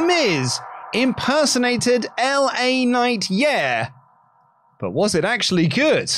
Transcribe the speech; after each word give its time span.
The 0.00 0.06
Miz 0.06 0.58
impersonated 0.94 2.06
L.A. 2.16 2.86
Knight, 2.86 3.28
yeah. 3.28 3.90
But 4.78 4.92
was 4.92 5.14
it 5.14 5.26
actually 5.26 5.66
good? 5.68 6.10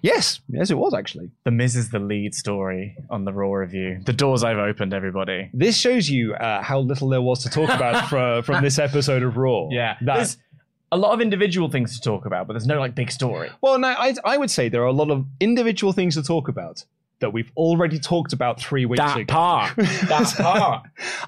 Yes, 0.00 0.38
yes, 0.48 0.70
it 0.70 0.78
was 0.78 0.94
actually. 0.94 1.30
The 1.42 1.50
Miz 1.50 1.74
is 1.74 1.90
the 1.90 1.98
lead 1.98 2.36
story 2.36 2.96
on 3.10 3.24
the 3.24 3.32
Raw 3.32 3.52
review. 3.52 4.00
The 4.06 4.12
doors 4.12 4.44
I've 4.44 4.58
opened, 4.58 4.94
everybody. 4.94 5.50
This 5.52 5.76
shows 5.76 6.08
you 6.08 6.34
uh, 6.34 6.62
how 6.62 6.78
little 6.78 7.08
there 7.08 7.20
was 7.20 7.42
to 7.42 7.50
talk 7.50 7.68
about 7.70 8.08
for, 8.08 8.42
from 8.42 8.62
this 8.62 8.78
episode 8.78 9.24
of 9.24 9.36
Raw. 9.36 9.66
Yeah, 9.72 9.96
That- 10.02 10.16
there's 10.18 10.36
a 10.92 10.96
lot 10.96 11.12
of 11.12 11.20
individual 11.20 11.68
things 11.68 11.96
to 11.98 12.00
talk 12.00 12.26
about, 12.26 12.46
but 12.46 12.52
there's 12.52 12.66
no 12.68 12.78
like 12.78 12.94
big 12.94 13.10
story. 13.10 13.50
well, 13.60 13.76
no, 13.80 13.88
I, 13.88 14.14
I 14.24 14.36
would 14.36 14.52
say 14.52 14.68
there 14.68 14.82
are 14.82 14.86
a 14.86 14.92
lot 14.92 15.10
of 15.10 15.26
individual 15.40 15.92
things 15.92 16.14
to 16.14 16.22
talk 16.22 16.46
about 16.46 16.84
that 17.20 17.30
we've 17.32 17.50
already 17.56 17.98
talked 17.98 18.32
about 18.32 18.58
three 18.60 18.86
weeks 18.86 18.98
That 19.02 19.16
ago. 19.18 19.32
part, 19.32 19.76
that 19.76 20.34
part. 20.38 20.86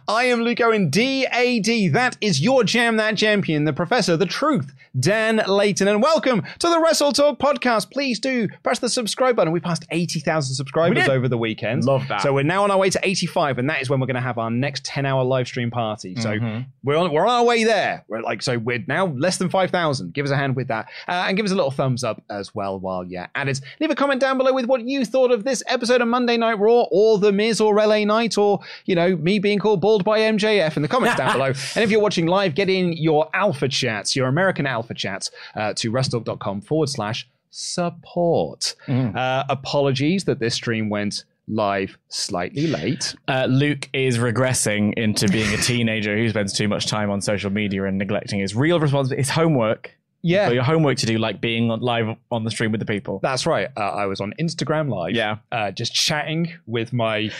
I 0.08 0.24
am 0.24 0.40
Luke 0.40 0.60
Owen, 0.60 0.90
DAD. 0.90 1.92
That 1.92 2.16
is 2.20 2.40
your 2.40 2.64
Jam 2.64 2.96
That 2.96 3.16
Champion, 3.16 3.64
the 3.64 3.72
Professor, 3.72 4.16
the 4.16 4.26
Truth, 4.26 4.72
Dan 4.98 5.42
Layton, 5.46 5.88
and 5.88 6.02
welcome 6.02 6.42
to 6.58 6.68
the 6.68 6.76
WrestleTalk 6.76 7.38
podcast. 7.38 7.90
Please 7.90 8.18
do 8.18 8.48
press 8.62 8.78
the 8.78 8.88
subscribe 8.88 9.36
button. 9.36 9.52
We 9.52 9.60
passed 9.60 9.84
80,000 9.90 10.54
subscribers 10.54 11.08
over 11.08 11.28
the 11.28 11.38
weekend. 11.38 11.84
Love 11.84 12.08
that. 12.08 12.22
So 12.22 12.32
we're 12.32 12.42
now 12.42 12.64
on 12.64 12.70
our 12.70 12.78
way 12.78 12.90
to 12.90 13.00
85, 13.02 13.58
and 13.58 13.68
that 13.70 13.82
is 13.82 13.90
when 13.90 14.00
we're 14.00 14.06
going 14.06 14.14
to 14.16 14.20
have 14.22 14.38
our 14.38 14.50
next 14.50 14.84
10 14.84 15.04
hour 15.06 15.22
live 15.24 15.46
stream 15.46 15.70
party. 15.70 16.16
So 16.16 16.32
Mm-hmm. 16.32 16.62
we're, 16.82 16.96
on, 16.96 17.12
we're 17.12 17.26
on 17.26 17.34
our 17.40 17.44
way 17.44 17.64
there. 17.64 18.04
We're 18.08 18.22
like, 18.22 18.42
so 18.42 18.56
we're 18.58 18.82
now 18.88 19.06
less 19.08 19.36
than 19.36 19.50
5,000. 19.50 20.14
Give 20.14 20.24
us 20.24 20.32
a 20.32 20.36
hand 20.36 20.56
with 20.56 20.68
that. 20.68 20.86
Uh, 21.06 21.26
and 21.28 21.36
give 21.36 21.44
us 21.44 21.52
a 21.52 21.54
little 21.54 21.70
thumbs 21.70 22.02
up 22.02 22.22
as 22.30 22.54
well 22.54 22.80
while 22.80 23.04
you're 23.04 23.28
at 23.34 23.48
it. 23.48 23.60
Leave 23.80 23.90
a 23.90 23.94
comment 23.94 24.20
down 24.20 24.38
below 24.38 24.52
with 24.54 24.64
what 24.66 24.80
you 24.80 25.04
thought 25.04 25.30
of 25.30 25.44
this 25.44 25.62
episode 25.66 25.81
of 25.90 26.08
Monday 26.08 26.36
Night 26.36 26.58
Raw, 26.58 26.84
or 26.90 27.18
The 27.18 27.32
Miz, 27.32 27.60
or 27.60 27.74
LA 27.74 28.04
Knight, 28.04 28.38
or, 28.38 28.60
you 28.84 28.94
know, 28.94 29.16
me 29.16 29.38
being 29.38 29.58
called 29.58 29.80
bald 29.80 30.04
by 30.04 30.20
MJF 30.20 30.76
in 30.76 30.82
the 30.82 30.88
comments 30.88 31.16
down 31.16 31.32
below. 31.32 31.52
And 31.74 31.82
if 31.82 31.90
you're 31.90 32.00
watching 32.00 32.26
live, 32.26 32.54
get 32.54 32.68
in 32.68 32.92
your 32.92 33.28
alpha 33.34 33.68
chats, 33.68 34.14
your 34.14 34.28
American 34.28 34.66
alpha 34.66 34.94
chats, 34.94 35.30
uh, 35.56 35.72
to 35.74 35.90
wrestletalk.com 35.90 36.60
forward 36.62 36.88
slash 36.88 37.28
support. 37.50 38.74
Uh, 38.88 39.44
apologies 39.48 40.24
that 40.24 40.38
this 40.38 40.54
stream 40.54 40.88
went 40.88 41.24
live 41.48 41.98
slightly 42.08 42.66
late. 42.66 43.14
Uh, 43.28 43.46
Luke 43.48 43.88
is 43.92 44.18
regressing 44.18 44.94
into 44.96 45.28
being 45.28 45.52
a 45.52 45.56
teenager 45.58 46.16
who 46.16 46.28
spends 46.28 46.52
too 46.52 46.68
much 46.68 46.86
time 46.86 47.10
on 47.10 47.20
social 47.20 47.50
media 47.50 47.84
and 47.84 47.98
neglecting 47.98 48.40
his 48.40 48.54
real 48.54 48.78
responsibility, 48.80 49.20
his 49.20 49.30
homework. 49.30 49.94
Yeah. 50.22 50.50
Your 50.50 50.62
homework 50.62 50.98
to 50.98 51.06
do, 51.06 51.18
like 51.18 51.40
being 51.40 51.70
on, 51.70 51.80
live 51.80 52.16
on 52.30 52.44
the 52.44 52.50
stream 52.50 52.70
with 52.72 52.78
the 52.80 52.86
people. 52.86 53.18
That's 53.22 53.44
right. 53.46 53.68
Uh, 53.76 53.80
I 53.80 54.06
was 54.06 54.20
on 54.20 54.32
Instagram 54.40 54.88
Live. 54.88 55.14
Yeah. 55.14 55.38
Uh, 55.50 55.70
just 55.72 55.92
chatting 55.94 56.52
with 56.66 56.92
my, 56.92 57.30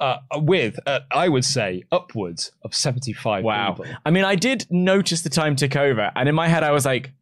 uh, 0.00 0.18
with, 0.36 0.78
uh, 0.86 1.00
I 1.12 1.28
would 1.28 1.44
say, 1.44 1.84
upwards 1.92 2.50
of 2.62 2.74
75 2.74 3.44
Wow. 3.44 3.74
people. 3.74 3.94
I 4.04 4.10
mean, 4.10 4.24
I 4.24 4.34
did 4.34 4.66
notice 4.70 5.22
the 5.22 5.30
time 5.30 5.54
tick 5.56 5.76
over, 5.76 6.10
and 6.16 6.28
in 6.28 6.34
my 6.34 6.48
head, 6.48 6.64
I 6.64 6.72
was 6.72 6.84
like, 6.84 7.12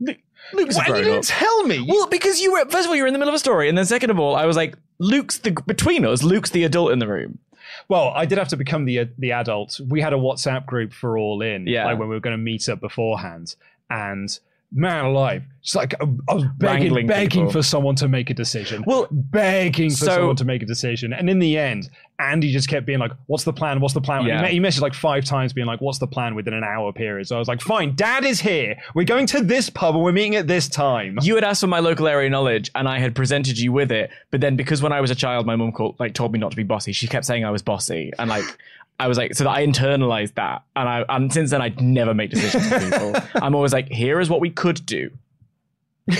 Luke, 0.00 0.18
Luke's 0.52 0.76
Why 0.76 0.86
you 0.88 1.04
didn't 1.04 1.24
tell 1.24 1.62
me? 1.64 1.84
Well, 1.88 2.08
because 2.08 2.40
you 2.40 2.52
were 2.52 2.64
first 2.68 2.84
of 2.84 2.88
all 2.88 2.96
you 2.96 3.02
were 3.02 3.06
in 3.08 3.12
the 3.12 3.18
middle 3.18 3.32
of 3.32 3.36
a 3.36 3.38
story, 3.40 3.68
and 3.68 3.78
then 3.78 3.84
second 3.86 4.10
of 4.10 4.18
all, 4.18 4.34
I 4.36 4.44
was 4.46 4.56
like, 4.56 4.76
Luke's 4.98 5.38
the 5.38 5.52
between 5.66 6.04
us. 6.04 6.22
Luke's 6.22 6.50
the 6.50 6.64
adult 6.64 6.92
in 6.92 6.98
the 6.98 7.06
room. 7.08 7.38
Well, 7.88 8.12
I 8.14 8.26
did 8.26 8.38
have 8.38 8.48
to 8.48 8.56
become 8.56 8.84
the 8.84 9.08
the 9.18 9.32
adult. 9.32 9.80
We 9.88 10.00
had 10.00 10.12
a 10.12 10.16
WhatsApp 10.16 10.66
group 10.66 10.92
for 10.92 11.16
All 11.18 11.40
In, 11.42 11.66
Yeah. 11.66 11.86
like 11.86 11.98
when 11.98 12.08
we 12.08 12.14
were 12.14 12.20
going 12.20 12.34
to 12.36 12.42
meet 12.42 12.68
up 12.68 12.80
beforehand, 12.80 13.56
and 13.90 14.38
man 14.72 15.04
alive, 15.04 15.42
it's 15.62 15.74
like 15.74 15.94
I 16.00 16.04
was 16.04 16.44
begging, 16.58 16.82
Wrangling 16.82 17.06
begging 17.08 17.30
people. 17.46 17.50
for 17.52 17.62
someone 17.62 17.96
to 17.96 18.08
make 18.08 18.30
a 18.30 18.34
decision. 18.34 18.84
Well, 18.86 19.08
begging 19.10 19.90
for 19.90 19.96
so- 19.96 20.14
someone 20.16 20.36
to 20.36 20.44
make 20.44 20.62
a 20.62 20.66
decision, 20.66 21.12
and 21.12 21.28
in 21.28 21.38
the 21.40 21.58
end, 21.58 21.90
Andy 22.18 22.52
just 22.52 22.68
kept 22.68 22.86
being 22.86 22.98
like, 22.98 23.10
"What's 23.26 23.44
the 23.44 23.52
plan? 23.52 23.80
What's 23.80 23.92
the 23.94 24.00
plan?" 24.00 24.24
Yeah. 24.24 24.46
He, 24.46 24.54
he 24.54 24.60
messaged 24.60 24.80
like 24.80 24.94
five 24.94 25.24
times, 25.24 25.52
being 25.52 25.66
like, 25.66 25.80
"What's 25.80 25.98
the 25.98 26.06
plan?" 26.06 26.34
within 26.34 26.54
an 26.54 26.62
hour 26.64 26.92
period. 26.92 27.26
So 27.26 27.36
I 27.36 27.38
was 27.38 27.48
like, 27.48 27.60
"Fine, 27.60 27.96
Dad 27.96 28.24
is 28.24 28.40
here. 28.40 28.76
We're 28.94 29.04
going 29.04 29.26
to 29.26 29.42
this 29.42 29.68
pub 29.68 29.94
and 29.96 30.04
we're 30.04 30.12
meeting 30.12 30.36
at 30.36 30.46
this 30.46 30.68
time." 30.68 31.18
You 31.20 31.34
had 31.34 31.44
asked 31.44 31.60
for 31.62 31.66
my 31.66 31.80
local 31.80 32.06
area 32.06 32.30
knowledge, 32.30 32.70
and 32.74 32.88
I 32.88 32.98
had 33.00 33.14
presented 33.14 33.58
you 33.58 33.72
with 33.72 33.90
it. 33.90 34.10
But 34.30 34.40
then, 34.40 34.56
because 34.56 34.82
when 34.82 34.92
I 34.92 35.00
was 35.00 35.10
a 35.10 35.16
child, 35.16 35.46
my 35.46 35.56
mum 35.56 35.72
called, 35.72 35.96
like 35.98 36.14
told 36.14 36.32
me 36.32 36.38
not 36.38 36.50
to 36.52 36.56
be 36.56 36.62
bossy. 36.62 36.92
She 36.92 37.06
kept 37.08 37.24
saying 37.26 37.44
I 37.44 37.50
was 37.50 37.62
bossy, 37.62 38.12
and 38.18 38.30
like 38.30 38.44
I 38.98 39.08
was 39.08 39.18
like, 39.18 39.34
so 39.34 39.44
that 39.44 39.50
I 39.50 39.66
internalized 39.66 40.34
that, 40.34 40.62
and 40.74 40.88
I 40.88 41.04
and 41.08 41.32
since 41.32 41.50
then 41.50 41.60
I'd 41.60 41.80
never 41.80 42.14
make 42.14 42.30
decisions 42.30 42.68
for 42.68 42.78
people. 42.80 43.14
I'm 43.42 43.54
always 43.54 43.72
like, 43.72 43.88
here 43.88 44.20
is 44.20 44.30
what 44.30 44.40
we 44.40 44.50
could 44.50 44.84
do. 44.86 45.10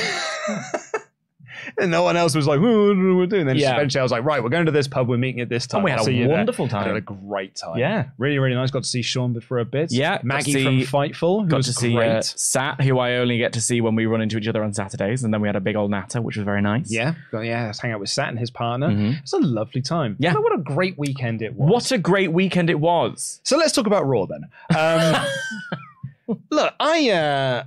and 1.78 1.90
no 1.90 2.02
one 2.02 2.16
else 2.16 2.34
was 2.34 2.46
like, 2.46 2.60
"What 2.60 2.68
are 2.68 3.14
we 3.14 3.26
doing?" 3.26 3.46
Then 3.46 3.56
Yeah. 3.56 3.74
eventually 3.74 4.00
I 4.00 4.02
was 4.02 4.12
like, 4.12 4.24
"Right, 4.24 4.42
we're 4.42 4.48
going 4.50 4.66
to 4.66 4.72
this 4.72 4.88
pub. 4.88 5.08
We're 5.08 5.16
meeting 5.18 5.40
at 5.40 5.48
this 5.48 5.66
time." 5.66 5.78
And 5.78 5.84
we 5.84 5.90
had 5.90 5.98
I'll 6.00 6.04
a 6.04 6.06
see 6.06 6.14
you 6.16 6.26
there." 6.28 6.36
wonderful 6.36 6.66
I 6.66 6.68
time. 6.68 6.86
had 6.88 6.96
a 6.96 7.00
great 7.00 7.54
time. 7.56 7.78
Yeah. 7.78 8.06
really, 8.18 8.38
really 8.38 8.54
nice. 8.54 8.70
Got 8.70 8.82
to 8.84 8.88
see 8.88 9.02
Sean 9.02 9.38
for 9.40 9.58
a 9.58 9.64
bit. 9.64 9.92
Yeah, 9.92 10.18
Maggie 10.22 10.52
see- 10.52 10.64
from 10.64 10.78
Fightful, 10.80 11.42
who 11.42 11.48
Got 11.48 11.56
was 11.58 11.66
to 11.66 11.72
see 11.72 11.92
great. 11.94 12.08
uh, 12.10 12.22
Sat, 12.22 12.80
who 12.80 12.98
I 12.98 13.16
only 13.16 13.38
get 13.38 13.52
to 13.54 13.60
see 13.60 13.80
when 13.80 13.94
we 13.94 14.06
run 14.06 14.20
into 14.20 14.38
each 14.38 14.48
other 14.48 14.62
on 14.62 14.72
Saturdays, 14.72 15.22
and 15.24 15.32
then 15.34 15.40
we 15.40 15.48
had 15.48 15.56
a 15.56 15.60
big 15.60 15.76
old 15.76 15.90
natter, 15.90 16.20
which 16.22 16.36
was 16.36 16.44
very 16.44 16.62
nice. 16.62 16.90
yeah, 16.92 17.14
got, 17.30 17.40
yeah. 17.40 17.66
Let's 17.66 17.80
hang 17.80 17.92
out 17.92 18.00
with 18.00 18.08
Sat 18.10 18.28
and 18.28 18.38
his 18.38 18.50
partner. 18.50 18.88
Mhm. 18.88 19.20
It's 19.20 19.32
a 19.32 19.38
lovely 19.38 19.82
time. 19.82 20.16
Yeah. 20.18 20.34
What 20.34 20.54
a 20.54 20.58
great 20.62 20.98
weekend 20.98 21.42
it 21.42 21.54
was. 21.54 21.70
What 21.70 21.92
a 21.92 21.98
great 21.98 22.32
weekend 22.32 22.70
it 22.70 22.80
was. 22.80 23.40
So 23.44 23.56
let's 23.56 23.72
talk 23.72 23.86
about 23.86 24.06
Raw 24.06 24.26
then. 24.26 24.42
Um, 24.76 26.36
look, 26.50 26.74
I 26.80 27.10
uh, 27.10 27.64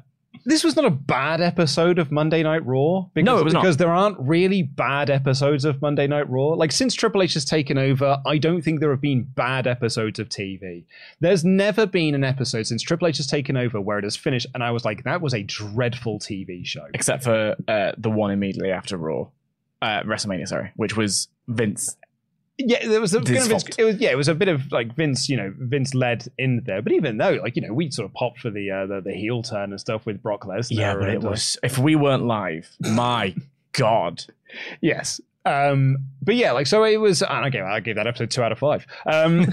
this 0.49 0.63
was 0.63 0.75
not 0.75 0.85
a 0.85 0.89
bad 0.89 1.41
episode 1.41 1.99
of 1.99 2.11
Monday 2.11 2.43
Night 2.43 2.65
Raw. 2.65 3.05
Because, 3.13 3.25
No, 3.25 3.37
it 3.37 3.43
was 3.43 3.53
not. 3.53 3.61
because 3.61 3.77
there 3.77 3.91
aren't 3.91 4.17
really 4.19 4.63
bad 4.63 5.09
episodes 5.09 5.63
of 5.63 5.81
Monday 5.81 6.07
Night 6.07 6.29
Raw. 6.29 6.49
Like 6.49 6.71
since 6.71 6.95
Triple 6.95 7.21
H 7.21 7.35
has 7.35 7.45
taken 7.45 7.77
over, 7.77 8.17
I 8.25 8.37
don't 8.37 8.61
think 8.61 8.79
there 8.79 8.91
have 8.91 9.01
been 9.01 9.23
bad 9.23 9.67
episodes 9.67 10.19
of 10.19 10.27
TV. 10.29 10.85
There's 11.19 11.45
never 11.45 11.85
been 11.85 12.15
an 12.15 12.23
episode 12.23 12.63
since 12.67 12.81
Triple 12.81 13.07
H 13.07 13.17
has 13.17 13.27
taken 13.27 13.55
over 13.57 13.79
where 13.79 13.99
it 13.99 14.03
has 14.03 14.15
finished, 14.15 14.47
and 14.53 14.63
I 14.63 14.71
was 14.71 14.83
like, 14.83 15.03
that 15.03 15.21
was 15.21 15.33
a 15.33 15.43
dreadful 15.43 16.19
TV 16.19 16.65
show. 16.65 16.87
Except 16.93 17.23
for 17.23 17.55
uh, 17.67 17.91
the 17.97 18.09
one 18.09 18.31
immediately 18.31 18.71
after 18.71 18.97
Raw. 18.97 19.27
Uh, 19.81 20.01
WrestleMania, 20.03 20.47
sorry, 20.47 20.71
which 20.75 20.97
was 20.97 21.29
Vince. 21.47 21.95
Yeah, 22.61 22.85
there 22.85 22.99
was 22.99 23.13
a 23.13 23.21
kind 23.21 23.37
of, 23.37 23.63
it 23.77 23.83
was 23.83 23.97
yeah, 23.99 24.09
it 24.09 24.17
was 24.17 24.27
a 24.27 24.35
bit 24.35 24.49
of 24.49 24.69
like 24.69 24.93
Vince, 24.93 25.29
you 25.29 25.37
know, 25.37 25.53
Vince 25.57 25.95
led 25.95 26.27
in 26.37 26.61
there. 26.65 26.81
But 26.81 26.91
even 26.91 27.17
though, 27.17 27.39
like 27.41 27.55
you 27.55 27.61
know, 27.61 27.73
we 27.73 27.89
sort 27.89 28.05
of 28.05 28.13
popped 28.13 28.39
for 28.39 28.49
the 28.49 28.69
uh, 28.69 28.85
the, 28.85 29.01
the 29.01 29.13
heel 29.13 29.41
turn 29.41 29.71
and 29.71 29.79
stuff 29.79 30.05
with 30.05 30.21
Brock 30.21 30.41
Lesnar. 30.41 30.67
Yeah, 30.71 30.95
but 30.95 31.09
it 31.09 31.23
uh, 31.23 31.29
was. 31.29 31.57
If 31.63 31.77
we 31.77 31.95
weren't 31.95 32.25
live, 32.25 32.69
my 32.81 33.33
God. 33.71 34.25
Yes. 34.81 35.21
Um, 35.45 35.99
but 36.21 36.35
yeah, 36.35 36.51
like 36.51 36.67
so 36.67 36.83
it 36.83 36.97
was. 36.97 37.23
I 37.23 37.49
gave 37.49 37.63
I 37.63 37.79
gave 37.79 37.95
that 37.95 38.07
episode 38.07 38.29
two 38.29 38.43
out 38.43 38.51
of 38.51 38.59
five. 38.59 38.85
Um, 39.05 39.45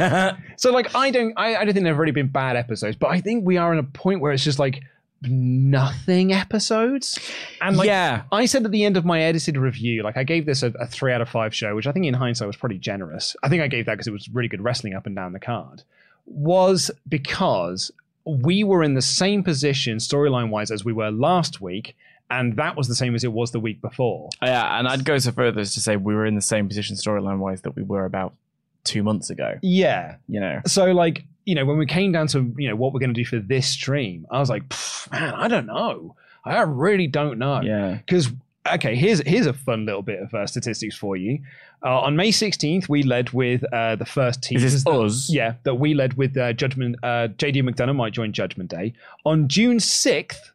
so 0.56 0.73
like 0.73 0.94
I 0.97 1.11
don't 1.12 1.32
I, 1.37 1.56
I 1.56 1.64
don't 1.64 1.75
think 1.75 1.85
there've 1.85 1.97
really 1.97 2.11
been 2.11 2.26
bad 2.26 2.56
episodes, 2.56 2.97
but 2.97 3.09
I 3.09 3.20
think 3.20 3.47
we 3.47 3.56
are 3.56 3.73
in 3.73 3.79
a 3.79 3.85
point 3.85 4.20
where 4.20 4.32
it's 4.32 4.43
just 4.43 4.59
like 4.59 4.82
nothing 5.22 6.32
episodes. 6.32 7.18
And 7.60 7.76
like 7.76 7.86
yeah. 7.86 8.22
I 8.32 8.46
said 8.46 8.64
at 8.64 8.70
the 8.70 8.84
end 8.84 8.96
of 8.96 9.04
my 9.04 9.22
edited 9.22 9.56
review, 9.56 10.02
like 10.02 10.16
I 10.16 10.24
gave 10.24 10.46
this 10.46 10.62
a, 10.62 10.68
a 10.78 10.86
three 10.86 11.12
out 11.12 11.20
of 11.20 11.28
five 11.28 11.54
show, 11.54 11.74
which 11.74 11.86
I 11.86 11.92
think 11.92 12.06
in 12.06 12.14
hindsight 12.14 12.46
was 12.46 12.56
pretty 12.56 12.78
generous. 12.78 13.36
I 13.42 13.48
think 13.48 13.62
I 13.62 13.68
gave 13.68 13.86
that 13.86 13.94
because 13.94 14.06
it 14.06 14.12
was 14.12 14.28
really 14.28 14.48
good 14.48 14.62
wrestling 14.62 14.94
up 14.94 15.06
and 15.06 15.16
down 15.16 15.32
the 15.32 15.40
card. 15.40 15.82
Was 16.26 16.90
because 17.08 17.90
we 18.24 18.64
were 18.64 18.82
in 18.82 18.94
the 18.94 19.02
same 19.02 19.42
position 19.42 19.98
storyline 19.98 20.50
wise 20.50 20.70
as 20.70 20.84
we 20.84 20.92
were 20.92 21.10
last 21.10 21.60
week, 21.60 21.96
and 22.30 22.56
that 22.56 22.76
was 22.76 22.88
the 22.88 22.96
same 22.96 23.14
as 23.14 23.22
it 23.22 23.32
was 23.32 23.52
the 23.52 23.60
week 23.60 23.80
before. 23.80 24.28
Oh, 24.42 24.46
yeah, 24.46 24.78
and 24.78 24.88
I'd 24.88 25.04
go 25.04 25.16
so 25.18 25.30
further 25.30 25.60
as 25.60 25.74
to 25.74 25.80
say 25.80 25.96
we 25.96 26.14
were 26.14 26.26
in 26.26 26.34
the 26.34 26.42
same 26.42 26.66
position 26.66 26.96
storyline 26.96 27.38
wise 27.38 27.62
that 27.62 27.76
we 27.76 27.82
were 27.84 28.04
about 28.04 28.34
two 28.82 29.02
months 29.02 29.30
ago. 29.30 29.58
Yeah. 29.62 30.16
You 30.28 30.40
know. 30.40 30.60
So 30.66 30.86
like, 30.86 31.24
you 31.46 31.54
know, 31.54 31.64
when 31.64 31.78
we 31.78 31.87
came 31.87 32.12
down 32.12 32.26
to, 32.28 32.52
you 32.58 32.69
know, 32.69 32.76
what 32.76 32.93
we're 32.93 33.00
going 33.00 33.14
to 33.14 33.19
do 33.20 33.25
for 33.25 33.38
this 33.38 33.66
stream, 33.69 34.26
I 34.31 34.38
was 34.40 34.50
like, 34.50 34.64
man, 35.10 35.32
I 35.34 35.48
don't 35.48 35.66
know. 35.66 36.14
I 36.44 36.60
really 36.62 37.06
don't 37.06 37.38
know. 37.38 37.60
Yeah. 37.62 37.94
Because 37.94 38.31
okay, 38.72 38.94
here's 38.94 39.20
here's 39.26 39.46
a 39.46 39.52
fun 39.52 39.87
little 39.87 40.02
bit 40.02 40.20
of 40.20 40.34
uh, 40.34 40.46
statistics 40.46 40.96
for 40.96 41.16
you. 41.16 41.38
Uh, 41.84 42.00
on 42.00 42.16
May 42.16 42.31
16th, 42.31 42.88
we 42.88 43.02
led 43.02 43.31
with 43.31 43.62
uh, 43.72 43.96
the 43.96 44.04
first 44.06 44.43
team. 44.43 44.58
Is 44.58 44.62
this 44.84 44.87
us? 44.87 45.28
Yeah, 45.31 45.54
that 45.64 45.75
we 45.76 45.94
led 45.94 46.14
with 46.14 46.37
uh, 46.37 46.52
Judgment. 46.52 46.96
Uh, 47.02 47.28
JD 47.37 47.62
McDonagh 47.69 47.94
might 47.96 48.12
join 48.12 48.32
Judgment 48.32 48.70
Day. 48.70 48.92
On 49.25 49.46
June 49.49 49.76
6th, 49.78 50.50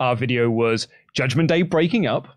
our 0.00 0.16
video 0.16 0.50
was 0.50 0.88
Judgment 1.14 1.48
Day 1.48 1.62
breaking 1.62 2.06
up. 2.06 2.28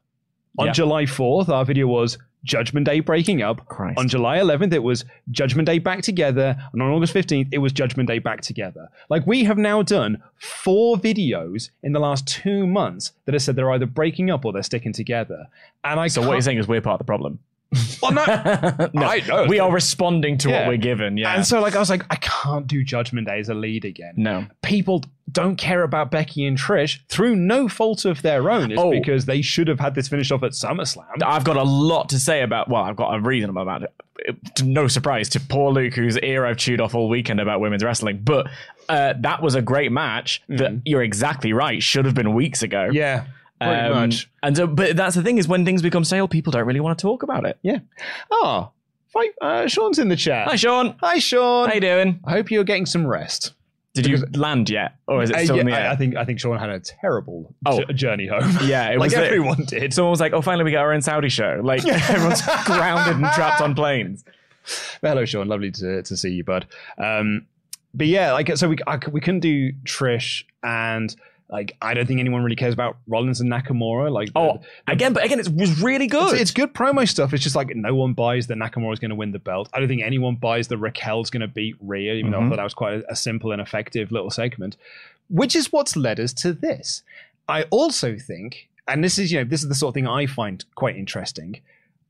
On 0.60 0.68
Yeah. 0.68 0.71
July 0.71 1.03
4th, 1.03 1.50
our 1.50 1.65
video 1.65 1.88
was 1.88 2.18
Judgment 2.44 2.86
Day 2.86 3.00
breaking 3.00 3.42
up. 3.42 3.66
Christ. 3.68 3.98
On 3.98 4.07
July 4.07 4.38
11th, 4.38 4.74
it 4.74 4.84
was 4.84 5.06
Judgment 5.31 5.66
Day 5.66 5.80
back 5.80 6.01
together. 6.01 6.56
And 6.74 6.81
on 6.81 6.92
August 6.92 7.13
15th, 7.13 7.50
it 7.51 7.57
was 7.60 7.72
Judgment 7.72 8.07
Day 8.07 8.19
back 8.19 8.42
together. 8.42 8.88
Like, 9.10 9.25
we 9.28 9.44
have 9.44 9.57
now 9.57 9.81
done 9.81 10.22
four 10.38 10.98
videos 10.98 11.69
in 11.84 11.94
the 11.94 12.00
last 12.00 12.28
two 12.28 12.66
months 12.68 13.12
that 13.25 13.34
have 13.34 13.42
said 13.42 13.56
they're 13.56 13.72
either 13.72 13.86
breaking 13.86 14.30
up 14.30 14.45
or 14.45 14.54
they're 14.54 14.63
sticking 14.63 14.94
together. 14.94 15.48
And 15.84 16.00
I 16.00 16.07
So 16.07 16.22
what 16.22 16.34
you're 16.34 16.42
saying 16.42 16.57
is 16.57 16.68
we're 16.68 16.81
part 16.81 16.95
of 16.95 17.00
the 17.00 17.06
problem. 17.06 17.39
Well, 18.02 18.12
no. 18.14 18.25
no, 18.94 19.02
I 19.08 19.22
know. 19.28 19.46
we 19.48 19.60
are 19.60 19.72
responding 19.72 20.38
to 20.40 20.50
Yeah. 20.50 20.60
what 20.62 20.68
we're 20.69 20.78
given. 20.78 21.18
Yeah. 21.18 21.34
And 21.36 21.46
so, 21.46 21.60
like, 21.60 21.75
I 21.75 21.80
was 21.80 21.90
like, 21.90 22.04
I 22.10 22.16
can't 22.16 22.68
do 22.68 22.84
Judgment 22.84 23.28
Day 23.28 23.40
as 23.40 23.50
a 23.50 23.54
lead 23.54 23.86
again. 23.86 24.14
no. 24.18 24.46
People 24.62 25.04
don't 25.31 25.58
care 25.58 25.84
about 25.84 26.10
Becky 26.10 26.46
and 26.46 26.58
Trish 26.58 27.00
through 27.10 27.36
no 27.36 27.68
fault 27.68 28.06
of 28.06 28.22
their 28.22 28.50
own. 28.50 28.72
It's 28.72 28.80
Oh. 28.81 28.92
because 28.92 29.25
they 29.25 29.42
should 29.42 29.68
have 29.68 29.80
had 29.80 29.94
this 29.94 30.08
finished 30.08 30.31
off 30.31 30.42
at 30.44 30.52
SummerSlam. 30.52 31.04
I've 31.25 31.44
got 31.44 31.58
a 31.58 31.64
lot 31.64 32.08
to 32.10 32.19
say 32.19 32.42
about. 32.44 32.69
Well, 32.69 32.84
I've 32.84 32.96
got 32.96 33.14
a 33.14 33.19
reason 33.19 33.50
about 33.50 33.84
it. 33.84 33.94
It- 34.20 34.63
No 34.63 34.88
surprise 34.88 35.28
to 35.30 35.40
poor 35.42 35.72
Luke, 35.72 35.94
whose 35.96 36.18
ear 36.20 36.46
I've 36.46 36.58
chewed 36.58 36.80
off 36.80 36.96
all 36.96 37.10
weekend 37.10 37.42
about 37.42 37.60
women's 37.60 37.84
wrestling. 37.84 38.22
But 38.24 38.48
uh, 38.88 39.16
that 39.20 39.42
was 39.42 39.54
a 39.56 39.62
great 39.62 39.92
match. 39.92 40.42
That 40.48 40.81
you're 40.86 41.04
exactly 41.04 41.52
right. 41.52 41.84
Should 41.84 42.06
have 42.06 42.16
been 42.16 42.34
weeks 42.34 42.63
ago. 42.63 42.90
Yeah, 42.92 43.25
pretty 43.59 43.74
Um, 43.74 43.94
much. 43.94 44.30
And 44.44 44.56
so, 44.56 44.68
but 44.68 44.95
that's 44.95 45.15
the 45.15 45.24
thing 45.24 45.38
is 45.38 45.48
when 45.48 45.65
things 45.65 45.81
become 45.81 46.04
stale, 46.04 46.27
people 46.27 46.51
don't 46.51 46.65
really 46.65 46.80
want 46.80 46.98
to 46.98 47.01
talk 47.01 47.24
about 47.24 47.45
it. 47.45 47.57
Yeah. 47.62 47.80
Oh, 48.31 48.71
fight, 49.07 49.31
uh, 49.42 49.68
Sean's 49.68 50.00
in 50.00 50.09
the 50.09 50.15
chat. 50.15 50.48
Hi, 50.48 50.56
Sean. 50.56 50.95
Hi, 51.01 51.19
Sean. 51.19 51.69
How 51.69 51.75
you 51.75 51.81
doing? 51.81 52.19
I 52.25 52.31
hope 52.31 52.51
you're 52.51 52.63
getting 52.63 52.86
some 52.86 53.06
rest. 53.07 53.54
Did 53.94 54.06
you 54.06 54.18
land 54.36 54.69
yet, 54.69 54.94
or 55.07 55.24
is 55.24 55.31
it 55.31 55.36
Uh, 55.38 55.44
still 55.44 55.56
yeah, 55.56 55.62
in 55.62 55.68
the 55.68 55.74
I, 55.75 55.80
air? 55.81 55.89
I 55.89 55.95
think 55.95 56.15
I 56.15 56.24
think 56.24 56.39
Sean 56.39 56.59
had 56.59 56.69
a 56.69 56.80
terrible 56.80 57.56
Oh. 57.65 57.83
j- 57.83 57.94
journey 57.94 58.27
home. 58.27 58.56
Yeah, 58.63 58.89
it 58.92 59.00
like 59.00 59.12
everyone 59.13 59.63
did. 59.65 59.92
Someone 59.92 60.12
was 60.12 60.19
like, 60.19 60.33
"Oh, 60.33 60.42
finally 60.44 60.65
we 60.65 60.71
got 60.71 60.81
our 60.81 60.94
own 60.94 61.01
Saudi 61.01 61.30
show." 61.30 61.62
Like 61.63 61.83
everyone's 62.10 62.44
grounded 62.65 63.15
and 63.15 63.25
trapped 63.33 63.60
on 63.60 63.74
planes. 63.74 64.24
Hello, 65.01 65.25
Sean. 65.25 65.48
Lovely 65.48 65.71
to, 65.71 66.03
to 66.03 66.15
see 66.15 66.30
you, 66.30 66.44
bud. 66.44 66.68
Um, 67.00 67.48
but 67.95 68.06
yeah, 68.06 68.33
like 68.33 68.56
so 68.56 68.69
we 68.69 68.77
I, 68.86 69.00
we 69.12 69.19
couldn't 69.19 69.39
do 69.39 69.71
Trish 69.83 70.44
and 70.62 71.15
like 71.50 71.78
I 71.82 71.94
don't 71.94 72.06
think 72.06 72.20
anyone 72.20 72.44
really 72.44 72.56
cares 72.58 72.74
about 72.74 72.98
Rollins 73.08 73.40
and 73.40 73.52
Nakamura. 73.52 74.12
Like 74.12 74.30
Oh, 74.36 74.60
again, 74.88 75.14
but 75.14 75.24
again, 75.24 75.40
it 75.40 75.48
was 75.50 75.82
really 75.82 76.08
good. 76.08 76.34
It's, 76.34 76.42
it's 76.42 76.52
good 76.52 76.74
promo 76.74 77.08
stuff. 77.08 77.34
It's 77.34 77.42
just 77.44 77.56
like 77.56 77.74
no 77.76 77.96
one 77.96 78.14
buys 78.14 78.48
that 78.48 78.58
Nakamura's 78.58 79.00
going 79.00 79.10
to 79.10 79.16
win 79.16 79.32
the 79.32 79.40
belt. 79.40 79.70
I 79.74 79.80
don't 79.80 79.88
think 79.88 80.02
anyone 80.04 80.36
buys 80.36 80.68
that 80.68 80.78
Raquel's 80.78 81.30
going 81.30 81.42
to 81.42 81.48
beat 81.48 81.76
Rhea, 81.80 82.16
even 82.16 82.32
though 82.32 82.40
I 82.40 82.42
Mhm. 82.42 82.50
thought 82.50 82.56
that 82.58 82.64
was 82.64 82.74
quite 82.74 82.94
a, 82.96 83.12
a 83.12 83.16
simple 83.16 83.52
and 83.54 83.62
effective 83.62 84.12
little 84.12 84.30
segment, 84.30 84.76
which 85.30 85.56
is 85.56 85.72
what's 85.72 85.96
led 85.96 86.20
us 86.20 86.34
to 86.34 86.52
this. 86.54 87.02
I 87.48 87.64
also 87.64 88.18
think, 88.18 88.68
and 88.88 89.02
this 89.04 89.18
is 89.18 89.32
you 89.32 89.40
know 89.40 89.46
this 89.46 89.64
is 89.64 89.70
the 89.70 89.76
sort 89.76 89.92
of 89.92 89.94
thing 89.94 90.08
I 90.08 90.26
find 90.26 90.64
quite 90.76 90.98
interesting. 90.98 91.62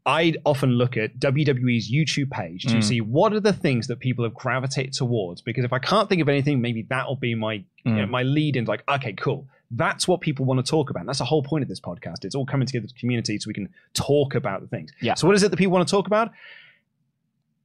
I 0.08 0.34
often 0.46 0.72
look 0.72 0.96
at 0.96 1.20
WWE's 1.20 1.92
YouTube 1.92 2.32
page 2.32 2.64
to 2.64 2.76
Mm. 2.78 2.84
see 2.84 3.02
what 3.02 3.34
are 3.34 3.42
the 3.42 3.52
things 3.54 3.88
that 3.88 4.00
people 4.00 4.24
have 4.24 4.34
gravitated 4.34 4.94
towards. 4.94 5.42
Because 5.42 5.66
if 5.66 5.74
I 5.74 5.80
can't 5.80 6.08
think 6.08 6.22
of 6.22 6.30
anything, 6.30 6.62
maybe 6.62 6.84
that'll 6.84 7.18
be 7.18 7.36
my 7.36 7.54
you 7.84 7.94
know, 7.94 8.06
Mm. 8.06 8.10
my 8.10 8.24
lead 8.24 8.56
in. 8.56 8.66
Like, 8.66 8.84
okay, 8.90 9.14
cool. 9.14 9.48
That's 9.70 10.08
what 10.08 10.22
people 10.22 10.46
want 10.46 10.66
to 10.66 10.70
talk 10.70 10.90
about. 10.90 11.02
And 11.02 11.10
that's 11.10 11.20
the 11.20 11.26
whole 11.26 11.44
point 11.44 11.62
of 11.62 11.68
this 11.68 11.80
podcast. 11.82 12.24
It's 12.24 12.36
all 12.36 12.46
coming 12.46 12.66
together 12.66 12.88
to 12.88 12.94
community 12.96 13.38
so 13.38 13.48
we 13.50 13.54
can 13.54 13.68
talk 13.94 14.34
about 14.34 14.62
the 14.62 14.68
things. 14.68 14.92
Yeah. 15.02 15.16
So 15.16 15.28
what 15.28 15.36
is 15.36 15.44
it 15.44 15.52
that 15.52 15.58
people 15.58 15.74
want 15.74 15.86
to 15.88 15.92
talk 15.92 16.08
about? 16.08 16.32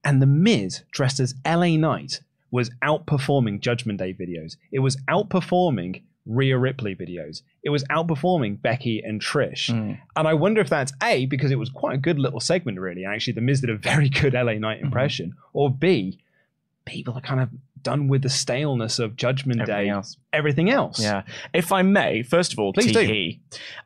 And 0.05 0.21
the 0.21 0.27
Miz, 0.27 0.83
dressed 0.91 1.21
as 1.21 1.35
LA 1.45 1.77
Knight, 1.77 2.21
was 2.51 2.71
outperforming 2.83 3.61
Judgment 3.61 3.99
Day 4.01 4.13
videos. 4.13 4.57
It 4.73 4.81
was 4.81 4.97
outperforming 5.09 6.03
Rhea 6.27 6.57
Ripley 6.57 6.95
videos. 6.95 7.43
It 7.65 7.71
was 7.71 7.83
outperforming 7.85 8.63
Becky 8.63 9.01
and 9.05 9.21
Trish. 9.21 9.71
Mm. 9.71 9.99
And 10.17 10.29
I 10.29 10.35
wonder 10.35 10.61
if 10.61 10.69
that's 10.69 10.93
A, 11.03 11.27
because 11.27 11.51
it 11.51 11.59
was 11.59 11.69
quite 11.71 11.95
a 11.95 11.99
good 11.99 12.19
little 12.19 12.39
segment, 12.41 12.79
really. 12.79 13.05
And 13.05 13.13
actually, 13.15 13.33
The 13.35 13.41
Miz 13.41 13.61
did 13.61 13.71
a 13.71 13.77
very 13.77 14.09
good 14.21 14.35
LA 14.35 14.55
Knight 14.55 14.77
Mm-hmm. 14.79 14.87
impression. 14.87 15.35
Or 15.53 15.71
B, 15.71 16.21
people 16.85 17.15
are 17.15 17.21
kind 17.21 17.41
of 17.41 17.49
done 17.83 18.07
with 18.07 18.23
the 18.23 18.29
staleness 18.31 19.01
of 19.01 19.17
Judgment 19.17 19.61
Everything 19.63 19.85
Day, 19.87 19.91
else. 19.91 20.17
everything 20.33 20.71
else. 20.71 21.01
Yeah. 21.03 21.23
If 21.53 21.73
I 21.73 21.83
may, 21.83 22.23
first 22.23 22.53
of 22.53 22.61
all, 22.61 22.73
Please 22.73 22.93
do. 22.93 23.33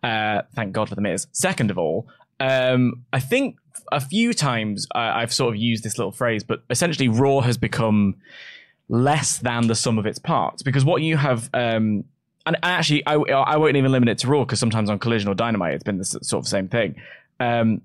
Uh, 0.06 0.42
thank 0.54 0.72
God 0.74 0.88
for 0.90 0.94
the 0.94 1.00
Miz. 1.00 1.26
Second 1.32 1.70
of 1.70 1.78
all, 1.78 2.06
um, 2.38 3.04
I 3.14 3.20
think 3.20 3.56
a 3.90 4.00
few 4.00 4.34
times 4.34 4.86
I, 4.94 5.22
I've 5.22 5.32
sort 5.32 5.54
of 5.54 5.60
used 5.60 5.82
this 5.84 5.96
little 5.96 6.12
phrase, 6.12 6.44
but 6.44 6.62
essentially, 6.68 7.08
Raw 7.08 7.40
has 7.40 7.56
become 7.56 8.16
less 8.90 9.38
than 9.38 9.66
the 9.66 9.74
sum 9.74 9.98
of 9.98 10.04
its 10.06 10.18
parts 10.18 10.62
because 10.62 10.84
what 10.84 11.00
you 11.00 11.16
have. 11.16 11.48
Um, 11.54 12.04
and 12.46 12.56
actually, 12.62 13.04
I, 13.06 13.14
I 13.14 13.56
won't 13.56 13.76
even 13.76 13.92
limit 13.92 14.08
it 14.08 14.18
to 14.18 14.28
Raw 14.28 14.44
because 14.44 14.60
sometimes 14.60 14.88
on 14.88 14.98
Collision 14.98 15.28
or 15.28 15.34
Dynamite, 15.34 15.74
it's 15.74 15.84
been 15.84 15.98
the 15.98 16.04
sort 16.04 16.44
of 16.44 16.48
same 16.48 16.68
thing. 16.68 16.94
Um, 17.40 17.82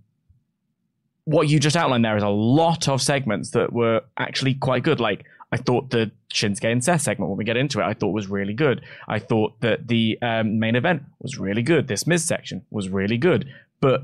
what 1.25 1.49
you 1.49 1.59
just 1.59 1.75
outlined 1.75 2.05
there 2.05 2.17
is 2.17 2.23
a 2.23 2.29
lot 2.29 2.87
of 2.87 3.01
segments 3.01 3.51
that 3.51 3.73
were 3.73 4.01
actually 4.17 4.53
quite 4.53 4.83
good. 4.83 4.99
Like 4.99 5.25
I 5.51 5.57
thought 5.57 5.89
the 5.89 6.11
Shinsuke 6.33 6.71
and 6.71 6.83
Seth 6.83 7.01
segment 7.01 7.29
when 7.29 7.37
we 7.37 7.43
get 7.43 7.57
into 7.57 7.79
it, 7.79 7.83
I 7.83 7.93
thought 7.93 8.09
was 8.09 8.27
really 8.27 8.53
good. 8.53 8.81
I 9.07 9.19
thought 9.19 9.59
that 9.62 9.88
the 9.88 10.17
um, 10.21 10.59
main 10.59 10.75
event 10.75 11.03
was 11.19 11.38
really 11.38 11.63
good. 11.63 11.88
This 11.88 12.07
Miz 12.07 12.24
section 12.24 12.65
was 12.69 12.89
really 12.89 13.17
good. 13.17 13.50
But 13.81 14.03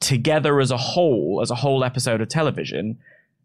together 0.00 0.60
as 0.60 0.70
a 0.70 0.76
whole, 0.76 1.40
as 1.42 1.50
a 1.50 1.54
whole 1.54 1.82
episode 1.82 2.20
of 2.20 2.28
television, 2.28 2.98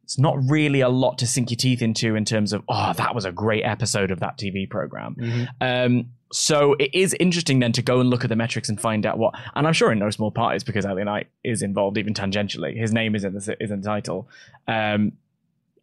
it's 0.04 0.20
not 0.20 0.38
really 0.50 0.82
a 0.82 0.90
lot 0.90 1.18
to 1.20 1.28
sink 1.28 1.52
your 1.52 1.58
teeth 1.58 1.82
into 1.82 2.16
in 2.16 2.26
terms 2.26 2.52
of 2.52 2.64
oh 2.68 2.94
that 2.94 3.14
was 3.14 3.26
a 3.26 3.32
great 3.32 3.64
episode 3.64 4.12
of 4.12 4.20
that 4.20 4.38
TV 4.38 4.70
program. 4.70 5.16
Mm-hmm. 5.16 5.44
Um, 5.62 6.10
so 6.32 6.76
it 6.80 6.94
is 6.94 7.16
interesting 7.20 7.60
then 7.60 7.72
to 7.74 7.82
go 7.82 8.00
and 8.00 8.10
look 8.10 8.24
at 8.24 8.30
the 8.30 8.36
metrics 8.36 8.70
and 8.70 8.80
find 8.80 9.06
out 9.06 9.18
what. 9.18 9.34
And 9.56 9.66
I'm 9.66 9.74
sure 9.74 9.92
in 9.92 10.00
no 10.00 10.10
small 10.10 10.32
part 10.32 10.56
is 10.56 10.64
because 10.64 10.86
LA 10.86 11.04
Knight 11.04 11.28
is 11.44 11.62
involved 11.62 11.98
even 11.98 12.14
tangentially. 12.14 12.78
His 12.78 12.94
name 12.94 13.16
is 13.16 13.24
in 13.24 13.34
the 13.34 13.58
is 13.60 13.72
in 13.72 13.82
the 13.82 13.88
title. 13.88 14.28
Um, 14.68 15.14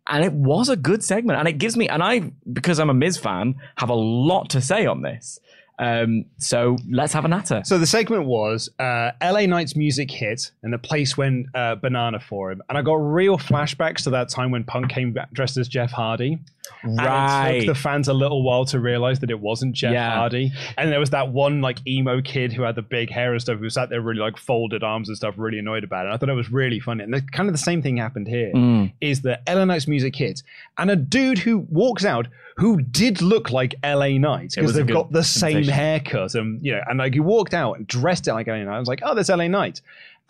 and 0.08 0.24
it 0.24 0.32
was 0.32 0.68
a 0.68 0.76
good 0.76 1.02
segment, 1.02 1.38
and 1.38 1.48
it 1.48 1.58
gives 1.58 1.76
me 1.76 1.88
and 1.88 2.02
I 2.02 2.30
because 2.52 2.78
I'm 2.78 2.90
a 2.90 2.94
Miz 2.94 3.16
fan 3.16 3.56
have 3.76 3.90
a 3.90 3.94
lot 3.94 4.50
to 4.50 4.60
say 4.60 4.86
on 4.86 5.02
this. 5.02 5.40
Um, 5.78 6.24
so 6.38 6.76
let's 6.90 7.12
have 7.12 7.24
a 7.24 7.28
natter. 7.28 7.62
So 7.64 7.76
the 7.78 7.86
segment 7.86 8.24
was 8.24 8.70
uh, 8.78 9.10
LA 9.22 9.46
Knight's 9.46 9.76
music 9.76 10.10
hit 10.10 10.50
and 10.62 10.72
the 10.72 10.78
place 10.78 11.16
went 11.18 11.46
uh, 11.54 11.74
banana 11.74 12.18
for 12.18 12.50
him. 12.50 12.62
And 12.68 12.78
I 12.78 12.82
got 12.82 12.94
real 12.94 13.36
flashbacks 13.38 14.02
to 14.04 14.10
that 14.10 14.28
time 14.30 14.50
when 14.50 14.64
Punk 14.64 14.88
came 14.90 15.12
back 15.12 15.30
dressed 15.32 15.56
as 15.58 15.68
Jeff 15.68 15.90
Hardy. 15.90 16.38
And 16.82 16.98
it 16.98 17.02
Right. 17.02 17.58
took 17.60 17.66
the 17.76 17.80
fans 17.80 18.08
a 18.08 18.12
little 18.14 18.42
while 18.42 18.64
to 18.66 18.80
realize 18.80 19.20
that 19.20 19.30
it 19.30 19.38
wasn't 19.38 19.74
Jeff 19.74 19.92
Yeah. 19.92 20.16
Hardy. 20.16 20.52
And 20.78 20.90
there 20.90 20.98
was 21.00 21.10
that 21.10 21.28
one 21.32 21.60
like 21.60 21.86
emo 21.86 22.20
kid 22.22 22.52
who 22.52 22.62
had 22.62 22.74
the 22.74 22.82
big 22.82 23.10
hair 23.10 23.32
and 23.32 23.40
stuff 23.40 23.58
who 23.58 23.68
sat 23.70 23.88
there 23.90 24.00
really 24.00 24.20
like 24.20 24.36
folded 24.38 24.82
arms 24.82 25.08
and 25.08 25.16
stuff, 25.16 25.34
really 25.36 25.58
annoyed 25.58 25.84
about 25.84 26.04
it. 26.04 26.08
And 26.08 26.14
I 26.14 26.16
thought 26.16 26.28
it 26.28 26.34
was 26.34 26.50
really 26.50 26.80
funny. 26.80 27.04
And 27.04 27.12
the, 27.12 27.20
kind 27.20 27.48
of 27.48 27.52
the 27.54 27.58
same 27.58 27.82
thing 27.82 27.98
happened 27.98 28.28
here. 28.28 28.50
Mm. 28.54 28.92
Is 29.00 29.20
that 29.22 29.42
LA 29.48 29.64
Knight's 29.64 29.86
music 29.86 30.16
hit 30.16 30.42
and 30.78 30.90
a 30.90 30.96
dude 30.96 31.38
who 31.38 31.58
walks 31.70 32.04
out 32.04 32.28
who 32.56 32.80
did 32.80 33.20
look 33.20 33.50
like 33.50 33.74
LA 33.84 34.16
Knight 34.18 34.52
because 34.54 34.74
they've 34.74 34.86
got 34.86 35.12
the 35.12 35.22
same 35.24 35.64
haircut 35.64 36.34
and 36.34 36.64
you 36.64 36.72
know 36.72 36.80
and 36.88 36.98
like 36.98 37.12
he 37.14 37.20
walked 37.20 37.52
out 37.54 37.74
and 37.76 37.86
dressed 37.86 38.26
it 38.28 38.32
like 38.32 38.46
LA 38.46 38.58
Knight. 38.64 38.74
I 38.74 38.78
was 38.78 38.88
like, 38.88 39.00
oh, 39.02 39.14
there's 39.14 39.28
LA 39.28 39.46
Knight. 39.48 39.80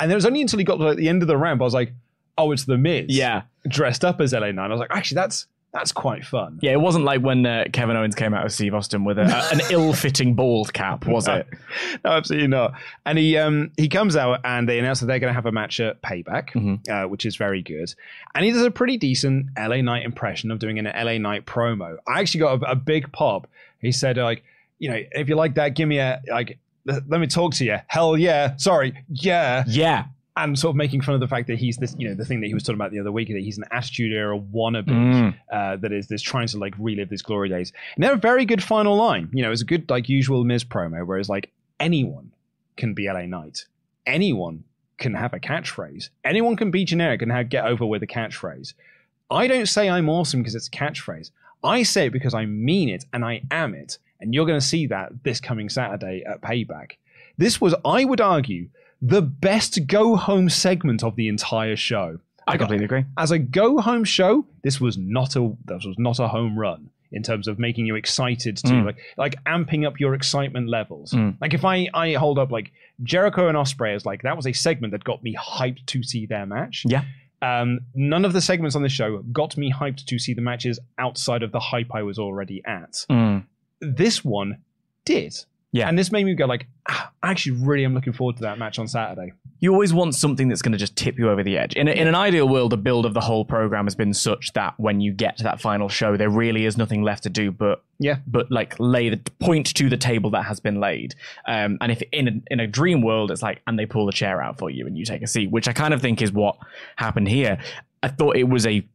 And 0.01 0.11
it 0.11 0.15
was 0.15 0.27
only 0.27 0.43
until 0.43 0.59
he 0.59 0.65
got 0.65 0.77
to 0.77 0.85
like, 0.85 0.97
the 0.99 1.09
end 1.09 1.23
of 1.23 1.29
the 1.29 1.37
ramp 1.37 1.61
I 1.61 1.65
was 1.65 1.73
like, 1.75 1.93
oh, 2.37 2.53
it's 2.53 2.65
the 2.65 2.77
Miz 2.77 3.07
Yeah. 3.09 3.43
dressed 3.69 4.05
up 4.05 4.21
as 4.21 4.33
LA 4.33 4.51
Knight. 4.53 4.67
I 4.67 4.69
was 4.69 4.81
like, 4.81 4.91
actually, 4.91 5.15
that's 5.17 5.47
That's 5.79 5.93
quite 5.93 6.25
fun. 6.25 6.59
Yeah, 6.63 6.73
it 6.73 6.81
wasn't 6.81 7.05
like 7.05 7.21
when 7.21 7.45
uh, 7.45 7.65
Kevin 7.71 7.97
Owens 7.97 8.15
came 8.15 8.33
out 8.33 8.47
of 8.47 8.53
Steve 8.53 8.73
Austin 8.75 9.05
with 9.05 9.19
a, 9.19 9.25
a, 9.25 9.55
an 9.55 9.61
ill-fitting 9.71 10.35
bald 10.35 10.73
cap, 10.73 11.07
was 11.07 11.29
it? 11.29 11.47
no, 12.03 12.13
absolutely 12.13 12.49
not. 12.49 12.73
And 13.05 13.19
he 13.19 13.37
um 13.37 13.71
he 13.77 13.89
comes 13.89 14.17
out 14.17 14.41
and 14.45 14.67
they 14.67 14.79
announce 14.79 15.01
that 15.01 15.07
they're 15.07 15.19
going 15.19 15.31
to 15.31 15.35
have 15.35 15.45
a 15.45 15.53
match 15.53 15.79
at 15.81 16.01
Payback, 16.01 16.53
Mm-hmm. 16.53 16.91
uh, 16.91 17.09
which 17.09 17.27
is 17.27 17.37
very 17.37 17.61
good. 17.63 17.93
And 18.35 18.45
he 18.45 18.53
does 18.53 18.63
a 18.63 18.71
pretty 18.71 18.97
decent 18.97 19.49
LA 19.59 19.83
Knight 19.83 20.05
impression 20.05 20.51
of 20.51 20.59
doing 20.59 20.79
an 20.79 20.87
LA 20.87 21.19
Knight 21.19 21.45
promo. 21.45 21.99
I 22.09 22.21
actually 22.21 22.41
got 22.41 22.63
a, 22.63 22.71
a 22.71 22.75
big 22.75 23.13
pop. 23.13 23.47
He 23.83 23.93
said 23.93 24.17
like, 24.17 24.43
you 24.79 24.91
know, 24.91 24.99
if 25.13 25.29
you 25.29 25.37
like 25.37 25.57
that, 25.57 25.75
give 25.75 25.89
me 25.89 25.99
a 25.99 26.23
like. 26.29 26.59
Let 26.87 27.09
let 27.09 27.21
me 27.21 27.27
talk 27.27 27.53
to 27.55 27.65
you. 27.65 27.77
Hell 27.89 28.17
yeah. 28.17 28.57
Sorry. 28.57 28.95
Yeah. 29.11 29.65
Yeah. 29.67 30.05
And 30.37 30.59
sort 30.59 30.71
of 30.73 30.77
making 30.77 31.01
fun 31.01 31.15
of 31.15 31.21
the 31.21 31.29
fact 31.29 31.47
that 31.47 31.59
he's 31.59 31.79
this, 31.79 31.95
you 31.99 32.09
know, 32.09 32.15
the 32.15 32.25
thing 32.25 32.41
that 32.41 32.49
he 32.49 32.55
was 32.55 32.63
talking 32.63 32.75
about 32.77 32.91
the 32.93 33.01
other 33.01 33.11
week, 33.11 33.29
that 33.29 33.41
he's 33.41 33.57
an 33.57 33.65
Attitude 33.71 34.13
Era 34.13 34.39
wannabe 34.39 34.85
Mm. 34.87 35.35
uh, 35.51 35.77
that 35.77 35.93
is 35.93 36.09
this 36.09 36.21
trying 36.21 36.47
to 36.49 36.59
like 36.59 36.75
relive 36.79 37.09
these 37.09 37.23
glory 37.23 37.49
days. 37.49 37.73
And 37.95 38.05
they 38.05 38.09
a 38.09 38.17
very 38.17 38.45
good 38.45 38.63
final 38.63 38.97
line. 38.97 39.31
You 39.33 39.43
know, 39.43 39.51
it's 39.51 39.63
a 39.63 39.67
good 39.67 39.89
like 39.89 40.09
usual 40.09 40.45
Miz 40.45 40.63
promo, 40.65 41.07
where 41.07 41.19
it's 41.19 41.29
like 41.31 41.51
anyone 41.81 42.33
can 42.77 42.93
be 42.93 43.07
LA 43.07 43.23
Knight, 43.27 43.65
anyone 44.07 44.65
can 44.99 45.15
have 45.15 45.33
a 45.35 45.41
catchphrase, 45.41 46.11
anyone 46.25 46.57
can 46.57 46.71
be 46.71 46.85
generic 46.85 47.23
and 47.23 47.33
have, 47.33 47.49
get 47.49 47.65
over 47.67 47.85
with 47.87 48.03
a 48.03 48.07
catchphrase. 48.07 48.75
I 49.31 49.47
don't 49.47 49.67
say 49.67 49.89
I'm 49.89 50.09
awesome 50.09 50.41
because 50.41 50.55
it's 50.55 50.69
a 50.69 50.71
catchphrase. 50.71 51.31
I 51.65 51.83
say 51.83 52.07
it 52.07 52.13
because 52.13 52.35
I 52.35 52.45
mean 52.47 52.89
it 52.89 53.05
and 53.13 53.25
I 53.25 53.43
am 53.51 53.75
it. 53.75 53.99
And 54.21 54.33
you're 54.35 54.47
going 54.47 54.61
to 54.61 54.65
see 54.67 54.87
that 54.87 55.25
this 55.25 55.41
coming 55.41 55.69
Saturday 55.69 56.23
at 56.25 56.41
Payback. 56.41 56.93
This 57.37 57.61
was, 57.61 57.75
I 57.85 58.05
would 58.05 58.21
argue, 58.21 58.69
the 59.03 59.23
best 59.23 59.87
go 59.87 60.17
home 60.17 60.49
segment 60.49 61.03
of 61.05 61.17
the 61.17 61.29
entire 61.29 61.77
show. 61.77 62.19
I 62.49 62.57
completely 62.57 62.85
agree. 62.85 63.05
As 63.19 63.31
a 63.33 63.39
go 63.39 63.79
home 63.79 64.05
show, 64.05 64.47
this 64.63 64.81
was 64.81 64.97
not 64.97 65.35
a 65.37 65.53
this 65.65 65.85
was 65.85 65.97
not 65.99 66.19
a 66.21 66.29
home 66.29 66.59
run 66.59 66.91
in 67.13 67.23
terms 67.23 67.49
of 67.49 67.59
making 67.59 67.87
you 67.87 67.95
excited 67.97 68.57
to 68.59 68.67
Mm. 68.73 68.85
like 68.87 68.99
like 69.17 69.45
amping 69.45 69.87
up 69.87 69.99
your 70.01 70.15
excitement 70.15 70.69
levels. 70.69 71.13
Mm. 71.13 71.37
Like 71.41 71.55
if 71.55 71.65
I 71.65 71.89
I 71.93 72.13
hold 72.15 72.39
up 72.39 72.51
like 72.53 72.73
Jericho 73.03 73.49
and 73.49 73.57
Ospreay 73.57 73.95
as 73.95 74.07
like 74.07 74.23
that 74.23 74.37
was 74.37 74.47
a 74.47 74.53
segment 74.53 74.93
that 74.93 75.03
got 75.05 75.23
me 75.23 75.35
hyped 75.35 75.87
to 75.87 76.03
see 76.03 76.27
their 76.27 76.47
match. 76.47 76.85
Yeah. 76.87 77.03
Um, 77.43 77.81
none 77.95 78.25
of 78.25 78.33
the 78.33 78.41
segments 78.41 78.75
on 78.77 78.83
this 78.83 78.93
show 78.93 79.19
got 79.33 79.57
me 79.57 79.71
hyped 79.73 80.07
to 80.07 80.19
see 80.19 80.33
the 80.33 80.41
matches 80.41 80.79
outside 80.99 81.43
of 81.43 81.53
the 81.53 81.61
hype 81.61 81.95
I 81.95 82.03
was 82.03 82.19
already 82.19 82.63
at. 82.65 83.05
Mm. 83.11 83.45
This 83.81 84.25
one 84.25 84.59
did. 85.05 85.35
Yeah. 85.77 85.89
And 85.89 85.99
this 85.99 86.11
made 86.11 86.25
me 86.25 86.35
go 86.35 86.47
like, 86.47 86.67
ah, 86.89 87.11
I 87.23 87.31
actually 87.31 87.59
really 87.65 87.85
am 87.85 87.95
looking 87.95 88.13
forward 88.13 88.37
to 88.37 88.43
that 88.43 88.59
match 88.59 88.79
on 88.79 88.89
Saturday. 88.89 89.33
You 89.61 89.73
always 89.73 89.93
want 89.93 90.15
something 90.15 90.49
that's 90.49 90.61
going 90.63 90.73
to 90.73 90.79
just 90.79 90.97
tip 90.97 91.19
you 91.19 91.31
over 91.31 91.43
the 91.43 91.57
edge. 91.57 91.75
In, 91.75 91.89
a, 91.89 91.91
in 91.91 92.07
an 92.09 92.15
ideal 92.15 92.49
world, 92.49 92.73
the 92.73 92.77
build 92.77 93.07
of 93.07 93.15
the 93.15 93.21
whole 93.21 93.45
program 93.45 93.87
has 93.87 93.95
been 93.95 94.13
such 94.13 94.53
that 94.53 94.75
when 94.79 95.01
you 95.01 95.13
get 95.13 95.37
to 95.39 95.45
that 95.45 95.61
final 95.61 95.89
show, 95.89 96.17
there 96.17 96.29
really 96.31 96.67
is 96.67 96.77
nothing 96.77 97.03
left 97.03 97.23
to 97.23 97.31
do 97.31 97.51
but 97.51 97.83
Yeah. 97.99 98.17
but 98.27 98.51
like 98.51 98.79
lay 98.79 99.09
the 99.09 99.17
point 99.41 99.75
to 99.75 99.89
the 99.89 99.97
table 99.97 100.31
that 100.31 100.45
has 100.45 100.61
been 100.61 100.79
laid. 100.81 101.15
Um, 101.49 101.79
and 101.81 101.91
if 101.91 102.03
in 102.13 102.29
a, 102.29 102.33
in 102.53 102.61
a 102.61 102.67
dream 102.67 103.01
world, 103.03 103.31
it's 103.31 103.43
like 103.43 103.63
and 103.67 103.79
they 103.79 103.87
pull 103.87 104.07
the 104.07 104.13
chair 104.13 104.43
out 104.43 104.59
for 104.59 104.69
you 104.71 104.87
and 104.87 104.97
you 104.97 105.05
take 105.05 105.23
a 105.23 105.27
seat, 105.27 105.51
which 105.51 105.69
I 105.69 105.73
kind 105.73 105.95
of 105.95 106.01
think 106.03 106.21
is 106.23 106.33
what 106.33 106.57
happened 106.97 107.29
here. 107.29 107.59
I 108.03 108.09
thought 108.09 108.37
it 108.37 108.49
was 108.49 108.67
a 108.67 108.87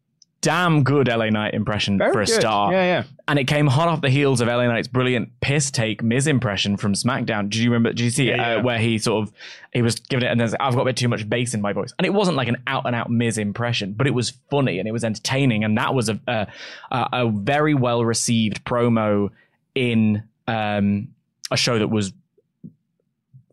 damn 0.41 0.83
good 0.83 1.07
LA 1.07 1.29
Knight 1.29 1.53
impression 1.53 1.97
Very 1.97 2.11
for 2.11 2.21
a 2.21 2.25
good. 2.25 2.39
start. 2.39 2.73
Yeah, 2.73 2.83
yeah. 2.83 3.03
And 3.27 3.39
it 3.39 3.45
came 3.45 3.67
hot 3.67 3.87
off 3.87 4.01
the 4.01 4.09
heels 4.09 4.41
of 4.41 4.47
LA 4.47 4.65
Knight's 4.65 4.87
brilliant 4.87 5.29
piss 5.39 5.71
take 5.71 6.03
Miz 6.03 6.27
impression 6.27 6.75
from 6.77 6.93
SmackDown. 6.93 7.49
Do 7.49 7.61
you 7.61 7.69
remember? 7.69 7.89
Did 7.89 8.01
you 8.01 8.09
see? 8.09 8.29
Yeah, 8.29 8.35
yeah. 8.35 8.55
Uh, 8.55 8.63
where 8.63 8.79
he 8.79 8.97
sort 8.97 9.27
of 9.27 9.33
he 9.71 9.81
was 9.81 9.95
giving 9.95 10.25
it, 10.27 10.31
and 10.31 10.39
there's 10.39 10.53
I've 10.59 10.73
got 10.73 10.81
a 10.81 10.85
bit 10.85 10.97
too 10.97 11.07
much 11.07 11.29
bass 11.29 11.53
in 11.53 11.61
my 11.61 11.73
voice, 11.73 11.93
and 11.97 12.05
it 12.05 12.13
wasn't 12.13 12.35
like 12.37 12.47
an 12.47 12.57
out 12.67 12.85
and 12.85 12.95
out 12.95 13.09
Miz 13.09 13.37
impression, 13.37 13.93
but 13.93 14.07
it 14.07 14.13
was 14.13 14.31
funny 14.49 14.79
and 14.79 14.87
it 14.87 14.91
was 14.91 15.03
entertaining, 15.03 15.63
and 15.63 15.77
that 15.77 15.93
was 15.93 16.09
a 16.09 16.19
a, 16.27 16.47
a, 16.91 17.09
a 17.13 17.31
very 17.31 17.73
well 17.73 18.03
received 18.03 18.65
promo 18.65 19.29
in 19.75 20.23
um, 20.47 21.07
a 21.51 21.57
show 21.57 21.79
that 21.79 21.87
was. 21.87 22.11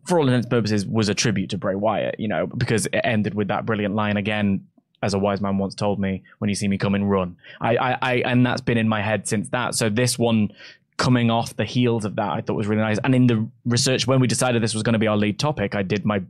For 0.07 0.19
all 0.19 0.27
intents 0.27 0.47
and 0.47 0.51
purposes, 0.51 0.87
was 0.87 1.11
a 1.11 1.15
tribute 1.15 1.51
to 1.51 1.59
Bray 1.59 1.75
Wyatt, 1.75 2.19
you 2.19 2.29
know, 2.29 2.47
because 2.47 2.87
it 2.87 3.01
ended 3.05 3.35
with 3.35 3.49
that 3.49 3.67
brilliant 3.67 3.95
line 3.95 4.17
again 4.17 4.67
as 5.03 5.15
a 5.15 5.19
wise 5.19 5.41
man 5.41 5.59
once 5.59 5.75
told 5.75 5.99
me, 5.99 6.23
when 6.39 6.49
you 6.49 6.55
see 6.55 6.69
me 6.69 6.79
coming, 6.79 7.05
run. 7.05 7.37
I, 7.61 7.77
I, 7.77 7.99
I, 8.03 8.15
and 8.25 8.45
that's 8.45 8.61
been 8.61 8.79
in 8.79 8.89
my 8.89 9.01
head 9.01 9.29
since 9.29 9.49
that. 9.51 9.75
So 9.75 9.89
this 9.89 10.19
one 10.19 10.53
coming 10.99 11.31
off 11.31 11.55
the 11.57 11.65
heels 11.65 12.05
of 12.05 12.17
that, 12.17 12.31
I 12.31 12.41
thought 12.41 12.55
was 12.55 12.67
really 12.67 12.83
nice. 12.83 12.99
And 13.05 13.15
in 13.15 13.29
the 13.29 13.49
research, 13.65 14.07
when 14.07 14.21
we 14.21 14.27
decided 14.27 14.63
this 14.63 14.75
was 14.75 14.83
going 14.83 14.95
to 14.95 14.99
be 14.99 15.07
our 15.07 15.17
lead 15.17 15.39
topic, 15.39 15.75
I 15.77 15.83
did 15.83 16.05
my 16.05 16.21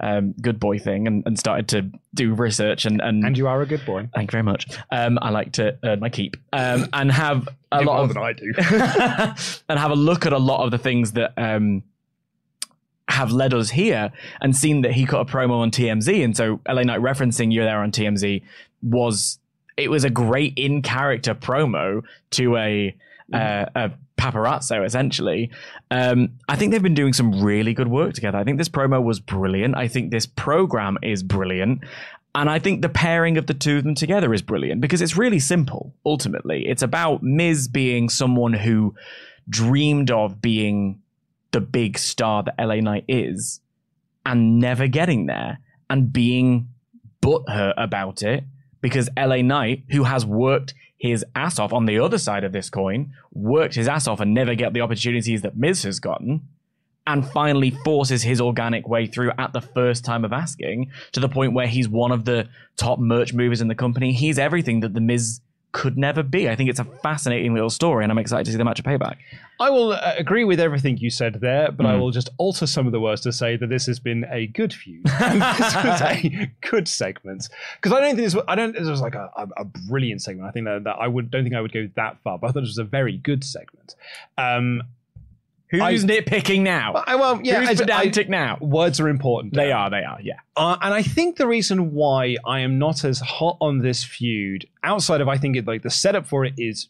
um, 0.00 0.32
good 0.40 0.60
boy 0.60 0.78
thing 0.78 1.06
and, 1.06 1.24
and 1.26 1.38
started 1.38 1.68
to 1.70 1.90
do 2.14 2.32
research 2.32 2.84
and, 2.86 3.00
and, 3.02 3.24
And 3.24 3.36
you 3.36 3.48
are 3.48 3.60
a 3.60 3.66
good 3.66 3.84
boy. 3.84 4.08
thank 4.14 4.30
you 4.30 4.32
very 4.32 4.44
much. 4.44 4.68
Um, 4.92 5.18
I 5.20 5.30
like 5.30 5.52
to 5.52 5.76
earn 5.82 6.00
my 6.00 6.08
keep 6.08 6.36
um, 6.52 6.88
and 6.92 7.10
have 7.10 7.48
a 7.72 7.82
lot 7.82 7.96
more 7.96 8.04
of 8.04 8.08
than 8.08 8.18
I 8.18 8.32
do. 8.32 8.52
and 9.68 9.78
have 9.78 9.90
a 9.90 9.96
look 9.96 10.24
at 10.24 10.32
a 10.32 10.38
lot 10.38 10.64
of 10.64 10.70
the 10.70 10.78
things 10.78 11.12
that 11.12 11.32
um, 11.36 11.82
have 13.12 13.30
led 13.30 13.52
us 13.52 13.70
here 13.70 14.10
and 14.40 14.56
seen 14.56 14.80
that 14.80 14.92
he 14.92 15.04
cut 15.04 15.20
a 15.20 15.24
promo 15.24 15.58
on 15.58 15.70
TMZ. 15.70 16.24
And 16.24 16.34
so 16.34 16.60
LA 16.66 16.82
Knight 16.82 17.00
referencing 17.00 17.52
you 17.52 17.62
there 17.62 17.78
on 17.78 17.92
TMZ 17.92 18.42
was 18.82 19.38
it 19.76 19.90
was 19.90 20.04
a 20.04 20.10
great 20.10 20.54
in 20.56 20.80
character 20.82 21.34
promo 21.34 22.02
to 22.30 22.56
a 22.56 22.96
uh, 23.32 23.66
a 23.74 23.90
paparazzo 24.18 24.84
essentially. 24.84 25.50
Um, 25.90 26.30
I 26.48 26.56
think 26.56 26.72
they've 26.72 26.82
been 26.82 26.94
doing 26.94 27.12
some 27.12 27.42
really 27.42 27.74
good 27.74 27.88
work 27.88 28.14
together. 28.14 28.38
I 28.38 28.44
think 28.44 28.58
this 28.58 28.68
promo 28.68 29.02
was 29.02 29.20
brilliant. 29.20 29.76
I 29.76 29.88
think 29.88 30.10
this 30.10 30.26
program 30.26 30.96
is 31.02 31.22
brilliant. 31.22 31.84
And 32.34 32.48
I 32.48 32.58
think 32.58 32.80
the 32.80 32.88
pairing 32.88 33.36
of 33.36 33.46
the 33.46 33.54
two 33.54 33.76
of 33.78 33.84
them 33.84 33.94
together 33.94 34.32
is 34.32 34.40
brilliant 34.40 34.80
because 34.80 35.02
it's 35.02 35.18
really 35.18 35.38
simple, 35.38 35.94
ultimately. 36.06 36.66
It's 36.66 36.82
about 36.82 37.22
Miz 37.22 37.68
being 37.68 38.08
someone 38.08 38.54
who 38.54 38.94
dreamed 39.50 40.10
of 40.10 40.40
being 40.40 41.01
the 41.52 41.60
big 41.60 41.98
star 41.98 42.42
that 42.42 42.54
LA 42.58 42.76
Knight 42.76 43.04
is 43.08 43.60
and 44.26 44.58
never 44.58 44.86
getting 44.88 45.26
there 45.26 45.58
and 45.88 46.12
being 46.12 46.68
butthurt 47.22 47.74
about 47.76 48.22
it 48.22 48.44
because 48.80 49.08
LA 49.16 49.36
Knight, 49.42 49.84
who 49.90 50.04
has 50.04 50.26
worked 50.26 50.74
his 50.98 51.24
ass 51.34 51.58
off 51.58 51.72
on 51.72 51.86
the 51.86 51.98
other 51.98 52.18
side 52.18 52.44
of 52.44 52.52
this 52.52 52.70
coin, 52.70 53.12
worked 53.32 53.74
his 53.74 53.88
ass 53.88 54.06
off 54.06 54.20
and 54.20 54.34
never 54.34 54.54
get 54.54 54.72
the 54.72 54.80
opportunities 54.80 55.42
that 55.42 55.56
Miz 55.56 55.82
has 55.82 56.00
gotten, 56.00 56.42
and 57.06 57.28
finally 57.28 57.70
forces 57.70 58.22
his 58.22 58.40
organic 58.40 58.88
way 58.88 59.06
through 59.06 59.32
at 59.36 59.52
the 59.52 59.60
first 59.60 60.04
time 60.04 60.24
of 60.24 60.32
asking 60.32 60.90
to 61.10 61.18
the 61.18 61.28
point 61.28 61.52
where 61.52 61.66
he's 61.66 61.88
one 61.88 62.12
of 62.12 62.24
the 62.24 62.48
top 62.76 63.00
merch 63.00 63.32
movers 63.32 63.60
in 63.60 63.68
the 63.68 63.74
company. 63.74 64.12
He's 64.12 64.38
everything 64.38 64.80
that 64.80 64.94
the 64.94 65.00
Miz 65.00 65.40
could 65.72 65.98
never 65.98 66.22
be. 66.22 66.48
I 66.48 66.54
think 66.54 66.70
it's 66.70 66.78
a 66.78 66.84
fascinating 66.84 67.54
little 67.54 67.70
story, 67.70 68.04
and 68.04 68.12
I'm 68.12 68.18
excited 68.18 68.44
to 68.46 68.52
see 68.52 68.58
the 68.58 68.64
match 68.64 68.78
of 68.78 68.84
payback. 68.84 69.16
I 69.62 69.70
will 69.70 69.92
uh, 69.92 70.14
agree 70.18 70.44
with 70.44 70.60
everything 70.60 70.96
you 70.98 71.10
said 71.10 71.34
there, 71.40 71.70
but 71.70 71.86
I 71.86 71.94
Mm. 71.94 72.00
will 72.00 72.10
just 72.10 72.30
alter 72.38 72.66
some 72.66 72.86
of 72.86 72.92
the 72.92 73.00
words 73.00 73.20
to 73.22 73.32
say 73.32 73.56
that 73.56 73.68
this 73.68 73.86
has 73.86 73.98
been 74.00 74.24
a 74.30 74.46
good 74.48 74.72
feud. 74.74 75.04
This 75.20 75.74
was 75.84 76.00
a 76.02 76.50
good 76.60 76.88
segment 76.88 77.48
because 77.76 77.92
I 77.96 78.00
don't 78.00 78.08
think 78.16 78.18
this. 78.18 78.34
Was, 78.34 78.44
I 78.48 78.54
don't. 78.54 78.72
This 78.72 78.88
was 78.88 79.00
like 79.00 79.14
a, 79.14 79.30
a, 79.56 79.64
brilliant 79.64 80.20
segment. 80.22 80.48
I 80.48 80.52
think 80.52 80.66
that, 80.66 80.84
that 80.84 80.96
I 81.00 81.06
would 81.08 81.30
don't 81.30 81.44
think 81.44 81.54
I 81.54 81.60
would 81.60 81.72
go 81.72 81.88
that 81.96 82.18
far, 82.22 82.38
but 82.38 82.48
I 82.48 82.52
thought 82.52 82.58
it 82.60 82.72
was 82.74 82.78
a 82.78 82.84
very 82.84 83.16
good 83.18 83.44
segment. 83.44 83.94
Um, 84.36 84.82
Who's 85.70 85.80
I- 85.82 85.94
nitpicking 86.06 86.60
now? 86.60 86.92
I, 87.06 87.14
well, 87.16 87.40
yeah, 87.42 87.60
Who's 87.60 87.80
I- 87.80 87.84
pedantic 87.84 88.28
now? 88.28 88.58
Words 88.60 89.00
are 89.00 89.08
important. 89.08 89.54
They 89.54 89.72
are, 89.72 89.88
they 89.88 90.04
are, 90.04 90.18
yeah. 90.20 90.40
Uh, 90.54 90.76
and 90.82 90.92
I 90.92 91.02
think 91.02 91.36
the 91.36 91.46
reason 91.46 91.92
why 91.94 92.36
I 92.44 92.60
am 92.60 92.78
not 92.78 93.04
as 93.04 93.20
hot 93.20 93.56
on 93.60 93.78
this 93.78 94.04
feud, 94.04 94.66
outside 94.84 95.22
of 95.22 95.28
I 95.28 95.38
think 95.38 95.56
it 95.56 95.66
like 95.66 95.82
the 95.82 95.88
setup 95.90 96.26
for 96.26 96.44
it 96.44 96.52
is 96.58 96.88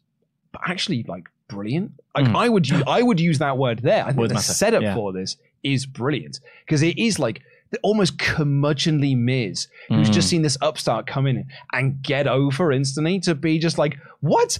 actually 0.66 1.04
like 1.06 1.28
brilliant. 1.52 1.92
Like 2.16 2.26
Mm. 2.26 2.36
I 2.36 2.48
would 2.48 2.68
use 2.68 2.82
I 2.86 3.02
would 3.02 3.20
use 3.20 3.38
that 3.38 3.56
word 3.58 3.78
there. 3.80 4.02
I 4.04 4.08
think 4.08 4.18
Word 4.18 4.30
the 4.30 4.34
matter, 4.34 4.52
setup 4.52 4.82
yeah. 4.82 4.94
for 4.94 5.12
this 5.12 5.36
is 5.62 5.86
brilliant 5.86 6.40
because 6.66 6.82
it 6.82 6.98
is 6.98 7.18
like 7.18 7.42
the 7.70 7.78
almost 7.82 8.18
curmudgeonly 8.18 9.16
Miz 9.16 9.68
who's 9.88 10.10
Mm. 10.10 10.12
just 10.12 10.28
seen 10.28 10.42
this 10.42 10.58
upstart 10.60 11.06
come 11.06 11.26
in 11.26 11.46
and 11.72 12.02
get 12.02 12.26
over 12.26 12.72
instantly 12.72 13.20
to 13.20 13.34
be 13.34 13.58
just 13.58 13.78
like 13.78 13.96
what. 14.20 14.58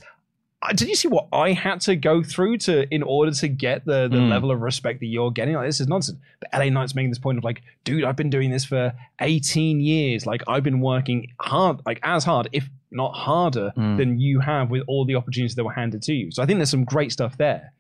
Uh, 0.65 0.73
Did 0.73 0.87
you 0.89 0.95
see 0.95 1.09
what 1.09 1.27
I 1.33 1.51
had 1.55 1.81
to 1.83 1.97
go 1.97 2.23
through 2.23 2.57
to 2.59 2.87
in 2.95 3.03
order 3.03 3.33
to 3.33 3.49
get 3.49 3.85
the, 3.85 4.07
the 4.09 4.19
Mm. 4.19 4.31
level 4.31 4.53
of 4.53 4.61
respect 4.61 5.01
that 5.01 5.07
you're 5.07 5.33
getting? 5.33 5.55
Like 5.57 5.67
this 5.67 5.81
is 5.81 5.89
nonsense. 5.89 6.19
But 6.39 6.51
LA 6.57 6.69
Knight's 6.71 6.95
making 6.95 7.11
this 7.11 7.19
point 7.19 7.37
of 7.37 7.43
like, 7.43 7.63
dude, 7.83 8.05
I've 8.05 8.15
been 8.15 8.31
doing 8.31 8.51
this 8.53 8.65
for 8.65 8.93
18 9.21 9.81
years. 9.81 10.25
Like 10.25 10.43
I've 10.47 10.63
been 10.63 10.81
working 10.81 11.33
hard, 11.41 11.81
like 11.85 11.99
as 12.05 12.23
hard, 12.23 12.49
if 12.53 12.71
not 12.93 13.13
harder, 13.15 13.73
Mm. 13.77 13.97
than 13.97 14.21
you 14.21 14.41
have 14.41 14.71
with 14.71 14.83
all 14.87 15.05
the 15.05 15.15
opportunities 15.17 15.55
that 15.57 15.65
were 15.65 15.73
handed 15.73 16.03
to 16.03 16.13
you. 16.15 16.31
So 16.31 16.43
I 16.43 16.47
think 16.47 16.59
there's 16.59 16.71
some 16.71 16.85
great 16.85 17.13
stuff 17.13 17.37
there. 17.39 17.73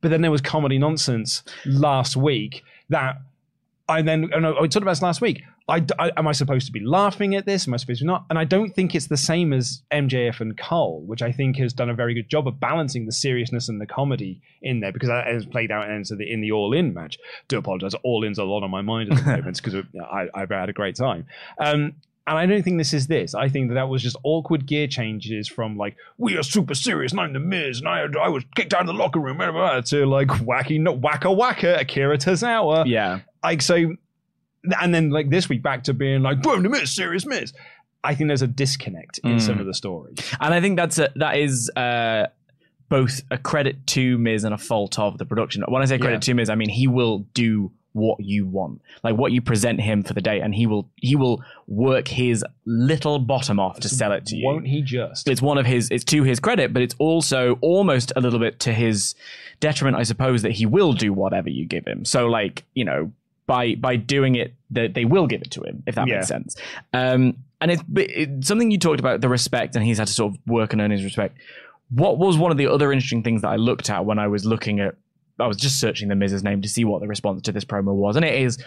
But 0.00 0.10
then 0.10 0.20
there 0.22 0.30
was 0.30 0.40
comedy 0.40 0.78
nonsense 0.78 1.42
last 1.64 2.16
week 2.16 2.62
that 2.90 3.16
I 3.88 4.02
then 4.02 4.30
and 4.32 4.46
I 4.46 4.50
I 4.50 4.52
talked 4.66 4.76
about 4.76 4.92
this 4.92 5.02
last 5.02 5.20
week. 5.20 5.42
I, 5.66 5.82
I- 5.98 6.12
am 6.18 6.28
I 6.28 6.32
supposed 6.32 6.66
to 6.66 6.72
be 6.72 6.80
laughing 6.80 7.34
at 7.34 7.46
this? 7.46 7.66
Am 7.66 7.72
I 7.72 7.78
supposed 7.78 8.00
to 8.00 8.04
be 8.04 8.08
not? 8.08 8.26
And 8.28 8.38
I 8.38 8.44
don't 8.44 8.74
think 8.74 8.94
it's 8.94 9.06
the 9.06 9.16
same 9.16 9.54
as 9.54 9.82
MJF 9.90 10.40
and 10.42 10.58
Cole, 10.58 11.02
which 11.06 11.22
I 11.22 11.32
think 11.32 11.56
has 11.56 11.72
done 11.72 11.88
a 11.88 11.94
very 11.94 12.12
good 12.12 12.28
job 12.28 12.46
of 12.46 12.60
balancing 12.60 13.06
the 13.06 13.12
seriousness 13.12 13.70
and 13.70 13.80
the 13.80 13.86
comedy 13.86 14.42
in 14.60 14.80
there 14.80 14.92
because 14.92 15.08
that 15.08 15.26
has 15.26 15.46
played 15.46 15.70
out 15.70 15.88
into 15.90 16.16
the 16.16 16.30
in 16.30 16.42
the 16.42 16.52
All 16.52 16.74
In 16.74 16.92
match. 16.92 17.16
Do 17.48 17.56
apologize, 17.56 17.94
All 18.02 18.24
In's 18.24 18.36
a 18.38 18.44
lot 18.44 18.62
on 18.62 18.70
my 18.70 18.82
mind 18.82 19.10
at 19.10 19.16
the 19.18 19.24
moment 19.36 19.56
because 19.62 19.74
I, 20.12 20.28
I've 20.34 20.50
had 20.50 20.68
a 20.68 20.74
great 20.74 20.96
time. 20.96 21.26
Um, 21.58 21.94
And 22.26 22.38
I 22.38 22.46
don't 22.46 22.62
think 22.62 22.78
this 22.78 22.94
is 22.94 23.06
this. 23.06 23.34
I 23.34 23.48
think 23.50 23.68
that 23.68 23.74
that 23.74 23.88
was 23.90 24.02
just 24.02 24.16
awkward 24.22 24.64
gear 24.66 24.86
changes 24.86 25.46
from 25.46 25.76
like 25.76 25.94
we 26.16 26.38
are 26.38 26.42
super 26.42 26.74
serious 26.74 27.12
and 27.12 27.20
I'm 27.20 27.32
the 27.34 27.38
Miz 27.38 27.80
and 27.80 27.88
I, 27.88 28.06
I 28.22 28.28
was 28.28 28.44
kicked 28.56 28.72
out 28.72 28.80
of 28.80 28.86
the 28.86 28.94
locker 28.94 29.20
room 29.20 29.36
blah, 29.36 29.50
blah, 29.52 29.72
blah, 29.72 29.80
to 29.82 30.06
like 30.06 30.28
wacky 30.28 30.80
no, 30.80 30.96
wacka 30.96 31.36
wacka 31.36 31.78
Akira 31.80 32.16
Tozawa. 32.16 32.84
Yeah. 32.86 33.20
Like 33.42 33.60
so, 33.60 33.76
and 34.80 34.94
then 34.94 35.10
like 35.10 35.28
this 35.28 35.50
week 35.50 35.62
back 35.62 35.84
to 35.84 35.92
being 35.92 36.22
like 36.22 36.40
boom 36.42 36.62
the 36.62 36.70
Miz 36.70 36.90
serious 36.94 37.26
Miz. 37.26 37.52
I 38.02 38.14
think 38.14 38.28
there's 38.28 38.42
a 38.42 38.46
disconnect 38.46 39.18
in 39.24 39.36
Mm. 39.36 39.40
some 39.40 39.58
of 39.60 39.66
the 39.66 39.74
stories. 39.74 40.16
And 40.40 40.52
I 40.54 40.60
think 40.62 40.76
that's 40.76 40.98
a, 40.98 41.10
that 41.16 41.36
is 41.38 41.70
uh, 41.76 42.26
both 42.88 43.20
a 43.30 43.36
credit 43.38 43.86
to 43.88 44.16
Miz 44.18 44.44
and 44.44 44.54
a 44.54 44.58
fault 44.58 44.98
of 44.98 45.18
the 45.18 45.24
production. 45.26 45.62
When 45.68 45.82
I 45.82 45.84
say 45.86 45.98
credit 45.98 46.16
Yeah. 46.16 46.32
to 46.32 46.34
Miz, 46.34 46.48
I 46.50 46.54
mean 46.54 46.68
he 46.70 46.86
will 46.86 47.20
do 47.34 47.70
what 47.94 48.20
you 48.20 48.44
want, 48.46 48.82
like 49.02 49.16
what 49.16 49.32
you 49.32 49.40
present 49.40 49.80
him 49.80 50.02
for 50.02 50.12
the 50.12 50.20
day, 50.20 50.40
and 50.40 50.54
he 50.54 50.66
will 50.66 50.86
he 50.96 51.16
will 51.16 51.42
work 51.66 52.06
his 52.08 52.44
little 52.66 53.18
bottom 53.18 53.58
off 53.58 53.80
to 53.80 53.88
sell 53.88 54.12
it 54.12 54.26
to 54.26 54.36
you. 54.36 54.44
Won't 54.46 54.66
he 54.66 54.82
just? 54.82 55.26
it's 55.28 55.40
one 55.40 55.56
of 55.58 55.64
his 55.64 55.88
it's 55.90 56.04
to 56.04 56.22
his 56.24 56.38
credit 56.40 56.72
but 56.74 56.82
it's 56.82 56.94
also 56.98 57.56
almost 57.62 58.12
a 58.16 58.20
little 58.20 58.38
bit 58.38 58.60
to 58.60 58.72
his 58.72 59.14
detriment 59.60 59.96
i 59.96 60.02
suppose 60.02 60.42
that 60.42 60.52
he 60.52 60.66
will 60.66 60.92
do 60.92 61.12
whatever 61.12 61.48
you 61.48 61.64
give 61.64 61.86
him 61.86 62.04
so 62.04 62.26
like 62.26 62.64
you 62.74 62.84
know 62.84 63.10
by 63.46 63.74
by 63.76 63.96
doing 63.96 64.34
it 64.34 64.52
that 64.70 64.92
they 64.94 65.04
will 65.04 65.26
give 65.26 65.40
it 65.40 65.50
to 65.52 65.62
him 65.62 65.82
if 65.86 65.94
that 65.94 66.06
Yeah. 66.08 66.16
makes 66.16 66.28
sense 66.28 66.56
um 66.92 67.36
and 67.60 67.70
it's 67.70 67.82
but 67.88 68.10
it, 68.10 68.44
something 68.44 68.70
you 68.70 68.78
talked 68.78 69.00
about 69.00 69.20
the 69.20 69.28
respect 69.28 69.76
and 69.76 69.84
he's 69.84 69.98
had 69.98 70.08
to 70.08 70.12
sort 70.12 70.34
of 70.34 70.40
work 70.46 70.72
and 70.72 70.82
earn 70.82 70.90
his 70.90 71.04
respect 71.04 71.36
what 71.90 72.18
was 72.18 72.36
one 72.36 72.50
of 72.50 72.56
the 72.58 72.66
other 72.66 72.92
interesting 72.92 73.22
things 73.22 73.42
that 73.42 73.48
i 73.48 73.56
looked 73.56 73.88
at 73.88 74.04
when 74.04 74.18
i 74.18 74.26
was 74.26 74.44
looking 74.44 74.80
at 74.80 74.96
I 75.38 75.46
was 75.46 75.56
just 75.56 75.80
searching 75.80 76.08
the 76.08 76.14
Miz's 76.14 76.44
name 76.44 76.62
to 76.62 76.68
see 76.68 76.84
what 76.84 77.00
the 77.00 77.08
response 77.08 77.42
to 77.42 77.52
this 77.52 77.64
promo 77.64 77.94
was, 77.94 78.16
and 78.16 78.24
it 78.24 78.34
is 78.34 78.58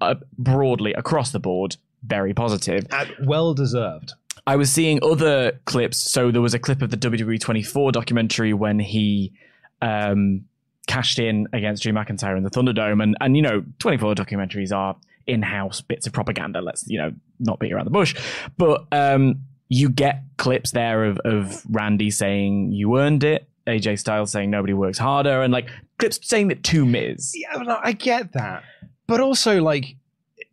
uh, 0.00 0.14
broadly 0.38 0.94
across 0.94 1.32
the 1.32 1.40
board 1.40 1.76
very 2.02 2.34
positive. 2.34 2.86
At, 2.90 3.08
well 3.24 3.54
deserved. 3.54 4.12
I 4.46 4.56
was 4.56 4.70
seeing 4.70 4.98
other 5.02 5.60
clips. 5.64 5.98
So 5.98 6.30
there 6.30 6.42
was 6.42 6.54
a 6.54 6.58
clip 6.58 6.82
of 6.82 6.90
the 6.90 6.96
WWE 6.96 7.40
24 7.40 7.92
documentary 7.92 8.52
when 8.52 8.78
he 8.78 9.32
um, 9.80 10.44
cashed 10.86 11.18
in 11.18 11.48
against 11.52 11.82
Drew 11.82 11.92
McIntyre 11.92 12.36
in 12.36 12.42
the 12.42 12.50
Thunderdome, 12.50 13.02
and 13.02 13.16
and 13.20 13.36
you 13.36 13.42
know 13.42 13.64
24 13.78 14.14
documentaries 14.14 14.74
are 14.74 14.96
in-house 15.26 15.80
bits 15.80 16.06
of 16.06 16.12
propaganda. 16.12 16.60
Let's 16.60 16.86
you 16.86 16.98
know 16.98 17.12
not 17.40 17.58
beat 17.58 17.72
around 17.72 17.86
the 17.86 17.90
bush, 17.90 18.14
but 18.56 18.86
um, 18.92 19.40
you 19.68 19.88
get 19.88 20.22
clips 20.36 20.72
there 20.72 21.04
of 21.04 21.18
of 21.24 21.62
Randy 21.70 22.10
saying 22.10 22.72
you 22.72 22.98
earned 22.98 23.24
it. 23.24 23.48
AJ 23.66 23.98
Styles 23.98 24.30
saying 24.30 24.50
nobody 24.50 24.74
works 24.74 24.98
harder, 24.98 25.42
and 25.42 25.52
like 25.52 25.68
clips 25.98 26.18
saying 26.22 26.48
that 26.48 26.62
to 26.64 26.84
Miz. 26.84 27.32
Yeah, 27.34 27.78
I 27.82 27.92
get 27.92 28.32
that, 28.34 28.62
but 29.06 29.20
also 29.20 29.62
like 29.62 29.96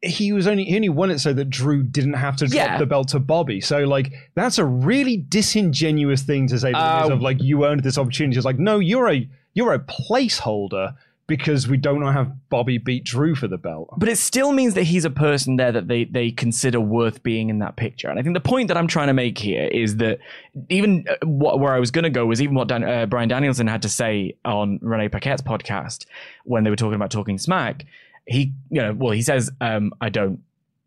he 0.03 0.32
was 0.34 0.48
only 0.48 0.63
he 0.63 0.75
only 0.75 0.89
won 0.89 1.12
it 1.12 1.20
so 1.20 1.32
that 1.34 1.50
Drew 1.50 1.84
didn't 1.84 2.13
have 2.13 2.36
to 2.38 2.48
drop 2.48 2.56
Yeah. 2.56 2.77
the 2.80 2.86
belt 2.88 3.10
to 3.10 3.20
Bobby. 3.20 3.62
So 3.62 3.80
like 3.84 4.12
that's 4.34 4.58
a 4.58 4.65
really 4.65 5.18
disingenuous 5.18 6.24
thing 6.24 6.48
to 6.48 6.58
say 6.60 6.72
to 6.72 6.77
the 6.77 7.00
Miz 7.01 7.10
Uh, 7.12 7.13
of 7.13 7.22
like 7.22 7.41
you 7.41 7.65
earned 7.65 7.84
this 7.84 7.98
opportunity. 7.98 8.38
It's 8.38 8.46
like 8.46 8.58
no, 8.60 8.80
you're 8.80 9.10
a 9.12 9.27
you're 9.53 9.74
a 9.74 9.80
placeholder 9.80 10.96
because 11.32 11.66
we 11.66 11.78
don't 11.78 12.02
have 12.02 12.30
Bobby 12.50 12.78
beat 12.78 13.06
Drew 13.06 13.36
for 13.36 13.48
the 13.48 13.58
belt. 13.58 13.88
But 13.96 14.10
it 14.10 14.18
still 14.18 14.52
means 14.52 14.74
that 14.74 14.84
he's 14.84 15.06
a 15.06 15.10
person 15.10 15.56
there 15.56 15.72
that 15.72 15.88
they 15.88 16.04
they 16.04 16.30
consider 16.30 16.82
worth 16.82 17.24
being 17.24 17.50
in 17.50 17.60
that 17.60 17.78
picture. 17.78 18.10
And 18.10 18.20
I 18.20 18.22
think 18.22 18.34
the 18.34 18.42
point 18.42 18.68
that 18.68 18.76
I'm 18.76 18.86
trying 18.86 19.08
to 19.08 19.14
make 19.14 19.38
here 19.38 19.64
is 19.64 19.96
that 19.96 20.20
even 20.68 21.06
uh, 21.10 21.26
what, 21.26 21.62
where 21.62 21.72
I 21.72 21.80
was 21.80 21.90
going 21.90 22.04
to 22.04 22.10
go 22.10 22.26
was 22.26 22.42
even 22.42 22.54
what 22.54 22.68
Dan, 22.68 22.84
uh, 22.84 23.06
Bryan 23.06 23.30
Danielson 23.30 23.66
had 23.68 23.82
to 23.84 23.88
say 23.88 24.36
on 24.44 24.78
Renee 24.82 25.08
Paquette's 25.08 25.42
podcast 25.42 26.06
when 26.44 26.66
they 26.66 26.70
were 26.70 26.76
talking 26.76 26.96
about 26.96 27.12
talking 27.12 27.38
smack. 27.38 27.86
He, 28.26 28.52
you 28.70 28.82
know, 28.82 28.92
well, 28.92 29.12
he 29.12 29.22
says, 29.22 29.50
um, 29.62 29.94
"I 30.02 30.10
don't, 30.10 30.44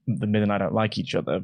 the 0.06 0.26
and 0.26 0.52
I 0.52 0.58
don't 0.58 0.74
like 0.74 0.98
each 0.98 1.14
other." 1.14 1.40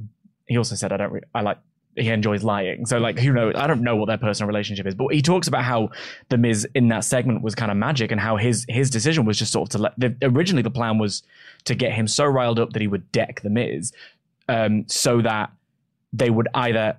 He 0.46 0.58
also 0.58 0.74
said, 0.74 0.92
"I 0.92 0.98
don't, 0.98 1.12
re- 1.12 1.22
I 1.34 1.40
like." 1.40 1.56
He 1.96 2.08
enjoys 2.08 2.44
lying, 2.44 2.86
so 2.86 2.98
like 2.98 3.18
who 3.18 3.32
knows? 3.32 3.54
I 3.56 3.66
don't 3.66 3.82
know 3.82 3.96
what 3.96 4.06
their 4.06 4.16
personal 4.16 4.46
relationship 4.46 4.86
is, 4.86 4.94
but 4.94 5.08
he 5.08 5.22
talks 5.22 5.48
about 5.48 5.64
how 5.64 5.90
the 6.28 6.38
Miz 6.38 6.66
in 6.74 6.88
that 6.88 7.04
segment 7.04 7.42
was 7.42 7.54
kind 7.56 7.70
of 7.70 7.76
magic, 7.76 8.12
and 8.12 8.20
how 8.20 8.36
his 8.36 8.64
his 8.68 8.90
decision 8.90 9.24
was 9.24 9.38
just 9.38 9.52
sort 9.52 9.68
of 9.68 9.72
to 9.72 9.78
let. 9.78 9.98
The, 9.98 10.16
originally, 10.22 10.62
the 10.62 10.70
plan 10.70 10.98
was 10.98 11.24
to 11.64 11.74
get 11.74 11.92
him 11.92 12.06
so 12.06 12.24
riled 12.24 12.60
up 12.60 12.72
that 12.74 12.80
he 12.80 12.86
would 12.86 13.10
deck 13.10 13.40
the 13.42 13.50
Miz, 13.50 13.92
um, 14.48 14.84
so 14.88 15.20
that 15.22 15.50
they 16.12 16.30
would 16.30 16.48
either 16.54 16.96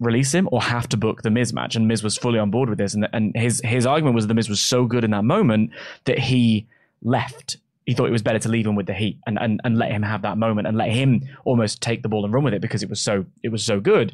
release 0.00 0.32
him 0.32 0.48
or 0.50 0.62
have 0.62 0.88
to 0.88 0.96
book 0.96 1.20
the 1.20 1.30
Miz 1.30 1.52
match. 1.52 1.76
And 1.76 1.86
Miz 1.86 2.02
was 2.02 2.16
fully 2.16 2.38
on 2.38 2.50
board 2.50 2.70
with 2.70 2.78
this, 2.78 2.94
and 2.94 3.06
and 3.12 3.36
his 3.36 3.60
his 3.62 3.84
argument 3.84 4.14
was 4.14 4.26
the 4.26 4.34
Miz 4.34 4.48
was 4.48 4.60
so 4.60 4.86
good 4.86 5.04
in 5.04 5.10
that 5.10 5.24
moment 5.24 5.70
that 6.04 6.18
he 6.18 6.66
left. 7.02 7.58
He 7.86 7.94
thought 7.94 8.06
it 8.06 8.12
was 8.12 8.22
better 8.22 8.38
to 8.38 8.48
leave 8.48 8.66
him 8.66 8.76
with 8.76 8.86
the 8.86 8.94
heat 8.94 9.18
and, 9.26 9.38
and 9.40 9.60
and 9.64 9.76
let 9.78 9.90
him 9.90 10.02
have 10.02 10.22
that 10.22 10.38
moment 10.38 10.68
and 10.68 10.76
let 10.76 10.90
him 10.90 11.22
almost 11.44 11.80
take 11.82 12.02
the 12.02 12.08
ball 12.08 12.24
and 12.24 12.32
run 12.32 12.44
with 12.44 12.54
it 12.54 12.60
because 12.60 12.82
it 12.82 12.88
was 12.90 13.00
so 13.00 13.24
it 13.42 13.48
was 13.50 13.64
so 13.64 13.80
good. 13.80 14.12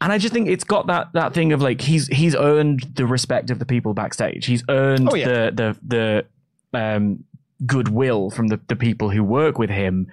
And 0.00 0.12
I 0.12 0.18
just 0.18 0.32
think 0.34 0.48
it's 0.48 0.64
got 0.64 0.86
that 0.88 1.08
that 1.14 1.32
thing 1.34 1.52
of 1.52 1.62
like 1.62 1.80
he's 1.80 2.06
he's 2.08 2.34
earned 2.36 2.92
the 2.94 3.06
respect 3.06 3.50
of 3.50 3.58
the 3.58 3.66
people 3.66 3.94
backstage. 3.94 4.46
He's 4.46 4.62
earned 4.68 5.08
Oh, 5.10 5.14
yeah. 5.14 5.50
the 5.50 5.76
the 5.82 6.24
the 6.72 6.78
um, 6.78 7.24
goodwill 7.66 8.30
from 8.30 8.48
the, 8.48 8.60
the 8.68 8.76
people 8.76 9.10
who 9.10 9.22
work 9.22 9.58
with 9.58 9.70
him. 9.70 10.08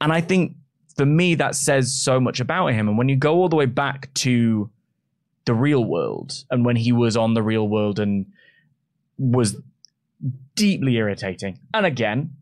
And 0.00 0.12
I 0.12 0.20
think 0.20 0.54
for 0.96 1.04
me 1.06 1.34
that 1.34 1.54
says 1.54 1.92
so 1.92 2.20
much 2.20 2.40
about 2.40 2.68
him. 2.68 2.88
And 2.88 2.96
when 2.96 3.08
you 3.08 3.16
go 3.16 3.34
all 3.36 3.48
the 3.48 3.56
way 3.56 3.66
back 3.66 4.12
to 4.14 4.70
the 5.44 5.54
real 5.54 5.84
world 5.84 6.44
and 6.50 6.64
when 6.64 6.76
he 6.76 6.92
was 6.92 7.16
on 7.16 7.34
the 7.34 7.42
real 7.42 7.68
world 7.68 7.98
and 7.98 8.26
was 9.18 9.56
deeply 10.54 10.96
irritating. 10.96 11.58
And 11.72 11.86
again, 11.86 12.36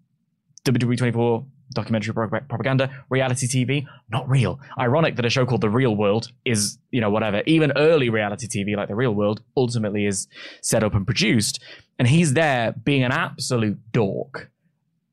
WWE 0.64 0.96
24 0.96 1.44
documentary 1.72 2.12
propaganda, 2.14 2.90
reality 3.08 3.46
TV, 3.46 3.86
not 4.10 4.28
real. 4.28 4.60
Ironic 4.78 5.16
that 5.16 5.24
a 5.24 5.30
show 5.30 5.46
called 5.46 5.62
The 5.62 5.70
Real 5.70 5.96
World 5.96 6.30
is, 6.44 6.78
you 6.90 7.00
know, 7.00 7.10
whatever. 7.10 7.42
Even 7.46 7.72
early 7.76 8.08
reality 8.08 8.46
TV 8.46 8.76
like 8.76 8.88
The 8.88 8.94
Real 8.94 9.14
World 9.14 9.42
ultimately 9.56 10.06
is 10.06 10.28
set 10.60 10.84
up 10.84 10.94
and 10.94 11.06
produced. 11.06 11.60
And 11.98 12.08
he's 12.08 12.34
there 12.34 12.72
being 12.72 13.02
an 13.04 13.12
absolute 13.12 13.78
dork 13.92 14.50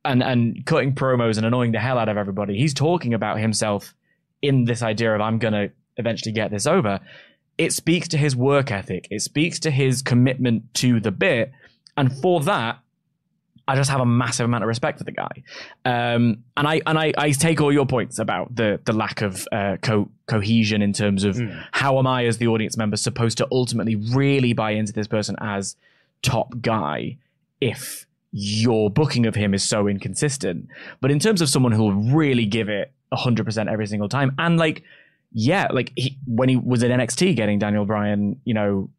and, 0.05 0.23
and 0.23 0.65
cutting 0.65 0.95
promos 0.95 1.37
and 1.37 1.45
annoying 1.45 1.71
the 1.71 1.79
hell 1.79 1.97
out 1.97 2.09
of 2.09 2.17
everybody. 2.17 2.57
He's 2.57 2.73
talking 2.73 3.13
about 3.13 3.39
himself 3.39 3.93
in 4.41 4.65
this 4.65 4.81
idea 4.81 5.13
of 5.13 5.21
I'm 5.21 5.39
going 5.39 5.53
to 5.53 5.71
eventually 5.97 6.31
get 6.31 6.51
this 6.51 6.65
over. 6.65 6.99
It 7.57 7.73
speaks 7.73 8.07
to 8.09 8.17
his 8.17 8.35
work 8.35 8.71
ethic. 8.71 9.07
It 9.11 9.21
speaks 9.21 9.59
to 9.59 9.71
his 9.71 10.01
commitment 10.01 10.73
to 10.75 10.99
the 10.99 11.11
bit. 11.11 11.51
And 11.99 12.17
for 12.21 12.39
that, 12.41 12.79
I 13.67 13.75
just 13.75 13.89
have 13.91 13.99
a 13.99 14.05
massive 14.05 14.45
amount 14.45 14.63
of 14.63 14.67
respect 14.69 14.97
for 14.97 15.03
the 15.03 15.11
guy, 15.11 15.43
um, 15.85 16.43
and 16.57 16.67
I 16.67 16.81
and 16.87 16.97
I, 16.97 17.13
I 17.17 17.31
take 17.31 17.61
all 17.61 17.71
your 17.71 17.85
points 17.85 18.17
about 18.17 18.55
the 18.55 18.79
the 18.85 18.93
lack 18.93 19.21
of 19.21 19.45
uh, 19.51 19.77
co- 19.81 20.09
cohesion 20.25 20.81
in 20.81 20.93
terms 20.93 21.23
of 21.23 21.39
how 21.71 21.99
am 21.99 22.07
I 22.07 22.25
as 22.25 22.39
the 22.39 22.47
audience 22.47 22.77
member 22.77 22.97
supposed 22.97 23.37
to 23.39 23.47
ultimately 23.51 23.95
really 23.95 24.53
buy 24.53 24.71
into 24.71 24.93
this 24.93 25.07
person 25.07 25.35
as 25.39 25.75
top 26.21 26.61
guy 26.61 27.17
if 27.61 28.07
your 28.31 28.89
booking 28.89 29.25
of 29.25 29.35
him 29.35 29.53
is 29.53 29.63
so 29.63 29.87
inconsistent. 29.87 30.67
But 31.01 31.11
in 31.11 31.19
terms 31.19 31.41
of 31.41 31.49
someone 31.49 31.73
who 31.73 31.83
will 31.83 32.15
really 32.15 32.45
give 32.45 32.69
it 32.69 32.91
hundred 33.13 33.45
percent 33.45 33.69
every 33.69 33.87
single 33.87 34.07
time, 34.09 34.33
and 34.39 34.57
like 34.57 34.83
yeah, 35.33 35.67
like 35.71 35.91
he, 35.95 36.17
when 36.25 36.49
he 36.49 36.55
was 36.55 36.81
at 36.81 36.89
NXT 36.91 37.35
getting 37.35 37.59
Daniel 37.59 37.85
Bryan, 37.85 38.39
you 38.45 38.55
know, 38.55 38.89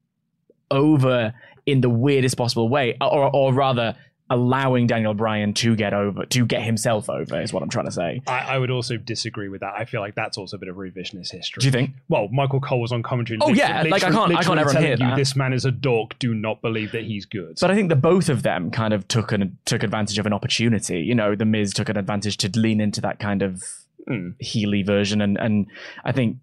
over 0.71 1.35
in 1.71 1.81
the 1.81 1.91
weirdest 1.91 2.37
possible 2.37 2.69
way, 2.69 2.97
or 3.01 3.35
or 3.35 3.53
rather 3.53 3.97
allowing 4.33 4.87
Daniel 4.87 5.13
Bryan 5.13 5.53
to 5.55 5.75
get 5.75 5.93
over, 5.93 6.25
to 6.25 6.47
get 6.47 6.63
himself 6.63 7.11
over, 7.11 7.41
is 7.41 7.53
what 7.53 7.65
I'm 7.65 7.69
trying 7.69 7.87
to 7.87 7.91
say. 7.91 8.23
I, 8.29 8.39
I 8.55 8.59
would 8.59 8.71
also 8.71 8.97
disagree 8.97 9.49
with 9.49 9.61
that. 9.63 9.75
I 9.77 9.85
feel 9.85 10.01
like 10.01 10.15
that's 10.15 10.39
also 10.39 10.57
a 10.57 10.61
bit 10.61 10.69
of 10.69 10.77
revisionist 10.77 11.33
history. 11.33 11.61
Do 11.61 11.67
you 11.67 11.73
think? 11.73 11.91
Well, 12.09 12.29
Michael 12.29 12.61
Cole 12.61 12.81
was 12.81 12.93
on 12.93 13.03
commentary. 13.03 13.41
Oh, 13.43 13.53
yeah, 13.53 13.83
like, 13.83 14.05
I 14.05 14.11
can't- 14.13 14.33
I 14.37 14.45
can't 14.45 14.61
ever 14.61 14.79
hear 14.79 14.91
you 14.93 14.97
that. 14.99 15.17
This 15.17 15.35
man 15.35 15.53
is 15.53 15.65
a 15.65 15.73
dork. 15.73 16.17
Do 16.21 16.33
not 16.33 16.63
believe 16.63 16.93
that 16.93 17.03
he's 17.03 17.27
good. 17.27 17.59
But 17.61 17.73
I 17.73 17.75
think 17.75 17.89
the 17.89 17.97
both 17.97 18.29
of 18.29 18.45
them 18.45 18.71
kind 18.71 18.95
of 18.95 19.09
took 19.09 19.33
an 19.33 19.59
took 19.65 19.83
advantage 19.83 20.19
of 20.21 20.27
an 20.27 20.33
opportunity. 20.33 21.01
You 21.01 21.17
know, 21.17 21.35
the 21.35 21.45
Miz 21.45 21.73
took 21.75 21.89
an 21.89 21.97
advantage 21.97 22.37
to 22.37 22.51
lean 22.57 22.81
into 22.81 23.01
that 23.01 23.19
kind 23.19 23.43
of 23.43 23.65
Hmm. 24.07 24.31
Healy 24.39 24.83
version, 24.83 25.21
and 25.21 25.37
and 25.39 25.67
I 26.05 26.13
think 26.13 26.37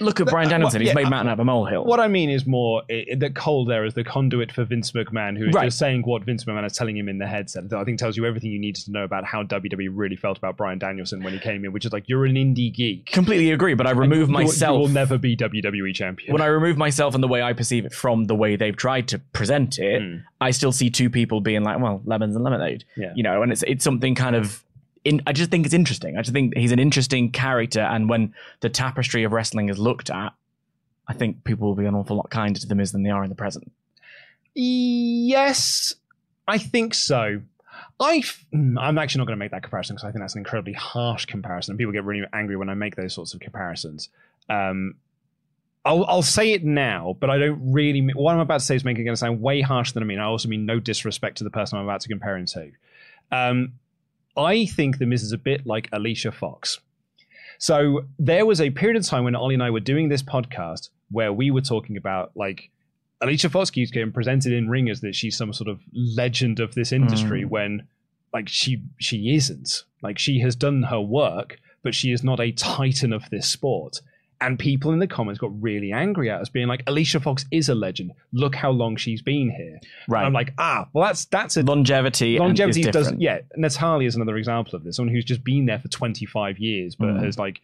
look 0.00 0.20
at 0.20 0.26
Bryan 0.26 0.46
uh, 0.46 0.50
well, 0.50 0.50
Danielson. 0.70 0.80
He's 0.82 0.94
made 0.94 1.08
mountain 1.08 1.28
out 1.28 1.34
of 1.34 1.40
a 1.40 1.44
molehill. 1.44 1.84
What 1.84 2.00
I 2.00 2.08
mean 2.08 2.30
is 2.30 2.46
more 2.46 2.82
i 2.90 3.04
i- 3.12 3.14
that 3.16 3.34
Cole 3.34 3.64
there 3.64 3.84
is 3.84 3.94
the 3.94 4.04
conduit 4.04 4.52
for 4.52 4.64
Vince 4.64 4.92
McMahon, 4.92 5.36
who 5.38 5.48
is 5.48 5.54
Right. 5.54 5.64
just 5.66 5.78
saying 5.78 6.02
what 6.02 6.24
Vince 6.24 6.44
McMahon 6.44 6.66
is 6.66 6.72
telling 6.72 6.96
him 6.96 7.08
in 7.08 7.18
the 7.18 7.26
headset. 7.26 7.68
That 7.70 7.78
I 7.78 7.84
think 7.84 7.98
tells 7.98 8.16
you 8.16 8.26
everything 8.26 8.50
you 8.50 8.58
need 8.58 8.74
to 8.76 8.90
know 8.90 9.04
about 9.04 9.24
how 9.24 9.42
WWE 9.44 9.88
really 9.92 10.16
felt 10.16 10.38
about 10.38 10.56
Bryan 10.56 10.78
Danielson 10.78 11.22
when 11.22 11.32
he 11.32 11.38
came 11.38 11.64
in, 11.64 11.72
which 11.72 11.84
is 11.84 11.92
like 11.92 12.08
you're 12.08 12.24
an 12.26 12.34
indie 12.34 12.72
geek. 12.74 13.06
Completely 13.06 13.50
agree, 13.52 13.74
but 13.74 13.86
I 13.86 13.90
remove 13.90 14.28
myself. 14.28 14.74
You 14.76 14.80
will 14.80 14.88
never 14.88 15.18
be 15.18 15.36
WWE 15.36 15.94
champion. 15.94 16.32
when 16.32 16.42
I 16.42 16.46
remove 16.46 16.76
myself 16.76 17.14
and 17.14 17.22
the 17.22 17.28
way 17.28 17.42
I 17.42 17.52
perceive 17.52 17.84
it 17.84 17.92
from 17.94 18.24
the 18.24 18.34
way 18.34 18.56
they've 18.56 18.76
tried 18.76 19.08
to 19.08 19.18
present 19.18 19.78
it, 19.78 20.02
Hmm. 20.02 20.16
I 20.40 20.50
still 20.50 20.72
see 20.72 20.90
two 20.90 21.08
people 21.10 21.40
being 21.40 21.62
like, 21.62 21.78
well, 21.80 22.02
lemons 22.04 22.34
and 22.34 22.44
lemonade. 22.44 22.84
Yeah. 22.96 23.12
You 23.14 23.22
know, 23.22 23.42
and 23.42 23.50
it's 23.52 23.62
it's 23.62 23.82
something 23.84 24.14
kind 24.14 24.36
of 24.36 24.62
in 25.04 25.22
I 25.26 25.32
just 25.32 25.50
think 25.50 25.66
it's 25.66 25.74
interesting. 25.74 26.16
I 26.16 26.22
just 26.22 26.32
think 26.32 26.56
he's 26.56 26.72
an 26.72 26.78
interesting 26.78 27.30
character 27.30 27.80
and 27.80 28.08
when 28.08 28.34
the 28.60 28.68
tapestry 28.68 29.24
of 29.24 29.32
wrestling 29.32 29.68
is 29.68 29.78
looked 29.78 30.10
at, 30.10 30.32
I 31.06 31.12
think 31.12 31.44
people 31.44 31.68
will 31.68 31.74
be 31.74 31.86
an 31.86 31.94
awful 31.94 32.16
lot 32.16 32.30
kinder 32.30 32.58
to 32.60 32.66
them 32.66 32.80
as 32.80 32.92
than 32.92 33.02
they 33.02 33.10
are 33.10 33.22
in 33.22 33.28
the 33.28 33.36
present. 33.36 33.70
Yes, 34.54 35.94
I 36.48 36.58
think 36.58 36.94
so. 36.94 37.42
I 38.00 38.16
f- 38.16 38.44
mm, 38.52 38.76
I'm 38.80 38.98
actually 38.98 39.20
not 39.20 39.26
going 39.26 39.36
to 39.36 39.44
make 39.44 39.50
that 39.50 39.62
comparison 39.62 39.96
because 39.96 40.08
I 40.08 40.12
think 40.12 40.22
that's 40.22 40.34
an 40.34 40.40
incredibly 40.40 40.72
harsh 40.72 41.26
comparison. 41.26 41.72
and 41.72 41.78
People 41.78 41.92
get 41.92 42.04
really 42.04 42.24
angry 42.32 42.56
when 42.56 42.68
I 42.68 42.74
make 42.74 42.96
those 42.96 43.14
sorts 43.14 43.34
of 43.34 43.40
comparisons. 43.40 44.08
Um, 44.48 44.94
I'll, 45.84 46.04
I'll 46.06 46.22
say 46.22 46.52
it 46.52 46.64
now, 46.64 47.16
but 47.20 47.30
I 47.30 47.38
don't 47.38 47.72
really. 47.72 48.00
Mean, 48.00 48.16
what 48.16 48.32
I'm 48.32 48.40
about 48.40 48.60
to 48.60 48.64
say 48.64 48.74
is 48.74 48.84
making 48.84 49.06
it 49.06 49.16
sound 49.16 49.42
way 49.42 49.60
harsher 49.60 49.92
than 49.92 50.02
I 50.02 50.06
mean. 50.06 50.18
I 50.18 50.24
also 50.24 50.48
mean 50.48 50.64
no 50.64 50.80
disrespect 50.80 51.38
to 51.38 51.44
the 51.44 51.50
person 51.50 51.78
I'm 51.78 51.84
about 51.84 52.00
to 52.00 52.08
compare 52.08 52.36
him 52.36 52.46
to. 52.46 52.72
Um, 53.30 53.72
I 54.36 54.66
think 54.66 54.98
the 54.98 55.06
Miz 55.06 55.22
is 55.22 55.32
a 55.32 55.38
bit 55.38 55.66
like 55.66 55.88
Alicia 55.92 56.32
Fox. 56.32 56.80
So 57.58 58.06
there 58.18 58.46
was 58.46 58.60
a 58.60 58.70
period 58.70 58.96
of 58.96 59.06
time 59.06 59.24
when 59.24 59.34
Ollie 59.34 59.54
and 59.54 59.62
I 59.62 59.70
were 59.70 59.80
doing 59.80 60.08
this 60.08 60.22
podcast 60.22 60.90
where 61.10 61.32
we 61.32 61.50
were 61.50 61.60
talking 61.60 61.96
about 61.96 62.32
like 62.34 62.70
Alicia 63.20 63.48
Fox 63.48 63.70
keeps 63.70 63.90
getting 63.90 64.12
presented 64.12 64.52
in 64.52 64.68
ring 64.68 64.90
as 64.90 65.00
that 65.00 65.14
she's 65.14 65.36
some 65.36 65.52
sort 65.52 65.68
of 65.68 65.80
legend 65.92 66.60
of 66.60 66.74
this 66.74 66.92
industry 66.92 67.42
mm. 67.42 67.48
when 67.48 67.86
like 68.32 68.48
she 68.48 68.82
she 68.98 69.34
isn't. 69.34 69.84
Like 70.02 70.18
she 70.18 70.40
has 70.40 70.56
done 70.56 70.82
her 70.84 71.00
work, 71.00 71.60
but 71.82 71.94
she 71.94 72.10
is 72.10 72.24
not 72.24 72.40
a 72.40 72.52
titan 72.52 73.12
of 73.12 73.30
this 73.30 73.48
sport. 73.48 74.00
And 74.40 74.58
people 74.58 74.92
in 74.92 74.98
the 74.98 75.06
comments 75.06 75.38
got 75.40 75.50
really 75.62 75.92
angry 75.92 76.28
at 76.30 76.40
us, 76.40 76.48
being 76.48 76.66
like, 76.66 76.82
Alicia 76.86 77.20
Fox 77.20 77.46
is 77.50 77.68
a 77.68 77.74
legend. 77.74 78.12
Look 78.32 78.54
how 78.54 78.70
long 78.70 78.96
she's 78.96 79.22
been 79.22 79.50
here. 79.50 79.80
Right. 80.08 80.18
And 80.20 80.26
I'm 80.26 80.32
like, 80.32 80.52
ah, 80.58 80.88
well, 80.92 81.06
that's 81.06 81.24
that's 81.26 81.56
a 81.56 81.62
Longevity. 81.62 82.38
longevity 82.38 82.82
doesn't 82.82 83.20
yeah 83.20 83.38
natalia 83.56 84.06
is 84.06 84.16
another 84.16 84.36
example 84.36 84.74
of 84.76 84.84
this 84.84 84.96
someone 84.96 85.14
who's 85.14 85.24
just 85.24 85.42
been 85.44 85.66
there 85.66 85.78
for 85.78 85.88
25 85.88 86.58
years 86.58 86.94
but 86.96 87.08
Mm. 87.08 87.24
has 87.24 87.38
like 87.38 87.60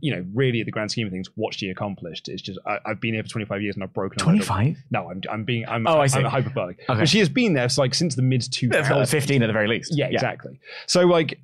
you 0.00 0.14
know 0.14 0.24
really 0.32 0.60
at 0.60 0.64
the 0.66 0.72
grand 0.72 0.90
scheme 0.90 1.06
of 1.06 1.12
things 1.12 1.28
what 1.34 1.52
she 1.52 1.68
accomplished 1.68 2.28
it's 2.30 2.40
just 2.40 2.58
I, 2.66 2.78
i've 2.86 2.98
been 2.98 3.12
here 3.12 3.22
for 3.22 3.28
25 3.28 3.60
years 3.60 3.74
and 3.76 3.84
i've 3.84 3.92
broken 3.92 4.18
25? 4.18 4.76
no 4.90 5.10
i'm, 5.10 5.20
I'm 5.30 5.44
being 5.44 5.66
i'm, 5.68 5.86
Oh, 5.86 6.00
I 6.00 6.06
see. 6.06 6.20
I'm 6.20 6.24
hyperbolic 6.24 6.78
Okay. 6.88 7.00
but 7.00 7.08
she 7.08 7.18
has 7.18 7.28
been 7.28 7.52
there 7.52 7.68
so 7.68 7.82
like 7.82 7.92
since 7.94 8.14
the 8.14 8.22
mid 8.22 8.40
2000s 8.40 9.10
15 9.10 9.42
at 9.42 9.46
the 9.48 9.52
very 9.52 9.68
least. 9.68 9.94
yeah, 9.94 10.06
exactly. 10.06 10.58
So 10.86 11.02
like, 11.02 11.38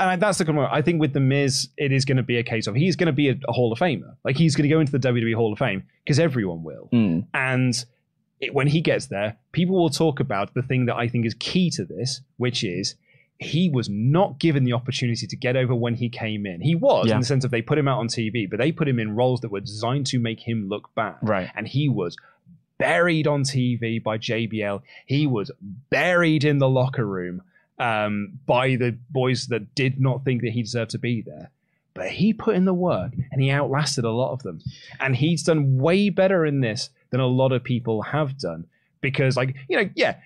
and 0.00 0.20
that's 0.20 0.38
the 0.38 0.44
kind 0.44 0.58
I 0.58 0.82
think 0.82 1.00
with 1.00 1.12
the 1.12 1.20
Miz, 1.20 1.68
it 1.76 1.92
is 1.92 2.04
going 2.04 2.16
to 2.16 2.22
be 2.22 2.38
a 2.38 2.42
case 2.42 2.66
of 2.66 2.74
he's 2.74 2.96
going 2.96 3.06
to 3.06 3.12
be 3.12 3.28
a, 3.28 3.36
a 3.48 3.52
Hall 3.52 3.72
of 3.72 3.78
Famer. 3.78 4.16
Like 4.24 4.36
he's 4.36 4.56
going 4.56 4.68
to 4.68 4.74
go 4.74 4.80
into 4.80 4.92
the 4.92 4.98
WWE 4.98 5.34
Hall 5.34 5.52
of 5.52 5.58
Fame 5.58 5.84
because 6.04 6.18
everyone 6.18 6.62
will. 6.64 6.88
Mm. 6.92 7.26
And 7.34 7.84
it, 8.40 8.52
when 8.54 8.66
he 8.68 8.80
gets 8.80 9.06
there, 9.06 9.36
people 9.52 9.76
will 9.76 9.90
talk 9.90 10.18
about 10.20 10.54
the 10.54 10.62
thing 10.62 10.86
that 10.86 10.96
I 10.96 11.08
think 11.08 11.24
is 11.26 11.34
key 11.38 11.70
to 11.70 11.84
this, 11.84 12.20
which 12.36 12.64
is 12.64 12.94
he 13.38 13.68
was 13.68 13.88
not 13.88 14.38
given 14.38 14.64
the 14.64 14.72
opportunity 14.72 15.26
to 15.26 15.36
get 15.36 15.56
over 15.56 15.74
when 15.74 15.94
he 15.94 16.08
came 16.08 16.46
in. 16.46 16.60
He 16.60 16.74
was 16.74 17.08
Yeah. 17.08 17.14
in 17.14 17.20
the 17.20 17.26
sense 17.26 17.44
of 17.44 17.50
they 17.50 17.62
put 17.62 17.76
him 17.78 17.86
out 17.88 17.98
on 17.98 18.08
TV, 18.08 18.46
but 18.48 18.58
they 18.58 18.72
put 18.72 18.88
him 18.88 18.98
in 18.98 19.14
roles 19.14 19.40
that 19.40 19.50
were 19.50 19.60
designed 19.60 20.06
to 20.06 20.18
make 20.18 20.40
him 20.40 20.68
look 20.68 20.94
bad. 20.94 21.16
Right. 21.22 21.50
And 21.54 21.68
he 21.68 21.88
was 21.88 22.16
buried 22.78 23.26
on 23.26 23.42
TV 23.42 24.02
by 24.02 24.18
JBL. 24.18 24.82
He 25.06 25.26
was 25.26 25.50
buried 25.90 26.44
in 26.44 26.58
the 26.58 26.68
locker 26.68 27.06
room 27.06 27.42
um, 27.78 28.38
by 28.46 28.76
the 28.76 28.96
boys 29.10 29.48
that 29.48 29.74
did 29.74 30.00
not 30.00 30.24
think 30.24 30.42
that 30.42 30.52
he 30.52 30.62
deserved 30.62 30.92
to 30.92 30.98
be 30.98 31.20
there. 31.20 31.50
But 31.94 32.08
he 32.10 32.32
put 32.34 32.56
in 32.56 32.66
the 32.66 32.74
work 32.74 33.12
and 33.32 33.40
he 33.42 33.50
outlasted 33.50 34.04
a 34.04 34.10
lot 34.10 34.32
of 34.32 34.42
them. 34.42 34.60
And 35.00 35.16
he's 35.16 35.42
done 35.42 35.78
way 35.78 36.10
better 36.10 36.44
in 36.44 36.60
this 36.60 36.90
than 37.10 37.20
a 37.20 37.26
lot 37.26 37.52
of 37.52 37.64
people 37.64 38.02
have 38.02 38.38
done. 38.38 38.66
Because, 39.00 39.36
like, 39.36 39.54
you 39.68 39.76
know, 39.78 39.88
yeah, 39.94 40.16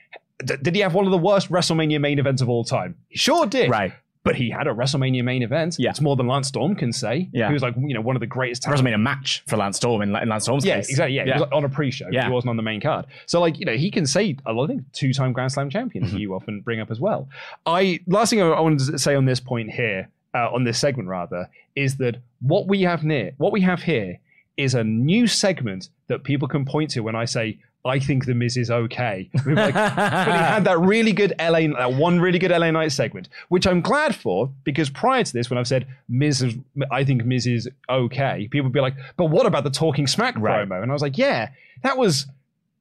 d- 0.44 0.55
did 0.62 0.74
he 0.74 0.81
have 0.83 0.94
one 0.94 1.05
of 1.07 1.11
the 1.11 1.18
worst 1.18 1.50
WrestleMania 1.50 2.00
main 2.00 2.18
events 2.18 2.42
of 2.42 2.48
all 2.48 2.64
time? 2.64 2.96
He 3.09 3.18
sure 3.18 3.46
did. 3.46 3.70
Right. 3.70 3.92
But 4.22 4.37
he 4.37 4.50
had 4.50 4.66
a 4.66 4.70
WrestleMania 4.74 5.24
main 5.24 5.42
event. 5.42 5.76
Yeah. 5.79 5.88
It's 5.90 6.00
more 6.03 6.14
than 6.14 6.26
Lance 6.26 6.48
Storm 6.48 6.74
can 6.76 6.92
say. 6.92 7.31
Yeah. 7.33 7.46
He 7.46 7.55
was 7.55 7.62
like, 7.62 7.74
you 7.79 7.94
know, 7.94 8.03
one 8.03 8.16
of 8.16 8.20
the 8.20 8.26
greatest 8.26 8.62
talents. 8.62 8.83
WrestleMania 8.83 9.00
match 9.00 9.42
for 9.46 9.57
Lance 9.57 9.79
Storm 9.79 10.03
in, 10.03 10.14
in 10.14 10.29
Lance 10.29 10.42
Storm's 10.44 10.62
Yeah, 10.62 10.76
case. 10.76 10.90
exactly. 10.90 11.16
Yeah, 11.16 11.24
He 11.24 11.31
was 11.40 11.48
on 11.53 11.64
a 11.64 11.70
pre-show. 11.70 12.07
Yeah. 12.12 12.26
He 12.26 12.31
wasn't 12.31 12.50
on 12.50 12.59
the 12.59 12.62
main 12.62 12.83
card. 12.83 13.07
So, 13.24 13.40
like, 13.40 13.59
you 13.59 13.64
know, 13.64 13.76
he 13.79 13.90
can 13.90 14.07
say 14.07 14.37
a 14.44 14.53
lot 14.53 14.64
of 14.64 14.68
things. 14.70 14.83
Two-time 14.92 15.33
Grand 15.33 15.53
Slam 15.53 15.70
champion, 15.70 16.05
Mm-hmm. 16.05 16.18
you 16.18 16.35
often 16.35 16.61
bring 16.61 16.81
up 16.81 16.90
as 16.90 17.00
well. 17.00 17.31
I 17.64 18.00
last 18.07 18.29
thing 18.29 18.42
I, 18.42 18.48
I 18.48 18.61
wanted 18.61 18.81
to 18.92 18.98
say 18.98 19.14
on 19.14 19.24
this 19.24 19.40
point 19.40 19.70
here, 19.70 20.11
uh, 20.35 20.50
on 20.53 20.64
this 20.64 20.79
segment 20.79 21.09
rather, 21.09 21.48
is 21.74 21.96
that 21.96 22.16
what 22.42 22.66
we 22.68 22.83
have 22.83 23.03
near, 23.03 23.33
what 23.38 23.53
we 23.53 23.62
have 23.62 23.83
here, 23.85 24.18
is 24.59 24.74
a 24.74 24.85
new 24.85 25.26
segment 25.26 25.88
that 26.09 26.24
people 26.24 26.46
can 26.46 26.66
point 26.66 26.90
to 26.90 27.00
when 27.00 27.16
I 27.16 27.24
say. 27.24 27.59
I 27.84 27.98
think 27.98 28.26
the 28.26 28.34
Miz 28.34 28.56
is 28.58 28.70
okay. 28.70 29.30
Like, 29.46 29.72
but 29.74 30.24
he 30.26 30.32
had 30.32 30.64
that 30.64 30.78
really 30.80 31.12
good 31.12 31.32
LA, 31.38 31.60
that 31.78 31.94
one 31.94 32.20
really 32.20 32.38
good 32.38 32.50
LA 32.50 32.70
Knight 32.70 32.92
segment, 32.92 33.28
which 33.48 33.66
I'm 33.66 33.80
glad 33.80 34.14
for 34.14 34.50
because 34.64 34.90
prior 34.90 35.24
to 35.24 35.32
this, 35.32 35.48
when 35.48 35.58
I've 35.58 35.66
said 35.68 35.86
Miz, 36.08 36.42
is, 36.42 36.54
I 36.90 37.04
think 37.04 37.24
Miz 37.24 37.46
is 37.46 37.68
okay, 37.88 38.48
people 38.50 38.64
would 38.64 38.72
be 38.74 38.80
like, 38.80 38.96
but 39.16 39.26
what 39.26 39.46
about 39.46 39.64
the 39.64 39.70
Talking 39.70 40.06
Smack 40.06 40.34
Right. 40.38 40.68
promo? 40.68 40.82
And 40.82 40.90
I 40.90 40.94
was 40.94 41.00
like, 41.00 41.16
yeah, 41.16 41.50
that 41.82 41.96
was, 41.96 42.26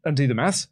and 0.03 0.17
do 0.17 0.27
the 0.27 0.33
maths, 0.33 0.67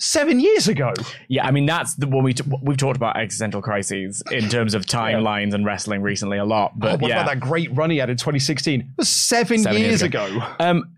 seven 0.00 0.38
years 0.40 0.68
ago. 0.68 0.92
Yeah, 1.28 1.44
I 1.46 1.50
mean 1.50 1.66
that's 1.66 1.94
the 1.94 2.06
one 2.06 2.22
we 2.24 2.34
t- 2.34 2.44
we've 2.62 2.76
talked 2.76 2.96
about 2.96 3.16
existential 3.16 3.60
crises 3.62 4.22
in 4.30 4.48
terms 4.48 4.74
of 4.74 4.84
timelines 4.86 5.54
and 5.54 5.64
wrestling 5.64 6.02
recently 6.02 6.38
a 6.38 6.44
lot. 6.44 6.72
Oh, 6.74 6.78
But 6.78 7.00
what 7.00 7.08
yeah, 7.08 7.22
about 7.22 7.32
that 7.34 7.40
great 7.40 7.74
run 7.74 7.90
he 7.90 7.98
had 7.98 8.08
in 8.10 8.16
2016? 8.16 8.94
Seven, 9.02 9.58
Seven 9.58 9.76
years, 9.80 9.88
years 9.90 10.02
ago. 10.02 10.40
um, 10.60 10.92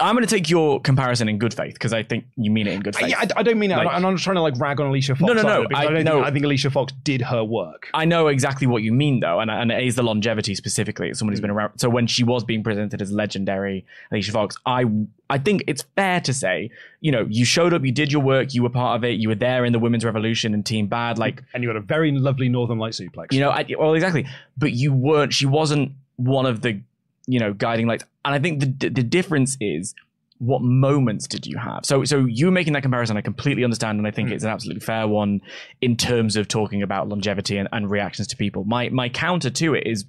I'm 0.00 0.14
going 0.14 0.26
to 0.26 0.34
take 0.34 0.48
your 0.50 0.80
comparison 0.80 1.28
in 1.28 1.38
good 1.38 1.54
faith 1.54 1.74
because 1.74 1.92
I 1.92 2.02
think 2.02 2.24
you 2.36 2.50
mean 2.50 2.66
it 2.66 2.74
in 2.74 2.80
good 2.80 2.94
faith. 2.96 3.08
Yeah, 3.08 3.20
I, 3.20 3.28
I 3.36 3.42
don't 3.42 3.58
mean 3.58 3.70
it. 3.70 3.76
Like- 3.76 3.88
I'm 3.88 4.02
not 4.02 4.16
trying 4.18 4.36
to 4.36 4.42
like 4.42 4.54
rag 4.58 4.80
on 4.80 4.86
Alicia 4.88 5.14
Fox. 5.16 5.22
No, 5.22 5.32
no, 5.32 5.42
no, 5.42 5.66
I- 5.74 5.80
I, 5.80 5.84
don't 5.90 6.04
no. 6.04 6.14
think, 6.16 6.26
I 6.26 6.30
think 6.30 6.44
Alicia 6.44 6.70
Fox 6.70 6.92
did 7.04 7.22
her 7.22 7.42
work. 7.44 7.88
I 7.94 8.04
know 8.04 8.28
exactly 8.28 8.66
what 8.66 8.82
you 8.82 8.92
mean, 8.92 9.20
though, 9.20 9.40
and, 9.40 9.50
and 9.50 9.70
it 9.72 9.82
is 9.84 9.96
the 9.96 10.02
longevity 10.02 10.54
specifically. 10.54 11.08
It's 11.08 11.18
someone 11.18 11.32
who's 11.32 11.40
been 11.40 11.50
Hmm. 11.50 11.56
around. 11.58 11.78
So 11.78 11.88
when 11.88 12.06
she 12.06 12.24
was 12.24 12.44
being 12.44 12.62
presented 12.62 13.00
as 13.00 13.12
legendary 13.12 13.84
Alicia 14.10 14.32
Fox, 14.32 14.56
I 14.66 14.84
I 15.28 15.38
think 15.38 15.64
it's 15.66 15.82
fair 15.96 16.20
to 16.20 16.32
say, 16.32 16.70
you 17.00 17.10
know, 17.10 17.26
you 17.28 17.44
showed 17.44 17.72
up, 17.74 17.84
you 17.84 17.90
did 17.92 18.12
your 18.12 18.22
work, 18.22 18.54
you 18.54 18.62
were 18.62 18.70
part 18.70 18.96
of 18.96 19.04
it, 19.04 19.18
you 19.18 19.28
were 19.28 19.34
there 19.34 19.64
in 19.64 19.72
the 19.72 19.78
women's 19.80 20.04
revolution 20.04 20.54
and 20.54 20.64
Team 20.64 20.86
Bad, 20.86 21.18
like 21.18 21.42
And 21.52 21.62
you 21.62 21.68
had 21.68 21.76
a 21.76 21.80
very 21.80 22.12
lovely 22.12 22.48
Northern 22.48 22.78
Light 22.78 22.92
suplex. 22.92 23.32
you 23.32 23.40
know, 23.40 23.50
I, 23.50 23.66
well, 23.78 23.94
exactly. 23.94 24.26
But 24.56 24.72
you 24.72 24.92
weren't. 24.92 25.32
She 25.32 25.46
wasn't 25.46 25.92
one 26.16 26.46
of 26.46 26.60
the 26.62 26.80
you 27.26 27.40
know 27.40 27.52
guiding 27.52 27.86
lights. 27.88 28.04
And 28.26 28.34
I 28.34 28.38
think 28.38 28.60
the 28.60 28.90
the 28.90 29.02
difference 29.02 29.56
is. 29.60 29.94
What 30.38 30.60
moments 30.60 31.26
did 31.26 31.46
you 31.46 31.56
have? 31.56 31.86
So, 31.86 32.04
so 32.04 32.26
you 32.26 32.50
making 32.50 32.74
that 32.74 32.82
comparison, 32.82 33.16
I 33.16 33.22
completely 33.22 33.64
understand, 33.64 33.96
and 33.96 34.06
I 34.06 34.10
think 34.10 34.30
it's 34.30 34.44
an 34.44 34.50
absolutely 34.50 34.80
fair 34.80 35.08
one 35.08 35.40
in 35.80 35.96
terms 35.96 36.36
of 36.36 36.46
talking 36.46 36.82
about 36.82 37.08
longevity 37.08 37.56
and, 37.56 37.70
and 37.72 37.90
reactions 37.90 38.28
to 38.28 38.36
people. 38.36 38.62
My 38.64 38.90
my 38.90 39.08
counter 39.08 39.48
to 39.48 39.74
it 39.74 39.86
is 39.86 40.04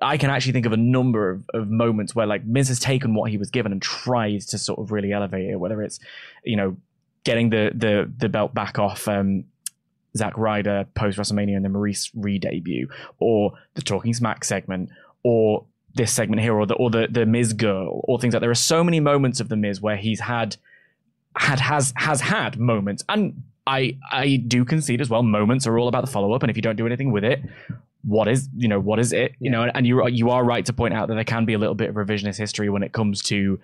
I 0.00 0.18
can 0.18 0.30
actually 0.30 0.52
think 0.52 0.66
of 0.66 0.72
a 0.72 0.76
number 0.76 1.30
of, 1.30 1.50
of 1.52 1.68
moments 1.68 2.14
where 2.14 2.26
like 2.26 2.44
Miz 2.44 2.68
has 2.68 2.78
taken 2.78 3.12
what 3.12 3.28
he 3.32 3.38
was 3.38 3.50
given 3.50 3.72
and 3.72 3.82
tries 3.82 4.46
to 4.46 4.56
sort 4.56 4.78
of 4.78 4.92
really 4.92 5.10
elevate 5.10 5.50
it, 5.50 5.56
whether 5.58 5.82
it's, 5.82 5.98
you 6.44 6.54
know, 6.54 6.76
getting 7.24 7.50
the 7.50 7.72
the 7.74 8.08
the 8.18 8.28
belt 8.28 8.54
back 8.54 8.78
off 8.78 9.08
um 9.08 9.42
Zack 10.16 10.38
Ryder 10.38 10.86
post 10.94 11.18
WrestleMania 11.18 11.56
and 11.56 11.64
the 11.64 11.68
Maurice 11.68 12.10
re-debut, 12.14 12.88
or 13.18 13.54
the 13.74 13.82
Talking 13.82 14.14
Smack 14.14 14.44
segment, 14.44 14.90
or 15.24 15.66
this 15.94 16.12
segment 16.12 16.40
here, 16.42 16.54
or 16.54 16.66
the 16.66 16.74
or 16.74 16.90
the 16.90 17.08
the 17.10 17.26
Miz 17.26 17.52
girl, 17.52 18.00
or 18.04 18.18
things 18.18 18.32
like 18.34 18.40
that. 18.40 18.44
there 18.44 18.50
are 18.50 18.54
so 18.54 18.82
many 18.84 19.00
moments 19.00 19.40
of 19.40 19.48
the 19.48 19.56
Miz 19.56 19.80
where 19.80 19.96
he's 19.96 20.20
had 20.20 20.56
had 21.36 21.60
has 21.60 21.92
has 21.96 22.20
had 22.20 22.58
moments, 22.58 23.04
and 23.08 23.42
I 23.66 23.96
I 24.10 24.36
do 24.36 24.64
concede 24.64 25.00
as 25.00 25.08
well. 25.10 25.22
Moments 25.22 25.66
are 25.66 25.78
all 25.78 25.88
about 25.88 26.04
the 26.04 26.10
follow 26.10 26.32
up, 26.32 26.42
and 26.42 26.50
if 26.50 26.56
you 26.56 26.62
don't 26.62 26.76
do 26.76 26.86
anything 26.86 27.12
with 27.12 27.24
it, 27.24 27.42
what 28.02 28.28
is 28.28 28.48
you 28.56 28.66
know 28.68 28.80
what 28.80 28.98
is 28.98 29.12
it 29.12 29.32
you 29.40 29.50
know 29.50 29.64
and 29.74 29.86
you 29.86 30.00
are, 30.02 30.08
you 30.08 30.30
are 30.30 30.42
right 30.42 30.64
to 30.64 30.72
point 30.72 30.94
out 30.94 31.08
that 31.08 31.14
there 31.16 31.24
can 31.24 31.44
be 31.44 31.52
a 31.52 31.58
little 31.58 31.74
bit 31.74 31.90
of 31.90 31.94
revisionist 31.96 32.38
history 32.38 32.70
when 32.70 32.82
it 32.82 32.92
comes 32.92 33.20
to 33.20 33.60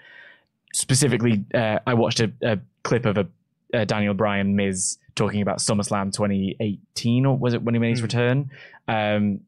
specifically 0.75 1.43
uh, 1.55 1.79
i 1.87 1.95
watched 1.95 2.21
a, 2.21 2.31
a 2.43 2.59
clip 2.83 3.07
of 3.07 3.17
a, 3.17 3.27
a 3.73 3.87
daniel 3.87 4.12
bryan 4.12 4.55
miz 4.55 4.99
talking 5.15 5.41
about 5.41 5.57
summerslam 5.59 6.12
2018 6.12 7.25
or 7.25 7.37
was 7.39 7.55
it 7.55 7.62
when 7.62 7.75
he 7.75 7.79
made 7.79 7.91
his 7.91 8.01
Hmm. 8.01 8.05
return 8.05 8.51
um 8.89 9.41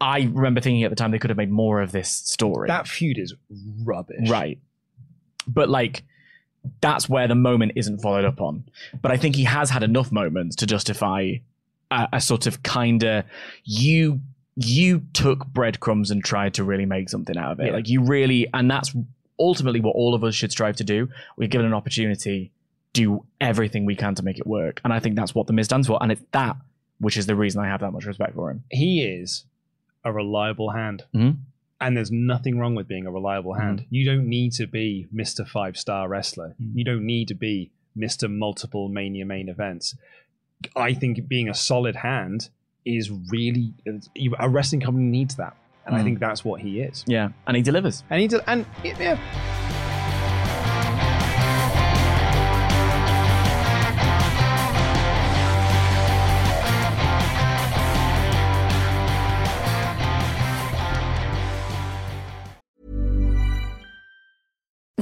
i 0.00 0.28
remember 0.32 0.60
thinking 0.60 0.82
at 0.84 0.90
the 0.90 0.96
time 0.96 1.10
they 1.10 1.18
could 1.18 1.30
have 1.30 1.36
made 1.36 1.50
more 1.50 1.80
of 1.80 1.92
this 1.92 2.08
story 2.08 2.68
that 2.68 2.88
feud 2.88 3.18
is 3.18 3.34
rubbish. 3.84 4.28
Right. 4.28 4.58
But 5.46 5.68
like 5.68 6.02
that's 6.80 7.08
where 7.08 7.28
the 7.28 7.34
moment 7.34 7.72
isn't 7.76 8.00
followed 8.00 8.24
up 8.24 8.40
on. 8.40 8.64
But 9.02 9.12
I 9.12 9.16
think 9.16 9.36
he 9.36 9.44
has 9.44 9.70
had 9.70 9.82
enough 9.82 10.10
moments 10.10 10.56
to 10.56 10.66
justify 10.66 11.34
a, 11.90 12.08
a 12.14 12.20
sort 12.20 12.46
of 12.46 12.62
kinda 12.62 13.24
you 13.64 14.20
you 14.56 15.02
took 15.12 15.46
breadcrumbs 15.46 16.10
and 16.10 16.24
tried 16.24 16.54
to 16.54 16.64
really 16.64 16.86
make 16.86 17.10
something 17.10 17.36
out 17.36 17.52
of 17.52 17.60
it. 17.60 17.66
Yeah. 17.66 17.72
Like 17.72 17.88
you 17.88 18.02
really 18.02 18.46
and 18.54 18.70
that's 18.70 18.94
ultimately 19.38 19.80
what 19.80 19.94
all 19.96 20.14
of 20.14 20.24
us 20.24 20.34
should 20.34 20.52
strive 20.52 20.76
to 20.76 20.84
do. 20.84 21.08
We're 21.36 21.48
given 21.48 21.66
an 21.66 21.74
opportunity, 21.74 22.52
do 22.92 23.24
everything 23.40 23.84
we 23.84 23.96
can 23.96 24.14
to 24.14 24.22
make 24.22 24.38
it 24.38 24.46
work. 24.46 24.80
And 24.84 24.92
I 24.92 25.00
think 25.00 25.16
that's 25.16 25.34
what 25.34 25.46
the 25.46 25.52
Miz 25.52 25.66
stands 25.66 25.86
for. 25.86 25.98
And 26.00 26.12
it's 26.12 26.22
that 26.32 26.56
which 27.00 27.16
is 27.16 27.26
the 27.26 27.34
reason 27.34 27.60
I 27.60 27.66
have 27.66 27.80
that 27.80 27.90
much 27.90 28.06
respect 28.06 28.34
for 28.34 28.50
him. 28.50 28.62
He 28.70 29.04
is 29.04 29.44
a 30.04 30.12
reliable 30.12 30.70
hand. 30.70 31.04
Mhm. 31.14 31.36
And 31.80 31.96
there's 31.96 32.10
nothing 32.12 32.58
wrong 32.58 32.74
with 32.74 32.86
being 32.88 33.06
a 33.06 33.10
reliable 33.10 33.54
hand. 33.54 33.84
You 33.90 34.04
don't 34.06 34.28
need 34.28 34.52
to 34.52 34.66
be 34.66 35.06
Mr. 35.14 35.46
Five 35.46 35.76
Star 35.76 36.08
Wrestler. 36.08 36.54
Mhm. 36.60 36.72
You 36.76 36.84
don't 36.84 37.04
need 37.04 37.28
to 37.28 37.34
be 37.34 37.70
Mr. 37.96 38.30
Multiple 38.30 38.88
Mania 38.88 39.26
main 39.26 39.48
events. 39.48 39.96
I 40.76 40.94
think 40.94 41.28
being 41.28 41.48
a 41.48 41.54
solid 41.54 41.96
hand 41.96 42.48
is 42.84 43.10
really 43.30 43.72
a 44.38 44.48
wrestling 44.48 44.80
company 44.80 45.06
needs 45.06 45.36
that, 45.36 45.56
and 45.86 45.94
I 45.94 46.00
Mm. 46.00 46.04
think 46.04 46.18
that's 46.20 46.44
what 46.44 46.60
he 46.60 46.80
is. 46.80 47.04
Yeah. 47.06 47.30
And 47.46 47.56
he 47.56 47.62
delivers. 47.62 48.02
And 48.10 48.20
he 48.20 48.28
did, 48.28 48.40
and 48.46 48.64
yeah, 48.82 49.18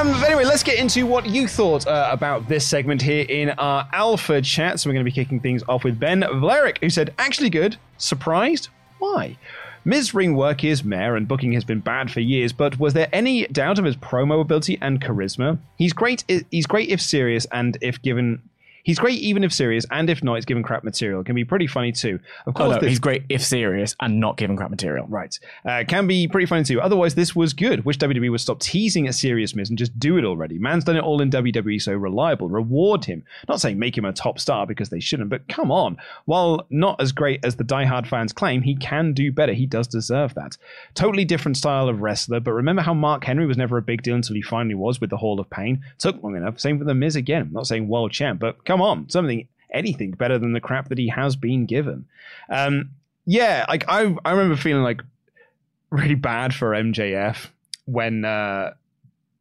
Um, 0.00 0.12
but 0.12 0.30
anyway, 0.30 0.46
let's 0.46 0.62
get 0.62 0.78
into 0.78 1.04
what 1.04 1.26
you 1.26 1.46
thought 1.46 1.86
uh, 1.86 2.08
about 2.10 2.48
this 2.48 2.66
segment 2.66 3.02
here 3.02 3.26
in 3.28 3.50
our 3.50 3.86
alpha 3.92 4.40
chat. 4.40 4.80
So 4.80 4.88
we're 4.88 4.94
going 4.94 5.04
to 5.04 5.10
be 5.10 5.14
kicking 5.14 5.40
things 5.40 5.62
off 5.68 5.84
with 5.84 6.00
Ben 6.00 6.20
Valeric, 6.20 6.78
who 6.80 6.88
said, 6.88 7.12
actually 7.18 7.50
good. 7.50 7.76
Surprised? 7.98 8.70
Why? 8.98 9.36
Miz 9.84 10.14
ring 10.14 10.36
work 10.36 10.64
is 10.64 10.82
meh, 10.82 11.14
and 11.14 11.28
booking 11.28 11.52
has 11.52 11.64
been 11.64 11.80
bad 11.80 12.10
for 12.10 12.20
years. 12.20 12.50
But 12.50 12.78
was 12.78 12.94
there 12.94 13.10
any 13.12 13.46
doubt 13.48 13.78
of 13.78 13.84
his 13.84 13.94
promo 13.94 14.40
ability 14.40 14.78
and 14.80 15.02
charisma? 15.02 15.58
He's 15.76 15.92
great. 15.92 16.24
He's 16.50 16.66
great 16.66 16.88
if 16.88 17.02
serious, 17.02 17.46
and 17.52 17.76
if 17.82 18.00
given 18.00 18.40
He's 18.82 18.98
great 18.98 19.18
even 19.20 19.44
if 19.44 19.52
serious, 19.52 19.84
and 19.90 20.08
if 20.10 20.22
not, 20.24 20.36
he's 20.36 20.44
given 20.44 20.62
crap 20.62 20.84
material. 20.84 21.22
Can 21.24 21.34
be 21.34 21.44
pretty 21.44 21.66
funny 21.66 21.92
too. 21.92 22.18
Of 22.46 22.48
Oh, 22.48 22.52
course, 22.52 22.74
no, 22.76 22.80
this- 22.80 22.88
he's 22.90 22.98
great 22.98 23.24
if 23.28 23.42
serious 23.44 23.94
and 24.00 24.20
not 24.20 24.36
given 24.36 24.56
crap 24.56 24.70
material. 24.70 25.06
Right. 25.08 25.38
Uh, 25.64 25.84
can 25.86 26.06
be 26.06 26.26
pretty 26.28 26.46
funny 26.46 26.64
too. 26.64 26.80
Otherwise, 26.80 27.14
this 27.14 27.34
was 27.36 27.52
good. 27.52 27.84
Wish 27.84 27.98
WWE 27.98 28.30
would 28.30 28.40
stop 28.40 28.60
teasing 28.60 29.06
at 29.06 29.14
serious 29.14 29.54
Miz 29.54 29.68
and 29.68 29.78
just 29.78 29.98
do 29.98 30.16
it 30.18 30.24
already. 30.24 30.58
Man's 30.58 30.84
done 30.84 30.96
it 30.96 31.02
all 31.02 31.20
in 31.20 31.30
WWE, 31.30 31.80
so 31.80 31.92
reliable. 31.92 32.48
Reward 32.48 33.04
him. 33.04 33.22
Not 33.48 33.60
saying 33.60 33.78
make 33.78 33.96
him 33.96 34.04
a 34.04 34.12
top 34.12 34.38
star 34.38 34.66
because 34.66 34.88
they 34.88 35.00
shouldn't, 35.00 35.30
but 35.30 35.46
come 35.48 35.70
on. 35.70 35.96
While 36.24 36.66
not 36.70 37.00
as 37.00 37.12
great 37.12 37.44
as 37.44 37.56
the 37.56 37.64
diehard 37.64 38.06
fans 38.06 38.32
claim, 38.32 38.62
he 38.62 38.74
can 38.76 39.12
do 39.12 39.30
better. 39.32 39.52
He 39.52 39.66
does 39.66 39.86
deserve 39.86 40.34
that. 40.34 40.56
Totally 40.94 41.24
different 41.24 41.56
style 41.56 41.88
of 41.88 42.00
wrestler, 42.00 42.40
but 42.40 42.52
remember 42.52 42.82
how 42.82 42.94
Mark 42.94 43.24
Henry 43.24 43.46
was 43.46 43.56
never 43.56 43.76
a 43.76 43.82
big 43.82 44.02
deal 44.02 44.14
until 44.16 44.34
he 44.36 44.42
finally 44.42 44.74
was 44.74 45.00
with 45.00 45.10
the 45.10 45.16
Hall 45.16 45.38
of 45.40 45.48
Pain? 45.50 45.82
Took 45.98 46.22
long 46.22 46.36
enough. 46.36 46.58
Same 46.60 46.78
for 46.78 46.84
The 46.84 46.94
Miz 46.94 47.16
again. 47.16 47.42
I'm 47.42 47.52
not 47.52 47.66
saying 47.66 47.88
world 47.88 48.12
champ, 48.12 48.40
but 48.40 48.64
come 48.70 48.80
on. 48.82 49.08
Something, 49.08 49.48
anything 49.72 50.12
better 50.12 50.38
than 50.38 50.52
the 50.52 50.60
crap 50.60 50.88
that 50.88 50.98
he 50.98 51.08
has 51.08 51.34
been 51.36 51.66
given. 51.66 52.04
Um, 52.48 52.90
yeah, 53.26 53.64
like 53.68 53.84
I, 53.88 54.14
I 54.24 54.30
remember 54.32 54.56
feeling 54.56 54.82
like 54.84 55.02
really 55.90 56.14
bad 56.14 56.54
for 56.54 56.70
MJF 56.70 57.48
when 57.86 58.24
uh, 58.24 58.74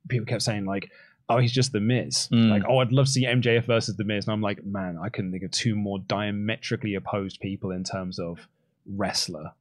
people 0.07 0.25
kept 0.25 0.41
saying 0.41 0.65
like, 0.65 0.89
"Oh, 1.29 1.37
he's 1.37 1.51
just 1.51 1.71
the 1.71 1.79
Miz." 1.79 2.27
Mm. 2.31 2.49
Like, 2.49 2.63
"Oh, 2.67 2.79
I'd 2.79 2.91
love 2.91 3.05
to 3.05 3.11
see 3.11 3.25
MJF 3.25 3.65
versus 3.65 3.95
the 3.95 4.03
Miz," 4.03 4.25
and 4.25 4.33
I'm 4.33 4.41
like, 4.41 4.65
"Man, 4.65 4.97
I 5.01 5.09
couldn't 5.09 5.31
think 5.31 5.43
of 5.43 5.51
two 5.51 5.75
more 5.75 5.99
diametrically 5.99 6.95
opposed 6.95 7.39
people 7.39 7.71
in 7.71 7.83
terms 7.83 8.19
of 8.19 8.47
wrestler." 8.85 9.51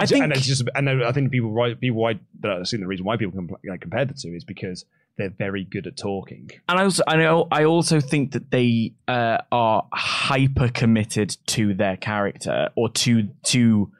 I 0.00 0.06
think- 0.06 0.22
and 0.24 0.32
it's 0.32 0.46
just, 0.46 0.62
and 0.74 0.88
I 0.88 1.12
think 1.12 1.30
people, 1.32 1.50
why 1.52 1.74
people, 1.74 2.00
why, 2.00 2.18
but 2.38 2.50
I 2.52 2.56
assume 2.60 2.80
the 2.80 2.86
reason 2.86 3.04
why 3.04 3.16
people 3.16 3.40
compl- 3.40 3.58
like, 3.68 3.80
compared 3.80 4.08
the 4.08 4.14
two 4.14 4.34
is 4.34 4.44
because 4.44 4.84
they're 5.20 5.28
very 5.30 5.64
good 5.64 5.86
at 5.86 5.96
talking. 5.96 6.50
And 6.68 6.78
I 6.78 6.84
also, 6.84 7.02
I 7.06 7.16
know, 7.16 7.46
I 7.50 7.64
also 7.64 8.00
think 8.00 8.32
that 8.32 8.50
they 8.50 8.94
uh, 9.06 9.38
are 9.52 9.86
hyper 9.92 10.68
committed 10.68 11.36
to 11.48 11.74
their 11.74 11.96
character 11.96 12.70
or 12.74 12.88
to 12.90 13.28
to 13.44 13.92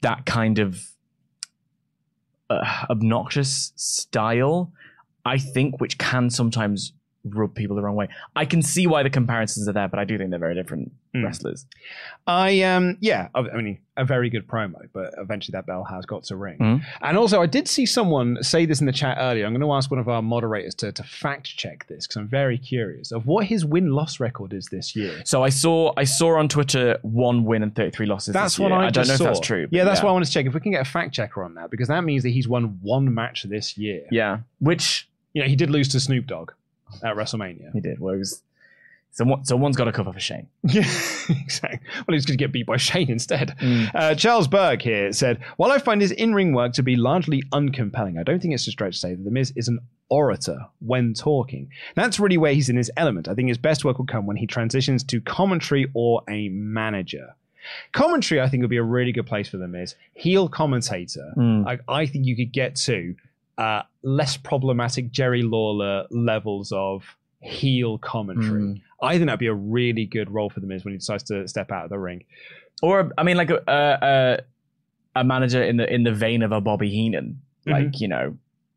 that 0.00 0.26
kind 0.26 0.58
of 0.58 0.90
uh, 2.50 2.86
obnoxious 2.90 3.72
style. 3.76 4.72
I 5.24 5.38
think, 5.38 5.80
which 5.80 5.98
can 5.98 6.30
sometimes 6.30 6.92
rub 7.34 7.54
people 7.54 7.76
the 7.76 7.82
wrong 7.82 7.96
way. 7.96 8.08
I 8.36 8.44
can 8.44 8.62
see 8.62 8.86
why 8.86 9.02
the 9.02 9.10
comparisons 9.10 9.68
are 9.68 9.72
there, 9.72 9.88
but 9.88 9.98
I 9.98 10.04
do 10.04 10.16
think 10.18 10.30
they're 10.30 10.38
very 10.38 10.54
different 10.54 10.92
Mm. 11.16 11.24
wrestlers. 11.24 11.64
I 12.26 12.60
um 12.62 12.98
yeah, 13.00 13.28
I 13.34 13.40
mean 13.42 13.78
a 13.96 14.04
very 14.04 14.28
good 14.28 14.46
promo, 14.46 14.76
but 14.92 15.14
eventually 15.16 15.52
that 15.52 15.64
bell 15.66 15.82
has 15.84 16.04
got 16.04 16.22
to 16.24 16.36
ring. 16.36 16.58
Mhm. 16.58 16.84
And 17.00 17.16
also, 17.16 17.40
I 17.42 17.46
did 17.46 17.66
see 17.66 17.86
someone 17.86 18.36
say 18.42 18.66
this 18.66 18.80
in 18.80 18.86
the 18.86 18.92
chat 18.92 19.16
earlier. 19.18 19.46
I'm 19.46 19.52
going 19.52 19.62
to 19.62 19.72
ask 19.72 19.90
one 19.90 19.98
of 19.98 20.08
our 20.08 20.20
moderators 20.22 20.74
to, 20.76 20.92
to 20.92 21.02
fact 21.02 21.56
check 21.56 21.86
this 21.88 22.06
because 22.06 22.16
I'm 22.18 22.28
very 22.28 22.58
curious 22.58 23.10
of 23.10 23.26
what 23.26 23.46
his 23.46 23.64
win 23.64 23.90
loss 23.92 24.20
record 24.20 24.52
is 24.52 24.66
this 24.66 24.94
year. 24.94 25.22
So 25.24 25.42
I 25.42 25.48
saw, 25.48 25.92
I 25.96 26.04
saw 26.04 26.38
on 26.38 26.48
Twitter 26.48 26.98
one 27.02 27.44
win 27.44 27.62
and 27.62 27.74
thirty 27.74 27.90
three 27.90 28.06
losses. 28.06 28.34
That's 28.34 28.54
this 28.54 28.58
what 28.60 28.68
year. 28.68 28.78
I, 28.78 28.86
I 28.86 28.90
don't 28.90 29.08
know 29.08 29.14
saw. 29.16 29.24
if 29.24 29.28
that's 29.30 29.40
true. 29.46 29.66
Yeah, 29.70 29.84
that's 29.84 30.02
why 30.02 30.10
I 30.10 30.12
want 30.12 30.26
to 30.26 30.30
check 30.30 30.44
if 30.46 30.52
we 30.54 30.60
can 30.60 30.72
get 30.72 30.82
a 30.82 30.90
fact 30.90 31.14
checker 31.14 31.42
on 31.42 31.54
that 31.54 31.70
because 31.70 31.88
that 31.88 32.04
means 32.04 32.22
that 32.22 32.30
he's 32.30 32.46
won 32.46 32.78
one 32.82 33.12
match 33.14 33.44
this 33.44 33.76
year. 33.78 34.02
Yeah, 34.10 34.40
which 34.60 35.08
You 35.32 35.42
know, 35.42 35.48
he 35.48 35.56
did 35.56 35.70
lose 35.70 35.88
to 35.88 36.00
Snoop 36.00 36.26
Dogg 36.26 36.52
at 37.02 37.16
WrestleMania. 37.16 37.72
he 37.72 37.80
did. 37.80 37.98
Well, 38.00 38.14
it 38.14 38.18
was, 38.18 38.42
someone, 39.12 39.44
someone's 39.44 39.76
got 39.76 39.84
to 39.84 39.92
cover 39.92 40.12
for 40.12 40.20
Shane. 40.20 40.48
Yeah, 40.64 40.82
exactly. 41.28 41.80
Well, 42.06 42.14
he's 42.14 42.26
going 42.26 42.36
to 42.38 42.42
get 42.44 42.52
beat 42.52 42.66
by 42.66 42.76
Shane 42.76 43.10
instead. 43.10 43.54
Mm. 43.60 43.90
Uh, 43.94 44.14
Charles 44.14 44.48
Berg 44.48 44.82
here 44.82 45.12
said, 45.12 45.40
While 45.56 45.70
I 45.72 45.78
find 45.78 46.00
his 46.00 46.10
in 46.12 46.34
ring 46.34 46.52
work 46.52 46.72
to 46.74 46.82
be 46.82 46.96
largely 46.96 47.42
uncompelling, 47.52 48.18
I 48.18 48.22
don't 48.22 48.40
think 48.40 48.54
it's 48.54 48.66
a 48.66 48.70
stretch 48.70 48.94
to 48.94 48.98
say 48.98 49.14
that 49.14 49.24
The 49.24 49.30
Miz 49.30 49.52
is 49.56 49.68
an 49.68 49.80
orator 50.10 50.58
when 50.80 51.12
talking. 51.14 51.70
That's 51.94 52.18
really 52.18 52.38
where 52.38 52.54
he's 52.54 52.68
in 52.70 52.76
his 52.76 52.90
element. 52.96 53.28
I 53.28 53.34
think 53.34 53.48
his 53.48 53.58
best 53.58 53.84
work 53.84 53.98
will 53.98 54.06
come 54.06 54.26
when 54.26 54.36
he 54.36 54.46
transitions 54.46 55.04
to 55.04 55.20
commentary 55.20 55.90
or 55.94 56.22
a 56.28 56.48
manager. 56.48 57.34
Commentary, 57.92 58.40
I 58.40 58.48
think, 58.48 58.62
would 58.62 58.70
be 58.70 58.78
a 58.78 58.82
really 58.82 59.12
good 59.12 59.26
place 59.26 59.48
for 59.48 59.58
The 59.58 59.68
Miz. 59.68 59.94
Heel 60.14 60.48
commentator, 60.48 61.32
Mm. 61.36 61.66
I, 61.66 61.78
I 61.92 62.06
think 62.06 62.24
you 62.24 62.34
could 62.36 62.52
get 62.52 62.76
to 62.76 63.14
uh, 63.58 63.82
less 64.02 64.36
problematic 64.36 65.10
Jerry 65.10 65.42
Lawler 65.42 66.06
levels 66.10 66.72
of 66.72 67.04
heel 67.40 67.98
commentary. 67.98 68.62
Mm. 68.62 68.80
I 69.02 69.14
think 69.14 69.26
that'd 69.26 69.38
be 69.38 69.46
a 69.46 69.54
really 69.54 70.06
good 70.06 70.30
role 70.30 70.48
for 70.50 70.60
The 70.60 70.66
Miz 70.66 70.84
when 70.84 70.92
he 70.92 70.98
decides 70.98 71.24
to 71.24 71.46
step 71.46 71.70
out 71.70 71.84
of 71.84 71.90
the 71.90 71.98
ring. 71.98 72.24
Or 72.82 73.10
I 73.18 73.22
mean, 73.24 73.36
like 73.36 73.50
a 73.50 73.60
a, 75.14 75.20
a 75.20 75.24
manager 75.24 75.62
in 75.62 75.76
the 75.76 75.92
in 75.92 76.02
the 76.04 76.12
vein 76.12 76.42
of 76.42 76.52
a 76.52 76.60
Bobby 76.60 76.90
Heenan, 76.90 77.40
Mhm. 77.66 77.72
like 77.72 78.00
you 78.00 78.08
know, 78.08 78.36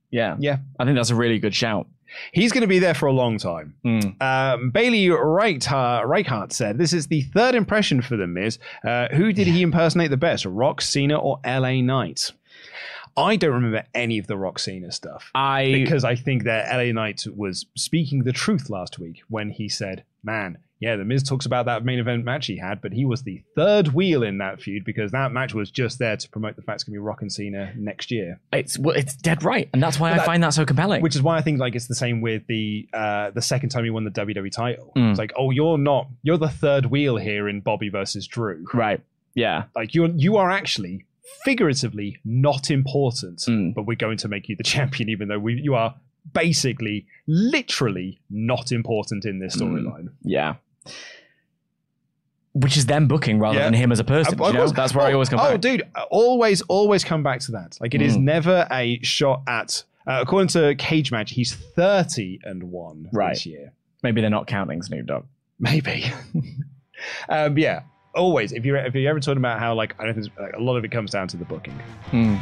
yeah, 0.09 0.35
Yeah. 0.39 0.57
I 0.79 0.85
think 0.85 0.95
that's 0.97 1.11
a 1.11 1.15
really 1.15 1.39
good 1.39 1.55
shout. 1.55 1.87
He's 2.33 2.51
going 2.51 2.61
to 2.61 2.67
be 2.67 2.79
there 2.79 2.93
for 2.93 3.05
a 3.05 3.13
long 3.13 3.37
time. 3.37 3.73
Mm. 3.85 4.21
Um, 4.21 4.69
Bailey 4.71 5.05
Reichart, 5.07 6.03
Reichart 6.05 6.51
said, 6.51 6.77
This 6.77 6.91
is 6.91 7.07
the 7.07 7.21
third 7.21 7.55
impression 7.55 8.01
for 8.01 8.17
The 8.17 8.27
Miz. 8.27 8.59
Uh, 8.85 9.07
who 9.09 9.31
did 9.31 9.47
he 9.47 9.61
impersonate 9.61 10.09
the 10.09 10.17
best, 10.17 10.45
Rock, 10.45 10.81
Cena, 10.81 11.17
or 11.17 11.39
LA 11.45 11.81
Knight? 11.81 12.31
I 13.17 13.35
don't 13.35 13.53
remember 13.53 13.83
any 13.93 14.17
of 14.17 14.27
the 14.27 14.37
Rock 14.37 14.59
Cena 14.59 14.91
stuff 14.91 15.31
I 15.35 15.71
because 15.71 16.03
I 16.03 16.15
think 16.15 16.43
that 16.43 16.73
LA 16.75 16.91
Knight 16.91 17.23
was 17.35 17.65
speaking 17.75 18.23
the 18.23 18.33
truth 18.33 18.69
last 18.69 18.99
week 18.99 19.21
when 19.27 19.49
he 19.51 19.67
said, 19.69 20.03
Man, 20.23 20.57
yeah, 20.79 20.95
The 20.95 21.05
Miz 21.05 21.21
talks 21.23 21.45
about 21.45 21.65
that 21.67 21.83
main 21.85 21.99
event 21.99 22.25
match 22.25 22.47
he 22.47 22.57
had, 22.57 22.81
but 22.81 22.91
he 22.93 23.05
was 23.05 23.21
the 23.23 23.43
third 23.55 23.89
wheel 23.89 24.23
in 24.23 24.39
that 24.39 24.61
feud 24.61 24.83
because 24.83 25.11
that 25.11 25.31
match 25.31 25.53
was 25.53 25.69
just 25.69 25.99
there 25.99 26.17
to 26.17 26.29
promote 26.29 26.55
the 26.55 26.61
fact 26.63 26.77
it's 26.77 26.83
going 26.83 26.93
to 26.93 26.95
be 26.95 26.99
Rock 27.05 27.21
and 27.21 27.31
Cena 27.31 27.71
next 27.75 28.09
year. 28.11 28.39
it's 28.51 28.77
well, 28.79 28.95
it's 28.95 29.15
dead 29.15 29.43
right, 29.43 29.69
and 29.73 29.81
that's 29.83 29.99
why 29.99 30.11
I 30.11 30.17
that- 30.17 30.25
find 30.25 30.41
that 30.43 30.53
so 30.53 30.65
compelling. 30.65 31.01
Which 31.01 31.15
is 31.15 31.21
why 31.21 31.37
I 31.37 31.41
think 31.41 31.59
like 31.59 31.75
it's 31.75 31.87
the 31.87 31.95
same 31.95 32.21
with 32.21 32.47
the 32.47 32.87
uh, 32.93 33.29
the 33.31 33.41
second 33.43 33.69
time 33.69 33.83
he 33.83 33.89
won 33.89 34.03
the 34.05 34.11
WWE 34.11 34.51
title. 34.51 34.91
Mm. 34.95 35.11
It's 35.11 35.19
like, 35.19 35.33
oh, 35.37 35.51
you're 35.51 35.77
not 35.77 36.07
you're 36.23 36.37
the 36.37 36.49
third 36.49 36.87
wheel 36.87 37.17
here 37.17 37.47
in 37.47 37.61
Bobby 37.61 37.89
versus 37.89 38.25
Drew. 38.25 38.65
right? 38.73 39.01
Yeah. 39.35 39.65
Like 39.75 39.93
you're 39.95 40.07
you 40.09 40.37
are 40.37 40.49
actually 40.51 41.05
figuratively 41.45 42.17
not 42.25 42.69
important, 42.71 43.39
Mm. 43.39 43.73
but 43.75 43.85
we're 43.85 43.95
going 43.95 44.17
to 44.17 44.27
make 44.27 44.49
you 44.49 44.55
the 44.55 44.63
champion, 44.75 45.09
even 45.09 45.27
though 45.27 45.39
we 45.39 45.53
you 45.61 45.75
are 45.75 45.95
basically 46.33 47.05
literally 47.27 48.19
not 48.29 48.71
important 48.71 49.25
in 49.25 49.39
this 49.39 49.55
Mm. 49.57 49.61
storyline. 49.71 50.09
Yeah. 50.23 50.55
Which 52.53 52.75
is 52.75 52.85
them 52.85 53.07
booking 53.07 53.39
rather 53.39 53.59
Yeah. 53.59 53.65
than 53.65 53.73
him 53.75 53.91
as 53.93 53.99
a 53.99 54.03
person. 54.03 54.39
Uh, 54.39 54.43
you 54.43 54.49
of 54.49 54.55
know? 54.55 54.67
That's 54.67 54.93
where 54.93 55.05
I 55.05 55.11
Oh, 55.11 55.13
always 55.13 55.29
come 55.29 55.39
Oh, 55.39 55.51
back. 55.53 55.61
dude, 55.61 55.83
always, 56.09 56.61
always 56.63 57.03
come 57.03 57.23
back 57.23 57.39
to 57.41 57.51
that. 57.53 57.77
Like 57.79 57.95
it 57.95 58.01
is 58.01 58.17
Mm. 58.17 58.23
never 58.23 58.67
a 58.71 58.99
shot 59.03 59.41
at. 59.47 59.83
Uh, 60.05 60.19
according 60.21 60.49
to 60.49 60.75
Cage 60.75 61.11
Match, 61.11 61.31
he's 61.31 61.53
thirty 61.53 62.39
and 62.43 62.63
one 62.63 63.07
Right. 63.13 63.29
this 63.35 63.45
year. 63.45 63.71
Maybe 64.03 64.19
they're 64.19 64.29
not 64.29 64.47
counting 64.47 64.81
Snoop 64.81 65.05
Dogg. 65.05 65.25
Maybe. 65.59 66.05
um, 67.29 67.57
yeah. 67.57 67.81
Always, 68.13 68.51
if 68.51 68.65
you're 68.65 68.75
if 68.75 68.93
you're 68.93 69.09
ever 69.09 69.21
talking 69.21 69.37
about 69.37 69.59
how 69.59 69.73
like 69.73 69.95
I 69.97 70.05
don't 70.05 70.13
think 70.13 70.27
like, 70.37 70.53
a 70.53 70.59
lot 70.59 70.75
of 70.75 70.83
it 70.83 70.91
comes 70.91 71.11
down 71.11 71.29
to 71.29 71.37
the 71.37 71.45
booking. 71.45 71.79
Hmm. 72.09 72.35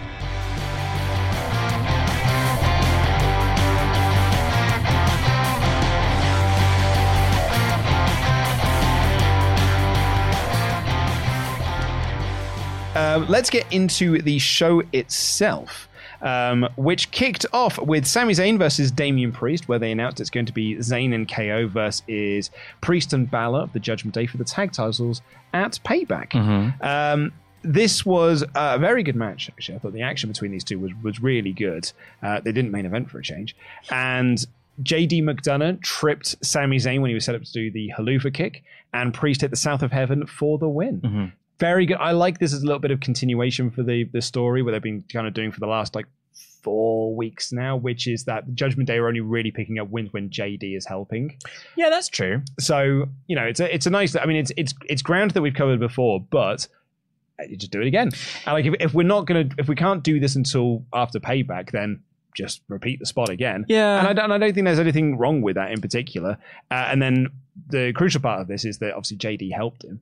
Um, 12.96 13.28
let's 13.28 13.50
get 13.52 13.72
into 13.72 14.22
the 14.22 14.40
show 14.40 14.82
itself, 14.92 15.89
um, 16.22 16.68
which 16.76 17.12
kicked 17.12 17.46
off 17.54 17.78
with 17.80 18.06
Sami 18.06 18.34
Zayn 18.34 18.58
versus 18.58 18.92
Damian 18.92 19.32
Priest, 19.32 19.68
where 19.68 19.80
they 19.80 19.92
announced 19.92 20.20
it's 20.20 20.30
going 20.30 20.46
to 20.46 20.54
be 20.54 20.76
Zayn 20.76 21.14
and 21.14 21.28
KO 21.32 21.68
versus 21.68 22.52
Priest 22.82 23.14
and 23.14 23.30
Balor 23.30 23.60
of 23.62 23.74
the 23.74 23.80
Judgment 23.80 24.14
Day 24.16 24.26
for 24.26 24.38
the 24.38 24.44
tag 24.44 24.72
titles 24.72 25.22
at 25.54 25.80
Payback. 25.84 26.34
Um, 26.82 27.32
this 27.62 28.06
was 28.06 28.44
a 28.56 28.80
very 28.80 29.04
good 29.04 29.18
match, 29.18 29.50
actually. 29.50 29.76
I 29.76 29.80
thought 29.80 29.92
the 29.94 30.02
action 30.02 30.30
between 30.30 30.52
these 30.52 30.64
two 30.64 30.80
was, 30.80 30.92
was 31.04 31.22
really 31.22 31.52
good. 31.52 31.92
Uh, 32.24 32.40
they 32.40 32.54
didn't 32.54 32.72
main 32.72 32.86
event 32.86 33.10
for 33.10 33.20
a 33.20 33.24
change. 33.24 33.54
And 33.92 34.46
JD 34.82 35.24
McDonagh 35.24 35.82
tripped 35.82 36.38
Sami 36.46 36.78
Zayn 36.78 37.02
when 37.02 37.10
he 37.10 37.16
was 37.16 37.26
set 37.26 37.36
up 37.36 37.44
to 37.44 37.52
do 37.52 37.70
the 37.70 37.92
Helluva 37.98 38.34
Kick, 38.34 38.64
and 38.94 39.14
Priest 39.14 39.42
hit 39.42 39.52
the 39.52 39.58
South 39.58 39.84
of 39.84 39.92
Heaven 39.92 40.26
for 40.26 40.58
the 40.58 40.70
win. 40.70 41.34
Very 41.60 41.86
good. 41.86 41.98
I 41.98 42.12
like 42.12 42.40
this 42.40 42.54
as 42.54 42.64
a 42.64 42.66
little 42.66 42.80
bit 42.80 42.92
of 42.92 43.00
continuation 43.00 43.70
for 43.70 43.84
the 43.84 44.06
the 44.06 44.22
story 44.22 44.62
where 44.62 44.72
they've 44.72 44.82
been 44.82 45.04
kind 45.12 45.28
of 45.28 45.34
doing 45.34 45.52
for 45.52 45.60
the 45.60 45.68
last 45.68 45.96
like 45.96 46.06
four 46.62 47.16
weeks 47.16 47.52
now, 47.52 47.76
which 47.76 48.08
is 48.08 48.26
that 48.26 48.54
Judgment 48.54 48.88
Day 48.88 48.98
are 48.98 49.08
only 49.08 49.22
really 49.22 49.52
picking 49.52 49.80
up 49.80 49.90
wins 49.90 50.12
when 50.12 50.30
JD 50.30 50.76
is 50.76 50.86
helping. 50.86 51.38
Yeah, 51.76 51.90
that's 51.90 52.10
true. 52.10 52.42
So 52.60 53.06
you 53.28 53.36
know, 53.36 53.44
it's 53.44 53.60
a 53.60 53.74
it's 53.74 53.86
a 53.86 53.90
nice. 53.90 54.16
I 54.16 54.26
mean, 54.26 54.38
it's 54.38 54.52
it's 54.58 54.74
it's 54.86 55.02
ground 55.02 55.32
that 55.32 55.42
we've 55.42 55.54
covered 55.54 55.80
before, 55.80 56.20
but 56.20 56.68
uh, 57.40 57.44
you 57.44 57.58
just 57.58 57.72
do 57.72 57.82
it 57.82 57.88
again. 57.88 58.12
And 58.46 58.54
like 58.54 58.66
if, 58.66 58.76
if 58.80 58.94
we're 58.94 59.04
not 59.04 59.26
gonna 59.26 59.50
if 59.58 59.68
we 59.68 59.76
can't 59.76 60.04
do 60.04 60.20
this 60.20 60.36
until 60.36 60.86
after 60.94 61.20
payback, 61.20 61.72
then 61.72 62.02
just 62.36 62.62
repeat 62.68 63.00
the 63.00 63.06
spot 63.06 63.30
again. 63.30 63.66
Yeah. 63.68 64.00
And 64.00 64.08
I 64.08 64.14
don't 64.14 64.32
I 64.32 64.38
don't 64.38 64.54
think 64.54 64.66
there's 64.66 64.80
anything 64.80 65.18
wrong 65.18 65.42
with 65.42 65.56
that 65.56 65.72
in 65.72 65.82
particular. 65.82 66.38
Uh, 66.72 66.88
and 66.88 67.02
then 67.02 67.28
the 67.68 67.92
crucial 67.94 68.22
part 68.22 68.42
of 68.42 68.48
this 68.48 68.66
is 68.66 68.80
that 68.80 68.94
obviously 68.94 69.18
JD 69.18 69.52
helped 69.54 69.84
him. 69.84 70.02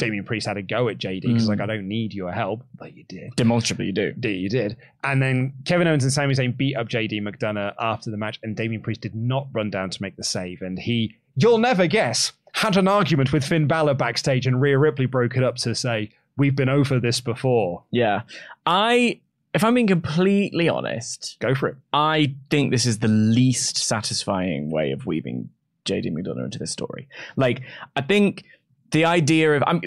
Damian 0.00 0.24
Priest 0.24 0.46
had 0.46 0.56
a 0.56 0.62
go 0.62 0.88
at 0.88 0.98
JD 0.98 1.22
because 1.22 1.44
Mm. 1.46 1.48
like 1.50 1.60
I 1.60 1.66
don't 1.66 1.86
need 1.86 2.12
your 2.12 2.32
help, 2.32 2.64
but 2.76 2.96
you 2.96 3.04
did. 3.04 3.36
Demonstrably, 3.36 3.86
you 3.86 3.92
do. 3.92 4.12
Did 4.18 4.36
you 4.40 4.48
did. 4.48 4.76
And 5.04 5.22
then 5.22 5.52
Kevin 5.64 5.86
Owens 5.86 6.02
and 6.02 6.12
Sami 6.12 6.34
Zayn 6.34 6.56
beat 6.56 6.74
up 6.76 6.88
JD 6.88 7.20
McDonagh 7.22 7.74
after 7.78 8.10
the 8.10 8.16
match, 8.16 8.40
and 8.42 8.56
Damian 8.56 8.82
Priest 8.82 9.00
did 9.00 9.14
not 9.14 9.46
run 9.52 9.70
down 9.70 9.90
to 9.90 10.02
make 10.02 10.16
the 10.16 10.24
save. 10.24 10.60
And 10.62 10.78
he, 10.78 11.16
you'll 11.36 11.58
never 11.58 11.86
guess, 11.86 12.32
had 12.52 12.76
an 12.76 12.88
argument 12.88 13.32
with 13.32 13.44
Finn 13.44 13.66
Balor 13.68 13.94
backstage, 13.94 14.46
and 14.46 14.60
Rhea 14.60 14.76
Ripley 14.78 15.06
broke 15.06 15.36
it 15.36 15.44
up 15.44 15.54
to 15.58 15.74
say, 15.74 16.10
We've 16.36 16.56
been 16.56 16.68
over 16.70 16.98
this 16.98 17.20
before. 17.20 17.82
Yeah. 17.90 18.22
I, 18.66 19.20
if 19.52 19.62
I'm 19.62 19.74
being 19.74 19.86
completely 19.86 20.68
honest, 20.68 21.36
Go 21.40 21.54
for 21.54 21.68
it. 21.68 21.76
I 21.92 22.34
think 22.50 22.70
this 22.70 22.86
is 22.86 23.00
the 23.00 23.08
least 23.08 23.76
satisfying 23.76 24.70
way 24.70 24.92
of 24.92 25.06
weaving 25.06 25.50
JD 25.84 26.12
McDonagh 26.12 26.44
into 26.44 26.58
this 26.58 26.70
story. 26.70 27.08
Like, 27.36 27.62
I 27.96 28.00
think 28.00 28.44
the 28.92 29.04
idea 29.04 29.52
of 29.56 29.62
I'm, 29.66 29.80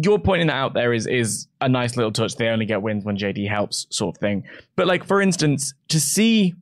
you're 0.00 0.18
pointing 0.18 0.46
that 0.48 0.56
out 0.56 0.74
there 0.74 0.92
is 0.92 1.06
is 1.06 1.48
a 1.60 1.68
nice 1.68 1.96
little 1.96 2.12
touch. 2.12 2.36
They 2.36 2.48
only 2.48 2.66
get 2.66 2.82
wins 2.82 3.04
when 3.04 3.16
JD 3.16 3.48
helps, 3.48 3.86
sort 3.90 4.16
of 4.16 4.20
thing. 4.20 4.44
But 4.76 4.86
like, 4.86 5.04
for 5.04 5.20
instance, 5.20 5.74
to 5.88 6.00
see. 6.00 6.54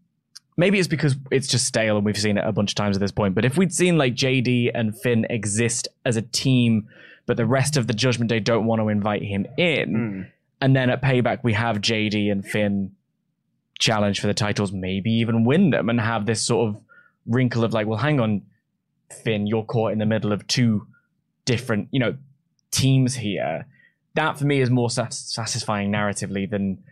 Maybe 0.59 0.79
it's 0.79 0.89
because 0.89 1.15
it's 1.31 1.49
just 1.49 1.67
stale 1.67 1.97
and 1.99 2.07
we've 2.07 2.17
seen 2.17 2.39
it 2.39 2.45
a 2.47 2.51
bunch 2.51 2.71
of 2.71 2.77
times 2.77 2.97
at 2.97 3.01
this 3.01 3.13
point. 3.13 3.35
But 3.35 3.45
if 3.45 3.59
we'd 3.59 3.75
seen 3.75 3.99
like 3.99 4.15
JD 4.15 4.71
and 4.75 4.99
Finn 4.99 5.27
exist 5.29 5.87
as 6.07 6.17
a 6.17 6.23
team, 6.23 6.89
but 7.27 7.37
the 7.37 7.45
rest 7.45 7.77
of 7.77 7.89
the 7.89 7.93
Judgment 7.93 8.31
Day 8.31 8.41
don't 8.41 8.65
want 8.65 8.81
to 8.81 8.89
invite 8.89 9.23
him 9.23 9.47
in, 9.59 9.91
Hmm. 9.95 10.23
and 10.63 10.75
then 10.75 10.89
at 10.89 11.03
Payback 11.03 11.41
we 11.43 11.53
have 11.53 11.83
JD 11.83 12.33
and 12.33 12.43
Finn 12.43 12.93
challenge 13.79 14.19
for 14.19 14.29
the 14.29 14.33
titles, 14.35 14.73
maybe 14.73 15.11
even 15.13 15.45
win 15.45 15.69
them, 15.71 15.91
and 15.91 16.01
have 16.01 16.25
this 16.25 16.41
sort 16.41 16.69
of 16.71 16.81
wrinkle 17.27 17.63
of 17.63 17.75
like, 17.75 17.87
well, 17.87 17.99
hang 17.99 18.19
on, 18.19 18.41
Finn, 19.25 19.47
you're 19.47 19.63
caught 19.65 19.93
in 19.93 19.99
the 19.99 20.07
middle 20.07 20.33
of 20.33 20.47
two 20.47 20.87
different, 21.47 21.89
you 21.91 21.99
know, 22.01 22.17
teams 22.71 23.15
here. 23.15 23.67
That 24.15 24.39
for 24.39 24.45
me 24.45 24.61
is 24.61 24.69
more 24.71 24.91
sat- 24.91 25.15
satisfying 25.15 25.91
narratively 25.91 26.49
than 26.51 26.83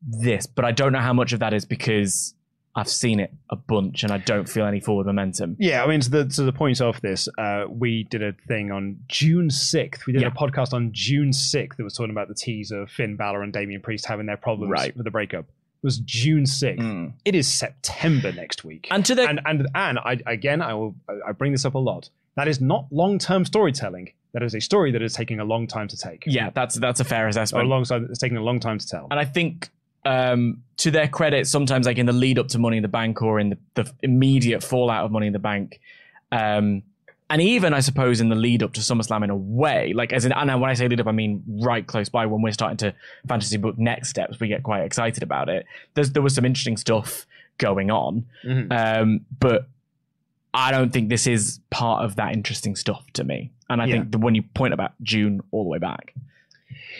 this, 0.00 0.46
but 0.46 0.64
I 0.64 0.70
don't 0.72 0.92
know 0.92 1.00
how 1.00 1.12
much 1.12 1.32
of 1.32 1.40
that 1.40 1.52
is 1.52 1.64
because 1.64 2.34
I've 2.74 2.88
seen 2.88 3.20
it 3.20 3.32
a 3.50 3.56
bunch 3.56 4.02
and 4.02 4.10
I 4.12 4.18
don't 4.18 4.48
feel 4.48 4.64
any 4.64 4.80
forward 4.80 5.06
momentum. 5.06 5.56
Yeah, 5.60 5.84
I 5.84 5.86
mean, 5.86 6.00
to 6.00 6.10
the 6.10 6.24
to 6.24 6.42
the 6.42 6.52
point 6.52 6.80
of 6.80 7.00
this, 7.02 7.28
uh, 7.38 7.64
we 7.68 8.04
did 8.04 8.22
a 8.22 8.32
thing 8.48 8.72
on 8.72 8.98
June 9.08 9.50
sixth. 9.50 10.06
We 10.06 10.12
did 10.14 10.22
Yeah. 10.22 10.28
a 10.28 10.30
podcast 10.30 10.72
on 10.72 10.90
June 10.92 11.32
sixth 11.32 11.76
that 11.76 11.84
was 11.84 11.94
talking 11.94 12.10
about 12.10 12.28
the 12.28 12.34
tease 12.34 12.70
of 12.70 12.90
Finn 12.90 13.16
Balor 13.16 13.42
and 13.42 13.52
Damian 13.52 13.82
Priest 13.82 14.06
having 14.06 14.26
their 14.26 14.36
problems 14.38 14.70
Right. 14.72 14.96
with 14.96 15.04
the 15.04 15.10
breakup. 15.10 15.44
It 15.44 15.86
was 15.86 15.98
June 15.98 16.46
sixth. 16.46 16.82
Mm. 16.82 17.12
It 17.24 17.34
is 17.34 17.46
September 17.46 18.32
next 18.32 18.64
week. 18.64 18.88
And 18.90 19.04
to 19.04 19.14
the 19.14 19.28
and 19.28 19.40
and 19.44 19.68
and 19.74 19.98
I 19.98 20.18
again 20.26 20.62
I 20.62 20.74
will 20.74 20.94
I 21.26 21.32
bring 21.32 21.52
this 21.52 21.64
up 21.64 21.74
a 21.74 21.78
lot. 21.78 22.08
That 22.36 22.48
is 22.48 22.60
not 22.60 22.86
long 22.90 23.18
term 23.18 23.44
storytelling. 23.44 24.12
That 24.32 24.42
is 24.42 24.54
a 24.54 24.60
story 24.60 24.90
that 24.92 25.02
is 25.02 25.12
taking 25.12 25.40
a 25.40 25.44
long 25.44 25.66
time 25.66 25.88
to 25.88 25.96
take. 25.96 26.24
yeah, 26.26 26.50
that's 26.50 26.76
that's 26.76 27.00
a 27.00 27.04
fair 27.04 27.24
or 27.24 27.26
a 27.26 27.30
assessment. 27.30 27.68
long 27.68 27.84
time. 27.84 28.06
It's 28.08 28.18
taking 28.18 28.38
a 28.38 28.42
long 28.42 28.60
time 28.60 28.78
to 28.78 28.86
tell. 28.88 29.06
And 29.10 29.20
I 29.20 29.24
think, 29.26 29.68
um, 30.06 30.62
to 30.78 30.90
their 30.90 31.06
credit, 31.08 31.46
sometimes 31.46 31.84
like 31.86 31.98
in 31.98 32.06
the 32.06 32.12
lead 32.12 32.38
up 32.38 32.48
to 32.48 32.58
Money 32.58 32.78
in 32.78 32.82
the 32.82 32.88
Bank 32.88 33.20
or 33.22 33.38
in 33.38 33.50
the, 33.50 33.58
the 33.74 33.92
immediate 34.02 34.62
fallout 34.62 35.04
of 35.04 35.10
Money 35.12 35.26
in 35.26 35.32
the 35.34 35.38
Bank, 35.38 35.80
um, 36.30 36.82
and 37.28 37.40
even 37.42 37.72
I 37.74 37.80
suppose 37.80 38.20
in 38.20 38.28
the 38.28 38.34
lead 38.36 38.62
up 38.62 38.72
to 38.74 38.80
SummerSlam 38.80 39.24
in 39.24 39.30
a 39.30 39.36
way, 39.36 39.92
like 39.94 40.12
as 40.12 40.24
in, 40.24 40.32
and 40.32 40.60
when 40.60 40.70
I 40.70 40.74
say 40.74 40.88
lead 40.88 41.00
up, 41.00 41.06
I 41.06 41.12
mean 41.12 41.42
right 41.46 41.86
close 41.86 42.08
by 42.08 42.26
when 42.26 42.42
we're 42.42 42.52
starting 42.52 42.76
to 42.78 42.94
fantasy 43.28 43.56
book 43.58 43.78
next 43.78 44.08
steps, 44.10 44.40
we 44.40 44.48
get 44.48 44.62
quite 44.62 44.82
excited 44.82 45.22
about 45.22 45.48
it. 45.48 45.66
There's, 45.94 46.12
there 46.12 46.22
was 46.22 46.34
some 46.34 46.44
interesting 46.44 46.76
stuff 46.76 47.26
going 47.58 47.90
on, 47.90 48.24
Mhm. 48.44 48.72
um, 49.00 49.20
but 49.38 49.66
I 50.54 50.70
don't 50.70 50.92
think 50.92 51.08
this 51.08 51.26
is 51.26 51.60
part 51.70 52.04
of 52.04 52.16
that 52.16 52.32
interesting 52.34 52.76
stuff 52.76 53.04
to 53.14 53.24
me. 53.24 53.50
And 53.70 53.80
I 53.80 53.86
Yeah. 53.86 53.92
think 53.96 54.12
the, 54.12 54.18
when 54.18 54.34
you 54.34 54.42
point 54.54 54.74
about 54.74 54.92
June 55.02 55.40
all 55.50 55.62
the 55.64 55.68
way 55.70 55.78
back, 55.78 56.14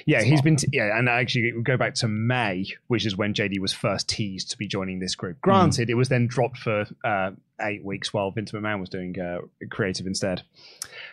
Yeah, 0.07 0.23
he's 0.23 0.41
been. 0.43 0.57
T- 0.57 0.69
yeah, 0.73 0.99
and 0.99 1.09
actually, 1.09 1.53
we 1.53 1.63
go 1.63 1.77
back 1.77 1.95
to 1.97 2.09
May, 2.09 2.67
which 2.89 3.05
is 3.07 3.17
when 3.17 3.35
JD 3.35 3.59
was 3.61 3.73
first 3.73 4.09
teased 4.09 4.51
to 4.51 4.59
be 4.59 4.67
joining 4.67 4.99
this 5.01 5.15
group. 5.15 5.41
Granted, 5.43 5.91
it 5.91 5.95
was 5.95 6.09
then 6.09 6.27
dropped 6.27 6.59
for 6.59 6.87
uh, 7.05 7.33
eight 7.61 7.85
weeks 7.85 8.13
while 8.13 8.31
Vince 8.31 8.53
McMahon 8.53 8.81
was 8.81 8.89
doing 8.89 9.19
uh, 9.21 9.41
creative 9.71 10.07
instead. 10.07 10.43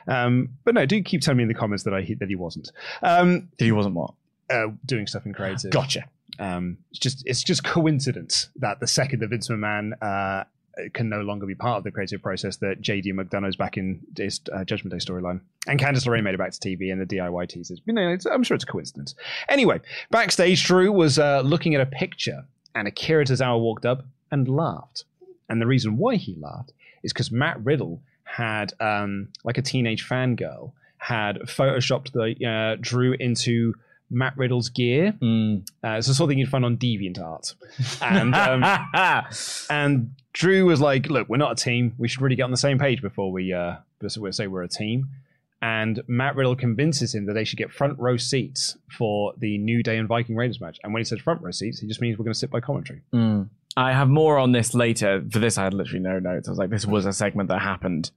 Um, 0.07 0.49
but 0.63 0.73
no, 0.75 0.85
do 0.85 1.01
keep 1.03 1.21
telling 1.21 1.37
me 1.37 1.43
in 1.43 1.49
the 1.49 1.53
comments 1.55 1.83
that 1.83 1.93
I 1.93 2.15
that 2.19 2.29
he 2.29 2.35
wasn't 2.35 2.71
um, 3.03 3.49
he 3.57 3.71
wasn't 3.71 3.95
what? 3.95 4.13
uh, 4.49 4.67
doing 4.85 5.05
stuff 5.07 5.25
in 5.25 5.33
creative. 5.33 5.71
Gotcha. 5.71 6.05
Um, 6.39 6.77
it's 6.89 6.99
just 6.99 7.21
it's 7.27 7.43
just 7.43 7.63
coincidence 7.63 8.49
that 8.55 8.79
the 8.79 8.87
second 8.87 9.19
that 9.19 9.27
Vince 9.29 9.49
McMahon 9.49 9.91
uh, 10.01 10.45
can 10.93 11.09
no 11.09 11.21
longer 11.21 11.45
be 11.45 11.55
part 11.55 11.77
of 11.77 11.83
the 11.83 11.91
creative 11.91 12.21
process, 12.21 12.57
that 12.57 12.81
JD 12.81 13.13
McDonagh's 13.13 13.55
back 13.55 13.77
in 13.77 14.01
his 14.15 14.41
uh, 14.53 14.63
Judgment 14.63 14.91
Day 14.91 15.03
storyline, 15.03 15.41
and 15.67 15.79
Candice 15.79 16.05
LeRae 16.05 16.23
made 16.23 16.33
it 16.33 16.37
back 16.37 16.51
to 16.51 16.59
TV, 16.59 16.91
and 16.91 17.01
the 17.01 17.05
DIY 17.05 17.49
teasers. 17.49 17.81
You 17.85 17.93
know, 17.93 18.09
it's, 18.09 18.25
I'm 18.25 18.43
sure 18.43 18.55
it's 18.55 18.63
a 18.63 18.67
coincidence. 18.67 19.15
Anyway, 19.47 19.81
backstage, 20.11 20.63
Drew 20.63 20.91
was 20.91 21.19
uh, 21.19 21.41
looking 21.41 21.75
at 21.75 21.81
a 21.81 21.85
picture, 21.85 22.45
and 22.75 22.87
Akira 22.87 23.25
Tozawa 23.25 23.59
walked 23.59 23.85
up 23.85 24.05
and 24.31 24.47
laughed. 24.47 25.05
And 25.49 25.61
the 25.61 25.67
reason 25.67 25.97
why 25.97 26.15
he 26.15 26.35
laughed 26.35 26.73
is 27.03 27.13
because 27.13 27.31
Matt 27.31 27.63
Riddle 27.63 28.01
had, 28.23 28.73
um, 28.79 29.29
like 29.43 29.57
a 29.57 29.61
teenage 29.61 30.07
fangirl, 30.07 30.73
had 30.97 31.37
photoshopped 31.41 32.11
the 32.11 32.45
uh, 32.45 32.77
Drew 32.79 33.13
into 33.13 33.73
Matt 34.09 34.37
Riddle's 34.37 34.69
gear. 34.69 35.13
Mm. 35.21 35.67
Uh, 35.83 35.89
it's 35.91 36.07
the 36.07 36.13
sort 36.13 36.27
of 36.27 36.31
thing 36.31 36.39
you'd 36.39 36.49
find 36.49 36.65
on 36.65 36.77
DeviantArt. 36.77 37.55
And 38.01 38.35
um, 38.35 38.63
and 39.69 40.11
Drew 40.39 40.65
was 40.65 40.79
like, 40.79 41.09
"Look, 41.09 41.27
we're 41.27 41.35
not 41.35 41.51
a 41.51 41.61
team. 41.61 41.93
We 41.97 42.07
should 42.07 42.21
really 42.21 42.37
get 42.37 42.43
on 42.43 42.51
the 42.51 42.57
same 42.57 42.79
page 42.79 43.01
before 43.01 43.29
we 43.29 43.51
uh, 43.51 43.75
say 44.07 44.47
we're 44.47 44.63
a 44.63 44.69
team." 44.69 45.09
And 45.61 46.01
Matt 46.07 46.37
Riddle 46.37 46.55
convinces 46.55 47.13
him 47.13 47.25
that 47.25 47.33
they 47.33 47.43
should 47.43 47.57
get 47.57 47.71
front 47.71 47.99
row 47.99 48.15
seats 48.15 48.77
for 48.97 49.33
the 49.37 49.57
New 49.57 49.83
Day 49.83 49.97
and 49.97 50.07
Viking 50.07 50.37
Raiders 50.37 50.61
match. 50.61 50.79
And 50.81 50.93
when 50.93 51.01
he 51.01 51.03
says 51.03 51.19
front 51.19 51.41
row 51.41 51.51
seats, 51.51 51.79
he 51.79 51.87
just 51.87 51.99
means 51.99 52.17
we're 52.17 52.23
going 52.23 52.33
to 52.33 52.39
sit 52.39 52.49
by 52.49 52.61
commentary. 52.61 53.01
Mm. 53.13 53.49
I 53.79 53.93
have 53.93 54.09
more 54.09 54.37
on 54.37 54.51
this 54.51 54.73
later. 54.73 55.23
For 55.31 55.39
this, 55.39 55.57
I 55.57 55.63
had 55.63 55.73
literally 55.73 56.01
no 56.01 56.19
notes. 56.19 56.49
I 56.49 56.51
was 56.51 56.57
like, 56.57 56.69
this 56.69 56.85
was 56.85 57.05
a 57.05 57.13
segment 57.13 57.47
that 57.47 57.61
happened. 57.61 58.11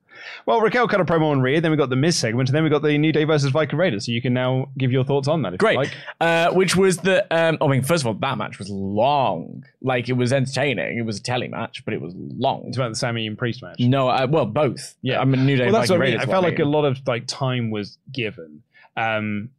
Well, 0.45 0.61
Raquel 0.61 0.89
cut 0.89 1.01
a 1.01 1.05
promo 1.05 1.31
on 1.31 1.41
Rhea, 1.41 1.61
then 1.61 1.71
we 1.71 1.77
got 1.77 1.89
the 1.89 1.95
Miz 1.95 2.17
segment, 2.17 2.49
and 2.49 2.57
then 2.57 2.65
we 2.65 2.71
got 2.71 2.83
the 2.83 2.99
New 2.99 3.13
Day 3.13 3.23
versus 3.23 3.51
Viking 3.53 3.79
Raiders. 3.79 4.07
So 4.07 4.13
you 4.13 4.21
can 4.21 4.35
now 4.35 4.71
give 4.77 4.91
your 4.91 5.05
thoughts 5.05 5.29
on 5.29 5.43
that. 5.43 5.57
Great. 5.59 5.77
Like. 5.77 5.95
Uh, 6.21 6.51
which 6.51 6.75
was 6.75 6.97
the, 6.99 7.25
um, 7.33 7.59
I 7.61 7.69
mean, 7.69 7.83
first 7.83 8.03
of 8.03 8.09
all, 8.09 8.15
that 8.15 8.39
match 8.39 8.59
was 8.59 8.71
long. 8.71 9.65
Like, 9.81 10.09
it 10.09 10.15
was 10.15 10.33
entertaining. 10.33 10.99
It 10.99 11.07
was 11.07 11.19
a 11.19 11.23
telly 11.23 11.47
match, 11.47 11.85
but 11.85 11.95
it 11.95 12.01
was 12.01 12.13
long. 12.17 12.65
It's 12.67 12.77
about 12.77 12.89
the 12.89 12.97
Sami 12.97 13.29
and 13.29 13.39
Priest 13.39 13.63
match. 13.63 13.79
No, 13.79 14.09
uh, 14.09 14.27
well, 14.29 14.47
both. 14.47 14.97
Yeah. 15.01 15.21
I 15.21 15.25
mean, 15.25 15.47
New 15.47 15.57
Day 15.57 15.67
well, 15.67 15.75
that's 15.75 15.91
Viking 15.91 16.01
what 16.01 16.05
I 16.05 16.11
mean. 16.11 16.15
Raiders. 16.15 16.29
I 16.29 16.33
felt 16.33 16.45
like 16.45 16.59
a 16.59 16.65
lot 16.65 16.85
of 16.87 16.99
like 17.07 17.29
time 17.29 17.71
was 17.71 17.99
given. 18.13 18.65
Um, 18.97 19.51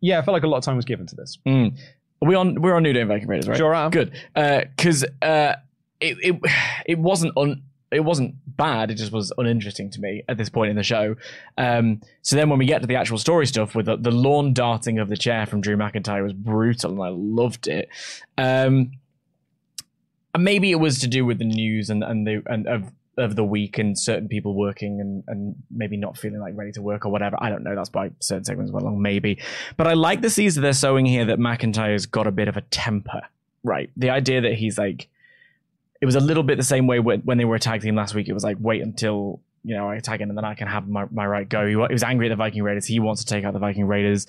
yeah, 0.00 0.18
I 0.18 0.22
felt 0.22 0.32
like 0.32 0.42
a 0.42 0.48
lot 0.48 0.58
of 0.58 0.64
time 0.64 0.74
was 0.74 0.84
given 0.84 1.06
to 1.06 1.14
this. 1.14 1.38
Mm. 1.46 1.78
Are 2.22 2.28
we 2.28 2.34
on, 2.36 2.62
we're 2.62 2.74
on 2.74 2.84
New 2.84 2.92
Day 2.92 3.00
and 3.00 3.08
Viking 3.08 3.26
Raiders, 3.26 3.48
right? 3.48 3.56
Sure 3.56 3.74
am. 3.74 3.90
Good. 3.90 4.12
Because 4.34 5.04
uh, 5.22 5.54
it, 6.00 6.16
it, 6.22 6.50
it 6.86 6.98
wasn't 6.98 7.36
un, 7.36 7.62
it 7.90 8.00
wasn't 8.00 8.34
bad. 8.46 8.90
It 8.90 8.94
just 8.94 9.12
was 9.12 9.32
uninteresting 9.36 9.90
to 9.90 10.00
me 10.00 10.22
at 10.28 10.38
this 10.38 10.48
point 10.48 10.70
in 10.70 10.76
the 10.76 10.82
show. 10.82 11.16
Um, 11.58 12.00
so 12.22 12.36
then 12.36 12.48
when 12.48 12.58
we 12.58 12.64
get 12.64 12.80
to 12.80 12.86
the 12.86 12.96
actual 12.96 13.18
story 13.18 13.46
stuff 13.46 13.74
with 13.74 13.86
the, 13.86 13.96
the 13.96 14.10
lawn 14.10 14.54
darting 14.54 14.98
of 14.98 15.08
the 15.08 15.16
chair 15.16 15.46
from 15.46 15.60
Drew 15.60 15.76
McIntyre 15.76 16.22
was 16.22 16.32
brutal 16.32 16.92
and 16.92 17.02
I 17.02 17.08
loved 17.08 17.68
it. 17.68 17.88
Um, 18.38 18.92
and 20.34 20.44
maybe 20.44 20.70
it 20.70 20.76
was 20.76 21.00
to 21.00 21.08
do 21.08 21.26
with 21.26 21.38
the 21.38 21.44
news 21.44 21.90
and, 21.90 22.02
and 22.02 22.26
the 22.26 22.42
and 22.46 22.66
of 22.66 22.90
of 23.18 23.36
the 23.36 23.44
week 23.44 23.78
and 23.78 23.98
certain 23.98 24.26
people 24.26 24.54
working 24.54 25.00
and, 25.00 25.22
and 25.26 25.54
maybe 25.70 25.96
not 25.96 26.16
feeling 26.16 26.40
like 26.40 26.54
ready 26.56 26.72
to 26.72 26.80
work 26.80 27.04
or 27.04 27.10
whatever. 27.10 27.36
I 27.40 27.50
don't 27.50 27.62
know. 27.62 27.74
That's 27.74 27.90
why 27.92 28.10
certain 28.20 28.44
segments 28.44 28.72
went 28.72 28.86
long, 28.86 29.02
maybe. 29.02 29.38
But 29.76 29.86
I 29.86 29.92
like 29.92 30.22
the 30.22 30.30
seeds 30.30 30.54
that 30.54 30.62
they're 30.62 30.72
sowing 30.72 31.04
here 31.04 31.26
that 31.26 31.38
McIntyre's 31.38 32.06
got 32.06 32.26
a 32.26 32.30
bit 32.32 32.48
of 32.48 32.56
a 32.56 32.62
temper. 32.62 33.22
Right. 33.62 33.90
The 33.96 34.10
idea 34.10 34.40
that 34.40 34.54
he's 34.54 34.78
like 34.78 35.08
it 36.00 36.06
was 36.06 36.16
a 36.16 36.20
little 36.20 36.42
bit 36.42 36.56
the 36.56 36.64
same 36.64 36.88
way 36.88 36.98
when, 36.98 37.20
when 37.20 37.38
they 37.38 37.44
were 37.44 37.54
a 37.54 37.60
tag 37.60 37.80
team 37.80 37.94
last 37.94 38.12
week. 38.12 38.28
It 38.28 38.32
was 38.32 38.42
like, 38.42 38.56
wait 38.58 38.82
until, 38.82 39.40
you 39.62 39.76
know, 39.76 39.88
I 39.88 40.00
tag 40.00 40.20
in 40.20 40.30
and 40.30 40.36
then 40.36 40.44
I 40.44 40.54
can 40.54 40.66
have 40.66 40.88
my, 40.88 41.06
my 41.12 41.24
right 41.24 41.48
go. 41.48 41.64
He, 41.64 41.72
he 41.72 41.76
was 41.76 42.02
angry 42.02 42.26
at 42.26 42.30
the 42.30 42.36
Viking 42.36 42.64
Raiders. 42.64 42.86
He 42.86 42.98
wants 42.98 43.22
to 43.24 43.32
take 43.32 43.44
out 43.44 43.52
the 43.52 43.60
Viking 43.60 43.86
Raiders. 43.86 44.26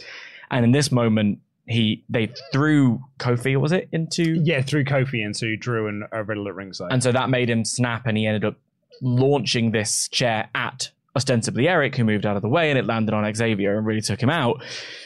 And 0.51 0.63
in 0.63 0.71
this 0.71 0.91
moment, 0.91 1.39
he 1.65 2.03
they 2.09 2.27
threw 2.51 3.01
Kofi, 3.19 3.59
was 3.59 3.71
it, 3.71 3.89
into 3.91 4.41
Yeah, 4.43 4.61
through 4.61 4.83
Kofi 4.83 5.25
into 5.25 5.55
Drew 5.57 5.87
and 5.87 6.03
uh, 6.13 6.23
Riddle 6.23 6.47
at 6.47 6.55
ringside. 6.55 6.91
and 6.91 7.01
so 7.01 7.11
that 7.11 7.29
made 7.29 7.49
him 7.49 7.63
snap, 7.65 8.05
and 8.05 8.17
he 8.17 8.25
ended 8.25 8.45
up 8.45 8.55
launching 9.03 9.71
this 9.71 10.07
chair 10.09 10.49
at 10.55 10.89
ostensibly 11.15 11.67
Eric, 11.67 11.95
who 11.95 12.03
moved 12.03 12.25
out 12.25 12.35
of 12.35 12.41
the 12.41 12.49
way, 12.49 12.71
and 12.71 12.79
it 12.79 12.85
landed 12.85 13.13
on 13.13 13.31
Xavier 13.35 13.77
and 13.77 13.85
really 13.85 14.01
took 14.01 14.19
him 14.21 14.31
out. 14.31 14.63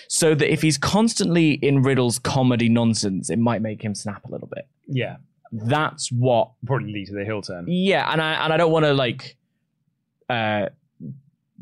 So 0.08 0.34
that 0.36 0.50
if 0.50 0.62
he's 0.62 0.78
constantly 0.78 1.52
in 1.56 1.82
Riddle's 1.82 2.18
comedy 2.18 2.70
nonsense, 2.70 3.30
it 3.30 3.39
might 3.39 3.62
make 3.62 3.82
him 3.82 3.93
snap 3.93 4.24
a 4.26 4.32
little 4.32 4.48
bit. 4.48 4.66
yeah, 4.88 5.18
That's 5.52 6.10
what, 6.12 6.52
probably 6.66 6.93
lead 6.93 7.08
to 7.08 7.14
the 7.14 7.26
hill 7.26 7.41
turn. 7.41 7.66
yeah, 7.68 8.10
and 8.12 8.22
I 8.22 8.34
and 8.45 8.54
I 8.54 8.58
don't 8.58 8.72
want 8.72 8.86
to 8.86 8.93
like, 8.93 9.36
uh, 10.30 10.68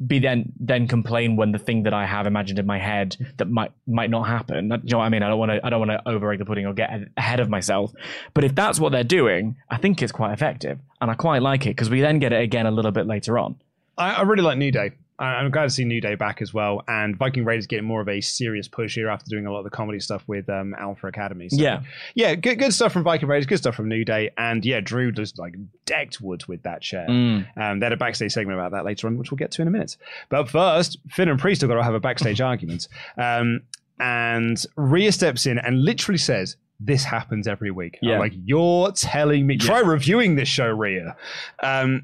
be 0.08 0.20
then 0.20 0.52
then 0.60 0.88
complain 0.88 1.36
when 1.36 1.52
the 1.52 1.58
thing 1.58 1.84
that 1.84 1.94
I 1.94 2.06
have 2.06 2.28
imagined 2.28 2.60
in 2.60 2.66
my 2.66 2.80
head 2.80 3.16
that 3.38 3.50
might 3.50 3.72
might 3.88 4.10
not 4.10 4.24
happen. 4.24 4.66
You 4.84 4.92
know 4.92 4.98
what 4.98 5.06
I 5.06 5.10
mean? 5.10 5.24
I 5.24 5.30
don't 5.30 5.40
want 5.40 5.52
to 5.52 5.66
I 5.66 5.70
don't 5.70 5.80
want 5.80 5.92
to 5.92 6.02
overegg 6.06 6.40
the 6.40 6.46
pudding 6.46 6.66
or 6.66 6.74
get 6.74 6.92
ahead 7.18 7.40
of 7.40 7.50
myself. 7.50 7.94
But 8.34 8.44
if 8.44 8.54
that's 8.56 8.80
what 8.80 8.92
they're 8.92 9.04
doing, 9.04 9.56
I 9.70 9.78
think 9.78 10.02
it's 10.02 10.12
quite 10.12 10.34
effective, 10.34 10.80
and 11.00 11.10
I 11.10 11.14
quite 11.14 11.42
like 11.42 11.66
it 11.66 11.70
because 11.70 11.90
we 11.90 12.02
then 12.02 12.20
get 12.20 12.34
it 12.34 12.42
again 12.42 12.66
a 12.66 12.72
little 12.72 12.92
bit 12.92 13.08
later 13.08 13.40
on. 13.40 13.56
I, 13.98 14.16
I 14.16 14.22
really 14.24 14.44
like 14.44 14.58
New 14.58 14.72
Day. 14.72 14.92
I'm 15.18 15.50
glad 15.50 15.64
to 15.64 15.70
see 15.70 15.86
New 15.86 16.02
Day 16.02 16.16
back 16.16 16.42
as 16.42 16.54
well, 16.54 16.82
and 16.88 17.16
Viking 17.16 17.46
Raiders 17.46 17.68
getting 17.68 17.86
more 17.86 18.02
of 18.02 18.10
a 18.10 18.20
serious 18.20 18.68
push 18.68 18.96
here 18.96 19.08
after 19.08 19.30
doing 19.30 19.46
a 19.46 19.52
lot 19.52 19.60
of 19.60 19.64
the 19.64 19.70
comedy 19.70 20.00
stuff 20.02 20.24
with 20.28 20.50
um, 20.50 20.74
Alpha 20.78 21.08
Academy. 21.08 21.48
So, 21.48 21.56
Yeah. 21.62 21.84
yeah, 22.16 22.36
good, 22.36 22.60
good 22.60 22.74
stuff 22.74 22.92
from 22.92 23.04
Viking 23.04 23.30
Raiders, 23.30 23.46
good 23.46 23.58
stuff 23.60 23.76
from 23.76 23.88
New 23.88 24.04
Day, 24.04 24.32
and 24.38 24.66
yeah, 24.66 24.82
Drew 24.82 25.12
just 25.14 25.40
like 25.40 25.56
decked 25.86 26.20
Woods 26.20 26.48
with 26.50 26.64
that 26.64 26.82
chair. 26.82 27.08
Mm. 27.08 27.46
Um, 27.56 27.80
they 27.80 27.86
had 27.86 27.94
a 27.94 27.98
backstage 27.98 28.34
segment 28.34 28.60
about 28.60 28.72
that 28.72 28.84
later 28.84 29.08
on, 29.08 29.18
which 29.18 29.32
we'll 29.32 29.38
get 29.38 29.52
to 29.52 29.62
in 29.62 29.68
a 29.70 29.72
minute. 29.72 29.96
But 30.30 30.50
first, 30.50 30.98
Finn 31.10 31.30
and 31.30 31.40
Priest 31.40 31.62
have 31.62 31.70
got 31.70 31.76
to 31.78 31.84
have 31.84 31.94
a 31.94 32.00
backstage 32.02 32.42
argument, 32.52 32.88
um, 33.18 33.62
and 34.00 34.62
Rhea 34.76 35.12
steps 35.12 35.46
in 35.46 35.58
and 35.60 35.84
literally 35.84 36.18
says. 36.18 36.58
This 36.78 37.06
happens 37.06 37.48
every 37.48 37.72
week. 37.72 37.98
I'm 38.04 38.10
Yeah. 38.10 38.20
like, 38.20 38.34
you're 38.44 38.92
telling 38.92 39.48
me. 39.48 39.58
Try 39.58 39.80
reviewing 39.80 40.36
this 40.36 40.50
show, 40.50 40.68
Rhea. 40.68 41.16
Um, 41.64 42.04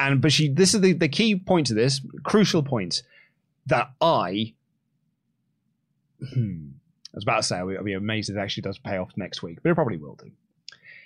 and 0.00 0.20
but 0.20 0.32
she 0.32 0.48
this 0.48 0.74
is 0.74 0.80
the, 0.80 0.92
the 0.92 1.08
key 1.08 1.36
point 1.36 1.66
to 1.66 1.74
this 1.74 2.00
crucial 2.22 2.62
point 2.62 3.02
that 3.66 3.90
i 4.00 4.52
hmm, 6.34 6.68
i 7.12 7.14
was 7.14 7.24
about 7.24 7.38
to 7.38 7.42
say 7.42 7.56
i'll 7.56 7.82
be, 7.82 7.92
amazed 7.92 8.30
if 8.30 8.36
it 8.36 8.40
actually 8.40 8.62
does 8.62 8.78
pay 8.78 8.96
off 8.96 9.10
next 9.16 9.42
week 9.42 9.58
but 9.62 9.70
it 9.70 9.74
probably 9.74 9.96
will 9.96 10.14
do 10.16 10.30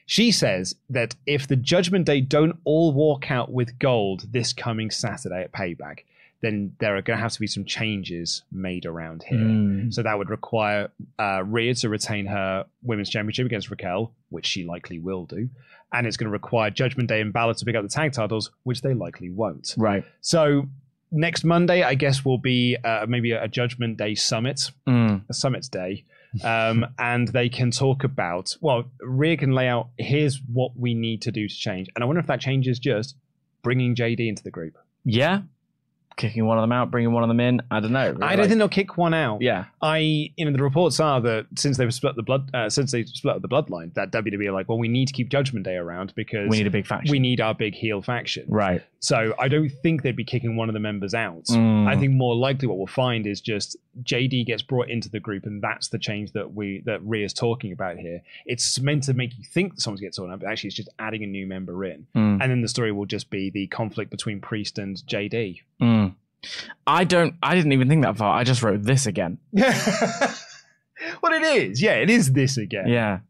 she 0.07 0.31
says 0.31 0.75
that 0.91 1.15
if 1.27 1.49
the 1.49 1.57
judgment 1.57 2.07
day 2.07 2.21
don't 2.21 2.59
all 2.65 2.93
walk 2.93 3.31
out 3.31 3.51
with 3.53 3.79
gold 3.79 4.27
this 4.33 4.53
coming 4.53 4.91
saturday 4.91 5.43
at 5.43 5.53
payback 5.53 6.01
then 6.41 6.77
there 6.79 6.95
are 6.95 7.01
going 7.01 7.17
to 7.17 7.23
have 7.23 7.33
to 7.33 7.41
be 7.41 7.47
some 7.47 7.65
changes 7.65 8.43
made 8.53 8.85
around 8.85 9.23
here 9.23 9.39
Mm. 9.39 9.95
so 9.95 10.03
that 10.03 10.19
would 10.19 10.29
require 10.29 10.91
uh, 11.19 11.43
Rhea 11.43 11.75
to 11.77 11.89
retain 11.89 12.27
her 12.27 12.67
women's 12.83 13.09
championship 13.09 13.47
against 13.47 13.71
Raquel, 13.71 14.13
which 14.29 14.45
she 14.45 14.63
likely 14.65 14.99
will 14.99 15.25
do. 15.25 15.49
And 15.95 16.07
it's 16.07 16.17
going 16.19 16.27
to 16.27 16.33
require 16.33 16.69
Judgment 16.71 17.09
Day 17.09 17.21
and 17.23 17.33
Balor 17.33 17.55
to 17.55 17.65
pick 17.65 17.75
up 17.77 17.83
the 17.83 17.89
tag 17.89 18.13
titles, 18.13 18.51
which 18.65 18.83
they 18.83 18.93
likely 18.93 19.31
won't. 19.31 19.75
Right. 19.79 20.05
So 20.21 20.69
next 21.13 21.45
Monday, 21.45 21.83
I 21.83 21.95
guess, 21.95 22.25
will 22.25 22.37
be 22.39 22.77
uh, 22.85 23.07
maybe 23.09 23.31
a, 23.33 23.47
Judgment 23.49 23.97
Day 23.97 24.15
summit, 24.15 24.71
Mm. 24.87 25.23
a 25.29 25.33
summit's 25.35 25.69
day. 25.69 26.05
Um, 26.43 26.85
and 26.99 27.29
they 27.29 27.49
can 27.49 27.71
talk 27.71 28.03
about, 28.05 28.57
well, 28.61 28.85
Rhea 29.01 29.37
can 29.37 29.53
lay 29.53 29.69
out, 29.69 29.91
here's 29.97 30.41
what 30.53 30.77
we 30.77 30.93
need 30.95 31.23
to 31.23 31.31
do 31.33 31.47
to 31.49 31.55
change. 31.55 31.89
And 31.95 32.03
I 32.03 32.07
wonder 32.07 32.21
if 32.21 32.27
that 32.27 32.41
change 32.41 32.67
is 32.67 32.79
just 32.81 33.15
bringing 33.63 33.95
JD 33.95 34.29
into 34.29 34.43
the 34.43 34.51
group. 34.51 34.77
Yeah. 35.05 35.43
Kicking 36.17 36.45
one 36.47 36.59
of 36.59 36.63
them 36.63 36.71
out, 36.73 36.91
bringing 36.91 37.13
one 37.13 37.23
of 37.25 37.29
them 37.29 37.41
in. 37.41 37.61
I 37.71 37.81
don't 37.81 37.93
know. 37.93 38.17
I 38.23 38.37
don't 38.37 38.47
think 38.47 38.59
they'll 38.59 38.69
kick 38.69 38.97
one 38.97 39.15
out. 39.15 39.43
Yeah. 39.43 39.65
I, 39.83 39.99
you 40.37 40.45
know, 40.45 40.53
the 40.53 40.63
reports 40.63 41.01
are 41.01 41.21
that 41.23 41.47
since 41.57 41.77
they've 41.77 41.93
split 41.93 42.15
the 42.15 42.23
blood, 42.23 42.51
uh, 42.55 42.71
since 42.71 42.93
they 42.93 43.05
split 43.05 43.37
up 43.37 43.43
the 43.43 43.49
bloodline, 43.49 43.93
that 43.95 44.13
WWE 44.13 44.47
are 44.49 44.53
like, 44.53 44.69
well, 44.69 44.79
we 44.79 44.89
need 44.89 45.09
to 45.09 45.13
keep 45.15 45.29
Judgment 45.29 45.65
Day 45.65 45.75
around 45.77 46.13
because 46.15 46.49
We 46.49 46.59
need 46.59 46.67
a 46.67 46.71
big 46.71 46.87
faction. 46.87 47.11
we 47.11 47.19
need 47.19 47.41
our 47.41 47.55
big 47.55 47.75
heel 47.75 48.01
faction. 48.03 48.45
right. 48.49 48.83
So 49.01 49.35
I 49.39 49.49
don't 49.49 49.69
think 49.69 50.01
they'd 50.03 50.17
be 50.17 50.25
kicking 50.25 50.57
one 50.57 50.71
of 50.71 50.73
the 50.73 50.81
members 50.81 51.13
out. 51.13 51.45
Mm. 51.51 51.87
I 51.87 51.95
think 51.95 52.13
more 52.15 52.35
likely 52.35 52.69
what 52.69 52.79
we'll 52.79 52.87
find 52.87 53.27
is 53.27 53.39
just 53.43 53.77
JD 54.03 54.47
gets 54.47 54.63
brought 54.63 54.89
into 54.89 55.11
the 55.11 55.21
group, 55.21 55.45
and 55.45 55.61
that's 55.61 55.89
the 55.89 55.99
change 55.99 56.33
that 56.33 56.55
we 56.55 56.81
that 56.87 57.03
Rhea's 57.05 57.35
talking 57.35 57.71
about 57.71 57.99
here. 57.99 58.23
It's 58.47 58.81
meant 58.81 59.03
to 59.03 59.13
make 59.13 59.37
you 59.37 59.45
think 59.45 59.75
that 59.75 59.83
someone's 59.83 60.01
getting 60.01 60.15
torn 60.15 60.31
out, 60.33 60.41
but 60.41 60.49
actually 60.49 60.69
it's 60.69 60.77
just 60.77 60.89
adding 60.99 61.23
a 61.23 61.27
new 61.27 61.47
member 61.47 61.85
in, 61.85 62.07
Mm. 62.17 62.41
and 62.41 62.51
then 62.51 62.63
the 62.63 62.69
story 62.69 62.93
will 62.93 63.05
just 63.05 63.29
be 63.29 63.51
the 63.51 63.67
conflict 63.67 64.11
between 64.11 64.41
Priest 64.41 64.79
and 64.79 64.97
JD. 65.07 65.61
Mm. 65.81 66.15
I 66.87 67.05
don't. 67.05 67.35
I 67.43 67.55
didn't 67.55 67.73
even 67.73 67.89
think 67.89 68.05
that 68.05 68.17
far. 68.17 68.37
I 68.37 68.45
just 68.45 68.63
wrote 68.63 68.83
this 68.83 69.07
again. 69.07 69.39
Yeah. 69.53 69.73
well, 71.23 71.33
it 71.33 71.43
is. 71.43 71.81
Yeah, 71.81 71.95
it 71.95 72.11
is 72.11 72.33
this 72.33 72.57
again. 72.57 72.89
Yeah. 72.89 73.21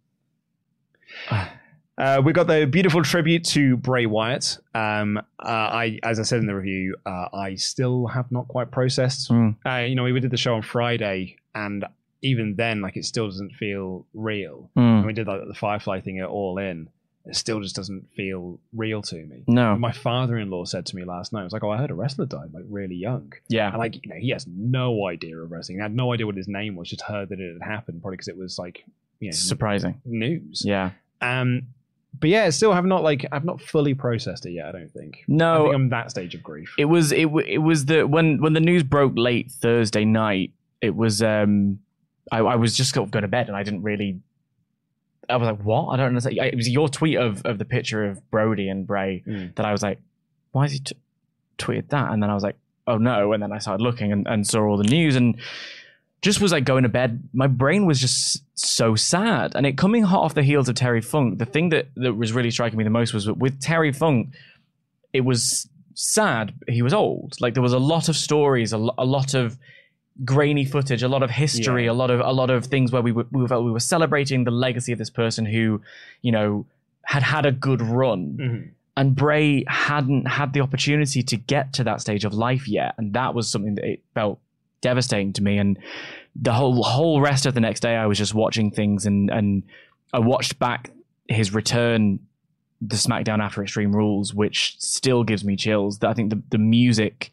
Uh, 1.96 2.20
we 2.24 2.32
got 2.32 2.48
the 2.48 2.66
beautiful 2.66 3.04
tribute 3.04 3.44
to 3.44 3.76
Bray 3.76 4.04
Wyatt. 4.06 4.58
Um, 4.74 5.16
uh, 5.16 5.22
I, 5.48 6.00
as 6.02 6.18
I 6.18 6.24
said 6.24 6.40
in 6.40 6.46
the 6.46 6.54
review, 6.56 6.96
uh, 7.06 7.28
I 7.32 7.54
still 7.54 8.08
have 8.08 8.32
not 8.32 8.48
quite 8.48 8.72
processed. 8.72 9.30
Mm. 9.30 9.54
Uh, 9.64 9.84
you 9.86 9.94
know, 9.94 10.02
we 10.02 10.18
did 10.18 10.32
the 10.32 10.36
show 10.36 10.54
on 10.54 10.62
Friday, 10.62 11.36
and 11.54 11.84
even 12.20 12.56
then, 12.56 12.80
like, 12.80 12.96
it 12.96 13.04
still 13.04 13.26
doesn't 13.26 13.52
feel 13.52 14.06
real. 14.12 14.70
Mm. 14.76 14.98
And 14.98 15.06
we 15.06 15.12
did 15.12 15.28
like 15.28 15.46
the 15.46 15.54
Firefly 15.54 16.00
thing 16.00 16.18
at 16.18 16.26
All 16.26 16.58
In. 16.58 16.88
It 17.26 17.36
still 17.36 17.60
just 17.60 17.74
doesn't 17.74 18.10
feel 18.14 18.60
real 18.74 19.00
to 19.00 19.16
me. 19.24 19.44
No. 19.46 19.76
My 19.76 19.92
father-in-law 19.92 20.66
said 20.66 20.84
to 20.86 20.96
me 20.96 21.04
last 21.04 21.32
night, 21.32 21.40
"I 21.40 21.44
was 21.44 21.52
like, 21.54 21.64
oh, 21.64 21.70
I 21.70 21.78
heard 21.78 21.90
a 21.90 21.94
wrestler 21.94 22.26
died 22.26 22.52
like 22.52 22.64
really 22.68 22.96
young." 22.96 23.32
Yeah. 23.48 23.68
And 23.70 23.78
like, 23.78 23.94
you 24.04 24.10
know, 24.12 24.16
he 24.20 24.28
has 24.30 24.46
no 24.46 25.06
idea 25.08 25.38
of 25.38 25.50
wrestling. 25.50 25.78
He 25.78 25.82
had 25.82 25.94
no 25.96 26.12
idea 26.12 26.26
what 26.26 26.36
his 26.36 26.48
name 26.48 26.76
was. 26.76 26.90
Just 26.90 27.00
heard 27.02 27.30
that 27.30 27.40
it 27.40 27.52
had 27.54 27.62
happened, 27.62 28.02
probably 28.02 28.16
because 28.16 28.28
it 28.28 28.36
was 28.36 28.58
like, 28.58 28.84
you 29.20 29.28
know, 29.30 29.34
Surprising. 29.34 30.00
news. 30.04 30.62
Yeah. 30.66 30.90
Um, 31.22 31.68
but 32.20 32.28
yeah, 32.28 32.50
still 32.50 32.72
have 32.74 32.84
not 32.84 33.02
like 33.02 33.24
I've 33.32 33.44
not 33.44 33.60
fully 33.60 33.94
processed 33.94 34.44
it 34.44 34.52
yet. 34.52 34.66
I 34.66 34.72
don't 34.72 34.92
think. 34.92 35.20
I 35.20 35.24
No. 35.28 35.62
think 35.64 35.74
I'm 35.76 35.88
that 35.88 36.10
stage 36.10 36.34
of 36.34 36.42
grief. 36.42 36.74
It 36.78 36.84
was. 36.84 37.10
It. 37.10 37.22
w- 37.24 37.46
It 37.48 37.58
was 37.58 37.86
the 37.86 38.06
when 38.06 38.40
when 38.42 38.52
the 38.52 38.60
news 38.60 38.82
broke 38.82 39.14
late 39.16 39.50
Thursday 39.50 40.04
night. 40.04 40.52
It 40.82 40.94
was. 40.94 41.22
Um. 41.22 41.78
I, 42.32 42.38
I 42.38 42.56
was 42.56 42.74
just 42.74 42.94
going 42.94 43.10
to 43.10 43.28
bed 43.28 43.48
and 43.48 43.56
I 43.56 43.62
didn't 43.62 43.82
really 43.82 44.18
I 45.28 45.36
was 45.36 45.46
like, 45.48 45.60
what? 45.62 45.88
I 45.88 45.96
don't 45.96 46.06
understand. 46.08 46.36
It 46.38 46.56
was 46.56 46.68
your 46.68 46.88
tweet 46.88 47.16
of, 47.16 47.42
of 47.44 47.58
the 47.58 47.64
picture 47.64 48.04
of 48.04 48.30
Brody 48.30 48.68
and 48.68 48.86
Bray 48.86 49.22
Mm. 49.26 49.54
that 49.56 49.64
I 49.66 49.72
was 49.72 49.82
like, 49.82 49.98
why 50.52 50.64
has 50.64 50.72
he 50.72 50.78
t- 50.80 50.96
tweeted 51.58 51.88
that? 51.88 52.10
And 52.12 52.22
then 52.22 52.30
I 52.30 52.34
was 52.34 52.42
like, 52.42 52.56
oh 52.86 52.98
no. 52.98 53.32
And 53.32 53.42
then 53.42 53.52
I 53.52 53.58
started 53.58 53.82
looking 53.82 54.12
and, 54.12 54.26
and 54.26 54.46
saw 54.46 54.62
all 54.62 54.76
the 54.76 54.84
news 54.84 55.16
and 55.16 55.36
just 56.22 56.40
was 56.40 56.52
like 56.52 56.64
going 56.64 56.82
to 56.84 56.88
bed. 56.88 57.28
My 57.32 57.46
brain 57.46 57.86
was 57.86 58.00
just 58.00 58.42
so 58.54 58.94
sad. 58.94 59.54
And 59.54 59.66
it 59.66 59.76
coming 59.78 60.02
hot 60.04 60.22
off 60.22 60.34
the 60.34 60.42
heels 60.42 60.68
of 60.68 60.74
Terry 60.74 61.00
Funk, 61.00 61.38
the 61.38 61.44
thing 61.44 61.68
that, 61.70 61.86
that 61.96 62.14
was 62.14 62.32
really 62.32 62.50
striking 62.50 62.78
me 62.78 62.84
the 62.84 62.90
most 62.90 63.12
was 63.14 63.24
that 63.26 63.34
with 63.38 63.60
Terry 63.60 63.92
Funk, 63.92 64.30
it 65.12 65.20
was 65.22 65.68
sad. 65.94 66.52
He 66.68 66.82
was 66.82 66.92
old. 66.94 67.36
Like 67.40 67.54
there 67.54 67.62
was 67.62 67.72
a 67.72 67.78
lot 67.78 68.08
of 68.08 68.16
stories, 68.16 68.72
a, 68.72 68.78
lo- 68.78 68.94
a 68.98 69.04
lot 69.04 69.34
of 69.34 69.58
grainy 70.24 70.64
footage, 70.64 71.02
a 71.02 71.08
lot 71.08 71.22
of 71.22 71.30
history, 71.30 71.86
Yeah. 71.86 71.90
a 71.92 71.94
lot 71.94 72.10
of 72.10 72.20
a 72.20 72.32
lot 72.32 72.50
of 72.50 72.66
things 72.66 72.92
where 72.92 73.02
we 73.02 73.10
were, 73.12 73.26
we 73.32 73.46
felt 73.48 73.64
we 73.64 73.70
were 73.72 73.80
celebrating 73.80 74.44
the 74.44 74.50
legacy 74.52 74.92
of 74.92 74.98
this 74.98 75.10
person 75.10 75.44
who, 75.46 75.80
you 76.22 76.30
know, 76.30 76.66
had 77.04 77.22
had 77.22 77.46
a 77.46 77.52
good 77.52 77.82
run. 77.82 78.36
Mhm. 78.40 78.68
And 78.96 79.16
Bray 79.16 79.64
hadn't 79.66 80.26
had 80.28 80.52
the 80.52 80.60
opportunity 80.60 81.22
to 81.24 81.36
get 81.36 81.72
to 81.74 81.84
that 81.84 82.00
stage 82.00 82.24
of 82.24 82.32
life 82.32 82.68
yet, 82.68 82.94
and 82.96 83.12
that 83.14 83.34
was 83.34 83.50
something 83.50 83.74
that 83.74 83.84
it 83.84 84.02
felt 84.14 84.38
devastating 84.82 85.32
to 85.32 85.42
me. 85.42 85.58
And 85.58 85.78
the 86.36 86.52
whole 86.52 86.80
whole 86.84 87.20
rest 87.20 87.44
of 87.46 87.54
the 87.54 87.60
next 87.60 87.80
day, 87.80 87.96
I 87.96 88.06
was 88.06 88.18
just 88.18 88.34
watching 88.34 88.70
things, 88.70 89.06
and 89.06 89.30
and 89.30 89.64
I 90.12 90.20
watched 90.20 90.60
back 90.60 90.90
his 91.28 91.52
return, 91.52 92.20
the 92.80 92.94
SmackDown 92.96 93.40
after 93.42 93.62
Extreme 93.62 93.96
Rules, 93.96 94.32
which 94.32 94.76
still 94.78 95.24
gives 95.24 95.42
me 95.44 95.56
chills. 95.56 96.00
I 96.04 96.14
think 96.14 96.30
the 96.30 96.40
the 96.50 96.58
music, 96.58 97.32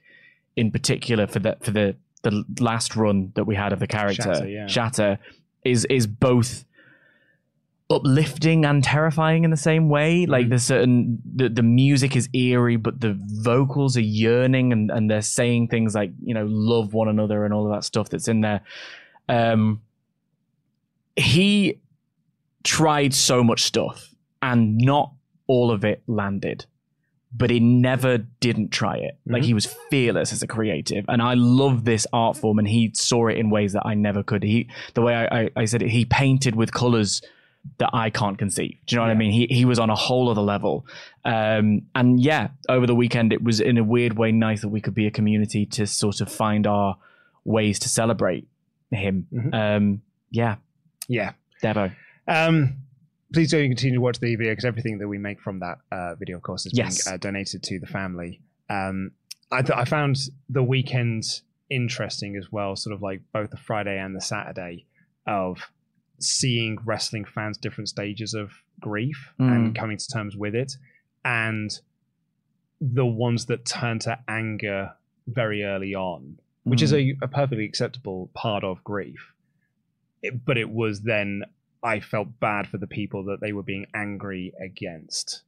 in 0.55 0.71
particular, 0.71 1.27
for 1.27 1.37
the 1.39 1.57
for 1.61 1.69
the 1.69 1.95
the 2.23 2.43
last 2.59 2.95
run 2.95 3.31
that 3.35 3.45
we 3.45 3.55
had 3.55 3.73
of 3.73 3.79
the 3.79 3.87
character 3.87 4.21
Shatter, 4.33 4.47
yeah. 4.47 4.67
Shatter, 4.67 5.19
is 5.63 5.85
is 5.85 6.07
both 6.07 6.65
uplifting 7.89 8.63
and 8.63 8.83
terrifying 8.83 9.43
in 9.43 9.51
the 9.51 9.57
same 9.57 9.89
way. 9.89 10.25
Like 10.25 10.45
Mhm. 10.45 10.49
there's 10.49 10.63
certain 10.63 11.21
the, 11.35 11.49
the 11.49 11.63
music 11.63 12.15
is 12.15 12.29
eerie, 12.33 12.77
but 12.77 13.01
the 13.01 13.17
vocals 13.19 13.97
are 13.97 14.01
yearning 14.01 14.71
and, 14.71 14.89
and 14.89 15.11
they're 15.11 15.21
saying 15.21 15.67
things 15.67 15.93
like, 15.93 16.11
you 16.23 16.33
know, 16.33 16.45
love 16.49 16.93
one 16.93 17.09
another 17.09 17.43
and 17.43 17.53
all 17.53 17.65
of 17.65 17.71
that 17.73 17.83
stuff 17.83 18.07
that's 18.09 18.27
in 18.29 18.41
there. 18.41 18.61
Um 19.27 19.81
he 21.17 21.79
tried 22.63 23.13
so 23.13 23.43
much 23.43 23.63
stuff 23.63 24.13
and 24.41 24.77
not 24.77 25.11
all 25.47 25.69
of 25.71 25.83
it 25.83 26.01
landed. 26.07 26.65
But 27.33 27.49
he 27.49 27.59
never 27.61 28.17
didn't 28.17 28.69
try 28.71 28.97
it. 28.97 29.17
Like 29.25 29.43
Mhm. 29.43 29.45
he 29.45 29.53
was 29.53 29.65
fearless 29.89 30.33
as 30.33 30.43
a 30.43 30.47
creative, 30.47 31.05
and 31.07 31.21
I 31.21 31.33
love 31.35 31.85
this 31.85 32.05
art 32.11 32.35
form. 32.37 32.59
And 32.59 32.67
he 32.67 32.91
saw 32.93 33.27
it 33.27 33.37
in 33.37 33.49
ways 33.49 33.71
that 33.73 33.83
I 33.85 33.93
never 33.93 34.21
could. 34.21 34.43
He, 34.43 34.67
the 34.95 35.01
way 35.01 35.15
I, 35.15 35.41
I, 35.43 35.49
I 35.55 35.65
said 35.65 35.81
it, 35.81 35.89
he 35.91 36.03
painted 36.05 36.55
with 36.57 36.73
colors 36.73 37.21
that 37.77 37.89
I 37.93 38.09
can't 38.09 38.37
conceive. 38.37 38.75
Do 38.85 38.95
you 38.95 38.97
know 38.97 39.03
what 39.03 39.11
I 39.11 39.15
mean? 39.15 39.31
He 39.31 39.47
he 39.49 39.65
was 39.65 39.79
on 39.79 39.89
a 39.89 39.95
whole 39.95 40.29
other 40.29 40.41
level. 40.41 40.85
Um, 41.23 41.83
and 41.95 42.19
yeah, 42.19 42.49
over 42.67 42.85
the 42.87 42.95
weekend, 42.95 43.31
it 43.31 43.43
was 43.43 43.61
in 43.61 43.77
a 43.77 43.83
weird 43.83 44.17
way 44.17 44.31
nice 44.31 44.61
that 44.61 44.69
we 44.69 44.81
could 44.81 44.95
be 44.95 45.05
a 45.07 45.11
community 45.11 45.65
to 45.67 45.85
sort 45.87 46.21
of 46.21 46.29
find 46.31 46.65
our 46.67 46.97
ways 47.45 47.79
to 47.79 47.87
celebrate 47.89 48.47
him. 48.91 49.27
Mhm. 49.31 49.53
Um, 49.53 50.01
yeah, 50.31 50.55
Yeah. 51.07 51.31
Devo. 51.63 51.91
Um, 52.27 52.77
please 53.33 53.49
do 53.51 53.65
continue 53.67 53.95
to 53.95 54.01
watch 54.01 54.19
the 54.19 54.35
video 54.35 54.51
because 54.51 54.65
everything 54.65 54.97
that 54.99 55.07
we 55.07 55.17
make 55.17 55.39
from 55.41 55.59
that 55.59 55.77
uh, 55.91 56.15
video, 56.15 56.37
of 56.37 56.43
course, 56.43 56.65
is 56.65 56.73
Yes. 56.75 57.03
being 57.05 57.13
uh, 57.13 57.17
donated 57.17 57.63
to 57.63 57.79
the 57.79 57.87
family. 57.87 58.41
Um, 58.69 59.11
I, 59.51 59.61
th- 59.61 59.77
I 59.77 59.85
found 59.85 60.17
the 60.49 60.63
weekend 60.63 61.23
interesting 61.69 62.35
as 62.35 62.51
well, 62.51 62.75
sort 62.75 62.93
of 62.93 63.01
like 63.01 63.21
both 63.33 63.51
the 63.51 63.57
Friday 63.57 63.97
and 63.97 64.15
the 64.15 64.21
Saturday 64.21 64.85
of 65.27 65.57
seeing 66.19 66.77
wrestling 66.85 67.25
fans 67.25 67.57
different 67.57 67.89
stages 67.89 68.33
of 68.33 68.51
grief 68.79 69.33
and 69.39 69.75
coming 69.75 69.97
to 69.97 70.07
terms 70.07 70.35
with 70.35 70.55
it, 70.55 70.73
and 71.25 71.71
the 72.79 73.05
ones 73.05 73.45
that 73.47 73.65
turn 73.65 73.99
to 73.99 74.17
anger 74.27 74.91
very 75.27 75.63
early 75.63 75.93
on, 75.95 76.37
which 76.63 76.81
is 76.81 76.93
a, 76.93 77.15
a 77.21 77.27
perfectly 77.27 77.65
acceptable 77.65 78.29
part 78.33 78.63
of 78.63 78.83
grief. 78.83 79.33
It, 80.21 80.45
but 80.45 80.57
it 80.57 80.69
was 80.69 81.01
then 81.01 81.43
I 81.83 81.99
felt 81.99 82.39
bad 82.39 82.67
for 82.67 82.77
the 82.77 82.87
people 82.87 83.23
that 83.25 83.41
they 83.41 83.53
were 83.53 83.63
being 83.63 83.85
angry 83.93 84.53
against. 84.59 85.41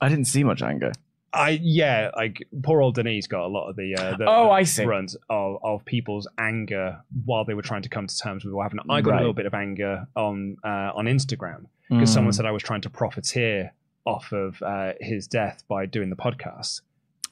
I 0.00 0.08
didn't 0.08 0.26
see 0.26 0.44
much 0.44 0.62
anger. 0.62 0.92
I 1.32 1.58
yeah, 1.62 2.10
like 2.16 2.42
poor 2.62 2.80
old 2.80 2.94
Denise 2.94 3.26
got 3.26 3.44
a 3.44 3.48
lot 3.48 3.68
of 3.68 3.76
the, 3.76 3.94
uh, 3.96 4.16
the 4.16 4.24
Oh, 4.26 4.44
the 4.44 4.50
I 4.50 4.62
see. 4.62 4.84
runs 4.84 5.14
of, 5.28 5.58
of 5.62 5.84
people's 5.84 6.26
anger 6.38 7.00
while 7.26 7.44
they 7.44 7.52
were 7.54 7.62
trying 7.62 7.82
to 7.82 7.88
come 7.88 8.06
to 8.06 8.16
terms 8.18 8.44
with 8.44 8.54
what 8.54 8.62
happened. 8.62 8.80
I 8.88 9.00
got 9.02 9.10
Right. 9.10 9.16
a 9.16 9.20
little 9.20 9.34
bit 9.34 9.44
of 9.46 9.52
anger 9.52 10.06
on 10.16 10.56
uh, 10.64 10.92
on 10.94 11.04
Instagram 11.06 11.66
because 11.90 12.10
someone 12.12 12.32
Mm. 12.32 12.36
said 12.36 12.46
I 12.46 12.50
was 12.50 12.62
trying 12.62 12.80
to 12.82 12.90
profiteer 12.90 13.72
off 14.06 14.32
of 14.32 14.62
uh, 14.62 14.92
his 15.00 15.26
death 15.26 15.64
by 15.68 15.84
doing 15.84 16.08
the 16.08 16.16
podcast, 16.16 16.80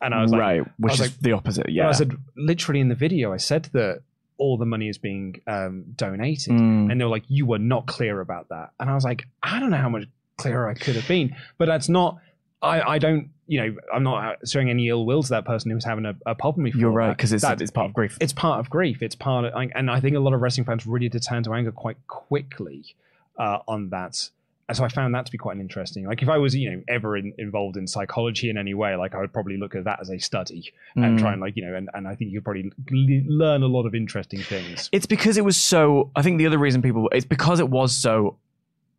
and 0.03 0.13
I 0.15 0.21
was 0.21 0.31
like, 0.31 0.41
right, 0.41 0.63
which 0.79 0.95
is 0.95 1.01
like- 1.01 1.19
the 1.21 1.33
opposite. 1.33 1.71
Yeah. 1.71 1.89
I 1.89 1.93
said 1.93 2.17
literally 2.37 2.81
in 2.81 2.89
the 2.89 2.95
video, 2.95 3.33
I 3.33 3.39
said 3.39 3.71
that 3.73 4.03
all 4.39 4.59
the 4.59 4.67
money 4.67 4.89
is 4.89 4.99
being 4.99 5.41
um, 5.47 5.85
donated, 5.97 6.53
Mm. 6.53 6.91
and 6.91 7.01
they 7.01 7.05
were 7.05 7.11
like, 7.11 7.25
"You 7.29 7.47
were 7.47 7.59
not 7.59 7.87
clear 7.87 8.21
about 8.21 8.49
that," 8.51 8.71
and 8.81 8.91
I 8.91 8.95
was 8.95 9.05
like, 9.05 9.27
"I 9.43 9.59
don't 9.61 9.71
know 9.71 9.77
how 9.79 9.89
much 9.89 10.05
clearer 10.39 10.69
I 10.69 10.75
could 10.75 10.97
have 10.97 11.09
been," 11.09 11.35
but 11.59 11.67
that's 11.67 11.89
not. 11.89 12.19
I, 12.63 12.81
I 12.95 12.99
don't, 12.99 13.29
you 13.47 13.61
know, 13.61 13.77
I'm 13.95 14.03
not 14.03 14.39
showing 14.49 14.71
any 14.71 14.89
ill 14.89 15.05
will 15.05 15.23
to 15.23 15.29
that 15.29 15.45
person 15.45 15.71
who's 15.71 15.85
having 15.85 16.07
a, 16.07 16.15
a 16.25 16.35
problem 16.35 16.65
with 16.65 16.75
You're 16.75 16.91
right, 16.91 17.11
because 17.15 17.33
it's 17.35 17.43
That- 17.43 17.61
it's 17.61 17.71
part 17.71 17.89
of 17.89 17.95
grief. 17.95 18.17
it's 18.21 18.33
part 18.33 18.61
of 18.61 18.71
grief. 18.71 19.03
It's 19.03 19.15
part 19.15 19.45
of, 19.45 19.53
and 19.75 19.91
I 19.91 20.01
think 20.01 20.17
a 20.17 20.21
lot 20.21 20.33
of 20.33 20.41
wrestling 20.41 20.65
fans 20.65 20.87
really 20.87 21.11
did 21.11 21.23
turn 21.23 21.43
to 21.45 21.53
anger 21.53 21.71
quite 21.71 21.99
quickly 22.07 22.85
uh, 23.39 23.59
on 23.69 23.91
that. 23.91 24.31
And 24.69 24.77
so 24.77 24.83
I 24.85 24.89
found 24.89 25.15
that 25.15 25.25
to 25.27 25.31
be 25.33 25.39
quite 25.39 25.55
an 25.55 25.61
interesting. 25.61 26.07
Like 26.07 26.23
if 26.23 26.29
I 26.29 26.39
was, 26.39 26.55
you 26.57 26.71
know, 26.71 26.83
ever 26.89 27.17
in, 27.17 27.33
involved 27.39 27.77
in 27.77 27.87
psychology 27.87 28.51
in 28.51 28.59
any 28.59 28.75
way, 28.75 28.97
like 28.97 29.15
I 29.15 29.21
would 29.21 29.33
probably 29.33 29.57
look 29.59 29.77
at 29.77 29.85
that 29.85 30.01
as 30.01 30.11
a 30.11 30.19
study 30.19 30.73
and 30.97 31.17
Mm. 31.17 31.21
try 31.21 31.33
and 31.33 31.41
like, 31.41 31.55
you 31.57 31.65
know, 31.65 31.75
and, 31.77 31.89
and 31.95 32.09
I 32.09 32.17
think 32.17 32.33
you 32.33 32.41
could 32.41 32.45
probably 32.45 33.25
learn 33.29 33.63
a 33.63 33.69
lot 33.69 33.87
of 33.87 33.95
interesting 33.95 34.41
things. 34.41 34.89
It's 34.91 35.07
because 35.07 35.37
it 35.37 35.45
was 35.45 35.57
so. 35.57 36.11
I 36.17 36.23
think 36.23 36.39
the 36.39 36.47
other 36.47 36.59
reason 36.59 36.83
people. 36.83 37.09
It's 37.13 37.25
because 37.27 37.61
it 37.61 37.69
was 37.69 37.95
so. 37.97 38.39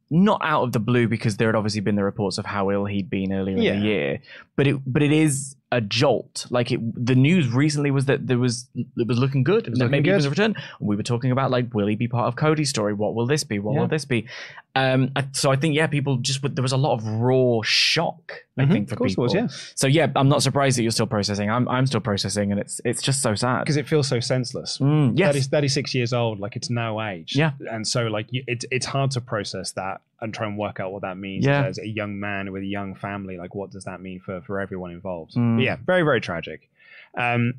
Not 0.10 0.40
out 0.42 0.64
of 0.64 0.72
the 0.72 0.80
blue, 0.80 1.10
because 1.10 1.36
there 1.36 1.50
had 1.50 1.56
obviously 1.56 1.82
been 1.82 1.96
the 1.96 2.04
reports 2.06 2.38
of 2.38 2.46
how 2.46 2.72
ill 2.72 2.86
he'd 2.86 3.10
been 3.10 3.34
earlier 3.34 3.58
Yeah. 3.58 3.74
in 3.74 3.80
the 3.82 3.86
year, 3.86 4.20
but 4.56 4.66
it 4.66 4.78
but 4.88 5.04
it 5.04 5.12
is 5.12 5.58
a 5.72 5.82
jolt. 5.82 6.46
Like 6.50 6.72
it, 6.72 6.80
the 7.06 7.14
news 7.16 7.50
recently 7.50 7.92
was 7.92 8.06
that 8.06 8.26
there 8.28 8.40
was 8.40 8.70
it 8.76 9.08
was 9.08 9.18
looking 9.20 9.44
good. 9.44 9.68
was 9.68 9.80
that 9.80 9.86
looking 9.86 9.92
maybe 9.92 10.10
it 10.10 10.16
was 10.16 10.26
a 10.26 10.30
return. 10.30 10.56
We 10.80 10.96
were 10.96 11.04
talking 11.04 11.32
about 11.32 11.52
like, 11.52 11.74
will 11.74 11.88
he 11.88 11.96
be 11.96 12.08
part 12.08 12.28
of 12.28 12.36
Cody's 12.38 12.70
story? 12.70 12.94
What 12.94 13.16
will 13.16 13.26
this 13.28 13.44
be? 13.44 13.60
What 13.60 13.74
Yeah. 13.74 13.82
will 13.82 13.88
this 13.88 14.06
be? 14.06 14.28
Um, 14.76 15.12
I- 15.16 15.26
so 15.34 15.52
I 15.52 15.56
think 15.58 15.76
yeah, 15.76 15.88
people 15.88 16.18
just 16.18 16.42
there 16.56 16.62
was 16.64 16.72
a 16.72 16.78
lot 16.78 16.94
of 16.94 17.06
raw 17.06 17.60
shock. 17.64 18.32
I 18.58 18.64
Mhm, 18.64 18.72
think 18.72 18.88
for 18.90 18.94
of 18.96 19.00
course 19.00 19.12
people. 19.12 19.24
it 19.26 19.28
was, 19.28 19.34
yeah. 19.34 19.48
So 19.76 19.88
yeah, 19.88 20.08
I'm 20.16 20.30
not 20.30 20.42
surprised 20.42 20.78
that 20.78 20.84
you're 20.84 20.92
still 20.92 21.06
processing. 21.08 21.50
I'm 21.52 21.68
I'm 21.68 21.86
still 21.86 22.00
processing, 22.02 22.52
and 22.52 22.62
it's 22.62 22.80
it's 22.86 23.02
just 23.02 23.22
so 23.22 23.36
sad. 23.36 23.60
Because 23.62 23.78
it 23.78 23.88
feels 23.88 24.08
so 24.08 24.20
senseless. 24.20 24.78
Mm, 24.78 25.18
yes. 25.20 25.34
30, 25.34 25.42
36 25.50 25.94
years 25.96 26.14
old, 26.14 26.40
like 26.40 26.56
it's 26.56 26.70
no 26.70 27.02
age. 27.02 27.36
Yeah. 27.36 27.52
And 27.72 27.86
so 27.88 28.08
like 28.08 28.28
it, 28.32 28.64
it's 28.72 28.86
hard 28.86 29.12
to 29.12 29.22
process 29.22 29.72
that 29.74 30.02
and 30.22 30.34
try 30.34 30.48
and 30.48 30.58
work 30.58 30.80
out 30.80 30.92
what 30.92 31.04
that 31.04 31.18
means 31.18 31.46
Yeah. 31.46 31.64
as 31.66 31.78
a 31.78 31.88
young 31.88 32.20
man 32.20 32.52
with 32.52 32.64
a 32.64 32.66
young 32.68 32.96
family. 32.96 33.38
Like 33.38 33.54
what 33.56 33.72
does 33.72 33.84
that 33.86 34.02
mean 34.02 34.20
for, 34.20 34.42
for 34.42 34.60
everyone 34.60 34.92
involved? 34.92 35.36
Mm. 35.36 35.64
Yeah, 35.64 35.78
very, 35.86 36.02
very 36.04 36.22
tragic. 36.22 36.70
Um, 37.16 37.56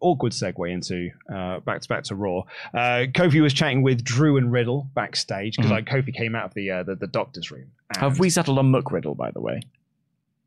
awkward 0.00 0.32
segue 0.32 0.70
into 0.72 1.10
uh, 1.32 1.60
back 1.60 1.80
to 1.82 1.88
back 1.88 2.04
to 2.04 2.14
Raw. 2.14 2.40
Uh, 2.72 3.06
Kofi 3.12 3.42
was 3.42 3.52
chatting 3.52 3.82
with 3.82 4.02
Drew 4.02 4.36
and 4.36 4.50
Riddle 4.50 4.88
backstage 4.94 5.56
because 5.56 5.70
Mhm. 5.70 5.74
like 5.74 5.84
Kofi 5.86 6.14
came 6.14 6.34
out 6.34 6.46
of 6.46 6.54
the 6.54 6.70
uh, 6.70 6.82
the, 6.82 6.94
the 6.94 7.06
doctor's 7.06 7.50
room. 7.50 7.70
Have 7.98 8.18
we 8.18 8.30
settled 8.30 8.58
on 8.58 8.70
Muck 8.70 8.90
Riddle, 8.90 9.14
by 9.14 9.30
the 9.30 9.40
way? 9.40 9.60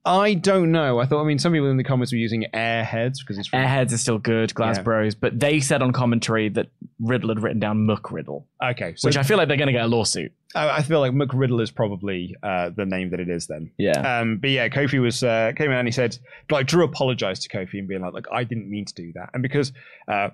I 0.06 0.34
don't 0.34 0.72
know. 0.72 1.00
I 1.00 1.06
thought. 1.06 1.22
I 1.22 1.28
mean, 1.28 1.40
some 1.40 1.52
people 1.52 1.70
in 1.70 1.78
the 1.78 1.84
comments 1.84 2.12
were 2.12 2.18
using 2.18 2.46
Airheads 2.54 3.16
because 3.20 3.38
it's 3.38 3.50
from 3.50 3.60
Airheads 3.60 3.94
are 3.94 3.98
still 3.98 4.18
good, 4.18 4.54
Glass 4.56 4.78
Yeah. 4.78 4.84
Bros, 4.84 5.14
but 5.14 5.40
they 5.40 5.60
said 5.60 5.82
on 5.82 5.92
commentary 5.92 6.50
that 6.50 6.68
Riddle 7.00 7.30
had 7.30 7.44
written 7.44 7.60
down 7.60 7.86
Muck 7.86 8.12
Riddle, 8.12 8.48
okay. 8.64 8.96
So 8.96 9.08
which 9.08 9.18
I 9.18 9.24
feel 9.24 9.38
like 9.38 9.50
they're 9.50 9.58
going 9.58 9.68
to 9.68 9.74
get 9.74 9.84
a 9.84 9.88
lawsuit. 9.88 10.32
I, 10.56 10.70
I 10.78 10.82
feel 10.82 11.00
like 11.00 11.12
McRiddle 11.12 11.62
is 11.62 11.70
probably 11.70 12.36
uh, 12.42 12.70
the 12.70 12.86
name 12.86 13.10
that 13.12 13.20
it 13.20 13.30
is 13.30 13.48
then. 13.48 13.72
Yeah. 13.78 14.20
Um, 14.20 14.38
but 14.38 14.50
yeah, 14.50 14.70
Kofi 14.70 15.02
was 15.02 15.22
uh, 15.22 15.52
came 15.56 15.70
in 15.70 15.78
and 15.78 15.88
he 15.88 15.92
said, 15.92 16.18
like 16.50 16.66
Drew 16.66 16.84
apologized 16.84 17.44
to 17.44 17.50
Kofi 17.50 17.80
and 17.80 17.88
being 17.88 18.02
like, 18.02 18.14
like 18.14 18.28
I 18.32 18.46
didn't 18.46 18.70
mean 18.70 18.86
to 18.86 18.94
do 18.94 19.12
that, 19.14 19.30
and 19.34 19.44
because, 19.44 19.74
uh, 20.08 20.30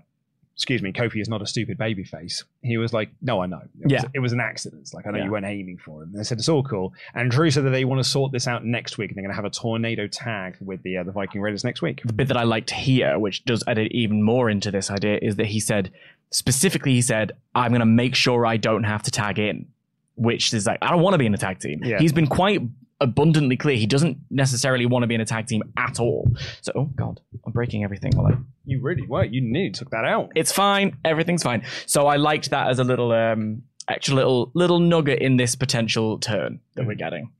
excuse 0.56 0.82
me, 0.82 0.93
Kofi 0.93 1.20
is 1.22 1.28
not 1.28 1.41
a 1.41 1.45
stupid 1.45 1.78
baby 1.78 2.03
face. 2.06 2.43
He 2.62 2.78
was 2.78 2.93
like, 2.93 3.10
no, 3.22 3.41
I 3.41 3.45
know, 3.45 3.60
it 3.82 3.84
was, 3.84 3.91
Yeah. 3.91 4.01
it 4.14 4.20
was 4.20 4.32
an 4.32 4.39
accident. 4.39 4.82
It's 4.84 4.93
Like 4.93 5.06
I 5.06 5.12
know 5.12 5.18
Yeah. 5.18 5.26
you 5.26 5.32
weren't 5.32 5.45
aiming 5.45 5.78
for 5.78 6.01
him. 6.03 6.10
And 6.12 6.20
they 6.20 6.24
said 6.24 6.38
it's 6.38 6.47
all 6.47 6.64
cool. 6.64 6.93
And 7.14 7.30
Drew 7.30 7.51
said 7.51 7.66
that 7.66 7.72
they 7.72 7.84
want 7.84 7.99
to 8.01 8.10
sort 8.10 8.32
this 8.32 8.47
out 8.47 8.64
next 8.66 8.97
week, 8.97 9.10
and 9.12 9.18
they're 9.18 9.24
going 9.24 9.32
to 9.32 9.36
have 9.36 9.45
a 9.45 9.49
tornado 9.49 10.08
tag 10.08 10.56
with 10.62 10.82
the 10.84 10.97
uh, 10.97 11.03
the 11.03 11.12
Viking 11.12 11.41
Raiders 11.41 11.64
next 11.66 11.82
week. 11.82 12.01
the 12.06 12.14
bit 12.14 12.30
that 12.30 12.38
I 12.38 12.43
liked 12.43 12.72
here, 12.72 13.20
which 13.20 13.43
does 13.45 13.64
add 13.68 13.78
even 13.80 14.24
more 14.24 14.49
into 14.49 14.72
this 14.72 14.89
idea, 14.89 15.20
is 15.22 15.36
that 15.36 15.47
he 15.47 15.60
said, 15.60 15.91
specifically, 16.32 16.93
he 16.93 17.01
said, 17.01 17.34
I'm 17.53 17.72
going 17.72 17.80
to 17.82 17.86
make 17.86 18.16
sure 18.16 18.45
I 18.45 18.58
don't 18.58 18.84
have 18.86 19.03
to 19.03 19.12
tag 19.12 19.39
in, 19.39 19.68
which 20.16 20.53
is 20.53 20.66
like, 20.66 20.80
I 20.82 20.89
don't 20.89 21.01
want 21.01 21.14
to 21.16 21.18
be 21.18 21.26
in 21.26 21.34
a 21.34 21.38
tag 21.38 21.60
team. 21.60 21.82
Yeah. 21.84 21.99
He's 21.99 22.14
been 22.14 22.28
quite 22.28 22.62
abundantly 23.02 23.58
clear. 23.58 23.76
He 23.78 23.86
doesn't 23.88 24.18
necessarily 24.30 24.86
want 24.86 25.04
to 25.04 25.08
be 25.08 25.16
in 25.16 25.22
a 25.22 25.26
tag 25.26 25.48
team 25.48 25.64
at 25.78 26.00
all. 26.00 26.30
So, 26.62 26.72
oh 26.76 26.86
God, 26.96 27.20
I'm 27.46 27.52
breaking 27.52 27.84
everything. 27.84 28.12
While 28.16 28.28
I 28.28 28.38
You 28.66 28.82
really 28.82 29.06
were. 29.06 29.26
You 29.26 29.41
nearly 29.41 29.72
took 29.72 29.89
that 29.91 30.06
out. 30.06 30.32
it's 30.36 30.52
fine. 30.52 30.98
Everything's 31.04 31.43
fine. 31.43 31.64
So 31.86 32.08
I 32.08 32.16
liked 32.18 32.50
that 32.52 32.70
as 32.70 32.80
a 32.80 32.84
little 32.84 33.12
um 33.12 33.64
extra 33.88 34.16
little 34.16 34.52
little 34.56 34.80
nugget 34.80 35.20
in 35.20 35.38
this 35.38 35.56
potential 35.56 36.18
turn 36.20 36.60
that 36.76 36.86
we're 36.88 36.96
getting. 36.96 37.32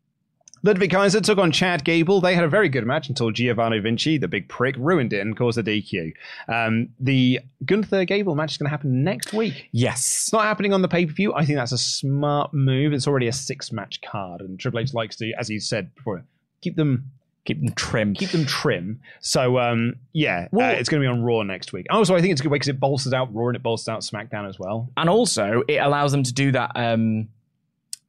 Ludwig 0.66 0.90
Kaiser 0.92 1.22
took 1.22 1.38
on 1.38 1.52
Chad 1.52 1.84
Gable. 1.84 2.20
They 2.22 2.34
had 2.34 2.44
a 2.44 2.48
very 2.50 2.70
good 2.70 2.86
match 2.88 3.08
until 3.08 3.30
Giovanni 3.32 3.78
Vinci, 3.80 4.18
the 4.18 4.28
big 4.28 4.50
prick, 4.50 4.76
ruined 4.78 5.14
it 5.14 5.20
and 5.20 5.38
caused 5.38 5.58
a 5.60 5.64
DQ. 5.64 6.12
Um, 6.48 6.90
the 7.00 7.40
Gunther 7.66 8.06
Gable 8.06 8.36
match 8.36 8.54
is 8.54 8.58
going 8.58 8.66
to 8.66 8.72
happen 8.72 9.04
next 9.04 9.32
week. 9.32 9.70
Yes. 9.72 10.00
It's 10.24 10.34
not 10.34 10.44
happening 10.44 10.74
on 10.74 10.82
the 10.82 10.88
pay 10.88 11.06
per 11.06 11.14
view. 11.14 11.34
I 11.36 11.46
think 11.46 11.58
that's 11.58 11.72
a 11.72 11.78
smart 11.78 12.54
move. 12.54 12.94
It's 12.94 13.08
already 13.08 13.28
a 13.28 13.34
six 13.34 13.72
match 13.72 14.02
card, 14.02 14.42
and 14.42 14.60
Triple 14.60 14.80
H 14.80 14.94
likes 14.94 15.16
to, 15.18 15.32
as 15.40 15.48
he 15.48 15.60
said 15.60 15.94
before, 15.96 16.24
keep 16.62 16.76
them 16.76 17.12
Keep 17.46 17.60
them 17.64 17.74
trim. 17.76 18.16
keep 18.16 18.32
them 18.32 18.44
trim. 18.48 19.00
So 19.20 19.60
um, 19.60 19.98
yeah, 20.14 20.48
Well- 20.52 20.68
uh, 20.68 20.74
it's 20.80 20.90
going 20.90 21.04
to 21.04 21.06
be 21.08 21.12
on 21.12 21.22
Raw 21.22 21.44
next 21.44 21.74
week. 21.74 21.86
Also, 21.92 22.16
I 22.16 22.20
think 22.22 22.32
it's 22.32 22.42
a 22.42 22.44
good 22.44 22.52
way 22.52 22.56
because 22.56 22.70
it 22.70 22.80
bolsters 22.80 23.14
out 23.14 23.32
Raw 23.36 23.50
and 23.50 23.56
it 23.56 23.62
bolsters 23.62 23.88
out 23.90 24.00
SmackDown 24.02 24.50
as 24.50 24.58
well. 24.58 24.90
and 24.98 25.08
also 25.08 25.62
it 25.68 25.76
allows 25.78 26.12
them 26.12 26.24
to 26.24 26.34
do 26.34 26.52
that 26.54 26.72
um 26.74 27.28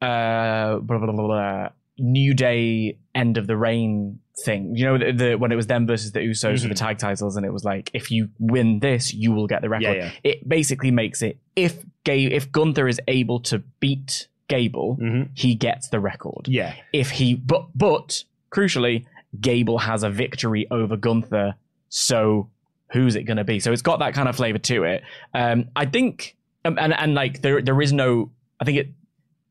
uh 0.01 0.79
blah, 0.79 0.99
blah, 0.99 1.13
blah, 1.13 1.13
blah, 1.13 1.69
new 1.99 2.35
day 2.35 2.99
end 3.15 3.37
of 3.39 3.47
the 3.47 3.57
reign 3.57 4.19
thing. 4.45 4.75
You 4.77 4.85
know 4.85 4.99
the, 4.99 5.13
the 5.13 5.35
when 5.37 5.51
it 5.53 5.57
was 5.57 5.67
them 5.67 5.87
versus 5.87 6.13
the 6.13 6.21
usos 6.21 6.63
for 6.63 6.69
the 6.69 6.75
tag 6.75 6.99
titles 6.99 7.37
and 7.37 7.47
it 7.47 7.53
was 7.53 7.65
like 7.65 7.91
if 7.95 8.11
you 8.11 8.29
win 8.39 8.81
this 8.81 9.15
you 9.15 9.33
will 9.33 9.47
get 9.47 9.63
the 9.63 9.69
record. 9.69 9.85
Yeah, 9.85 9.93
yeah. 10.05 10.11
it 10.25 10.49
basically 10.49 10.91
makes 10.91 11.23
it 11.23 11.39
if 11.57 11.83
Ga- 12.05 12.33
if 12.35 12.53
gunther 12.53 12.87
is 12.87 13.01
able 13.09 13.41
to 13.41 13.61
beat 13.81 14.29
gable 14.49 14.97
Mhm. 15.01 15.31
he 15.35 15.55
gets 15.55 15.89
the 15.89 15.99
record. 16.01 16.47
Yeah, 16.49 16.75
if 16.93 17.11
he 17.11 17.35
but 17.35 17.67
but 17.75 18.25
crucially 18.53 19.07
gable 19.41 19.79
has 19.79 20.03
a 20.03 20.11
victory 20.11 20.67
over 20.71 20.97
gunther 20.97 21.55
so 21.89 22.51
who's 22.93 23.17
it 23.17 23.25
going 23.25 23.37
to 23.37 23.45
be? 23.45 23.59
So 23.59 23.73
it's 23.73 23.83
got 23.83 23.99
that 23.99 24.15
kind 24.15 24.29
of 24.29 24.37
flavor 24.37 24.59
to 24.59 24.85
it. 24.85 25.03
Um 25.35 25.69
i 25.75 25.87
think 25.87 26.37
um, 26.65 26.79
and 26.79 26.93
and 26.93 27.15
like 27.15 27.41
there 27.43 27.63
there 27.63 27.81
is 27.81 27.93
no 27.93 28.31
i 28.61 28.65
think 28.65 28.79
it 28.79 28.89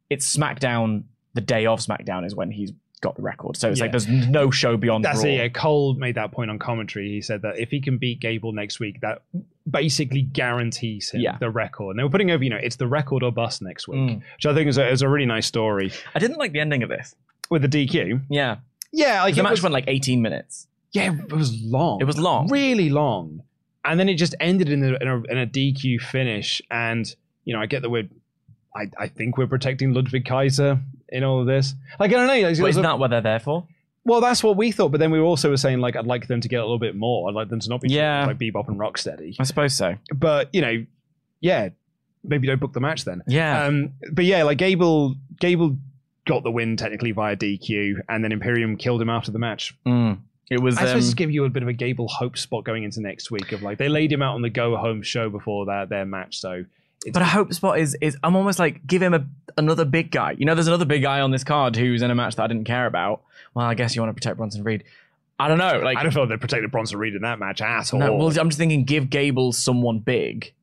it's 0.09 0.35
smackdown 0.37 1.03
the 1.35 1.41
day 1.41 1.65
of 1.67 1.79
smackdown 1.79 2.25
is 2.25 2.33
when 2.35 2.49
he's 2.49 2.71
got 3.01 3.15
the 3.15 3.21
record 3.21 3.55
so 3.57 3.69
it's 3.69 3.79
like 3.81 3.91
there's 3.91 4.07
no 4.07 4.49
show 4.49 4.77
beyond 4.77 5.05
That's 5.05 5.23
Raw. 5.23 5.29
it. 5.29 5.33
Yeah, 5.35 5.47
Cole 5.49 5.93
made 5.93 6.15
that 6.15 6.31
point 6.31 6.49
on 6.49 6.57
commentary. 6.57 7.09
He 7.09 7.21
said 7.21 7.43
that 7.43 7.59
if 7.59 7.69
he 7.69 7.79
can 7.79 7.97
beat 7.99 8.19
Gable 8.19 8.51
next 8.53 8.79
week, 8.79 9.01
that 9.01 9.21
basically 9.69 10.21
guarantees 10.21 11.11
him 11.11 11.21
Yeah. 11.21 11.37
the 11.39 11.49
record. 11.51 11.91
And 11.91 11.99
they 11.99 12.03
were 12.03 12.09
putting 12.09 12.31
over, 12.31 12.43
you 12.43 12.49
know, 12.49 12.59
it's 12.61 12.77
the 12.77 12.87
record 12.87 13.21
or 13.21 13.31
bust 13.31 13.61
next 13.61 13.87
week, 13.87 13.99
Mm. 13.99 14.21
which 14.37 14.45
I 14.45 14.53
think 14.55 14.67
is 14.69 14.77
a, 14.77 14.89
is 14.89 15.01
a 15.01 15.09
really 15.09 15.25
nice 15.25 15.45
story 15.45 15.91
i 16.15 16.19
didn't 16.19 16.37
like 16.37 16.51
the 16.53 16.59
ending 16.61 16.83
of 16.83 16.89
this 16.89 17.15
with 17.49 17.61
the 17.61 17.67
DQ. 17.67 18.21
yeah 18.29 18.57
Yeah, 18.91 19.21
like 19.23 19.35
the 19.35 19.43
match 19.43 19.51
was, 19.51 19.63
went 19.63 19.73
like 19.73 19.85
18 19.87 20.21
minutes 20.21 20.67
yeah, 20.93 21.11
it 21.13 21.33
was 21.33 21.61
long. 21.61 21.99
It 21.99 22.05
was 22.05 22.17
long. 22.17 22.47
really 22.49 22.89
long, 22.89 23.43
and 23.83 23.99
then 23.99 24.07
it 24.07 24.13
just 24.15 24.33
ended 24.39 24.69
in 24.69 24.81
a, 24.81 24.93
in 25.01 25.07
a, 25.09 25.21
in 25.23 25.37
a 25.37 25.45
DQ 25.45 25.99
finish. 25.99 26.61
And 26.71 27.13
you 27.43 27.53
know, 27.53 27.59
I 27.61 27.65
get 27.65 27.81
that 27.81 27.89
we're, 27.89 28.07
I, 28.73 28.89
I 28.97 29.07
think 29.09 29.37
we're 29.37 29.45
protecting 29.47 29.93
Ludwig 29.93 30.23
Kaiser 30.23 30.79
in 31.09 31.23
all 31.23 31.41
of 31.41 31.47
this. 31.47 31.73
Like 31.99 32.11
I 32.11 32.13
don't 32.15 32.27
know, 32.27 32.33
like, 32.47 32.57
but 32.57 32.65
it 32.65 32.69
isn't 32.69 32.83
that 32.83 32.99
what 32.99 33.09
they're 33.11 33.21
there 33.21 33.39
for 33.39 33.67
Well, 34.03 34.21
that's 34.21 34.43
what 34.43 34.57
we 34.57 34.71
thought, 34.71 34.89
but 34.91 34.99
then 34.99 35.11
we 35.11 35.19
also 35.19 35.49
were 35.49 35.57
saying 35.57 35.79
like 35.79 35.95
I'd 35.95 36.05
like 36.05 36.27
them 36.27 36.41
to 36.41 36.47
get 36.47 36.57
a 36.57 36.63
little 36.63 36.79
bit 36.79 36.95
more. 36.95 37.29
I'd 37.29 37.35
like 37.35 37.49
them 37.49 37.59
to 37.59 37.69
not 37.69 37.81
be 37.81 37.89
Yeah. 37.89 38.25
like 38.25 38.37
Bebop 38.37 38.67
and 38.67 38.79
Rocksteady. 38.79 39.35
i 39.39 39.43
suppose 39.43 39.73
so 39.75 39.95
But 40.13 40.49
you 40.53 40.61
know, 40.61 40.85
yeah, 41.41 41.69
maybe 42.23 42.47
don't 42.47 42.59
book 42.59 42.73
the 42.73 42.79
match 42.79 43.05
then. 43.05 43.23
yeah 43.27 43.65
Um, 43.65 43.93
but 44.11 44.25
yeah, 44.25 44.43
like 44.43 44.57
Gable, 44.57 45.15
Gable 45.39 45.77
got 46.25 46.43
the 46.43 46.51
win 46.51 46.75
technically 46.75 47.11
via 47.11 47.35
DQ, 47.35 48.01
and 48.09 48.23
then 48.23 48.31
Imperium 48.31 48.77
killed 48.77 49.01
him 49.01 49.09
after 49.09 49.31
the 49.31 49.37
match. 49.39 49.75
Mm. 49.85 50.19
it 50.49 50.59
was 50.59 50.77
I 50.77 50.81
um, 50.81 50.87
suppose 50.87 51.09
to 51.11 51.15
give 51.15 51.29
you 51.31 51.45
a 51.45 51.49
bit 51.49 51.61
of 51.63 51.69
a 51.69 51.73
Gable 51.73 52.07
hope 52.07 52.37
spot 52.37 52.63
going 52.63 52.83
into 52.83 52.99
next 53.01 53.29
week 53.31 53.51
of 53.51 53.61
like 53.61 53.77
they 53.77 53.89
laid 53.89 54.11
him 54.11 54.21
out 54.23 54.33
on 54.35 54.41
the 54.41 54.49
go 54.49 54.75
home 54.75 55.01
show 55.03 55.29
before 55.29 55.65
that 55.67 55.89
their 55.89 56.05
match, 56.05 56.39
so 56.39 56.65
it's, 57.05 57.13
But 57.13 57.21
a 57.21 57.25
hope 57.25 57.53
spot 57.53 57.79
is 57.79 57.95
is 58.01 58.17
I'm 58.23 58.35
almost 58.35 58.59
like 58.59 58.85
give 58.85 59.01
him 59.01 59.13
a 59.13 59.25
another 59.57 59.85
big 59.85 60.11
guy. 60.11 60.35
You 60.37 60.45
know, 60.45 60.55
there's 60.55 60.67
another 60.67 60.85
big 60.85 61.01
guy 61.01 61.21
on 61.21 61.31
this 61.31 61.43
card 61.43 61.75
who's 61.75 62.01
in 62.01 62.11
a 62.11 62.15
match 62.15 62.35
that 62.35 62.43
I 62.43 62.47
didn't 62.47 62.65
care 62.65 62.85
about. 62.85 63.21
Well, 63.53 63.65
I 63.65 63.73
guess 63.73 63.95
you 63.95 64.01
want 64.01 64.09
to 64.09 64.13
protect 64.13 64.37
Bronson 64.37 64.63
Reed. 64.63 64.83
I 65.39 65.47
don't 65.47 65.57
know. 65.57 65.79
Like 65.83 65.97
I 65.97 66.03
don't 66.03 66.11
feel 66.13 66.23
like 66.23 66.29
they 66.29 66.37
protected 66.37 66.71
Bronson 66.71 66.97
Reed 66.97 67.13
in 67.15 67.21
that 67.21 67.39
match 67.39 67.61
at 67.61 67.93
all. 67.93 67.99
no, 67.99 68.15
well, 68.15 68.27
I'm 68.39 68.49
just 68.49 68.57
thinking 68.57 68.83
give 68.85 69.09
Gable 69.09 69.51
someone 69.53 69.99
big 69.99 70.53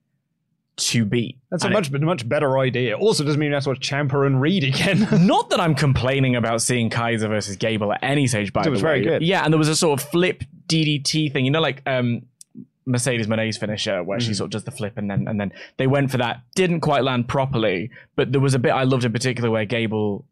to 0.76 1.04
beat. 1.04 1.36
That's 1.50 1.64
a 1.64 1.66
And 1.66 1.74
it- 1.74 1.90
much 1.92 2.00
much 2.00 2.28
better 2.28 2.58
idea. 2.58 2.96
Also, 2.96 3.24
doesn't 3.24 3.38
mean 3.38 3.50
you 3.50 3.54
have 3.54 3.64
to 3.64 3.70
watch 3.70 3.80
Ciampa 3.88 4.26
and 4.26 4.40
Reed 4.40 4.64
again. 4.64 5.06
Not 5.26 5.50
that 5.50 5.60
I'm 5.60 5.74
complaining 5.74 6.36
about 6.36 6.62
seeing 6.62 6.88
Kaiser 6.90 7.28
versus 7.28 7.56
Gable 7.56 7.92
at 7.92 8.02
any 8.02 8.26
stage. 8.26 8.52
By 8.52 8.62
the. 8.62 8.68
It 8.68 8.70
the 8.70 8.72
was 8.72 8.82
way, 8.82 9.02
very 9.02 9.04
good. 9.04 9.22
Yeah, 9.22 9.44
and 9.44 9.52
there 9.52 9.58
was 9.58 9.68
a 9.68 9.76
sort 9.76 10.00
of 10.00 10.08
flip 10.08 10.42
DDT 10.68 11.30
thing. 11.32 11.44
You 11.44 11.50
know, 11.50 11.60
like 11.60 11.82
um, 11.86 12.22
Mercedes 12.84 13.26
Moné's 13.26 13.56
finisher, 13.58 14.02
where 14.02 14.18
Mm-hmm. 14.18 14.26
she 14.28 14.34
sort 14.34 14.46
of 14.46 14.50
does 14.52 14.64
the 14.64 14.70
flip, 14.70 14.94
and 14.96 15.10
then 15.10 15.28
and 15.28 15.40
then 15.40 15.52
they 15.76 15.86
went 15.86 16.10
for 16.10 16.18
that. 16.18 16.42
Didn't 16.54 16.80
quite 16.80 17.04
land 17.04 17.28
properly, 17.28 17.90
but 18.16 18.32
there 18.32 18.40
was 18.40 18.54
a 18.54 18.58
bit 18.58 18.70
I 18.70 18.82
loved 18.84 19.04
in 19.04 19.12
particular 19.12 19.50
where 19.50 19.64
Gable 19.64 20.24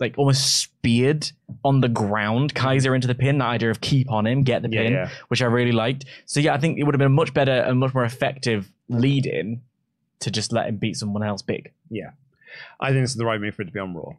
like 0.00 0.14
almost 0.16 0.58
speared 0.62 1.32
on 1.64 1.80
the 1.80 1.88
ground 1.88 2.54
Kaiser 2.54 2.94
into 2.94 3.08
the 3.08 3.16
pin. 3.16 3.38
That 3.38 3.46
idea 3.48 3.70
of 3.70 3.80
keep 3.80 4.08
on 4.12 4.26
him, 4.28 4.44
get 4.44 4.62
the 4.62 4.68
Yeah, 4.70 4.82
pin, 4.82 4.92
yeah. 4.92 5.08
which 5.26 5.42
I 5.42 5.46
really 5.46 5.72
liked. 5.72 6.04
So 6.24 6.38
yeah, 6.38 6.54
I 6.54 6.58
think 6.58 6.78
it 6.78 6.84
would 6.84 6.94
have 6.94 6.98
been 7.00 7.06
a 7.06 7.10
much 7.10 7.34
better 7.34 7.50
and 7.52 7.80
much 7.80 7.92
more 7.94 8.04
effective 8.04 8.70
lead 8.88 9.26
in 9.26 9.60
to 10.20 10.30
just 10.30 10.52
let 10.52 10.66
him 10.68 10.76
beat 10.76 10.96
someone 10.96 11.24
else 11.24 11.42
big. 11.42 11.72
yeah, 11.90 12.10
I 12.80 12.90
think 12.92 13.02
this 13.02 13.10
is 13.10 13.16
the 13.16 13.24
right 13.26 13.40
move 13.40 13.54
for 13.56 13.62
it 13.62 13.66
to 13.66 13.72
be 13.72 13.80
on 13.80 13.92
Raw. 13.94 14.12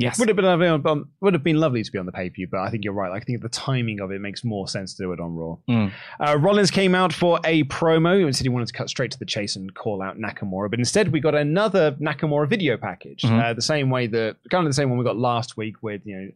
Yes. 0.00 0.18
Would 0.18 0.28
have 0.28 0.36
been 0.36 0.44
lovely 0.46 1.06
would 1.20 1.34
have 1.34 1.42
been 1.44 1.60
lovely 1.60 1.82
to 1.82 1.92
be 1.92 1.98
on 1.98 2.06
the 2.06 2.12
pay 2.12 2.30
per 2.30 2.34
view, 2.34 2.48
but 2.50 2.60
I 2.60 2.70
think 2.70 2.84
you're 2.84 2.92
right. 2.94 3.12
I 3.12 3.20
think 3.20 3.42
the 3.42 3.48
timing 3.48 4.00
of 4.00 4.10
it 4.10 4.20
makes 4.20 4.42
more 4.44 4.66
sense 4.66 4.94
to 4.94 5.02
do 5.04 5.12
it 5.12 5.20
on 5.20 5.36
Raw. 5.36 5.56
Mm. 5.68 5.92
Uh, 6.18 6.38
Rollins 6.38 6.70
came 6.70 6.94
out 6.94 7.12
for 7.12 7.38
a 7.44 7.64
promo 7.64 8.24
and 8.24 8.34
said 8.34 8.44
he 8.44 8.48
wanted 8.48 8.68
to 8.68 8.72
cut 8.74 8.88
straight 8.88 9.10
to 9.12 9.18
the 9.18 9.26
chase 9.26 9.56
and 9.56 9.74
call 9.74 10.00
out 10.02 10.18
Nakamura, 10.18 10.70
but 10.70 10.78
instead 10.78 11.08
we 11.12 11.20
got 11.20 11.34
another 11.34 11.92
Nakamura 12.00 12.48
video 12.48 12.76
package, 12.76 13.22
Mhm. 13.22 13.42
uh, 13.42 13.52
the 13.52 13.62
same 13.62 13.90
way 13.90 14.06
that 14.06 14.36
kind 14.50 14.64
of 14.66 14.70
the 14.70 14.74
same 14.74 14.88
one 14.88 14.98
we 14.98 15.04
got 15.04 15.16
last 15.18 15.56
week 15.56 15.82
with 15.82 16.00
you 16.06 16.16
know 16.16 16.30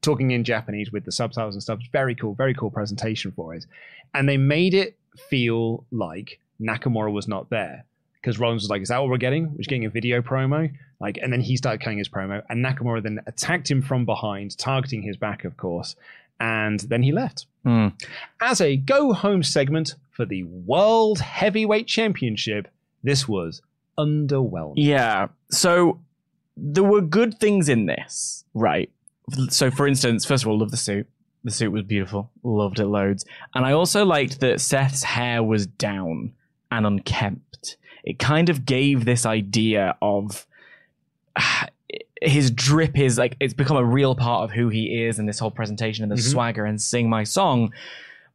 talking 0.00 0.30
in 0.32 0.42
Japanese 0.44 0.90
with 0.92 1.04
the 1.04 1.12
subtitles 1.12 1.54
and 1.54 1.62
stuff. 1.62 1.78
Very 1.92 2.14
cool, 2.14 2.34
very 2.34 2.54
cool 2.54 2.70
presentation 2.70 3.32
for 3.32 3.54
it, 3.54 3.66
and 4.14 4.28
they 4.28 4.36
made 4.36 4.74
it 4.74 4.96
feel 5.28 5.84
like 5.90 6.38
Nakamura 6.60 7.12
was 7.12 7.26
not 7.28 7.50
there. 7.50 7.84
Because 8.22 8.38
Rollins 8.38 8.62
was 8.62 8.70
like, 8.70 8.80
"Is 8.82 8.88
that 8.88 8.98
what 9.00 9.10
we're 9.10 9.16
getting? 9.18 9.50
We're 9.50 9.58
just 9.58 9.68
getting 9.68 9.84
a 9.84 9.90
video 9.90 10.22
promo." 10.22 10.72
Like, 11.00 11.18
and 11.20 11.32
then 11.32 11.40
he 11.40 11.56
started 11.56 11.80
cutting 11.82 11.98
his 11.98 12.08
promo, 12.08 12.42
and 12.48 12.64
Nakamura 12.64 13.02
then 13.02 13.20
attacked 13.26 13.68
him 13.70 13.82
from 13.82 14.04
behind, 14.06 14.56
targeting 14.56 15.02
his 15.02 15.16
back, 15.16 15.44
of 15.44 15.56
course, 15.56 15.96
and 16.40 16.78
then 16.80 17.02
he 17.02 17.10
left 17.12 17.46
Mm. 17.66 17.92
as 18.40 18.60
a 18.60 18.76
go 18.76 19.12
home 19.12 19.42
segment 19.42 19.96
for 20.12 20.24
the 20.24 20.44
World 20.44 21.18
Heavyweight 21.20 21.86
Championship. 21.88 22.68
This 23.02 23.26
was 23.28 23.60
underwhelming. 23.98 24.74
Yeah. 24.76 25.28
So 25.50 26.00
there 26.56 26.84
were 26.84 27.00
good 27.00 27.38
things 27.40 27.68
in 27.68 27.86
this, 27.86 28.44
right? 28.54 28.90
So, 29.48 29.70
for 29.70 29.86
instance, 29.86 30.24
first 30.24 30.44
of 30.44 30.48
all, 30.48 30.58
love 30.58 30.70
the 30.70 30.76
suit. 30.76 31.06
The 31.44 31.50
suit 31.50 31.72
was 31.72 31.82
beautiful. 31.82 32.30
Loved 32.44 32.78
it 32.78 32.86
loads. 32.86 33.24
And 33.54 33.64
I 33.64 33.72
also 33.72 34.04
liked 34.04 34.40
that 34.40 34.60
Seth's 34.60 35.02
hair 35.02 35.42
was 35.42 35.66
down 35.66 36.32
and 36.70 36.86
unkempt. 36.86 37.76
It 38.04 38.18
kind 38.18 38.48
of 38.48 38.64
gave 38.66 39.04
this 39.04 39.24
idea 39.26 39.96
of 40.02 40.46
his 42.20 42.50
drip 42.50 42.96
is 42.98 43.18
like 43.18 43.36
it's 43.40 43.54
become 43.54 43.76
a 43.76 43.84
real 43.84 44.14
part 44.14 44.44
of 44.44 44.50
who 44.52 44.68
he 44.68 45.02
is 45.04 45.18
and 45.18 45.28
this 45.28 45.38
whole 45.38 45.50
presentation 45.50 46.04
and 46.04 46.12
the 46.12 46.16
Mhm. 46.16 46.30
swagger 46.30 46.64
and 46.64 46.80
sing 46.80 47.08
my 47.08 47.24
song 47.24 47.72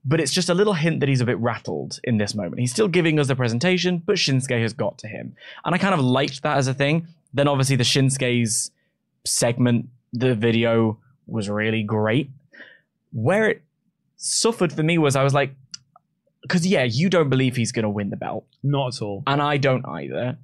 but 0.05 0.22
it's 0.22 0.32
just 0.32 0.47
a 0.49 0.53
little 0.53 0.74
hint 0.74 1.01
that 1.01 1.09
he's 1.09 1.20
a 1.20 1.26
bit 1.26 1.38
rattled 1.39 1.99
in 2.05 2.15
this 2.18 2.34
moment. 2.34 2.61
He's 2.61 2.72
still 2.72 2.88
giving 2.88 3.20
us 3.20 3.28
the 3.28 3.36
presentation, 3.36 4.01
but 4.05 4.15
Shinsuke 4.15 4.61
has 4.61 4.72
got 4.72 4.97
to 4.99 5.07
him. 5.07 5.36
And 5.65 5.76
I 5.76 5.78
kind 5.78 5.93
of 5.93 5.99
liked 5.99 6.43
that 6.43 6.55
as 6.55 6.70
a 6.70 6.74
thing. 6.74 7.07
Then 7.34 7.49
obviously 7.49 7.76
the 7.76 7.84
Shinsuke's 7.84 8.72
segment, 9.26 9.89
the 10.13 10.34
video 10.34 10.97
was 11.26 11.49
really 11.49 11.84
great. 11.84 12.30
Where 13.11 13.49
it 13.49 13.63
suffered 14.15 14.72
for 14.72 14.82
me 14.82 14.97
was 14.97 15.18
I 15.18 15.24
was 15.24 15.34
like, 15.34 15.53
because 16.42 16.66
yeah, 16.66 16.84
you 16.84 17.10
don't 17.10 17.30
believe 17.30 17.56
he's 17.56 17.72
going 17.72 17.84
to 17.84 17.90
win 17.90 18.10
the 18.10 18.18
belt, 18.18 18.46
Not 18.64 18.96
at 18.96 19.02
all. 19.02 19.24
and 19.28 19.42
I 19.42 19.58
don't 19.58 19.86
either. 19.88 20.38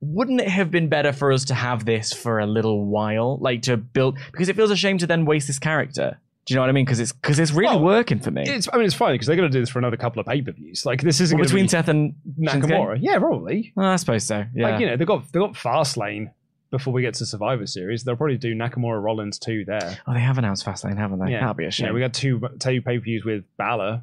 Wouldn't 0.00 0.40
it 0.42 0.48
have 0.48 0.70
been 0.70 0.88
better 0.88 1.12
for 1.12 1.32
us 1.32 1.46
to 1.46 1.54
have 1.54 1.84
this 1.86 2.12
for 2.12 2.38
a 2.38 2.46
little 2.46 2.84
while, 2.84 3.38
like 3.38 3.62
to 3.62 3.76
build? 3.78 4.18
Because 4.30 4.48
it 4.48 4.56
feels 4.56 4.70
a 4.70 4.76
shame 4.76 4.98
to 4.98 5.06
then 5.06 5.24
waste 5.24 5.46
this 5.46 5.58
character. 5.58 6.18
Do 6.44 6.52
you 6.52 6.56
know 6.56 6.60
what 6.62 6.68
I 6.68 6.72
mean? 6.72 6.84
Because 6.84 7.00
it's 7.00 7.12
because 7.12 7.38
it's 7.40 7.50
really 7.50 7.74
Well, 7.76 7.84
working 7.84 8.20
for 8.20 8.30
me. 8.30 8.44
It's, 8.46 8.68
I 8.72 8.76
mean, 8.76 8.84
it's 8.86 8.94
fine 8.94 9.14
because 9.14 9.26
they're 9.26 9.34
going 9.36 9.50
to 9.50 9.52
do 9.52 9.60
this 9.60 9.70
for 9.70 9.78
another 9.80 9.96
couple 9.96 10.20
of 10.20 10.26
pay 10.26 10.42
per 10.42 10.52
views. 10.52 10.84
Like, 10.86 11.00
this 11.02 11.20
isn't 11.20 11.36
Well, 11.36 11.44
gonna 11.44 11.48
between 11.48 11.64
be 11.64 11.68
Seth 11.70 11.88
and 11.88 12.14
Shinsuke? 12.38 12.62
Nakamura. 12.62 12.98
Yeah, 13.00 13.18
probably. 13.18 13.72
Well, 13.74 13.86
I 13.88 13.96
suppose 13.96 14.24
so. 14.24 14.44
Yeah. 14.54 14.68
Like, 14.70 14.80
you 14.80 14.86
know, 14.86 14.96
they've 14.96 15.08
got 15.08 15.24
they've 15.32 15.40
got 15.42 15.54
Fastlane 15.54 16.30
before 16.70 16.92
we 16.92 17.02
get 17.02 17.14
to 17.14 17.26
Survivor 17.26 17.66
Series. 17.66 18.04
They'll 18.04 18.16
probably 18.16 18.36
do 18.36 18.54
Nakamura 18.54 19.02
Rollins 19.02 19.38
too 19.40 19.64
there. 19.64 19.98
oh, 20.06 20.12
they 20.14 20.20
have 20.20 20.38
announced 20.38 20.64
Fastlane, 20.64 20.98
haven't 20.98 21.18
they? 21.24 21.32
Yeah, 21.32 21.40
That'll 21.40 21.54
be 21.54 21.64
a 21.64 21.70
shame. 21.72 21.86
Yeah, 21.88 21.92
we 21.94 22.00
got 22.00 22.12
two 22.12 22.38
two 22.60 22.80
pay 22.82 22.98
per 22.98 23.02
views 23.04 23.24
with 23.24 23.44
Balor. 23.56 24.02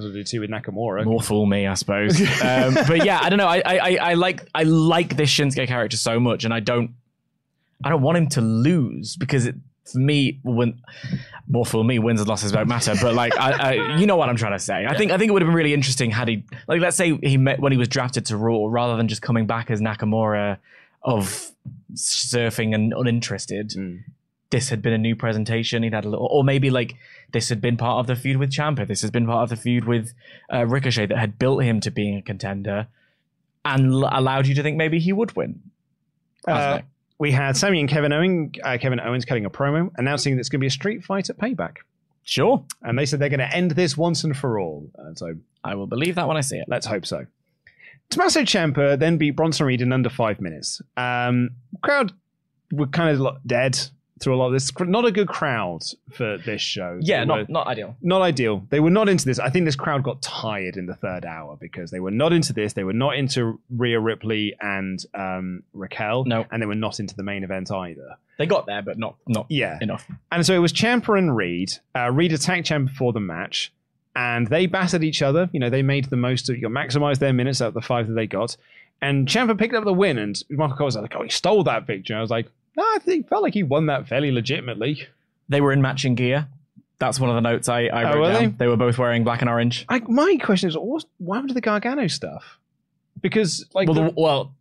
Do 0.00 0.24
two 0.24 0.40
with 0.40 0.50
Nakamura. 0.50 1.04
More 1.04 1.20
fool 1.22 1.46
me, 1.46 1.66
I 1.66 1.74
suppose. 1.74 2.20
um, 2.42 2.74
but 2.86 3.04
yeah, 3.04 3.18
I 3.22 3.28
don't 3.30 3.38
know. 3.38 3.46
I, 3.48 3.62
I 3.64 3.78
I- 3.78 3.98
I 4.10 4.14
like 4.14 4.46
I 4.54 4.62
like 4.64 5.16
this 5.16 5.30
Shinsuke 5.30 5.66
character 5.66 5.96
so 5.96 6.20
much, 6.20 6.44
and 6.44 6.52
I 6.52 6.60
don't 6.60 6.90
I 7.84 7.88
don't 7.88 8.02
want 8.02 8.18
him 8.18 8.28
to 8.30 8.40
lose 8.40 9.16
because 9.16 9.46
it 9.46 9.54
for 9.90 9.98
me 9.98 10.40
when 10.42 10.80
more 11.48 11.64
fool 11.64 11.84
me 11.84 11.98
wins 11.98 12.20
and 12.20 12.28
losses 12.28 12.50
don't 12.52 12.66
matter. 12.68 12.94
But 13.00 13.14
like 13.14 13.38
I, 13.38 13.52
I 13.52 13.96
you 13.98 14.06
know 14.06 14.16
what 14.16 14.28
I'm 14.28 14.36
trying 14.36 14.52
to 14.52 14.58
say. 14.58 14.84
I 14.86 14.96
think 14.96 15.12
I 15.12 15.18
think 15.18 15.28
it 15.30 15.32
would 15.32 15.42
have 15.42 15.48
been 15.48 15.54
really 15.56 15.74
interesting 15.74 16.10
had 16.10 16.28
he 16.28 16.44
like 16.68 16.80
let's 16.80 16.96
say 16.96 17.16
he 17.22 17.36
met 17.36 17.60
when 17.60 17.72
he 17.72 17.78
was 17.78 17.88
drafted 17.88 18.26
to 18.26 18.36
Raw 18.36 18.66
rather 18.68 18.96
than 18.96 19.08
just 19.08 19.22
coming 19.22 19.46
back 19.46 19.70
as 19.70 19.80
Nakamura 19.80 20.58
of 21.02 21.52
surfing 21.94 22.74
and 22.74 22.92
uninterested, 22.92 23.70
Mm. 23.70 24.02
This 24.50 24.68
had 24.68 24.80
been 24.80 24.92
a 24.92 24.98
new 24.98 25.16
presentation. 25.16 25.82
He'd 25.82 25.92
had 25.92 26.04
a 26.04 26.08
little, 26.08 26.26
or 26.26 26.44
maybe 26.44 26.70
like 26.70 26.94
this 27.32 27.48
had 27.48 27.60
been 27.60 27.76
part 27.76 27.98
of 28.00 28.06
the 28.06 28.14
feud 28.14 28.36
with 28.36 28.50
Ciampa. 28.50 28.86
This 28.86 29.02
has 29.02 29.10
been 29.10 29.26
part 29.26 29.42
of 29.42 29.48
the 29.50 29.56
feud 29.56 29.84
with 29.84 30.12
uh, 30.52 30.66
Ricochet 30.66 31.06
that 31.06 31.18
had 31.18 31.38
built 31.38 31.62
him 31.62 31.80
to 31.80 31.90
being 31.90 32.16
a 32.16 32.22
contender 32.22 32.86
and 33.64 33.92
l- 33.92 34.08
allowed 34.12 34.46
you 34.46 34.54
to 34.54 34.62
think 34.62 34.76
maybe 34.76 35.00
he 35.00 35.12
would 35.12 35.34
win. 35.34 35.60
Uh, 36.46 36.80
we 37.18 37.32
had 37.32 37.56
Sami 37.56 37.80
and 37.80 37.88
Kevin 37.88 38.12
Owens, 38.12 38.56
uh, 38.62 38.78
Kevin 38.80 39.00
Owens 39.00 39.24
cutting 39.24 39.44
a 39.44 39.50
promo 39.50 39.90
announcing 39.96 40.36
that 40.36 40.40
it's 40.40 40.48
going 40.48 40.60
to 40.60 40.62
be 40.62 40.68
a 40.68 40.70
street 40.70 41.02
fight 41.04 41.28
at 41.28 41.38
Payback. 41.38 41.78
Sure, 42.22 42.64
And 42.82 42.98
they 42.98 43.06
said 43.06 43.20
they're 43.20 43.28
going 43.28 43.38
to 43.38 43.54
end 43.54 43.72
this 43.72 43.96
once 43.96 44.24
and 44.24 44.36
for 44.36 44.58
all. 44.58 44.90
And 44.98 45.16
so 45.16 45.34
I 45.62 45.76
will 45.76 45.86
believe 45.86 46.16
that 46.16 46.26
when 46.26 46.36
I 46.36 46.40
see 46.40 46.58
it. 46.58 46.66
let's 46.68 46.86
hope 46.86 47.06
so. 47.06 47.26
Tommaso 48.10 48.40
Ciampa 48.42 48.98
then 48.98 49.16
beat 49.16 49.32
Bronson 49.32 49.66
Reed 49.66 49.80
in 49.80 49.92
under 49.92 50.10
five 50.10 50.40
minutes. 50.40 50.80
Um, 50.96 51.50
crowd 51.82 52.12
were 52.72 52.88
kind 52.88 53.20
of 53.20 53.36
dead 53.46 53.78
through 54.18 54.34
a 54.34 54.38
lot 54.38 54.46
of 54.46 54.52
this. 54.52 54.72
Not 54.80 55.04
a 55.04 55.12
good 55.12 55.28
crowd 55.28 55.80
for 56.10 56.38
this 56.38 56.62
show. 56.62 56.98
Yeah, 57.02 57.20
They 57.20 57.26
not 57.26 57.38
were- 57.38 57.46
not 57.52 57.66
ideal. 57.66 57.96
not 58.00 58.22
ideal. 58.22 58.64
They 58.70 58.80
were 58.80 58.90
not 58.90 59.08
into 59.08 59.24
this. 59.26 59.38
I 59.38 59.50
think 59.50 59.64
this 59.66 59.76
crowd 59.76 60.02
got 60.02 60.22
tired 60.22 60.76
in 60.76 60.86
the 60.86 60.94
third 60.94 61.24
hour 61.24 61.56
because 61.60 61.90
they 61.90 62.00
were 62.00 62.10
not 62.10 62.32
into 62.32 62.52
this. 62.52 62.72
They 62.72 62.84
were 62.84 62.92
not 62.94 63.16
into 63.16 63.60
Rhea 63.70 64.00
Ripley 64.00 64.54
and 64.60 65.04
um, 65.14 65.62
Raquel. 65.74 66.24
No. 66.24 66.46
And 66.50 66.62
they 66.62 66.66
were 66.66 66.74
not 66.74 66.98
into 66.98 67.14
the 67.14 67.22
main 67.22 67.44
event 67.44 67.70
either. 67.70 68.16
They 68.38 68.46
got 68.46 68.66
there, 68.66 68.82
but 68.82 68.98
not 68.98 69.16
not 69.26 69.46
Yeah. 69.48 69.78
enough. 69.80 70.06
And 70.32 70.44
so 70.46 70.54
it 70.54 70.58
was 70.58 70.72
Ciampa 70.72 71.16
and 71.18 71.36
Reed. 71.36 71.72
Uh, 71.94 72.10
Reed 72.10 72.32
attacked 72.32 72.68
Ciampa 72.68 72.86
before 72.88 73.12
the 73.12 73.20
match, 73.20 73.72
and 74.14 74.46
they 74.46 74.66
battered 74.66 75.04
each 75.04 75.20
other. 75.22 75.48
You 75.52 75.60
know, 75.60 75.68
they 75.70 75.82
made 75.82 76.06
the 76.06 76.16
most 76.16 76.48
of, 76.48 76.56
you 76.56 76.62
know, 76.62 76.68
maximized 76.68 77.18
their 77.18 77.32
minutes 77.32 77.60
out 77.60 77.68
of 77.68 77.74
the 77.74 77.80
five 77.82 78.06
that 78.08 78.14
they 78.14 78.26
got. 78.26 78.56
And 79.02 79.26
Ciampa 79.28 79.58
picked 79.58 79.74
up 79.74 79.84
the 79.84 79.92
win, 79.92 80.16
and 80.16 80.42
Michael 80.48 80.76
Cole 80.76 80.86
was 80.86 80.96
like, 80.96 81.14
"Oh, 81.14 81.22
he 81.22 81.28
stole 81.28 81.64
that 81.64 81.86
victory." 81.86 82.16
I 82.16 82.20
was 82.22 82.30
like, 82.30 82.46
"No, 82.76 82.82
I 82.82 82.98
think 83.00 83.28
felt 83.28 83.42
like 83.42 83.54
he 83.54 83.62
won 83.62 83.86
that 83.86 84.06
fairly 84.08 84.30
legitimately." 84.32 85.06
They 85.48 85.60
were 85.60 85.72
in 85.72 85.80
matching 85.80 86.14
gear. 86.16 86.48
That's 86.98 87.20
one 87.20 87.30
of 87.30 87.36
the 87.36 87.40
notes 87.42 87.68
I, 87.68 87.86
I 87.86 88.02
Oh, 88.04 88.14
wrote 88.14 88.20
were 88.20 88.32
down. 88.32 88.42
they? 88.42 88.46
They? 88.48 88.66
were 88.68 88.76
both 88.76 88.98
wearing 88.98 89.22
black 89.22 89.42
and 89.42 89.50
orange. 89.50 89.84
I, 89.88 90.00
my 90.08 90.38
question 90.42 90.68
is, 90.70 90.76
what, 90.78 91.04
what 91.18 91.34
happened 91.36 91.50
to 91.50 91.54
the 91.54 91.60
Gargano 91.60 92.06
stuff? 92.06 92.58
Because 93.20 93.66
like 93.74 93.86
well, 93.88 93.94
the, 93.94 94.02
the, 94.10 94.14
well, 94.20 94.54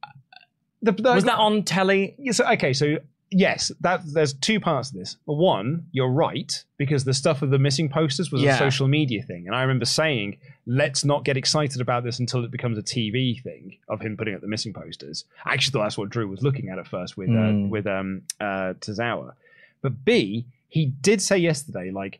the, 0.81 0.91
was 0.91 1.23
that 1.23 1.37
on 1.39 1.63
telly? 1.63 2.13
Yes. 2.19 2.39
Okay. 2.39 2.73
So 2.73 2.97
yes, 3.37 3.71
that 3.81 4.01
there's 4.05 4.33
two 4.33 4.59
parts 4.59 4.89
of 4.89 4.95
this. 4.95 5.17
One, 5.25 5.85
you're 5.91 6.09
right 6.09 6.63
because 6.77 7.03
the 7.03 7.13
stuff 7.13 7.41
of 7.41 7.49
the 7.49 7.59
missing 7.59 7.89
posters 7.89 8.31
was 8.31 8.41
a 8.55 8.57
social 8.57 8.87
media 8.87 9.21
thing, 9.21 9.45
and 9.47 9.55
I 9.55 9.61
remember 9.61 9.85
saying, 9.85 10.37
"Let's 10.65 11.03
not 11.03 11.25
get 11.25 11.35
excited 11.37 11.81
about 11.81 12.03
this 12.03 12.19
until 12.19 12.43
it 12.45 12.51
becomes 12.51 12.77
a 12.77 12.81
TV 12.83 13.41
thing 13.43 13.77
of 13.89 13.99
him 14.01 14.15
putting 14.17 14.35
up 14.35 14.41
the 14.41 14.47
missing 14.47 14.73
posters." 14.73 15.25
I 15.45 15.53
actually 15.53 15.73
thought 15.73 15.83
that's 15.83 15.97
what 15.97 16.09
Drew 16.09 16.27
was 16.27 16.41
looking 16.41 16.69
at 16.69 16.79
at 16.79 16.87
first 16.87 17.17
with 17.17 17.29
Mm. 17.29 17.65
uh, 17.65 17.67
with 17.69 17.85
um 17.87 18.21
uh 18.39 18.73
Tozawa, 18.79 19.33
but 19.81 20.05
B, 20.05 20.45
he 20.69 20.85
did 20.87 21.21
say 21.21 21.37
yesterday, 21.37 21.91
like, 21.91 22.19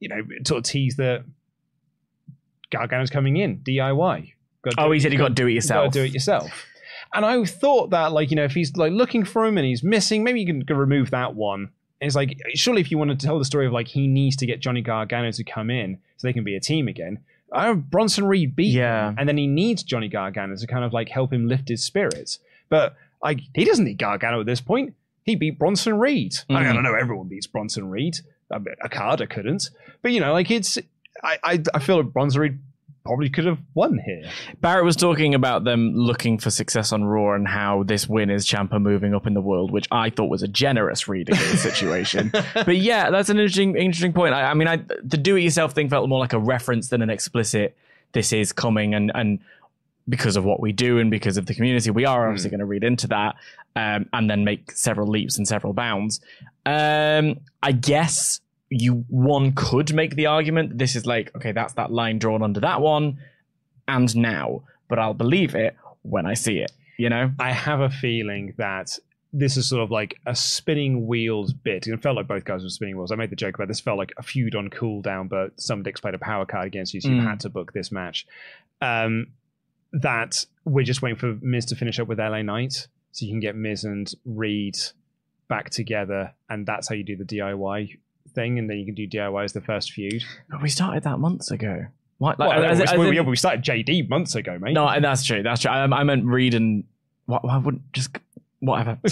you 0.00 0.08
know, 0.08 0.22
sort 0.46 0.58
of 0.58 0.64
tease 0.64 0.96
that 0.96 1.24
Gargano's 2.70 3.10
coming 3.10 3.36
in 3.36 3.58
DIY. 3.58 4.32
Oh, 4.78 4.90
he 4.90 4.98
said 4.98 5.12
you 5.12 5.18
got 5.18 5.28
to 5.28 5.34
do 5.34 5.46
it 5.46 5.50
you 5.50 5.54
yourself. 5.56 5.86
gotta 5.86 5.98
do 6.00 6.04
it 6.04 6.12
yourself. 6.12 6.50
And 7.14 7.24
I 7.24 7.44
thought 7.44 7.90
that, 7.90 8.12
like, 8.12 8.30
you 8.30 8.36
know, 8.36 8.44
if 8.44 8.52
he's 8.52 8.76
like 8.76 8.92
looking 8.92 9.24
for 9.24 9.46
him 9.46 9.56
and 9.58 9.66
he's 9.66 9.82
missing, 9.82 10.22
maybe 10.24 10.40
you 10.40 10.46
can 10.46 10.60
go 10.60 10.74
remove 10.74 11.10
that 11.12 11.34
one. 11.34 11.70
And 12.00 12.06
it's 12.06 12.16
like, 12.16 12.38
surely 12.54 12.80
if 12.82 12.90
you 12.90 12.98
want 12.98 13.18
to 13.18 13.26
tell 13.26 13.38
the 13.38 13.44
story 13.44 13.66
of 13.66 13.72
like 13.72 13.88
he 13.88 14.06
needs 14.06 14.36
to 14.36 14.46
get 14.46 14.60
Johnny 14.60 14.82
Gargano 14.82 15.30
to 15.32 15.44
come 15.44 15.70
in 15.70 15.98
so 16.18 16.28
they 16.28 16.32
can 16.32 16.44
be 16.44 16.56
a 16.56 16.60
team 16.60 16.88
again. 16.88 17.20
I 17.52 17.66
have 17.66 17.88
Bronson 17.90 18.26
Reed 18.26 18.54
beat 18.56 18.74
Yeah. 18.74 19.10
him, 19.10 19.16
and 19.18 19.28
then 19.28 19.38
he 19.38 19.46
needs 19.46 19.82
Johnny 19.82 20.08
Gargano 20.08 20.56
to 20.56 20.66
kind 20.66 20.84
of 20.84 20.92
like 20.92 21.08
help 21.08 21.32
him 21.32 21.46
lift 21.48 21.68
his 21.68 21.82
spirits. 21.84 22.38
But 22.68 22.96
like, 23.22 23.40
he 23.54 23.64
doesn't 23.64 23.84
need 23.84 23.98
Gargano 23.98 24.40
at 24.40 24.46
this 24.46 24.60
point. 24.60 24.94
He 25.24 25.36
beat 25.36 25.58
Bronson 25.58 25.98
Reed. 25.98 26.34
I, 26.50 26.52
mean, 26.54 26.62
I 26.62 26.70
Mhm. 26.70 26.74
don't 26.74 26.82
know. 26.82 26.94
Everyone 26.94 27.28
beats 27.28 27.46
Bronson 27.46 27.88
Reed. 27.90 28.18
Okada 28.52 29.26
couldn't, 29.26 29.70
but 30.02 30.12
you 30.12 30.20
know, 30.20 30.32
like 30.32 30.50
it's. 30.50 30.78
I 31.22 31.38
I, 31.42 31.62
I 31.74 31.78
feel 31.78 31.96
like 32.02 32.12
Bronson 32.12 32.40
Reed 32.40 32.58
probably 33.06 33.30
could 33.30 33.46
have 33.46 33.58
won 33.74 33.98
here. 34.04 34.22
Barrett 34.60 34.84
was 34.84 34.96
talking 34.96 35.34
about 35.34 35.64
them 35.64 35.94
looking 35.94 36.38
for 36.38 36.50
success 36.50 36.92
on 36.92 37.04
Raw 37.04 37.34
and 37.34 37.46
how 37.46 37.84
this 37.84 38.08
win 38.08 38.30
is 38.30 38.46
Ciampa 38.46 38.80
moving 38.80 39.14
up 39.14 39.26
in 39.26 39.34
the 39.34 39.40
world, 39.40 39.70
which 39.70 39.86
I 39.90 40.10
thought 40.10 40.28
was 40.28 40.42
a 40.42 40.48
generous 40.48 41.08
reading 41.08 41.36
of 41.36 41.50
the 41.50 41.56
situation. 41.56 42.30
but 42.54 42.76
yeah, 42.76 43.10
that's 43.10 43.30
an 43.30 43.38
interesting 43.38 43.76
interesting 43.76 44.12
point. 44.12 44.34
I, 44.34 44.50
I 44.50 44.54
mean, 44.54 44.68
I, 44.68 44.78
the 45.02 45.16
do 45.16 45.36
it 45.36 45.42
yourself 45.42 45.72
thing 45.72 45.88
felt 45.88 46.08
more 46.08 46.18
like 46.18 46.32
a 46.32 46.38
reference 46.38 46.88
than 46.88 47.00
an 47.00 47.10
explicit. 47.10 47.76
This 48.12 48.32
is 48.32 48.52
coming, 48.52 48.94
and 48.94 49.12
and 49.14 49.38
because 50.08 50.36
of 50.36 50.44
what 50.44 50.60
we 50.60 50.72
do 50.72 50.98
and 50.98 51.10
because 51.10 51.36
of 51.36 51.46
the 51.46 51.54
community, 51.54 51.90
we 51.90 52.04
are 52.04 52.26
obviously 52.28 52.50
going 52.50 52.60
to 52.60 52.66
read 52.66 52.84
into 52.84 53.08
that 53.08 53.36
um, 53.74 54.08
and 54.12 54.30
then 54.30 54.44
make 54.44 54.70
several 54.72 55.08
leaps 55.08 55.36
and 55.36 55.46
several 55.46 55.72
bounds. 55.72 56.20
Um, 56.64 57.40
I 57.62 57.72
guess 57.72 58.40
you 58.70 59.04
one 59.08 59.52
could 59.52 59.94
make 59.94 60.16
the 60.16 60.26
argument 60.26 60.76
this 60.78 60.96
is 60.96 61.06
like 61.06 61.34
okay, 61.36 61.52
that's 61.52 61.74
that 61.74 61.92
line 61.92 62.18
drawn 62.18 62.42
under 62.42 62.60
that 62.60 62.80
one, 62.80 63.18
and 63.88 64.14
now, 64.16 64.62
but 64.88 64.98
I'll 64.98 65.14
believe 65.14 65.54
it 65.54 65.76
when 66.02 66.26
I 66.26 66.34
see 66.34 66.58
it. 66.58 66.72
You 66.98 67.10
know, 67.10 67.30
I 67.38 67.52
have 67.52 67.80
a 67.80 67.90
feeling 67.90 68.54
that 68.56 68.98
this 69.32 69.56
is 69.58 69.68
sort 69.68 69.82
of 69.82 69.90
like 69.90 70.18
a 70.24 70.34
spinning 70.34 71.06
wheels 71.06 71.52
bit. 71.52 71.86
It 71.86 72.02
felt 72.02 72.16
like 72.16 72.26
both 72.26 72.44
guys 72.44 72.62
were 72.62 72.70
spinning 72.70 72.96
wheels. 72.96 73.12
I 73.12 73.16
made 73.16 73.28
the 73.28 73.36
joke 73.36 73.56
about 73.56 73.68
this 73.68 73.80
felt 73.80 73.98
like 73.98 74.12
a 74.16 74.22
feud 74.22 74.54
on 74.54 74.70
cooldown, 74.70 75.28
but 75.28 75.60
some 75.60 75.82
dicks 75.82 76.00
played 76.00 76.14
a 76.14 76.18
power 76.18 76.46
card 76.46 76.66
against 76.66 76.94
you, 76.94 77.00
so 77.02 77.08
you 77.10 77.16
Mm. 77.20 77.28
had 77.28 77.40
to 77.40 77.50
book 77.50 77.72
this 77.72 77.92
match. 77.92 78.26
Um, 78.80 79.28
that 79.92 80.46
we're 80.64 80.84
just 80.84 81.02
waiting 81.02 81.18
for 81.18 81.36
Miz 81.42 81.66
to 81.66 81.76
finish 81.76 81.98
up 81.98 82.08
with 82.08 82.18
LA 82.18 82.42
Knight, 82.42 82.88
so 83.12 83.24
you 83.26 83.32
can 83.32 83.40
get 83.40 83.56
Miz 83.56 83.84
and 83.84 84.10
Reed 84.24 84.76
back 85.48 85.70
together, 85.70 86.32
and 86.48 86.66
that's 86.66 86.88
how 86.88 86.94
you 86.94 87.04
do 87.04 87.16
the 87.16 87.24
DIY 87.24 87.98
thing, 88.36 88.60
and 88.60 88.70
then 88.70 88.78
you 88.78 88.84
can 88.84 88.94
do 88.94 89.08
DIY 89.08 89.42
as 89.44 89.52
the 89.52 89.60
first 89.60 89.90
feud. 89.90 90.22
but 90.48 90.62
we 90.62 90.68
started 90.68 91.02
that 91.02 91.18
months 91.18 91.50
ago. 91.50 91.86
What? 92.18 92.38
Like, 92.38 92.50
Well, 92.50 92.64
as- 92.64 92.78
we- 92.78 92.84
as 92.84 92.96
we, 92.96 93.18
in- 93.18 93.26
we 93.26 93.36
started 93.36 93.62
JD 93.64 94.08
months 94.08 94.36
ago, 94.36 94.56
mate. 94.60 94.74
no, 94.74 94.86
and 94.86 95.04
that's 95.04 95.24
true. 95.24 95.42
That's 95.42 95.62
true. 95.62 95.70
I, 95.72 95.82
I 95.84 96.04
meant 96.04 96.24
read 96.24 96.54
and 96.54 96.84
what? 97.24 97.44
Why 97.44 97.56
wouldn't 97.58 97.92
just 97.92 98.16
whatever? 98.60 98.98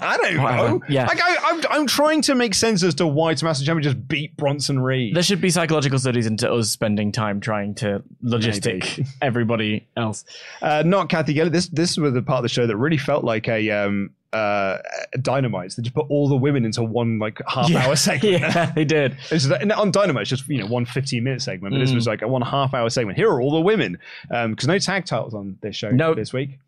I 0.00 0.18
don't 0.22 0.42
Whatever. 0.42 0.68
know. 0.68 0.80
Yeah. 0.88 1.04
Like 1.06 1.20
I, 1.22 1.36
I'm, 1.44 1.62
I'm 1.70 1.86
trying 1.86 2.22
to 2.22 2.34
make 2.34 2.54
sense 2.54 2.82
as 2.82 2.94
to 2.96 3.06
why 3.06 3.34
Tommaso 3.34 3.64
Ciampa 3.64 3.82
just 3.82 4.08
beat 4.08 4.34
Bronson 4.36 4.78
Reed. 4.80 5.14
There 5.14 5.22
should 5.22 5.42
be 5.42 5.50
psychological 5.50 5.98
studies 5.98 6.26
into 6.26 6.50
us 6.50 6.70
spending 6.70 7.12
time 7.12 7.40
trying 7.40 7.74
to 7.76 8.02
logistic 8.24 8.96
Maybe. 8.96 9.06
everybody 9.22 9.86
else. 9.96 10.24
Uh, 10.62 10.82
not 10.86 11.10
Cathy 11.10 11.34
Kelley. 11.34 11.50
This 11.50 11.68
this 11.68 11.98
was 11.98 12.14
the 12.14 12.22
part 12.22 12.38
of 12.38 12.42
the 12.44 12.48
show 12.48 12.66
that 12.66 12.76
really 12.76 12.96
felt 12.96 13.24
like 13.24 13.46
a 13.48 13.70
um 13.70 14.10
uh 14.32 14.78
dynamite. 15.22 15.74
They 15.76 15.82
just 15.82 15.94
put 15.94 16.06
all 16.10 16.28
the 16.28 16.36
women 16.36 16.64
into 16.64 16.82
one 16.82 17.18
like 17.18 17.40
half 17.48 17.72
hour 17.74 17.96
segment. 18.08 18.40
yeah, 18.42 18.72
they 18.72 18.84
did. 18.84 19.12
It's 19.30 19.46
just- 19.46 19.50
and 19.62 19.72
on 19.72 19.90
Dynamite, 19.90 20.22
it's 20.22 20.30
just 20.30 20.48
you 20.48 20.58
know 20.58 20.66
one 20.66 20.84
15 20.84 21.24
minute 21.24 21.40
segment, 21.42 21.74
but 21.74 21.78
this 21.80 21.90
Mm. 21.92 21.94
was 21.96 22.06
like 22.06 22.22
a 22.22 22.28
one 22.28 22.42
half 22.42 22.74
hour 22.74 22.90
segment. 22.90 23.16
Here 23.16 23.28
are 23.30 23.40
all 23.40 23.52
the 23.52 23.60
women, 23.60 23.98
because 24.28 24.66
no 24.66 24.78
tag 24.78 25.06
titles 25.06 25.34
on 25.34 25.56
this 25.62 25.76
show 25.76 25.90
Nope. 25.90 26.16
this 26.16 26.32
week. 26.32 26.58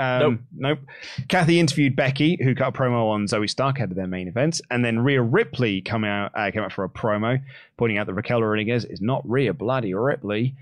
Um, 0.00 0.46
nope. 0.56 0.78
Cathy 1.26 1.58
interviewed 1.58 1.96
Becky, 1.96 2.38
who 2.40 2.54
cut 2.54 2.68
a 2.68 2.72
promo 2.72 3.10
on 3.10 3.24
Zoey 3.26 3.50
Stark 3.50 3.78
ahead 3.78 3.90
of 3.90 3.96
their 3.96 4.06
main 4.06 4.28
event, 4.28 4.60
and 4.70 4.84
then 4.84 5.00
Rhea 5.00 5.20
Ripley 5.20 5.80
come 5.80 6.04
out 6.04 6.30
uh, 6.36 6.52
came 6.52 6.62
out 6.62 6.72
for 6.72 6.84
a 6.84 6.88
promo, 6.88 7.42
pointing 7.76 7.98
out 7.98 8.06
that 8.06 8.14
Raquel 8.14 8.40
Rodriguez 8.40 8.84
is 8.84 9.00
not 9.00 9.28
Rhea 9.28 9.52
bloody 9.52 9.92
Ripley. 9.94 10.54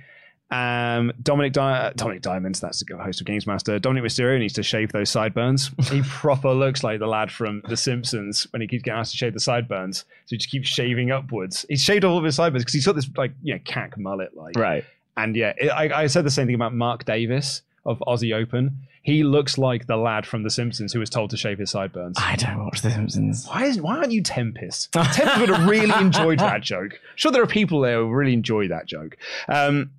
Um, 0.51 1.13
Dominic 1.23 1.53
Di- 1.53 1.93
Dominic 1.97 2.23
Diamonds, 2.23 2.61
that's 2.61 2.83
the 2.85 2.97
host 2.97 3.21
of 3.21 3.27
Games 3.27 3.47
Master. 3.47 3.81
Dominik 3.81 4.03
Mysterio 4.03 4.39
needs 4.39 4.55
to 4.55 4.63
shave 4.63 4.93
those 4.93 5.11
sideburns. 5.11 5.71
he 5.91 6.03
proper 6.07 6.53
looks 6.53 6.85
like 6.85 7.01
the 7.01 7.07
lad 7.07 7.33
from 7.33 7.63
The 7.69 7.77
Simpsons 7.77 8.47
when 8.53 8.63
he 8.63 8.69
keeps 8.69 8.83
getting 8.83 8.99
asked 9.01 9.13
to 9.13 9.17
shave 9.17 9.35
the 9.35 9.41
sideburns. 9.41 9.99
So 9.99 10.05
he 10.31 10.37
just 10.37 10.51
keeps 10.51 10.69
shaving 10.69 11.11
upwards. 11.11 11.67
He's 11.69 11.83
shaved 11.83 12.05
all 12.05 12.17
of 12.17 12.25
his 12.25 12.37
sideburns 12.37 12.63
because 12.63 12.75
he's 12.75 12.87
got 12.87 12.95
this 12.95 13.09
like 13.17 13.33
you 13.43 13.55
know 13.55 13.61
cack 13.65 13.99
mullet 13.99 14.37
like. 14.37 14.57
Right. 14.57 14.85
And 15.17 15.35
yeah, 15.35 15.53
it, 15.57 15.69
I, 15.69 16.03
I 16.03 16.07
said 16.07 16.25
the 16.25 16.31
same 16.31 16.47
thing 16.47 16.55
about 16.55 16.75
Mark 16.75 17.05
Davis 17.05 17.63
of 17.85 17.99
Aussie 18.07 18.35
Open. 18.35 18.79
He 19.03 19.23
looks 19.23 19.57
like 19.57 19.87
the 19.87 19.97
lad 19.97 20.27
from 20.27 20.43
The 20.43 20.51
Simpsons 20.51 20.93
who 20.93 20.99
was 20.99 21.09
told 21.09 21.31
to 21.31 21.37
shave 21.37 21.59
his 21.59 21.71
sideburns. 21.71 22.19
I 22.21 22.35
don't 22.35 22.65
watch 22.65 22.83
The 22.83 22.91
Simpsons. 22.91 23.47
Why, 23.47 23.65
is, 23.65 23.81
why 23.81 23.99
aren't 23.99 24.11
you 24.11 24.21
Tempest? 24.21 24.93
Tempest 24.93 25.41
would 25.41 25.49
have 25.49 25.69
really 25.69 25.95
enjoyed 26.01 26.41
that 26.41 26.63
joke. 26.63 27.01
Sure, 27.15 27.31
there 27.31 27.43
are 27.43 27.47
people 27.47 27.81
there 27.81 28.01
who 28.01 28.11
really 28.13 28.33
enjoy 28.33 28.67
that 28.67 28.87
joke. 28.87 29.17
Um, 29.49 29.93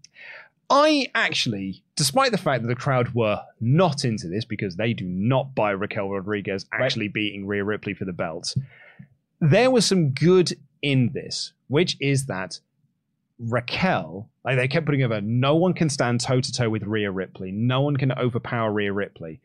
I 0.69 1.07
actually, 1.15 1.83
despite 1.95 2.31
the 2.31 2.37
fact 2.37 2.63
that 2.63 2.67
the 2.67 2.75
crowd 2.75 3.13
were 3.13 3.41
not 3.61 4.03
into 4.03 4.27
this 4.27 4.43
because 4.43 4.75
they 4.75 4.93
do 4.93 5.05
not 5.05 5.55
buy 5.55 5.71
Raquel 5.71 6.09
Rodriguez 6.09 6.65
actually 6.73 7.07
beating 7.07 7.47
Rhea 7.47 7.63
Ripley 7.63 7.93
for 7.93 8.05
the 8.05 8.13
belt, 8.13 8.53
there 9.39 9.71
was 9.71 9.85
some 9.85 10.09
good 10.09 10.57
in 10.81 11.11
this, 11.13 11.53
which 11.67 11.95
is 12.01 12.25
that 12.25 12.59
Raquel, 13.39 14.27
like 14.43 14.57
they 14.57 14.67
kept 14.67 14.85
putting 14.85 15.03
over, 15.03 15.21
no 15.21 15.55
one 15.55 15.73
can 15.73 15.89
stand 15.89 16.21
toe 16.21 16.41
to 16.41 16.51
toe 16.51 16.69
with 16.69 16.83
Rhea 16.83 17.11
Ripley. 17.11 17.51
No 17.51 17.81
one 17.81 17.95
can 17.95 18.11
overpower 18.11 18.71
Rhea 18.71 18.91
Ripley. 18.91 19.39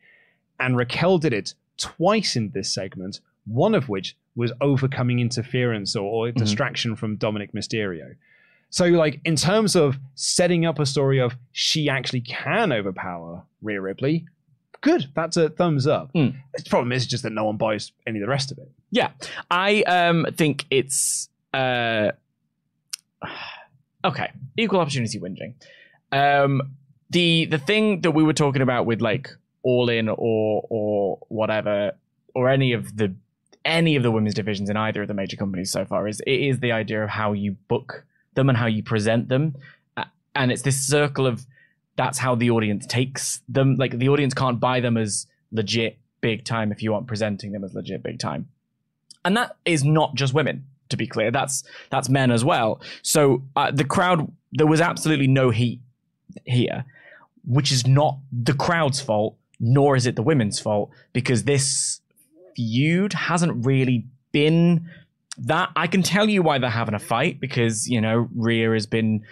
And 0.59 0.75
Raquel 0.75 1.19
did 1.19 1.33
it 1.33 1.53
twice 1.77 2.35
in 2.35 2.49
this 2.49 2.73
segment, 2.73 3.19
one 3.45 3.75
of 3.75 3.87
which 3.89 4.15
was 4.35 4.51
overcoming 4.61 5.19
interference 5.19 5.95
or, 5.95 6.03
or 6.03 6.27
mm-hmm. 6.27 6.39
distraction 6.39 6.95
from 6.95 7.17
Dominik 7.17 7.53
Mysterio. 7.53 8.15
So, 8.73 8.85
like, 8.85 9.21
in 9.23 9.35
terms 9.35 9.75
of 9.75 9.99
setting 10.15 10.65
up 10.65 10.79
a 10.79 10.87
story 10.87 11.19
of 11.19 11.35
she 11.51 11.89
actually 11.89 12.21
can 12.21 12.73
overpower 12.73 13.43
Rhea 13.61 13.79
Ripley, 13.79 14.25
good. 14.81 15.11
That's 15.13 15.37
a 15.37 15.49
thumbs 15.49 15.85
up. 15.85 16.11
Mm. 16.13 16.35
The 16.57 16.69
problem 16.71 16.91
is 16.91 17.05
just 17.05 17.21
that 17.21 17.33
no 17.33 17.43
one 17.43 17.57
buys 17.57 17.91
any 18.07 18.17
of 18.17 18.21
the 18.21 18.27
rest 18.27 18.51
of 18.51 18.57
it. 18.57 18.71
Yeah, 18.89 19.11
I 19.51 19.83
um 19.83 20.25
think 20.35 20.65
it's 20.71 21.29
uh 21.53 22.13
okay. 24.05 24.31
Equal 24.57 24.79
opportunity 24.79 25.19
whinging. 25.19 25.53
Um, 26.11 26.73
the 27.11 27.45
the 27.45 27.59
thing 27.59 28.01
that 28.01 28.11
we 28.11 28.23
were 28.23 28.33
talking 28.33 28.63
about 28.63 28.87
with 28.87 29.01
like 29.01 29.29
All 29.61 29.87
In 29.87 30.09
or 30.09 30.65
or 30.67 31.19
whatever 31.27 31.91
or 32.33 32.49
any 32.49 32.73
of 32.73 32.97
the 32.97 33.13
any 33.63 33.95
of 33.95 34.01
the 34.01 34.09
women's 34.09 34.33
divisions 34.33 34.67
in 34.71 34.77
either 34.77 35.03
of 35.03 35.07
the 35.07 35.13
major 35.13 35.37
companies 35.37 35.71
so 35.71 35.85
far 35.85 36.07
is 36.07 36.21
it 36.21 36.39
is 36.39 36.59
the 36.59 36.71
idea 36.71 37.03
of 37.03 37.11
how 37.11 37.33
you 37.33 37.51
book 37.67 38.03
them 38.35 38.49
and 38.49 38.57
how 38.57 38.65
you 38.65 38.83
present 38.83 39.29
them, 39.29 39.55
and 40.35 40.51
it's 40.51 40.61
this 40.61 40.81
circle 40.81 41.27
of 41.27 41.45
that's 41.95 42.17
how 42.17 42.35
the 42.35 42.49
audience 42.49 42.85
takes 42.85 43.41
them. 43.47 43.75
Like 43.77 43.97
the 43.97 44.09
audience 44.09 44.33
can't 44.33 44.59
buy 44.59 44.79
them 44.79 44.97
as 44.97 45.27
legit 45.51 45.97
big 46.21 46.43
time 46.45 46.71
if 46.71 46.81
you 46.81 46.93
aren't 46.93 47.07
presenting 47.07 47.51
them 47.51 47.63
as 47.63 47.73
legit 47.73 48.01
big 48.01 48.19
time. 48.19 48.47
And 49.23 49.37
that 49.37 49.55
is 49.65 49.83
not 49.83 50.15
just 50.15 50.33
women 50.33 50.65
to 50.89 50.97
be 50.97 51.07
clear. 51.07 51.31
That's 51.31 51.63
that's 51.89 52.09
men 52.09 52.31
as 52.31 52.43
well. 52.43 52.81
So 53.03 53.43
uh, 53.55 53.71
the 53.71 53.83
crowd 53.83 54.31
there 54.51 54.67
was 54.67 54.81
absolutely 54.81 55.27
no 55.27 55.49
heat 55.49 55.79
here 56.45 56.85
which 57.45 57.71
is 57.71 57.85
not 57.85 58.17
the 58.31 58.53
crowd's 58.53 59.01
fault 59.01 59.35
nor 59.59 59.95
is 59.95 60.05
it 60.05 60.15
the 60.15 60.23
women's 60.23 60.59
fault 60.59 60.89
because 61.11 61.43
this 61.43 62.01
feud 62.55 63.13
hasn't 63.13 63.65
really 63.65 64.05
been 64.31 64.89
that 65.37 65.69
i 65.75 65.87
can 65.87 66.01
tell 66.03 66.29
you 66.29 66.41
why 66.43 66.57
they're 66.59 66.69
having 66.69 66.93
a 66.93 66.99
fight 66.99 67.39
because 67.39 67.87
you 67.87 67.99
know 67.99 68.29
Rhea 68.35 68.71
has 68.71 68.85
been 68.85 69.23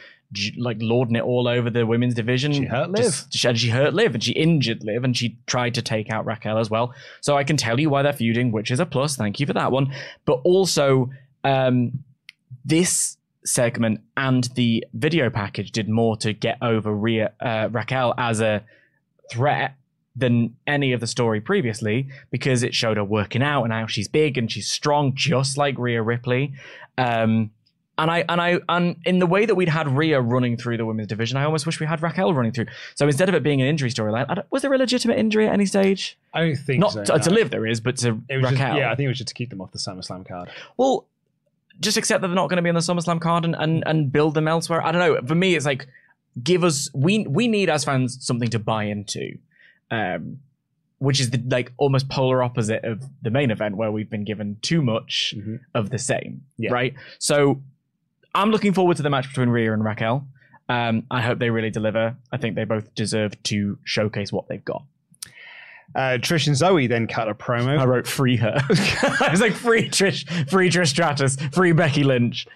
like 0.57 0.77
lording 0.79 1.17
it 1.17 1.23
all 1.23 1.47
over 1.47 1.69
the 1.69 1.85
women's 1.85 2.13
division 2.13 2.53
She 2.53 2.63
hurt 2.63 2.95
Just- 2.95 3.33
she, 3.33 3.53
she 3.55 3.69
hurt 3.69 3.93
liv 3.93 4.13
and 4.13 4.23
she 4.23 4.31
injured 4.31 4.83
liv 4.83 5.03
and 5.03 5.15
she 5.15 5.37
tried 5.45 5.73
to 5.75 5.81
take 5.81 6.09
out 6.09 6.25
raquel 6.25 6.57
as 6.57 6.69
well 6.69 6.93
so 7.19 7.35
I 7.35 7.43
can 7.43 7.57
tell 7.57 7.79
you 7.79 7.89
why 7.89 8.01
they're 8.01 8.13
feuding, 8.13 8.51
which 8.53 8.71
is 8.71 8.79
a 8.79 8.85
plus. 8.85 9.17
Thank 9.17 9.39
you 9.41 9.45
for 9.45 9.53
that 9.53 9.71
one. 9.73 9.93
But 10.25 10.39
also, 10.45 11.09
um, 11.43 12.03
this 12.63 13.17
segment 13.43 13.99
and 14.15 14.45
the 14.55 14.85
video 14.93 15.29
package 15.29 15.71
did 15.71 15.89
more 15.89 16.15
to 16.17 16.31
get 16.31 16.57
over 16.61 16.93
Rhea, 16.93 17.33
uh, 17.41 17.67
Raquel 17.69 18.13
as 18.17 18.39
a 18.39 18.63
threat 19.29 19.75
than 20.15 20.55
any 20.67 20.91
of 20.93 20.99
the 20.99 21.07
story 21.07 21.39
previously 21.39 22.07
because 22.31 22.63
it 22.63 22.75
showed 22.75 22.97
her 22.97 23.03
working 23.03 23.41
out 23.41 23.63
and 23.63 23.71
how 23.71 23.87
she's 23.87 24.07
big 24.07 24.37
and 24.37 24.51
she's 24.51 24.69
strong, 24.69 25.13
just 25.15 25.57
like 25.57 25.77
Rhea 25.77 26.01
Ripley. 26.01 26.53
Um, 26.97 27.51
and 27.97 28.09
I 28.09 28.25
and 28.27 28.41
I 28.41 28.59
and 28.67 28.95
in 29.05 29.19
the 29.19 29.27
way 29.27 29.45
that 29.45 29.53
we'd 29.53 29.69
had 29.69 29.87
Rhea 29.87 30.19
running 30.19 30.57
through 30.57 30.77
the 30.77 30.85
women's 30.85 31.07
division, 31.07 31.37
I 31.37 31.43
almost 31.43 31.65
wish 31.65 31.79
we 31.79 31.85
had 31.85 32.01
Raquel 32.01 32.33
running 32.33 32.51
through. 32.51 32.65
So 32.95 33.05
instead 33.05 33.29
of 33.29 33.35
it 33.35 33.43
being 33.43 33.61
an 33.61 33.67
injury 33.67 33.89
storyline, 33.89 34.43
was 34.49 34.63
there 34.63 34.73
a 34.73 34.77
legitimate 34.77 35.19
injury 35.19 35.47
at 35.47 35.53
any 35.53 35.65
stage? 35.65 36.17
I 36.33 36.41
don't 36.41 36.55
think 36.55 36.79
Not 36.79 36.93
so, 36.93 37.03
to, 37.03 37.19
to 37.19 37.29
Liv 37.29 37.51
there 37.51 37.67
is, 37.67 37.79
but 37.79 37.97
to 37.97 38.13
Raquel. 38.13 38.51
just, 38.51 38.59
yeah, 38.59 38.91
I 38.91 38.95
think 38.95 39.05
it 39.05 39.09
was 39.09 39.17
just 39.17 39.27
to 39.27 39.33
keep 39.33 39.49
them 39.49 39.61
off 39.61 39.71
the 39.71 39.77
SummerSlam 39.77 40.27
card. 40.27 40.49
Well, 40.77 41.05
just 41.79 41.97
accept 41.97 42.21
that 42.21 42.27
they're 42.27 42.35
not 42.35 42.49
going 42.49 42.57
to 42.57 42.63
be 42.63 42.69
on 42.69 42.75
the 42.75 42.81
SummerSlam 42.81 43.21
card 43.21 43.45
and, 43.45 43.55
and, 43.55 43.83
and 43.85 44.11
build 44.11 44.33
them 44.33 44.47
elsewhere. 44.47 44.83
I 44.83 44.91
don't 44.91 44.99
know. 44.99 45.27
For 45.27 45.35
me, 45.35 45.55
it's 45.55 45.65
like 45.65 45.87
give 46.41 46.63
us 46.63 46.89
we 46.93 47.27
we 47.27 47.47
need 47.47 47.69
as 47.69 47.83
fans 47.83 48.17
something 48.25 48.49
to 48.49 48.59
buy 48.59 48.85
into, 48.85 49.37
um, 49.91 50.39
which 50.99 51.19
is 51.19 51.29
the 51.31 51.41
like 51.47 51.71
almost 51.77 52.09
polar 52.09 52.41
opposite 52.43 52.83
of 52.83 53.03
the 53.21 53.29
main 53.29 53.51
event 53.51 53.75
where 53.75 53.91
we've 53.91 54.09
been 54.09 54.23
given 54.23 54.57
too 54.61 54.81
much 54.81 55.33
Mhm. 55.37 55.59
of 55.75 55.89
the 55.89 55.97
same. 55.99 56.43
Yeah. 56.57 56.71
Right. 56.71 56.93
So 57.19 57.61
I'm 58.33 58.49
looking 58.51 58.73
forward 58.73 58.97
to 58.97 59.03
the 59.03 59.09
match 59.09 59.27
between 59.27 59.49
Rhea 59.49 59.73
and 59.73 59.83
Raquel. 59.83 60.27
Um, 60.69 61.03
I 61.11 61.21
hope 61.21 61.39
they 61.39 61.49
really 61.49 61.69
deliver. 61.71 62.15
I 62.31 62.37
think 62.37 62.55
they 62.55 62.63
both 62.63 62.93
deserve 62.95 63.41
to 63.43 63.77
showcase 63.83 64.31
what 64.31 64.47
they've 64.47 64.63
got. 64.63 64.83
Uh, 65.95 66.17
Trish 66.19 66.47
and 66.47 66.55
Zoey 66.55 66.87
then 66.87 67.07
cut 67.07 67.27
a 67.27 67.33
promo. 67.33 67.77
I 67.77 67.85
wrote 67.85 68.07
free 68.07 68.37
her. 68.37 68.55
I 69.21 69.29
was 69.31 69.41
like 69.41 69.53
free 69.53 69.89
Trish, 69.89 70.49
free 70.49 70.69
Trish 70.69 70.87
Stratus, 70.87 71.35
free 71.51 71.71
Becky 71.73 72.03
Lynch. 72.03 72.47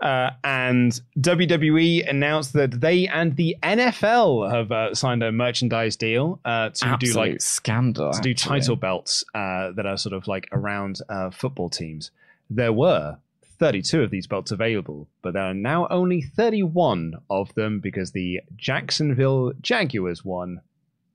Uh, 0.00 0.30
and 0.42 1.00
WWE 1.18 2.08
announced 2.08 2.52
that 2.52 2.80
they 2.80 3.06
and 3.08 3.36
the 3.36 3.56
NFL 3.62 4.50
have 4.52 4.70
uh, 4.72 4.94
signed 4.94 5.22
a 5.22 5.32
merchandise 5.32 5.96
deal 5.96 6.40
uh, 6.44 6.70
to 6.70 6.86
Absolute 6.86 7.12
do 7.12 7.18
like 7.18 7.40
scandal. 7.40 8.12
to 8.12 8.20
do 8.20 8.30
actually. 8.30 8.60
title 8.60 8.76
belts 8.76 9.24
uh, 9.34 9.70
that 9.72 9.86
are 9.86 9.96
sort 9.96 10.12
of 10.12 10.26
like 10.26 10.48
around 10.52 11.00
uh, 11.08 11.30
football 11.30 11.70
teams. 11.70 12.10
There 12.50 12.72
were 12.72 13.18
32 13.58 14.02
of 14.02 14.10
these 14.10 14.26
belts 14.26 14.50
available, 14.50 15.08
but 15.22 15.32
there 15.32 15.44
are 15.44 15.54
now 15.54 15.86
only 15.88 16.20
31 16.20 17.14
of 17.30 17.54
them 17.54 17.80
because 17.80 18.12
the 18.12 18.40
Jacksonville 18.56 19.52
Jaguars 19.60 20.24
one 20.24 20.60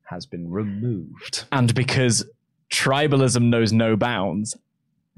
has 0.10 0.26
been 0.26 0.50
removed. 0.52 1.46
And 1.52 1.74
because 1.74 2.26
tribalism 2.72 3.44
knows 3.50 3.72
no 3.74 3.96
bounds, 3.96 4.56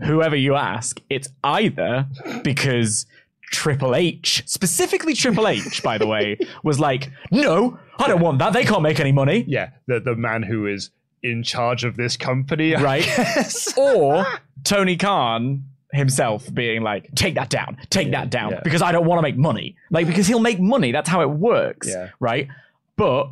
whoever 0.03 0.35
you 0.35 0.55
ask, 0.55 0.99
it's 1.09 1.29
either 1.43 2.07
because 2.43 3.05
Triple 3.51 3.95
H, 3.95 4.43
specifically 4.45 5.13
Triple 5.13 5.47
H, 5.47 5.83
by 5.83 5.97
the 5.97 6.07
way, 6.07 6.37
was 6.63 6.79
like, 6.79 7.11
no, 7.31 7.77
I 7.99 8.07
don't 8.07 8.21
want 8.21 8.39
that. 8.39 8.53
They 8.53 8.63
can't 8.63 8.81
make 8.81 8.99
any 8.99 9.11
money. 9.11 9.43
Yeah, 9.47 9.71
the 9.87 9.99
the 9.99 10.15
man 10.15 10.43
who 10.43 10.67
is 10.67 10.89
in 11.23 11.43
charge 11.43 11.83
of 11.83 11.97
this 11.97 12.17
company, 12.17 12.75
I 12.75 12.81
Right. 12.81 13.03
guess. 13.03 13.73
Or 13.77 14.25
Tony 14.63 14.97
Khan 14.97 15.65
himself 15.93 16.51
being 16.53 16.81
like, 16.81 17.13
take 17.15 17.35
that 17.35 17.49
down, 17.49 17.77
take 17.89 18.11
that 18.11 18.29
down, 18.29 18.51
yeah. 18.51 18.61
because 18.63 18.81
I 18.81 18.91
don't 18.91 19.05
want 19.05 19.19
to 19.19 19.21
make 19.21 19.37
money. 19.37 19.75
Like, 19.91 20.07
because 20.07 20.25
he'll 20.25 20.39
make 20.39 20.59
money. 20.59 20.91
That's 20.91 21.09
how 21.09 21.21
it 21.21 21.29
works. 21.29 21.87
Yeah. 21.89 22.09
Right. 22.19 22.47
But 22.95 23.29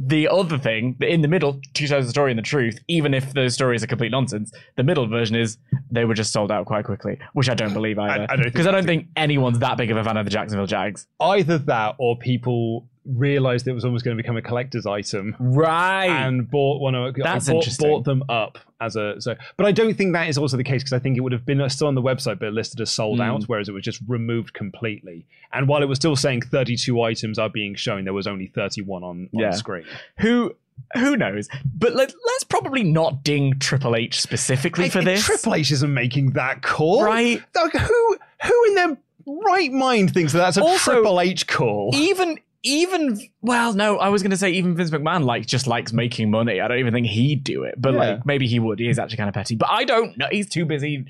the 0.00 0.28
other 0.28 0.58
thing, 0.58 0.96
in 1.00 1.22
the 1.22 1.28
middle, 1.28 1.60
two 1.74 1.88
sides 1.88 2.04
of 2.04 2.06
the 2.06 2.10
story 2.10 2.30
and 2.30 2.38
the 2.38 2.42
truth, 2.42 2.78
even 2.86 3.14
if 3.14 3.34
those 3.34 3.54
stories 3.54 3.82
are 3.82 3.88
complete 3.88 4.12
nonsense, 4.12 4.52
the 4.76 4.84
middle 4.84 5.08
version 5.08 5.34
is 5.34 5.58
they 5.90 6.04
were 6.04 6.14
just 6.14 6.32
sold 6.32 6.52
out 6.52 6.66
quite 6.66 6.84
quickly, 6.84 7.18
which 7.32 7.50
I 7.50 7.54
don't 7.54 7.72
believe 7.72 7.98
either. 7.98 8.12
I 8.12 8.36
don't 8.36 8.42
think 8.42 8.52
Because 8.52 8.66
I, 8.68 8.70
don't 8.70 8.86
think 8.86 9.08
anyone's 9.16 9.58
that 9.58 9.76
big 9.76 9.90
of 9.90 9.96
a 9.96 10.04
fan 10.04 10.16
of 10.16 10.24
the 10.24 10.30
Jacksonville 10.30 10.66
Jags. 10.66 11.08
Either 11.20 11.58
that, 11.58 11.96
or 11.98 12.16
people 12.16 12.86
realized 13.08 13.66
it 13.66 13.72
was 13.72 13.84
almost 13.84 14.04
going 14.04 14.16
to 14.16 14.22
become 14.22 14.36
a 14.36 14.42
collector's 14.42 14.86
item. 14.86 15.34
Right. 15.40 16.06
and 16.10 16.48
bought 16.50 16.80
one 16.80 16.94
of 16.94 17.14
That's 17.14 17.46
bought, 17.48 17.56
interesting. 17.56 17.88
bought 17.90 18.04
them 18.04 18.22
up 18.28 18.58
as 18.80 18.94
a 18.96 19.20
so 19.20 19.34
but 19.56 19.66
I 19.66 19.72
don't 19.72 19.94
think 19.96 20.12
that 20.12 20.28
is 20.28 20.38
also 20.38 20.56
the 20.56 20.62
case 20.64 20.82
because 20.82 20.92
I 20.92 20.98
think 21.00 21.16
it 21.16 21.20
would 21.20 21.32
have 21.32 21.44
been 21.44 21.68
still 21.68 21.88
on 21.88 21.94
the 21.96 22.02
website 22.02 22.38
but 22.38 22.52
listed 22.52 22.80
as 22.80 22.90
sold 22.92 23.18
Mm. 23.18 23.24
out 23.24 23.42
whereas 23.44 23.68
it 23.68 23.72
was 23.72 23.82
just 23.82 24.00
removed 24.06 24.54
completely 24.54 25.26
and 25.52 25.66
while 25.66 25.82
it 25.82 25.86
was 25.86 25.96
still 25.96 26.14
saying 26.14 26.42
32 26.42 27.00
items 27.02 27.38
are 27.38 27.48
being 27.48 27.74
shown 27.74 28.04
there 28.04 28.12
was 28.12 28.26
only 28.28 28.46
31 28.46 29.02
on, 29.02 29.08
on 29.10 29.40
Yeah. 29.40 29.50
screen 29.50 29.84
who 30.20 30.54
who 30.94 31.16
knows? 31.16 31.48
But 31.76 31.96
let, 31.96 32.14
let's 32.24 32.44
probably 32.44 32.84
not 32.84 33.24
ding 33.24 33.58
Triple 33.58 33.96
H 33.96 34.20
specifically 34.20 34.88
for 34.88 35.00
I- 35.00 35.04
this. 35.04 35.24
Triple 35.24 35.54
H 35.56 35.72
isn't 35.72 35.92
making 35.92 36.30
that 36.34 36.62
call 36.62 37.02
Right. 37.02 37.42
like 37.56 37.72
who 37.72 38.16
who 38.44 38.64
in 38.68 38.74
their 38.76 38.96
right 39.26 39.72
mind 39.72 40.14
thinks 40.14 40.32
that 40.34 40.38
that's 40.38 40.56
a 40.56 40.62
Also- 40.62 40.92
Triple 40.92 41.20
H 41.20 41.48
call 41.48 41.90
even 41.94 42.38
even 42.64 43.18
well 43.40 43.72
no 43.72 43.98
i 43.98 44.08
was 44.08 44.22
going 44.22 44.30
to 44.32 44.36
say 44.36 44.50
even 44.50 44.74
vince 44.74 44.90
mcmahon 44.90 45.24
like 45.24 45.46
just 45.46 45.66
likes 45.68 45.92
making 45.92 46.30
money 46.30 46.60
i 46.60 46.66
don't 46.66 46.78
even 46.78 46.92
think 46.92 47.06
he'd 47.06 47.44
do 47.44 47.62
it 47.62 47.74
but 47.80 47.92
Yeah. 47.94 47.98
like 48.00 48.26
maybe 48.26 48.46
he 48.48 48.58
would 48.58 48.78
he 48.80 48.88
is 48.88 48.98
actually 48.98 49.16
kind 49.18 49.28
of 49.28 49.34
petty 49.34 49.54
but 49.54 49.68
i 49.70 49.84
don't 49.84 50.18
know 50.18 50.26
he's 50.30 50.48
too 50.48 50.64
busy 50.64 51.06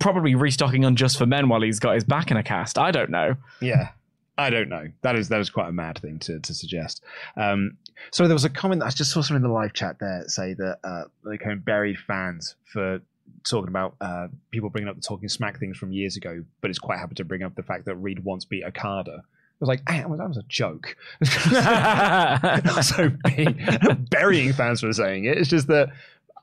probably 0.00 0.34
restocking 0.34 0.84
on 0.86 0.96
just 0.96 1.18
for 1.18 1.26
men 1.26 1.48
while 1.48 1.60
he's 1.60 1.78
got 1.78 1.94
his 1.94 2.04
back 2.04 2.30
in 2.30 2.36
a 2.38 2.42
cast 2.42 2.78
i 2.78 2.90
don't 2.90 3.10
know 3.10 3.36
Yeah. 3.60 3.90
I 4.38 4.50
don't 4.50 4.68
know. 4.68 4.88
That 5.00 5.16
is 5.16 5.30
that 5.30 5.40
is 5.40 5.48
quite 5.48 5.70
a 5.70 5.72
mad 5.72 5.98
thing 5.98 6.18
to, 6.18 6.38
to 6.38 6.52
suggest. 6.52 7.02
Um, 7.38 7.78
so 8.10 8.26
there 8.26 8.34
was 8.34 8.44
a 8.44 8.50
comment 8.50 8.80
that 8.80 8.86
I 8.88 8.90
just 8.90 9.10
saw 9.10 9.22
someone 9.22 9.42
in 9.42 9.48
the 9.48 9.54
live 9.54 9.72
chat 9.72 9.96
there 9.98 10.24
say 10.28 10.52
that 10.52 10.76
uh, 10.84 11.04
they 11.24 11.38
kind 11.38 11.52
of 11.52 11.64
buried 11.64 11.96
fans 11.98 12.54
for 12.70 13.00
talking 13.48 13.68
about 13.68 13.94
uh, 14.02 14.28
people 14.50 14.68
bringing 14.68 14.90
up 14.90 14.96
the 14.96 15.00
talking 15.00 15.30
smack 15.30 15.58
things 15.58 15.78
from 15.78 15.90
years 15.90 16.18
ago, 16.18 16.44
but 16.60 16.68
it's 16.68 16.78
quite 16.78 16.98
happy 16.98 17.14
to 17.14 17.24
bring 17.24 17.42
up 17.42 17.54
the 17.54 17.62
fact 17.62 17.86
that 17.86 17.94
Reed 17.96 18.24
once 18.24 18.44
beat 18.44 18.62
Okada. 18.62 19.22
I 19.58 19.64
was 19.64 19.68
like, 19.68 19.82
hey, 19.88 19.98
that 20.00 20.10
was, 20.10 20.18
that 20.18 20.28
was 20.28 20.36
a 20.36 20.42
joke. 20.48 20.96
So 22.82 23.10
big. 23.24 24.10
burying 24.10 24.52
fans 24.52 24.80
for 24.80 24.92
saying 24.92 25.24
it. 25.24 25.38
It's 25.38 25.48
just 25.48 25.66
that 25.68 25.88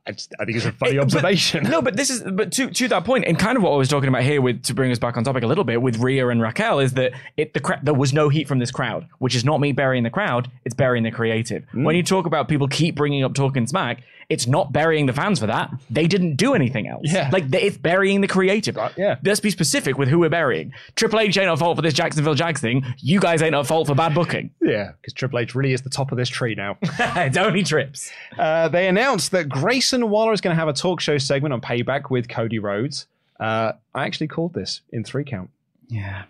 I, 0.06 0.12
just, 0.12 0.34
I 0.40 0.44
think 0.46 0.58
it's 0.58 0.66
a 0.66 0.72
funny 0.74 0.94
It- 0.94 0.96
but- 0.98 1.04
observation. 1.04 1.64
no 1.64 1.82
but 1.82 1.96
this 1.96 2.10
is 2.10 2.24
but 2.24 2.52
to 2.54 2.70
to 2.70 2.88
that 2.90 3.06
point 3.06 3.24
and 3.26 3.40
kind 3.40 3.56
of 3.56 3.64
what 3.64 3.72
i 3.72 3.78
was 3.78 3.88
talking 3.88 4.10
about 4.10 4.24
here 4.24 4.42
with 4.42 4.62
to 4.64 4.74
bring 4.74 4.92
us 4.92 5.00
back 5.00 5.16
on 5.16 5.24
topic 5.24 5.44
a 5.44 5.48
little 5.48 5.64
bit 5.64 5.82
with 5.82 5.98
Rhea 6.00 6.28
and 6.28 6.42
raquel 6.42 6.80
is 6.80 6.92
that 6.96 7.14
it 7.38 7.54
the 7.54 7.62
cra- 7.62 7.80
there 7.82 7.94
was 7.94 8.12
no 8.12 8.28
heat 8.28 8.46
from 8.50 8.60
this 8.60 8.70
crowd 8.70 9.08
which 9.20 9.34
is 9.34 9.46
not 9.46 9.62
me 9.62 9.72
burying 9.72 10.04
the 10.04 10.10
crowd 10.10 10.52
it's 10.66 10.76
burying 10.76 11.06
the 11.06 11.12
creative 11.12 11.64
Mm. 11.74 11.86
when 11.86 11.96
you 11.96 12.04
talk 12.04 12.26
about 12.26 12.50
people 12.50 12.68
keep 12.68 12.96
bringing 12.96 13.24
up 13.24 13.34
talking 13.34 13.66
smack 13.66 14.02
it's 14.34 14.48
not 14.48 14.72
burying 14.74 15.06
the 15.06 15.14
fans 15.14 15.40
for 15.40 15.48
that 15.48 15.70
they 15.90 16.08
didn't 16.08 16.36
do 16.36 16.54
anything 16.54 16.88
else 16.88 17.04
Yeah. 17.06 17.30
like 17.32 17.46
it's 17.54 17.78
burying 17.78 18.22
the 18.22 18.28
creative 18.28 18.76
Right, 18.76 18.92
yeah. 18.98 19.18
let's 19.24 19.40
be 19.40 19.50
specific 19.52 19.98
with 19.98 20.10
who 20.10 20.20
we're 20.20 20.30
burying 20.30 20.74
triple 20.96 21.20
h 21.20 21.38
ain't 21.38 21.50
at 21.50 21.58
fault 21.60 21.76
for 21.78 21.82
this 21.82 21.94
jacksonville 21.94 22.34
jags 22.36 22.60
thing 22.62 22.84
you 23.00 23.20
guys 23.20 23.42
ain't 23.42 23.56
at 23.56 23.66
fault 23.68 23.88
for 23.88 23.96
bad 23.96 24.14
booking 24.14 24.50
yeah, 24.62 24.92
because 25.00 25.14
Triple 25.14 25.40
H 25.40 25.56
really 25.56 25.74
is 25.74 25.82
the 25.82 25.90
top 25.90 26.12
of 26.12 26.18
this 26.18 26.30
tree 26.30 26.56
now. 26.56 26.78
it's 27.28 27.38
only 27.38 27.64
trips 27.64 28.12
Uh, 28.38 28.68
they 28.70 28.88
announced 28.88 29.32
that 29.32 29.50
Grayson 29.50 30.10
Waller 30.10 30.34
is 30.34 30.42
going 30.42 30.56
to 30.56 30.60
have 30.60 30.68
a 30.70 30.74
talk 30.74 31.00
show 31.02 31.18
segment 31.18 31.54
on 31.54 31.62
Payback 31.62 32.10
with 32.10 32.28
Cody 32.30 32.60
Rhodes. 32.60 33.08
Uh, 33.40 33.74
I 33.94 34.06
actually 34.06 34.28
called 34.28 34.54
this 34.54 34.82
in 34.92 35.04
three 35.04 35.24
count. 35.26 35.50
yeah 35.90 36.24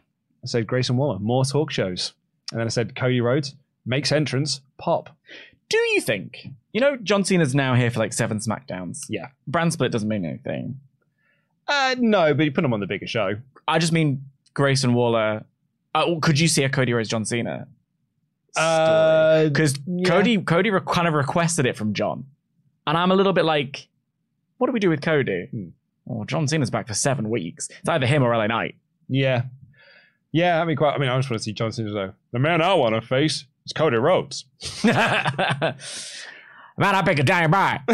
I 0.43 0.47
said 0.47 0.66
Grayson 0.68 0.97
Waller, 0.97 1.20
more 1.20 1.45
talk 1.45 1.70
shows, 1.72 2.14
and 2.51 2.60
then 2.60 2.66
I 2.68 2.70
said 2.70 2.95
Cody 2.95 3.22
Rhodes 3.22 3.56
makes 3.86 4.12
entrance, 4.12 4.62
pop. 4.78 5.16
Do 5.74 5.80
you 5.80 6.02
think? 6.02 6.50
You 6.72 6.82
know, 6.82 6.98
John 6.98 7.24
Cena's 7.26 7.56
now 7.56 7.74
here 7.74 7.90
for 7.90 7.98
like 7.98 8.14
seven 8.14 8.38
SmackDowns. 8.38 9.06
Yeah. 9.10 9.30
Brand 9.48 9.74
split 9.74 9.92
doesn't 9.92 10.08
mean 10.08 10.24
anything. 10.24 10.80
Uh, 11.68 11.96
no, 11.98 12.32
but 12.36 12.44
you 12.46 12.52
put 12.52 12.64
him 12.64 12.74
on 12.74 12.80
the 12.80 12.86
bigger 12.86 13.08
show. 13.08 13.38
I 13.68 13.80
just 13.80 13.92
mean 13.92 14.24
Grayson 14.54 14.94
Waller. 14.94 15.46
Uh, 15.96 16.20
could 16.22 16.40
you 16.40 16.48
see 16.48 16.64
a 16.64 16.70
Cody 16.70 16.94
Rhodes 16.94 17.10
John 17.10 17.26
Cena? 17.26 17.68
Uh, 18.56 19.46
Because 19.46 19.80
yeah. 19.88 20.08
Cody 20.08 20.38
Cody 20.44 20.70
re- 20.70 20.80
kind 20.86 21.08
of 21.08 21.16
requested 21.16 21.66
it 21.66 21.76
from 21.76 21.94
John, 21.96 22.26
and 22.86 22.96
I'm 22.96 23.10
a 23.10 23.16
little 23.16 23.34
bit 23.34 23.46
like, 23.46 23.88
what 24.60 24.68
do 24.68 24.74
we 24.74 24.80
do 24.80 24.90
with 24.90 25.02
Cody? 25.02 25.48
Hmm. 25.50 25.70
Oh, 26.08 26.24
John 26.26 26.48
Cena's 26.48 26.70
back 26.70 26.88
for 26.88 26.94
seven 26.94 27.32
weeks. 27.32 27.68
It's 27.80 27.90
either 27.90 28.06
him 28.06 28.22
or 28.22 28.36
LA 28.38 28.46
Knight. 28.46 28.76
Yeah. 29.10 29.44
Yeah, 30.32 30.62
I 30.62 30.66
mean, 30.66 30.76
quite. 30.76 30.94
I 30.94 30.98
mean, 31.00 31.10
I 31.10 31.18
just 31.18 31.32
want 31.32 31.40
to 31.40 31.44
see 31.44 31.54
John 31.54 31.72
Cena 31.72 31.92
though. 31.92 32.14
The 32.32 32.38
man 32.40 32.62
I 32.62 32.76
want 32.76 32.94
to 32.94 33.02
face 33.02 33.46
is 33.66 33.74
Cody 33.74 33.97
Rhodes. 33.97 34.45
Man, 34.84 34.95
I 36.80 37.01
pick 37.03 37.20
a 37.20 37.24
Danny 37.24 37.47
Bryan. 37.47 37.82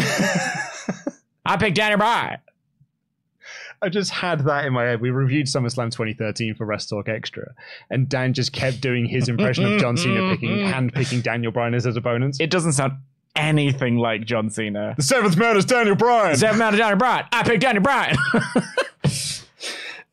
I 1.46 1.58
pick 1.58 1.74
Danny 1.74 1.96
Bryan. 1.96 2.40
I 3.82 3.90
just 3.90 4.12
had 4.12 4.42
that 4.46 4.66
in 4.66 4.74
my 4.74 4.84
head. 4.84 5.02
We 5.02 5.10
reviewed 5.10 5.46
SummerSlam 5.46 5.92
2013 5.92 6.56
for 6.56 6.68
WrestleTalk 6.68 7.08
Extra, 7.08 7.54
and 7.90 8.10
Dan 8.10 8.34
just 8.34 8.52
kept 8.52 8.82
doing 8.82 9.06
his 9.06 9.30
impression 9.30 9.66
of 9.66 9.80
John 9.80 9.96
Cena 9.96 10.32
picking, 10.32 10.66
hand 10.66 10.94
picking 10.94 11.22
Daniel 11.22 11.52
Bryan 11.52 11.74
as 11.74 11.86
his 11.86 11.96
opponents. 11.96 12.40
It 12.42 12.50
doesn't 12.50 12.74
sound 12.74 12.94
anything 13.38 13.98
like 13.98 14.26
John 14.26 14.50
Cena. 14.50 14.96
the 14.98 15.04
seventh 15.04 15.38
man 15.38 15.56
is 15.56 15.64
Daniel 15.66 15.96
Bryan. 15.96 16.36
Seventh 16.36 16.60
man 16.60 16.74
of 16.74 16.80
Danny 16.80 16.98
Bryan. 16.98 17.26
I 17.32 17.44
pick 17.44 17.62
Daniel 17.62 17.84
Bryan. 17.84 18.18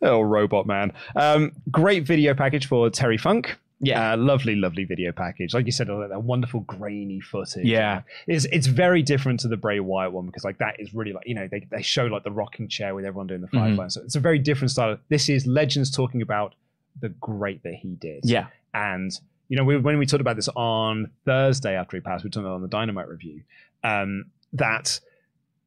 Oh, 0.03 0.21
robot 0.21 0.67
man. 0.67 0.93
Um, 1.15 1.53
great 1.71 2.05
video 2.05 2.35
package 2.35 2.67
for 2.67 2.91
Terry 2.91 3.17
Funk. 3.17 3.57
Yeah. 3.81 4.13
Uh, 4.13 4.17
lovely, 4.17 4.57
lovely 4.57 4.85
video 4.85 5.13
package. 5.13 5.53
Like 5.53 5.67
you 5.67 5.73
said, 5.73 5.89
like 5.89 6.09
that 6.09 6.23
wonderful 6.23 6.61
grainy 6.61 7.21
footage. 7.21 7.67
Yeah. 7.67 8.03
It's 8.27 8.47
it's 8.47 8.67
very 8.67 9.03
different 9.03 9.41
to 9.41 9.49
the 9.49 9.57
Bray 9.57 9.81
Wyatt 9.81 10.13
one 10.13 10.27
because 10.27 10.45
like 10.45 10.59
that 10.59 10.81
is 10.81 10.95
really 10.95 11.13
like, 11.13 11.27
you 11.27 11.35
know, 11.35 11.47
they, 11.51 11.67
they 11.71 11.83
show 11.83 12.07
like 12.07 12.25
the 12.25 12.31
rocking 12.31 12.69
chair 12.69 12.95
with 12.95 13.05
everyone 13.05 13.27
doing 13.27 13.43
the 13.43 13.49
Mm-hmm. 13.57 13.89
So 13.89 14.03
it's 14.03 14.17
a 14.17 14.21
very 14.21 14.39
different 14.39 14.71
style. 14.71 14.99
This 15.09 15.29
is 15.29 15.47
Legends 15.47 15.91
talking 15.91 16.21
about 16.21 16.55
the 17.01 17.09
great 17.09 17.63
that 17.63 17.75
he 17.75 17.95
did. 17.95 18.21
yeah. 18.25 18.47
And 18.75 19.19
you 19.49 19.57
know, 19.57 19.65
we, 19.65 19.77
when 19.79 19.99
we 19.99 20.07
talked 20.07 20.21
about 20.21 20.37
this 20.37 20.49
on 20.57 21.11
Thursday 21.25 21.77
after 21.77 21.97
he 21.97 22.01
passed, 22.01 22.25
we 22.25 22.31
talked 22.31 22.43
about 22.45 22.53
it 22.53 22.57
on 22.57 22.63
the 22.63 22.69
Dynamite 22.69 23.09
review. 23.09 23.43
Um, 23.85 24.27
that 24.55 25.01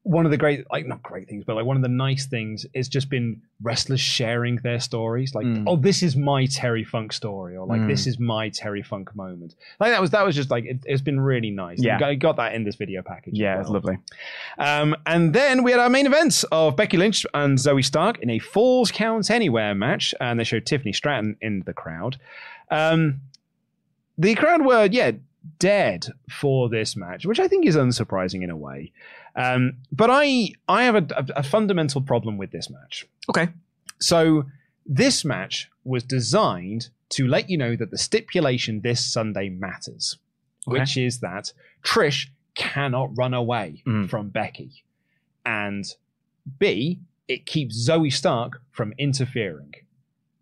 one 0.02 0.24
of 0.24 0.30
the 0.30 0.38
great, 0.38 0.64
like 0.72 0.86
not 0.86 1.02
great 1.02 1.28
things, 1.28 1.44
but 1.44 1.56
like 1.56 1.66
one 1.66 1.76
of 1.76 1.82
the 1.82 1.88
nice 1.88 2.24
things 2.24 2.64
is 2.72 2.88
just 2.88 3.10
been 3.10 3.38
wrestlers 3.60 4.00
sharing 4.00 4.56
their 4.56 4.80
stories. 4.80 5.34
Like, 5.34 5.44
Mm. 5.44 5.64
oh, 5.66 5.76
this 5.76 6.02
is 6.02 6.16
my 6.16 6.46
Terry 6.46 6.84
Funk 6.84 7.12
story, 7.12 7.54
or 7.54 7.66
like 7.66 7.82
Mm. 7.82 7.86
this 7.88 8.06
is 8.06 8.18
my 8.18 8.48
Terry 8.48 8.82
Funk 8.82 9.14
moment. 9.14 9.56
Like 9.78 9.90
that 9.92 10.00
was 10.00 10.10
that 10.12 10.24
was 10.24 10.34
just 10.34 10.50
like 10.50 10.64
it, 10.64 10.78
it's 10.86 11.02
been 11.02 11.20
really 11.20 11.50
nice. 11.50 11.82
Yeah. 11.82 11.94
You 11.96 12.16
got, 12.16 12.18
got 12.18 12.36
that 12.36 12.54
in 12.54 12.64
this 12.64 12.76
video 12.76 13.02
package. 13.02 13.34
Yeah, 13.34 13.60
it's 13.60 13.68
lovely. 13.68 13.98
Um, 14.58 14.96
and 15.04 15.34
then 15.34 15.62
we 15.64 15.70
had 15.70 15.80
our 15.80 15.90
main 15.90 16.06
event 16.06 16.44
of 16.50 16.76
Becky 16.76 16.96
Lynch 16.96 17.26
and 17.34 17.58
Zoey 17.58 17.84
Stark 17.84 18.18
in 18.20 18.30
a 18.30 18.38
Falls 18.38 18.90
Count 18.90 19.30
Anywhere 19.30 19.74
match, 19.74 20.14
and 20.18 20.40
they 20.40 20.44
showed 20.44 20.64
Tiffany 20.64 20.94
Stratton 20.94 21.36
in 21.42 21.62
the 21.66 21.74
crowd. 21.74 22.16
Um, 22.70 23.20
the 24.16 24.34
crowd 24.34 24.64
were, 24.64 24.86
yeah, 24.90 25.12
dead 25.58 26.06
for 26.30 26.68
this 26.68 26.96
match, 26.96 27.24
which 27.26 27.40
I 27.40 27.48
think 27.48 27.66
is 27.66 27.76
unsurprising 27.76 28.42
in 28.42 28.50
a 28.50 28.56
way. 28.56 28.92
Um, 29.36 29.78
but 29.92 30.10
I, 30.10 30.52
I 30.68 30.84
have 30.84 30.96
a, 30.96 31.06
a, 31.16 31.26
a 31.36 31.42
fundamental 31.42 32.00
problem 32.02 32.36
with 32.36 32.50
this 32.50 32.68
match. 32.68 33.06
Okay. 33.28 33.48
So 34.00 34.44
this 34.86 35.24
match 35.24 35.70
was 35.84 36.02
designed 36.02 36.88
to 37.10 37.26
let 37.26 37.48
you 37.50 37.56
know 37.58 37.76
that 37.76 37.90
the 37.90 37.98
stipulation 37.98 38.80
this 38.82 39.04
Sunday 39.04 39.48
matters, 39.48 40.16
Okay. 40.68 40.80
which 40.80 40.96
is 40.96 41.20
that 41.20 41.52
Trish 41.82 42.26
cannot 42.54 43.16
run 43.16 43.32
away 43.34 43.82
Mhm. 43.86 44.08
from 44.10 44.28
Becky. 44.28 44.84
And 45.46 45.84
B, 46.58 47.00
it 47.28 47.46
keeps 47.46 47.88
Zoey 47.88 48.12
Stark 48.12 48.60
from 48.72 48.92
interfering. 48.98 49.74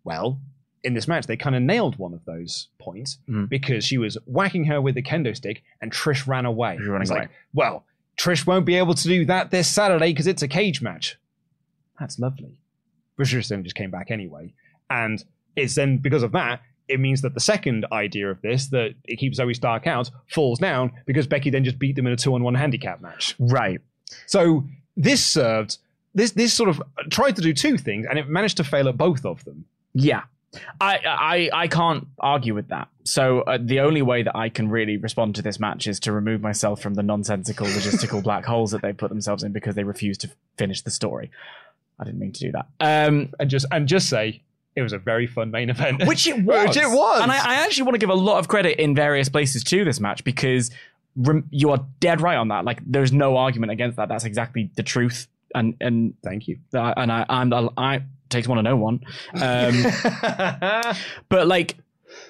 Well, 0.03 0.39
in 0.83 0.93
this 0.93 1.07
match, 1.07 1.27
they 1.27 1.35
kind 1.37 1.55
of 1.55 1.61
nailed 1.61 1.97
one 1.97 2.13
of 2.13 2.23
those 2.25 2.69
points 2.79 3.17
Mhm. 3.29 3.49
because 3.49 3.83
she 3.83 3.97
was 3.97 4.17
whacking 4.25 4.65
her 4.65 4.81
with 4.81 4.95
the 4.95 5.01
kendo 5.01 5.35
stick 5.35 5.63
and 5.81 5.91
Trish 5.91 6.25
ran 6.27 6.45
away. 6.45 6.77
She 6.77 6.83
It's 6.83 7.09
away. 7.09 7.19
like, 7.21 7.29
well, 7.53 7.85
Trish 8.17 8.45
won't 8.47 8.65
be 8.65 8.75
able 8.75 8.93
to 8.93 9.07
do 9.07 9.25
that 9.25 9.51
this 9.51 9.67
Saturday 9.67 10.11
because 10.11 10.27
it's 10.27 10.41
a 10.41 10.47
cage 10.47 10.81
match. 10.81 11.17
That's 11.99 12.17
lovely. 12.19 12.57
But 13.17 13.27
Trish 13.27 13.47
then 13.49 13.63
just 13.63 13.75
came 13.75 13.91
back 13.91 14.09
anyway. 14.11 14.53
And 14.89 15.23
it's 15.55 15.75
then 15.75 15.97
because 15.97 16.23
of 16.23 16.31
that, 16.31 16.61
it 16.87 16.99
means 16.99 17.21
that 17.21 17.33
the 17.33 17.39
second 17.39 17.85
idea 17.91 18.29
of 18.31 18.41
this, 18.41 18.67
that 18.69 18.95
it 19.05 19.17
keeps 19.17 19.39
Zoey 19.39 19.55
Stark 19.55 19.85
out, 19.85 20.09
falls 20.27 20.59
down 20.59 20.91
because 21.05 21.27
Becky 21.27 21.49
then 21.49 21.63
just 21.63 21.77
beat 21.77 21.95
them 21.95 22.07
in 22.07 22.13
a 22.13 22.17
two 22.17 22.33
on 22.33 22.41
one 22.43 22.55
handicap 22.55 23.01
match. 23.01 23.35
Right. 23.37 23.79
So 24.25 24.65
this 24.97 25.23
served 25.23 25.77
this 26.15 26.31
this 26.31 26.51
sort 26.53 26.69
of 26.69 26.81
tried 27.11 27.35
to 27.35 27.41
do 27.43 27.53
two 27.53 27.77
things 27.77 28.07
and 28.09 28.17
it 28.17 28.27
managed 28.27 28.57
to 28.57 28.63
fail 28.63 28.87
at 28.89 28.97
both 28.97 29.23
of 29.25 29.43
them. 29.45 29.65
Yeah. 29.93 30.23
I, 30.81 30.99
I 31.05 31.49
I 31.63 31.67
can't 31.67 32.07
argue 32.19 32.55
with 32.55 32.69
that. 32.69 32.87
So 33.03 33.41
uh, 33.41 33.57
the 33.61 33.79
only 33.81 34.01
way 34.01 34.23
that 34.23 34.35
I 34.35 34.49
can 34.49 34.69
really 34.69 34.97
respond 34.97 35.35
to 35.35 35.41
this 35.41 35.59
match 35.59 35.87
is 35.87 35.99
to 36.01 36.11
remove 36.11 36.41
myself 36.41 36.81
from 36.81 36.95
the 36.95 37.03
nonsensical 37.03 37.67
logistical 37.67 38.23
black 38.23 38.45
holes 38.45 38.71
that 38.71 38.81
they 38.81 38.93
put 38.93 39.09
themselves 39.09 39.43
in 39.43 39.51
because 39.51 39.75
they 39.75 39.83
refuse 39.83 40.17
to 40.19 40.29
finish 40.57 40.81
the 40.81 40.91
story. 40.91 41.29
I 41.99 42.03
didn't 42.05 42.19
mean 42.19 42.31
to 42.33 42.39
do 42.39 42.51
that. 42.53 42.67
Um, 42.79 43.33
And 43.39 43.49
just 43.49 43.65
and 43.71 43.87
just 43.87 44.09
say 44.09 44.41
it 44.75 44.81
was 44.81 44.93
a 44.93 44.97
very 44.97 45.27
fun 45.27 45.51
main 45.51 45.69
event. 45.69 46.03
which 46.07 46.25
it 46.27 46.43
was. 46.43 46.69
Which 46.69 46.77
it 46.77 46.87
was. 46.89 47.21
And 47.21 47.31
I, 47.31 47.37
I 47.37 47.55
actually 47.65 47.83
want 47.83 47.95
to 47.95 47.99
give 47.99 48.09
a 48.09 48.13
lot 48.15 48.39
of 48.39 48.47
credit 48.47 48.81
in 48.81 48.95
various 48.95 49.29
places 49.29 49.63
to 49.65 49.83
this 49.83 49.99
match 49.99 50.23
because 50.23 50.71
rem- 51.15 51.47
you 51.51 51.69
are 51.71 51.85
dead 51.99 52.21
right 52.21 52.37
on 52.37 52.47
that. 52.47 52.65
Like, 52.65 52.79
there's 52.85 53.11
no 53.11 53.37
argument 53.37 53.71
against 53.71 53.97
that. 53.97 54.07
That's 54.09 54.23
exactly 54.25 54.71
the 54.75 54.83
truth. 54.83 55.27
And 55.53 55.75
and 55.81 56.13
Thank 56.23 56.47
you. 56.47 56.57
I- 56.73 56.93
and 56.97 57.11
I 57.11 57.25
I'm 57.29 57.49
the- 57.49 57.69
I 57.77 58.01
takes 58.29 58.47
one 58.47 58.57
to 58.57 58.63
know 58.63 58.75
one. 58.75 59.01
Um, 59.33 59.83
but 61.29 61.47
like 61.47 61.77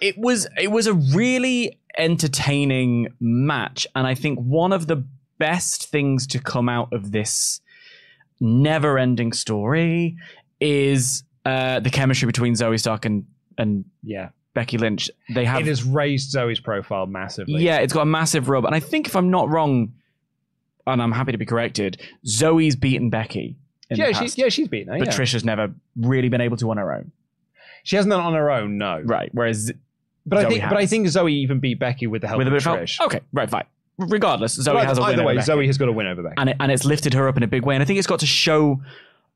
it 0.02 0.18
was 0.18 0.48
it 0.58 0.72
was 0.72 0.88
a 0.88 0.94
really 0.94 1.80
entertaining 1.98 3.08
match 3.20 3.88
and 3.96 4.06
i 4.06 4.14
think 4.14 4.40
one 4.40 4.72
of 4.72 4.88
the 4.88 5.04
best 5.38 5.90
things 5.90 6.28
to 6.28 6.40
come 6.40 6.70
out 6.70 6.92
of 6.94 7.12
this 7.12 7.62
never 8.40 8.98
ending 8.98 9.34
story 9.34 10.16
is 10.60 11.24
uh 11.46 11.80
the 11.80 11.90
chemistry 11.90 12.26
between 12.26 12.54
zoey 12.54 12.80
stark 12.80 13.06
and 13.06 13.26
and 13.58 13.86
yeah. 14.04 14.30
becky 14.54 14.78
lynch 14.78 15.10
they 15.34 15.46
have 15.46 15.62
It 15.62 15.68
has 15.68 15.84
raised 15.84 16.34
Zoey's 16.34 16.60
profile 16.60 17.06
massively. 17.06 17.64
yeah 17.64 17.78
it's 17.78 17.94
got 17.94 18.02
a 18.02 18.06
massive 18.06 18.50
rub 18.50 18.66
and 18.66 18.76
i 18.76 18.80
think 18.80 19.08
if 19.08 19.16
i'm 19.16 19.30
not 19.30 19.50
wrong 19.50 19.94
and 20.88 21.02
i'm 21.02 21.12
happy 21.12 21.32
to 21.32 21.38
be 21.38 21.46
corrected 21.46 22.02
zoey's 22.26 22.76
beaten 22.76 23.10
becky 23.10 23.58
Yeah, 23.90 24.12
she, 24.12 24.42
yeah, 24.42 24.50
she's 24.50 24.68
beaten 24.68 24.94
her. 24.94 25.00
but 25.00 25.08
yeah. 25.08 25.14
trisha's 25.14 25.44
never 25.44 25.74
really 25.96 26.30
been 26.30 26.42
able 26.42 26.58
to 26.58 26.70
on 26.70 26.78
her 26.78 26.94
own 26.94 27.12
she 27.84 27.96
hasn't 27.96 28.12
done 28.12 28.22
it 28.22 28.24
on 28.24 28.34
her 28.34 28.52
own, 28.52 28.78
no. 28.78 29.02
right 29.06 29.30
whereas 29.34 29.72
But 30.26 30.40
I 30.40 30.46
Zoey 30.46 30.50
think 30.50 30.64
but 30.70 30.78
I 30.78 30.86
think 30.86 31.08
Zoey 31.08 31.32
even 31.32 31.60
beat 31.60 31.80
Becky 31.80 32.08
with 32.08 32.22
the 32.22 32.28
help 32.28 32.38
with 32.38 32.48
a 32.48 32.52
of 32.52 32.54
bit 32.54 32.66
of 32.66 32.76
help. 32.76 32.80
Trish. 32.82 33.00
Okay, 33.06 33.22
right, 33.34 33.50
fine. 33.50 33.66
Regardless, 33.98 34.58
Zoey 34.58 34.74
But 34.74 34.86
has 34.86 34.98
a 34.98 35.02
win 35.02 35.10
either 35.10 35.22
over 35.22 35.28
way, 35.28 35.36
Becky. 35.36 35.52
Zoey 35.52 35.66
has 35.68 35.78
got 35.78 35.90
a 35.90 35.92
win 35.92 36.08
over 36.08 36.24
Becky. 36.24 36.36
and 36.38 36.50
it, 36.52 36.58
and 36.60 36.72
it's 36.72 36.86
lifted 36.86 37.14
her 37.14 37.28
up 37.28 37.36
in 37.38 37.44
a 37.44 37.48
big 37.48 37.66
way. 37.66 37.76
And 37.76 37.82
I 37.82 37.86
think 37.86 38.00
it's 38.00 38.08
got 38.08 38.20
to 38.22 38.26
show 38.26 38.82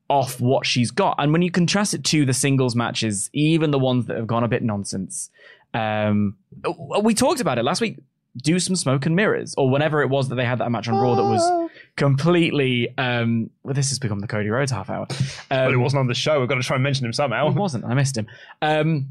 off 0.08 0.40
what 0.40 0.66
she's 0.66 0.90
got. 0.90 1.16
And 1.18 1.32
when 1.32 1.42
you 1.42 1.50
contrast 1.50 1.94
it 1.94 2.04
to 2.04 2.24
the 2.24 2.34
singles 2.34 2.74
matches, 2.74 3.30
even 3.32 3.70
the 3.70 3.78
ones 3.78 4.06
that 4.06 4.16
have 4.16 4.26
gone 4.26 4.44
a 4.44 4.48
bit 4.48 4.62
nonsense, 4.62 5.30
um, 5.72 6.36
we 7.02 7.14
talked 7.14 7.40
about 7.40 7.58
it 7.58 7.64
last 7.64 7.80
week. 7.80 7.98
Do 8.36 8.58
some 8.58 8.74
smoke 8.76 9.06
and 9.06 9.14
mirrors, 9.14 9.54
or 9.56 9.70
whenever 9.70 10.02
it 10.02 10.08
was 10.10 10.28
that 10.28 10.34
they 10.34 10.44
had 10.44 10.58
that 10.58 10.70
match 10.70 10.88
on 10.88 10.96
Raw 10.96 11.14
that 11.14 11.22
was 11.22 11.70
completely. 11.96 12.92
Um, 12.98 13.50
well, 13.62 13.74
this 13.74 13.90
has 13.90 13.98
become 14.00 14.18
the 14.20 14.26
Cody 14.26 14.48
Rhodes 14.50 14.72
half 14.72 14.90
hour. 14.90 15.06
Um, 15.50 15.66
Well, 15.66 15.72
it 15.72 15.76
wasn't 15.76 16.00
on 16.00 16.06
the 16.08 16.14
show. 16.14 16.40
We've 16.40 16.48
got 16.48 16.56
to 16.56 16.62
try 16.62 16.74
and 16.76 16.82
mention 16.82 17.06
him 17.06 17.12
somehow. 17.12 17.48
it 17.48 17.54
wasn't. 17.54 17.84
I 17.84 17.94
missed 17.94 18.16
him. 18.18 18.26
Um, 18.60 19.06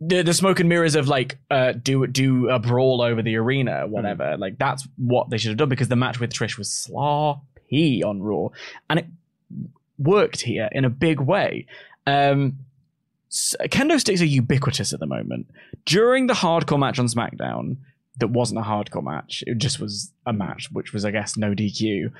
the 0.00 0.22
the 0.22 0.34
smoke 0.34 0.60
and 0.60 0.68
mirrors 0.68 0.94
of 0.94 1.08
like 1.08 1.38
uh, 1.50 1.72
do 1.72 2.06
do 2.06 2.48
a 2.50 2.58
brawl 2.58 3.00
over 3.00 3.22
the 3.22 3.36
arena, 3.36 3.86
whatever. 3.86 4.36
Like 4.36 4.58
that's 4.58 4.86
what 4.96 5.30
they 5.30 5.38
should 5.38 5.50
have 5.50 5.58
done 5.58 5.68
because 5.68 5.88
the 5.88 5.96
match 5.96 6.20
with 6.20 6.32
Trish 6.32 6.58
was 6.58 6.70
sloppy 6.70 8.02
on 8.04 8.20
Raw, 8.22 8.48
and 8.90 8.98
it 8.98 9.06
worked 9.98 10.42
here 10.42 10.68
in 10.72 10.84
a 10.84 10.90
big 10.90 11.20
way. 11.20 11.66
Um, 12.06 12.58
s- 12.58 12.64
kendo 13.68 13.98
sticks 14.00 14.20
are 14.20 14.26
ubiquitous 14.26 14.92
at 14.92 15.00
the 15.00 15.06
moment. 15.06 15.48
During 15.84 16.26
the 16.26 16.34
hardcore 16.34 16.78
match 16.78 16.98
on 16.98 17.06
SmackDown, 17.06 17.76
that 18.18 18.28
wasn't 18.28 18.60
a 18.60 18.62
hardcore 18.62 19.04
match. 19.04 19.44
It 19.46 19.58
just 19.58 19.78
was 19.78 20.12
a 20.24 20.32
match, 20.32 20.70
which 20.72 20.92
was, 20.92 21.04
I 21.04 21.10
guess, 21.10 21.36
no 21.36 21.54
DQ. 21.54 22.10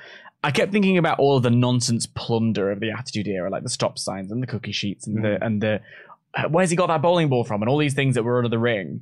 I 0.43 0.51
kept 0.51 0.71
thinking 0.71 0.97
about 0.97 1.19
all 1.19 1.37
of 1.37 1.43
the 1.43 1.49
nonsense 1.49 2.05
plunder 2.05 2.71
of 2.71 2.79
the 2.79 2.91
Attitude 2.91 3.27
Era, 3.27 3.49
like 3.49 3.63
the 3.63 3.69
stop 3.69 3.97
signs 3.97 4.31
and 4.31 4.41
the 4.41 4.47
cookie 4.47 4.71
sheets 4.71 5.07
and 5.07 5.23
the 5.23 5.43
and 5.43 5.61
the 5.61 5.81
uh, 6.35 6.47
where's 6.49 6.69
he 6.69 6.75
got 6.75 6.87
that 6.87 7.01
bowling 7.01 7.29
ball 7.29 7.43
from 7.43 7.61
and 7.61 7.69
all 7.69 7.77
these 7.77 7.95
things 7.95 8.15
that 8.15 8.23
were 8.23 8.37
under 8.37 8.49
the 8.49 8.59
ring. 8.59 9.01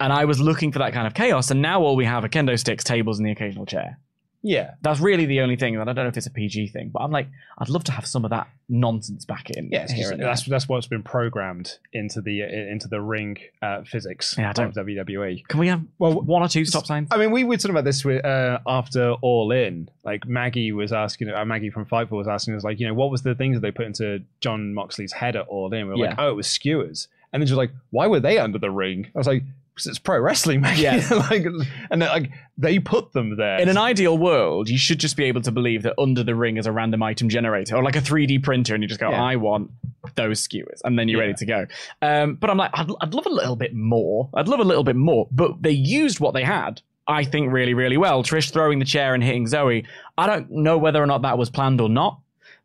And 0.00 0.12
I 0.12 0.26
was 0.26 0.40
looking 0.40 0.70
for 0.70 0.78
that 0.78 0.92
kind 0.92 1.08
of 1.08 1.14
chaos, 1.14 1.50
and 1.50 1.60
now 1.60 1.82
all 1.82 1.96
we 1.96 2.04
have 2.04 2.24
are 2.24 2.28
kendo 2.28 2.56
sticks, 2.56 2.84
tables, 2.84 3.18
and 3.18 3.26
the 3.26 3.32
occasional 3.32 3.66
chair. 3.66 3.98
Yeah. 4.42 4.74
That's 4.82 5.00
really 5.00 5.26
the 5.26 5.40
only 5.40 5.56
thing. 5.56 5.74
And 5.76 5.82
I 5.90 5.92
don't 5.92 6.04
know 6.04 6.08
if 6.08 6.16
it's 6.16 6.26
a 6.26 6.30
PG 6.30 6.68
thing, 6.68 6.90
but 6.92 7.00
I'm 7.00 7.10
like, 7.10 7.26
I'd 7.58 7.68
love 7.68 7.84
to 7.84 7.92
have 7.92 8.06
some 8.06 8.24
of 8.24 8.30
that 8.30 8.48
nonsense 8.68 9.24
back 9.24 9.50
in. 9.50 9.68
Yeah, 9.72 9.90
here 9.90 10.12
and 10.12 10.22
that's 10.22 10.44
there. 10.44 10.54
that's 10.54 10.68
what's 10.68 10.86
been 10.86 11.02
programmed 11.02 11.78
into 11.92 12.20
the 12.20 12.42
into 12.42 12.86
the 12.86 13.00
ring 13.00 13.38
uh, 13.62 13.82
physics 13.82 14.36
Yeah, 14.38 14.50
I 14.50 14.52
don't- 14.52 14.76
of 14.76 14.86
WWE. 14.86 15.46
Can 15.48 15.58
we 15.60 15.68
have 15.68 15.82
Well, 15.98 16.20
one 16.20 16.42
or 16.42 16.48
two 16.48 16.64
stop 16.64 16.86
signs? 16.86 17.08
I 17.10 17.16
mean, 17.16 17.30
we 17.32 17.44
were 17.44 17.56
talking 17.56 17.72
about 17.72 17.84
this 17.84 18.04
with, 18.04 18.24
uh, 18.24 18.58
after 18.66 19.12
All 19.22 19.50
In. 19.50 19.90
Like 20.04 20.26
Maggie 20.26 20.72
was 20.72 20.92
asking, 20.92 21.30
uh, 21.30 21.44
Maggie 21.44 21.70
from 21.70 21.86
Fightful 21.86 22.12
was 22.12 22.28
asking 22.28 22.54
us, 22.54 22.64
like, 22.64 22.78
you 22.78 22.86
know, 22.86 22.94
what 22.94 23.10
was 23.10 23.22
the 23.22 23.34
things 23.34 23.56
that 23.56 23.60
they 23.60 23.70
put 23.72 23.86
into 23.86 24.22
Jon 24.40 24.72
Moxley's 24.74 25.12
head 25.12 25.34
at 25.36 25.46
All 25.48 25.72
In? 25.72 25.88
We 25.88 25.94
were 25.94 26.06
like, 26.06 26.18
oh, 26.18 26.30
it 26.30 26.36
was 26.36 26.46
skewers. 26.46 27.08
And 27.32 27.42
then 27.42 27.46
she 27.46 27.52
was 27.52 27.58
like, 27.58 27.72
why 27.90 28.06
were 28.06 28.20
they 28.20 28.38
under 28.38 28.58
the 28.58 28.70
ring? 28.70 29.08
I 29.14 29.18
was 29.18 29.26
like, 29.26 29.42
because 29.78 29.86
it's 29.86 29.98
pro 29.98 30.18
wrestling, 30.20 30.60
Maggie. 30.60 30.82
Yeah. 30.82 31.06
like, 31.30 31.44
and 31.90 32.02
they're 32.02 32.08
like 32.08 32.30
they 32.56 32.78
put 32.78 33.12
them 33.12 33.36
there. 33.36 33.58
In 33.60 33.68
an 33.68 33.78
ideal 33.78 34.18
world, 34.18 34.68
you 34.68 34.76
should 34.78 34.98
just 34.98 35.16
be 35.16 35.24
able 35.24 35.40
to 35.42 35.52
believe 35.52 35.82
that 35.84 35.94
under 35.98 36.22
the 36.24 36.34
ring 36.34 36.56
is 36.56 36.66
a 36.66 36.72
random 36.72 37.02
item 37.02 37.28
generator 37.28 37.76
or 37.76 37.82
like 37.84 37.96
a 37.96 38.00
3D 38.00 38.42
printer, 38.42 38.74
and 38.74 38.82
you 38.82 38.88
just 38.88 39.00
go, 39.00 39.10
Yeah. 39.10 39.22
I 39.22 39.36
want 39.36 39.70
those 40.16 40.40
skewers, 40.40 40.82
and 40.84 40.98
then 40.98 41.08
you're 41.08 41.20
Yeah. 41.20 41.26
ready 41.28 41.34
to 41.38 41.46
go. 41.46 41.66
Um, 42.02 42.34
but 42.34 42.50
I'm 42.50 42.56
like, 42.56 42.70
I'd, 42.74 42.90
I'd 43.00 43.14
love 43.14 43.26
a 43.26 43.30
little 43.30 43.56
bit 43.56 43.74
more. 43.74 44.28
I'd 44.34 44.48
love 44.48 44.60
a 44.60 44.64
little 44.64 44.84
bit 44.84 44.96
more. 44.96 45.28
But 45.30 45.62
they 45.62 45.70
used 45.70 46.18
what 46.20 46.34
they 46.34 46.42
had, 46.44 46.80
I 47.06 47.24
think, 47.24 47.52
really, 47.52 47.74
really 47.74 47.96
well. 47.96 48.22
Trish 48.24 48.50
throwing 48.52 48.78
the 48.80 48.84
chair 48.84 49.14
and 49.14 49.22
hitting 49.22 49.46
Zoey. 49.46 49.86
I 50.16 50.26
don't 50.26 50.50
know 50.50 50.76
whether 50.78 51.02
or 51.02 51.06
not 51.06 51.22
that 51.22 51.38
was 51.38 51.48
planned 51.50 51.80
or 51.80 51.88
not, 51.88 52.18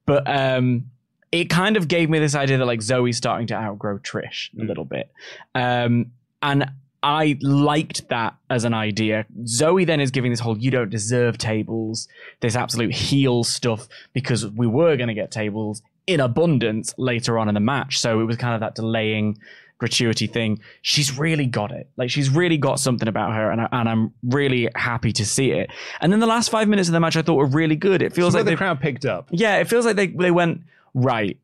but 0.05 0.24
um, 0.28 0.89
it 1.32 1.49
kind 1.49 1.78
of 1.78 1.88
gave 1.88 2.09
me 2.09 2.18
this 2.20 2.34
idea 2.36 2.57
that 2.57 2.66
like 2.66 2.80
Zoey's 2.80 3.18
starting 3.18 3.47
to 3.47 3.55
outgrow 3.55 3.99
Trish 3.99 4.51
a 4.53 4.57
Mm. 4.64 4.68
little 4.68 4.86
bit. 4.86 5.11
Um, 5.55 6.11
and 6.41 6.70
I 7.03 7.37
liked 7.41 8.07
that 8.09 8.35
as 8.49 8.63
an 8.63 8.73
idea. 8.73 9.25
Zoey 9.43 9.85
then 9.85 9.99
is 9.99 10.09
giving 10.09 10.31
this 10.31 10.39
whole 10.39 10.57
you 10.57 10.71
don't 10.71 10.89
deserve 10.89 11.37
tables, 11.37 12.07
this 12.39 12.55
absolute 12.55 12.93
heel 12.93 13.43
stuff 13.43 13.87
because 14.13 14.47
we 14.47 14.65
were 14.65 14.95
going 14.95 15.09
to 15.09 15.13
get 15.13 15.29
tables 15.29 15.81
in 16.07 16.19
abundance 16.19 16.93
later 16.97 17.37
on 17.37 17.47
in 17.49 17.53
the 17.53 17.59
match. 17.59 17.99
So 17.99 18.21
it 18.21 18.23
was 18.23 18.37
kind 18.37 18.55
of 18.55 18.61
that 18.61 18.75
delaying 18.75 19.37
gratuity 19.77 20.27
thing. 20.27 20.61
She's 20.81 21.17
really 21.17 21.45
got 21.45 21.71
it. 21.71 21.89
Like 21.97 22.09
she's 22.09 22.29
really 22.29 22.57
got 22.57 22.79
something 22.79 23.07
about 23.07 23.33
her, 23.33 23.51
and, 23.51 23.61
I, 23.61 23.67
and 23.71 23.89
I'm 23.89 24.13
really 24.23 24.69
happy 24.75 25.11
to 25.13 25.25
see 25.25 25.51
it. 25.51 25.69
And 25.99 26.11
then 26.11 26.21
the 26.21 26.27
last 26.27 26.49
five 26.49 26.69
minutes 26.69 26.87
of 26.87 26.93
the 26.93 27.01
match 27.01 27.17
I 27.17 27.21
thought 27.21 27.35
were 27.35 27.45
really 27.45 27.75
good. 27.75 28.01
It 28.01 28.13
feels 28.13 28.33
like 28.33 28.45
the 28.45 28.51
they 28.51 28.55
crowd 28.55 28.79
picked 28.79 29.05
up 29.05 29.27
yeah, 29.31 29.57
it 29.57 29.67
feels 29.67 29.85
like 29.85 29.97
they 29.97 30.07
they 30.07 30.31
went 30.31 30.61
right. 30.93 31.37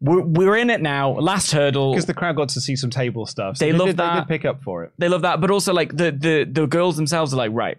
We're, 0.00 0.20
we're 0.22 0.56
in 0.56 0.70
it 0.70 0.82
now. 0.82 1.12
Last 1.12 1.50
hurdle. 1.52 1.92
because 1.92 2.06
the 2.06 2.14
crowd 2.14 2.36
got 2.36 2.50
to 2.50 2.60
see 2.60 2.76
some 2.76 2.90
table 2.90 3.26
stuff. 3.26 3.56
So 3.56 3.64
They 3.64 3.72
love 3.72 3.86
did, 3.88 3.96
They 3.96 4.02
that. 4.04 4.14
did 4.20 4.28
pick 4.28 4.44
up 4.44 4.62
for 4.62 4.84
it. 4.84 4.92
they 4.98 5.08
love 5.08 5.22
that, 5.22 5.40
but 5.40 5.50
also 5.50 5.72
like 5.72 5.96
the 5.96 6.10
the 6.12 6.44
the 6.50 6.66
girls 6.66 6.96
themselves 6.96 7.32
are 7.32 7.36
like, 7.36 7.52
right, 7.52 7.78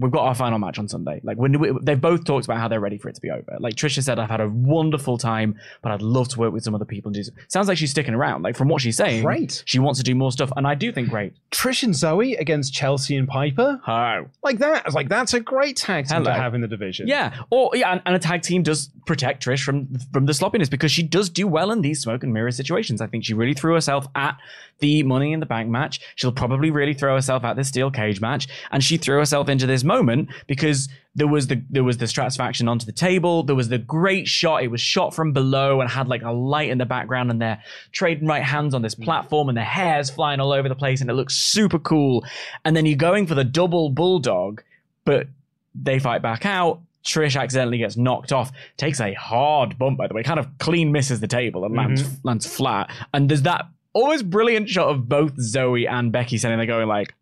we've 0.00 0.12
got 0.12 0.26
our 0.26 0.34
final 0.34 0.58
match 0.58 0.78
on 0.78 0.88
Sunday. 0.88 1.20
Like 1.22 1.36
when 1.36 1.58
we, 1.58 1.72
they've 1.82 2.00
both 2.00 2.24
talked 2.24 2.46
about 2.46 2.58
how 2.58 2.68
they're 2.68 2.80
ready 2.80 2.98
for 2.98 3.08
it 3.08 3.14
to 3.14 3.20
be 3.20 3.30
over. 3.30 3.56
Like 3.60 3.74
Trisha 3.74 4.02
said, 4.02 4.18
I've 4.18 4.30
had 4.30 4.40
a 4.40 4.48
wonderful 4.48 5.18
time, 5.18 5.56
but 5.82 5.92
I'd 5.92 6.02
love 6.02 6.28
to 6.28 6.38
work 6.38 6.52
with 6.52 6.64
some 6.64 6.74
other 6.74 6.84
people 6.84 7.10
and 7.10 7.24
do. 7.24 7.30
Sounds 7.48 7.68
like 7.68 7.78
she's 7.78 7.90
sticking 7.90 8.14
around. 8.14 8.42
Like 8.42 8.56
from 8.56 8.68
what 8.68 8.82
she's 8.82 8.96
saying, 8.96 9.22
Great. 9.22 9.62
She 9.66 9.78
wants 9.78 9.98
to 10.00 10.04
do 10.04 10.14
more 10.14 10.32
stuff, 10.32 10.50
and 10.56 10.66
I 10.66 10.74
do 10.74 10.92
think 10.92 11.08
great. 11.08 11.34
Trish 11.50 11.82
and 11.82 11.94
Zoey 11.94 12.38
against 12.38 12.72
Chelsea 12.72 13.16
and 13.16 13.28
Piper. 13.28 13.80
Oh. 13.86 14.26
Like 14.42 14.58
that. 14.58 14.82
I 14.84 14.88
was 14.88 14.94
like, 14.94 15.08
that's 15.08 15.34
a 15.34 15.40
great 15.40 15.76
tag 15.76 16.08
team 16.08 16.24
to 16.24 16.32
have 16.32 16.54
in 16.54 16.60
the 16.60 16.68
division. 16.68 17.06
Yeah, 17.08 17.36
or 17.50 17.70
yeah, 17.74 17.92
and, 17.92 18.02
and 18.06 18.16
a 18.16 18.18
tag 18.18 18.42
team 18.42 18.62
does 18.62 18.90
protect 19.06 19.44
Trish 19.44 19.62
from 19.62 19.88
from 20.12 20.26
the 20.26 20.34
sloppiness 20.34 20.68
because 20.68 20.92
she 20.92 21.02
does 21.02 21.28
do 21.28 21.46
well 21.46 21.70
in 21.70 21.82
these 21.82 22.00
smoke 22.00 22.22
and 22.22 22.32
mirror 22.32 22.50
situations. 22.50 23.00
I 23.00 23.06
think 23.06 23.24
she 23.24 23.34
really 23.34 23.54
threw 23.54 23.74
herself 23.74 24.06
at 24.14 24.36
the 24.78 25.02
Money 25.02 25.32
in 25.32 25.40
the 25.40 25.46
Bank 25.46 25.68
match. 25.68 26.00
She'll 26.16 26.32
probably 26.32 26.70
really 26.70 26.94
throw 26.94 27.14
herself 27.14 27.44
at 27.44 27.56
the 27.56 27.64
steel 27.64 27.90
cage 27.90 28.20
match, 28.20 28.48
and 28.70 28.82
she 28.82 28.96
threw 28.96 29.18
herself 29.18 29.48
into 29.48 29.66
this 29.66 29.84
moment 29.90 30.28
because 30.46 30.88
there 31.14 31.26
was 31.26 31.48
the 31.48 31.62
there 31.68 31.82
was 31.84 31.98
the 31.98 32.06
Stratusfaction 32.06 32.68
onto 32.68 32.86
the 32.86 32.92
table. 32.92 33.42
There 33.42 33.56
was 33.56 33.68
the 33.68 33.78
great 33.78 34.28
shot. 34.28 34.62
It 34.62 34.68
was 34.68 34.80
shot 34.80 35.14
from 35.14 35.32
below 35.32 35.80
and 35.80 35.90
had 35.90 36.08
like 36.08 36.22
a 36.22 36.30
light 36.30 36.70
in 36.70 36.78
the 36.78 36.86
background, 36.86 37.30
and 37.30 37.40
they're 37.42 37.62
trading 37.92 38.26
right 38.26 38.42
hands 38.42 38.74
on 38.74 38.82
this 38.82 38.94
mm. 38.94 39.04
platform, 39.04 39.48
and 39.48 39.58
their 39.58 39.64
hair's 39.64 40.08
flying 40.08 40.40
all 40.40 40.52
over 40.52 40.68
the 40.68 40.76
place, 40.76 41.00
and 41.00 41.10
it 41.10 41.14
looks 41.14 41.34
super 41.34 41.78
cool. 41.78 42.24
And 42.64 42.76
then 42.76 42.86
you're 42.86 42.96
going 42.96 43.26
for 43.26 43.34
the 43.34 43.44
double 43.44 43.90
bulldog, 43.90 44.62
but 45.04 45.26
they 45.74 45.98
fight 45.98 46.22
back 46.22 46.46
out. 46.46 46.80
Trish 47.02 47.40
accidentally 47.40 47.78
gets 47.78 47.96
knocked 47.96 48.30
off, 48.30 48.52
takes 48.76 49.00
a 49.00 49.14
hard 49.14 49.78
bump, 49.78 49.98
by 49.98 50.06
the 50.06 50.14
way, 50.14 50.22
kind 50.22 50.38
of 50.38 50.46
clean 50.58 50.92
misses 50.92 51.20
the 51.20 51.26
table 51.26 51.64
and 51.64 51.74
lands 51.74 52.02
mm-hmm. 52.02 52.28
lands 52.28 52.46
flat. 52.46 52.90
And 53.14 53.28
there's 53.28 53.42
that 53.42 53.66
always 53.94 54.22
brilliant 54.22 54.68
shot 54.68 54.88
of 54.88 55.08
both 55.08 55.36
Zoey 55.36 55.90
and 55.90 56.12
Becky 56.12 56.38
standing 56.38 56.58
there 56.58 56.66
going 56.66 56.86
like, 56.86 57.14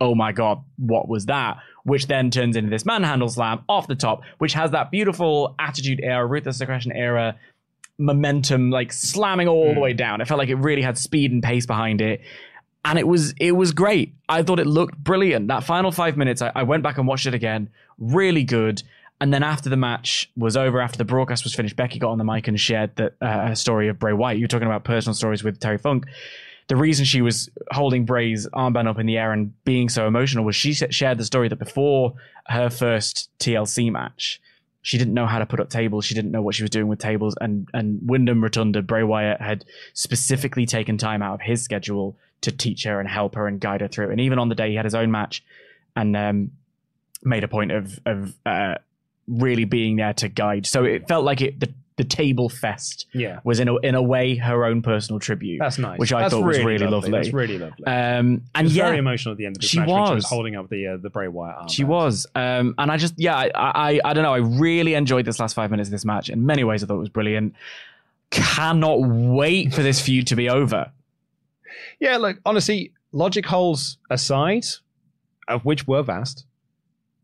"Oh 0.00 0.14
my 0.14 0.32
god, 0.32 0.62
what 0.76 1.08
was 1.08 1.26
that?" 1.26 1.58
Which 1.84 2.06
then 2.06 2.30
turns 2.30 2.56
into 2.56 2.70
this 2.70 2.86
manhandle 2.86 3.28
slam 3.28 3.62
off 3.68 3.86
the 3.86 3.94
top, 3.94 4.22
which 4.38 4.54
has 4.54 4.70
that 4.70 4.90
beautiful 4.90 5.54
attitude 5.58 6.00
era, 6.02 6.26
ruthless 6.26 6.60
aggression 6.60 6.92
era 6.92 7.36
momentum, 7.98 8.70
like 8.70 8.92
slamming 8.92 9.48
all 9.48 9.74
the 9.74 9.80
way 9.80 9.92
down. 9.92 10.20
It 10.20 10.26
felt 10.26 10.38
like 10.38 10.48
it 10.48 10.56
really 10.56 10.82
had 10.82 10.96
speed 10.98 11.30
and 11.30 11.42
pace 11.42 11.66
behind 11.66 12.00
it 12.00 12.22
and 12.84 12.98
it 12.98 13.06
was 13.06 13.34
it 13.40 13.52
was 13.52 13.72
great. 13.72 14.14
I 14.28 14.42
thought 14.42 14.58
it 14.60 14.66
looked 14.66 14.98
brilliant. 14.98 15.48
That 15.48 15.64
final 15.64 15.90
five 15.90 16.16
minutes, 16.16 16.42
I, 16.42 16.52
I 16.54 16.62
went 16.64 16.82
back 16.82 16.98
and 16.98 17.06
watched 17.06 17.26
it 17.26 17.34
again. 17.34 17.70
Really 17.98 18.44
good. 18.44 18.82
And 19.20 19.32
then 19.32 19.42
after 19.42 19.70
the 19.70 19.76
match 19.76 20.30
was 20.36 20.56
over, 20.56 20.80
after 20.80 20.98
the 20.98 21.04
broadcast 21.04 21.44
was 21.44 21.54
finished, 21.54 21.76
Becky 21.76 21.98
got 21.98 22.10
on 22.10 22.18
the 22.18 22.24
mic 22.24 22.48
and 22.48 22.60
shared 22.60 22.94
that 22.96 23.14
uh, 23.22 23.48
her 23.48 23.54
story 23.54 23.88
of 23.88 23.98
Bray 23.98 24.12
Wyatt. 24.12 24.38
You 24.38 24.44
were 24.44 24.48
talking 24.48 24.66
about 24.66 24.84
personal 24.84 25.14
stories 25.14 25.42
with 25.42 25.60
Terry 25.60 25.78
Funk. 25.78 26.06
The 26.68 26.76
reason 26.76 27.04
she 27.04 27.20
was 27.20 27.50
holding 27.70 28.04
Bray's 28.04 28.48
armband 28.48 28.88
up 28.88 28.98
in 28.98 29.06
the 29.06 29.18
air 29.18 29.32
and 29.32 29.52
being 29.64 29.88
so 29.88 30.06
emotional 30.06 30.44
was 30.44 30.56
she 30.56 30.72
shared 30.72 31.18
the 31.18 31.24
story 31.24 31.48
that 31.48 31.58
before 31.58 32.14
her 32.46 32.70
first 32.70 33.28
TLC 33.38 33.92
match, 33.92 34.40
she 34.80 34.98
didn't 34.98 35.14
know 35.14 35.26
how 35.26 35.38
to 35.38 35.46
put 35.46 35.60
up 35.60 35.70
tables. 35.70 36.04
She 36.04 36.14
didn't 36.14 36.30
know 36.30 36.42
what 36.42 36.54
she 36.54 36.62
was 36.62 36.70
doing 36.70 36.88
with 36.88 36.98
tables. 36.98 37.34
And 37.40 37.68
and 37.74 38.00
Wyndham 38.02 38.42
Rotunda, 38.42 38.82
Bray 38.82 39.02
Wyatt, 39.02 39.40
had 39.40 39.64
specifically 39.92 40.66
taken 40.66 40.98
time 40.98 41.22
out 41.22 41.34
of 41.34 41.40
his 41.40 41.62
schedule 41.62 42.16
to 42.42 42.52
teach 42.52 42.84
her 42.84 43.00
and 43.00 43.08
help 43.08 43.34
her 43.34 43.46
and 43.46 43.58
guide 43.60 43.80
her 43.80 43.88
through. 43.88 44.10
And 44.10 44.20
even 44.20 44.38
on 44.38 44.48
the 44.48 44.54
day 44.54 44.70
he 44.70 44.76
had 44.76 44.84
his 44.84 44.94
own 44.94 45.10
match, 45.10 45.42
and 45.96 46.16
um, 46.16 46.50
made 47.22 47.44
a 47.44 47.48
point 47.48 47.72
of 47.72 47.98
of 48.04 48.34
uh, 48.44 48.76
really 49.26 49.64
being 49.64 49.96
there 49.96 50.12
to 50.14 50.28
guide. 50.28 50.66
So 50.66 50.84
it 50.84 51.08
felt 51.08 51.24
like 51.24 51.40
it 51.40 51.60
the 51.60 51.72
the 51.96 52.02
table 52.04 52.48
fest 52.48 53.06
Yeah. 53.14 53.38
was 53.44 53.60
in 53.60 53.68
a 53.68 53.76
in 53.78 53.94
a 53.94 54.02
way 54.02 54.34
her 54.36 54.64
own 54.64 54.82
personal 54.82 55.20
tribute. 55.20 55.58
That's 55.60 55.78
nice. 55.78 55.98
Which 55.98 56.12
I 56.12 56.22
That's 56.22 56.34
thought 56.34 56.44
was 56.44 56.58
really 56.58 56.86
lovely. 56.86 57.10
That's 57.12 57.32
really 57.32 57.56
lovely. 57.58 57.86
Um, 57.86 58.38
She 58.38 58.50
and 58.56 58.64
was 58.64 58.76
yeah, 58.76 58.84
very 58.86 58.98
emotional 58.98 59.32
at 59.32 59.38
the 59.38 59.46
end 59.46 59.56
of 59.56 59.60
this 59.60 59.70
she 59.70 59.78
match 59.78 59.88
when 59.88 59.96
she 60.06 60.14
was. 60.14 60.24
was 60.24 60.24
holding 60.24 60.56
up 60.56 60.68
the 60.70 60.86
uh, 60.88 60.96
the 60.96 61.08
Bray 61.10 61.28
Wyatt 61.28 61.56
arm. 61.56 61.68
she 61.68 61.84
was, 61.84 62.26
um, 62.34 62.74
and 62.78 62.90
I 62.90 62.96
just, 62.96 63.14
yeah, 63.16 63.36
I, 63.36 63.50
I, 63.54 64.00
I 64.04 64.12
don't 64.12 64.24
know. 64.24 64.34
I 64.34 64.38
really 64.38 64.94
enjoyed 64.94 65.24
this 65.24 65.38
last 65.38 65.54
five 65.54 65.70
minutes 65.70 65.88
of 65.88 65.92
this 65.92 66.04
match. 66.04 66.30
In 66.30 66.44
many 66.44 66.64
ways, 66.64 66.82
I 66.82 66.86
thought 66.86 66.96
it 66.96 66.98
was 66.98 67.08
brilliant. 67.10 67.54
Cannot 68.30 68.98
wait 69.00 69.72
for 69.72 69.82
this 69.82 70.00
feud 70.00 70.26
to 70.28 70.34
be 70.36 70.48
over. 70.48 70.90
Yeah, 72.00 72.16
look, 72.16 72.38
honestly, 72.44 72.92
logic 73.12 73.46
holes 73.46 73.98
aside, 74.10 74.64
of 75.46 75.64
which 75.64 75.86
were 75.86 76.02
vast, 76.02 76.44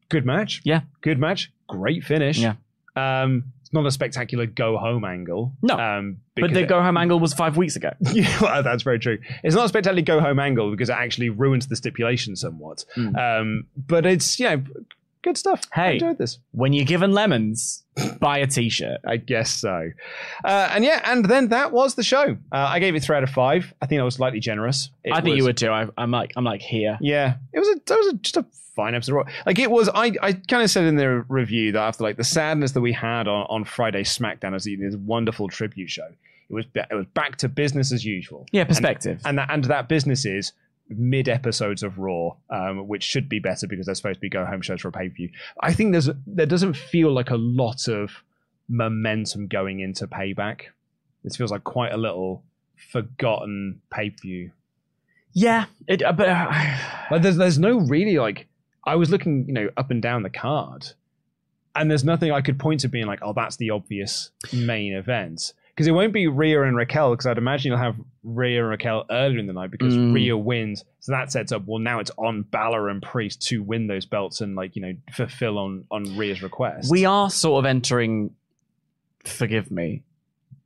good 0.08 0.24
match. 0.24 0.60
Yeah. 0.64 0.82
Good 1.00 1.18
match. 1.18 1.50
Great 1.68 2.04
finish. 2.04 2.38
Yeah. 2.38 2.54
Um, 2.94 3.44
it's 3.70 3.74
not 3.76 3.86
a 3.86 3.90
spectacular 3.92 4.46
go 4.46 4.76
home 4.78 5.04
angle. 5.04 5.52
No, 5.62 5.78
Um, 5.78 6.16
But 6.34 6.52
the 6.52 6.66
go 6.66 6.82
home 6.82 6.96
angle 6.96 7.20
was 7.20 7.32
five 7.32 7.56
weeks 7.56 7.76
ago. 7.76 7.90
Yeah, 8.12 8.36
well, 8.42 8.64
that's 8.64 8.82
very 8.82 8.98
true. 8.98 9.18
It's 9.44 9.54
not 9.54 9.66
a 9.66 9.68
spectacular 9.68 10.02
go 10.02 10.18
home 10.18 10.40
angle 10.40 10.72
because 10.72 10.88
it 10.88 10.94
actually 10.94 11.28
ruins 11.28 11.68
the 11.68 11.76
stipulation 11.76 12.34
somewhat. 12.34 12.84
Mm. 12.96 13.16
Um, 13.16 13.66
but 13.76 14.06
it's, 14.06 14.40
you 14.40 14.46
know, 14.46 14.64
good 15.22 15.36
stuff. 15.36 15.62
I 15.74 15.80
Hey. 15.80 15.92
enjoyed 15.94 16.18
this. 16.18 16.38
When 16.52 16.72
you're 16.72 16.84
given 16.84 17.12
lemons, 17.12 17.82
buy 18.20 18.38
a 18.38 18.46
t-shirt. 18.46 19.00
I 19.06 19.16
guess 19.18 19.50
so. 19.50 19.90
Uh, 20.44 20.70
and 20.72 20.84
yeah, 20.84 21.00
and 21.04 21.24
then 21.26 21.48
that 21.48 21.72
was 21.72 21.94
the 21.94 22.02
show. 22.02 22.36
Uh, 22.52 22.56
I 22.56 22.78
gave 22.78 22.94
it 22.94 23.02
three 23.02 23.16
out 23.16 23.22
of 23.22 23.30
five. 23.30 23.72
I 23.82 23.86
think 23.86 24.00
I 24.00 24.04
was 24.04 24.14
slightly 24.14 24.40
generous. 24.40 24.90
It 25.04 25.12
I 25.12 25.20
think 25.20 25.36
you 25.36 25.42
was- 25.42 25.48
would 25.48 25.56
too. 25.58 25.70
I, 25.70 25.86
I'm 25.98 26.10
like, 26.10 26.32
I'm 26.36 26.44
like 26.44 26.62
here. 26.62 26.98
Yeah, 27.00 27.34
it 27.52 27.58
was 27.58 27.68
a, 27.68 27.74
that 27.86 27.96
was 27.98 28.06
a, 28.08 28.16
just 28.16 28.36
a 28.36 28.44
fine 28.76 28.94
episode. 28.94 29.26
Like 29.46 29.58
it 29.58 29.70
was, 29.70 29.88
I, 29.88 30.12
I 30.22 30.32
kind 30.32 30.62
of 30.62 30.70
said 30.70 30.84
in 30.84 30.96
the 30.96 31.24
review 31.28 31.72
that 31.72 31.80
after 31.80 32.04
like 32.04 32.16
the 32.16 32.24
sadness 32.24 32.72
that 32.72 32.80
we 32.80 32.92
had 32.92 33.28
on, 33.28 33.46
on 33.50 33.64
Friday 33.64 34.04
SmackDown 34.04 34.54
as 34.54 34.64
this 34.64 34.94
wonderful 34.96 35.48
tribute 35.48 35.90
show, 35.90 36.06
it 36.48 36.54
was 36.54 36.64
it 36.74 36.94
was 36.94 37.06
back 37.14 37.36
to 37.38 37.48
business 37.48 37.92
as 37.92 38.04
usual. 38.04 38.46
Yeah, 38.52 38.64
perspective. 38.64 39.20
And 39.24 39.38
that 39.38 39.50
and 39.50 39.64
that 39.64 39.88
business 39.88 40.24
is 40.24 40.52
mid 40.90 41.28
episodes 41.28 41.82
of 41.82 41.98
Raw, 41.98 42.36
um, 42.50 42.86
which 42.88 43.02
should 43.02 43.28
be 43.28 43.38
better 43.38 43.66
because 43.66 43.86
they're 43.86 43.94
supposed 43.94 44.16
to 44.16 44.20
be 44.20 44.28
go 44.28 44.44
home 44.44 44.60
shows 44.60 44.80
for 44.80 44.88
a 44.88 44.92
pay 44.92 45.08
per 45.08 45.14
view. 45.14 45.30
I 45.60 45.72
think 45.72 45.92
there's 45.92 46.10
there 46.26 46.46
doesn't 46.46 46.74
feel 46.74 47.12
like 47.12 47.30
a 47.30 47.36
lot 47.36 47.88
of 47.88 48.22
momentum 48.68 49.46
going 49.46 49.80
into 49.80 50.06
Payback. 50.06 50.62
This 51.24 51.36
feels 51.36 51.50
like 51.50 51.64
quite 51.64 51.92
a 51.92 51.96
little 51.96 52.42
forgotten 52.92 53.80
pay 53.90 54.10
per 54.10 54.16
view. 54.22 54.50
yeah, 55.32 55.66
it, 55.86 56.02
uh, 56.02 56.12
but 56.12 56.28
uh, 56.28 56.50
Like 57.10 57.22
there's 57.22 57.36
there's 57.36 57.58
no 57.58 57.78
really 57.80 58.18
like 58.18 58.46
I 58.84 58.96
was 58.96 59.10
looking, 59.10 59.46
you 59.46 59.52
know, 59.52 59.68
up 59.76 59.90
and 59.90 60.00
down 60.00 60.22
the 60.22 60.30
card, 60.30 60.92
and 61.74 61.90
there's 61.90 62.04
nothing 62.04 62.32
I 62.32 62.40
could 62.40 62.58
point 62.58 62.80
to 62.80 62.88
being 62.88 63.06
like, 63.06 63.20
oh, 63.22 63.32
that's 63.32 63.56
the 63.56 63.70
obvious 63.70 64.30
main 64.52 64.92
event. 64.92 65.52
Because 65.80 65.88
it 65.88 65.92
won't 65.92 66.12
be 66.12 66.26
Rhea 66.26 66.62
and 66.62 66.76
Raquel 66.76 67.12
because 67.12 67.24
I'd 67.26 67.38
imagine 67.38 67.70
you'll 67.72 67.78
have 67.80 67.96
Rhea 68.22 68.60
and 68.60 68.68
Raquel 68.68 69.06
earlier 69.10 69.38
in 69.38 69.46
the 69.46 69.54
night 69.54 69.70
because 69.70 69.94
Mm. 69.94 70.12
Rhea 70.14 70.36
wins, 70.36 70.84
so 71.00 71.12
that 71.12 71.32
sets 71.32 71.52
up. 71.52 71.62
Well, 71.64 71.78
now 71.78 72.00
it's 72.00 72.10
on 72.18 72.42
Balor 72.42 72.90
and 72.90 73.00
Priest 73.00 73.40
to 73.48 73.62
win 73.62 73.86
those 73.86 74.04
belts 74.04 74.42
and 74.42 74.54
like 74.56 74.76
you 74.76 74.82
know 74.82 74.92
fulfill 75.10 75.56
on 75.58 75.84
on 75.90 76.16
Rhea's 76.18 76.42
request. 76.42 76.90
We 76.90 77.06
are 77.06 77.30
sort 77.30 77.64
of 77.64 77.66
entering, 77.68 78.30
forgive 79.24 79.70
me, 79.70 80.02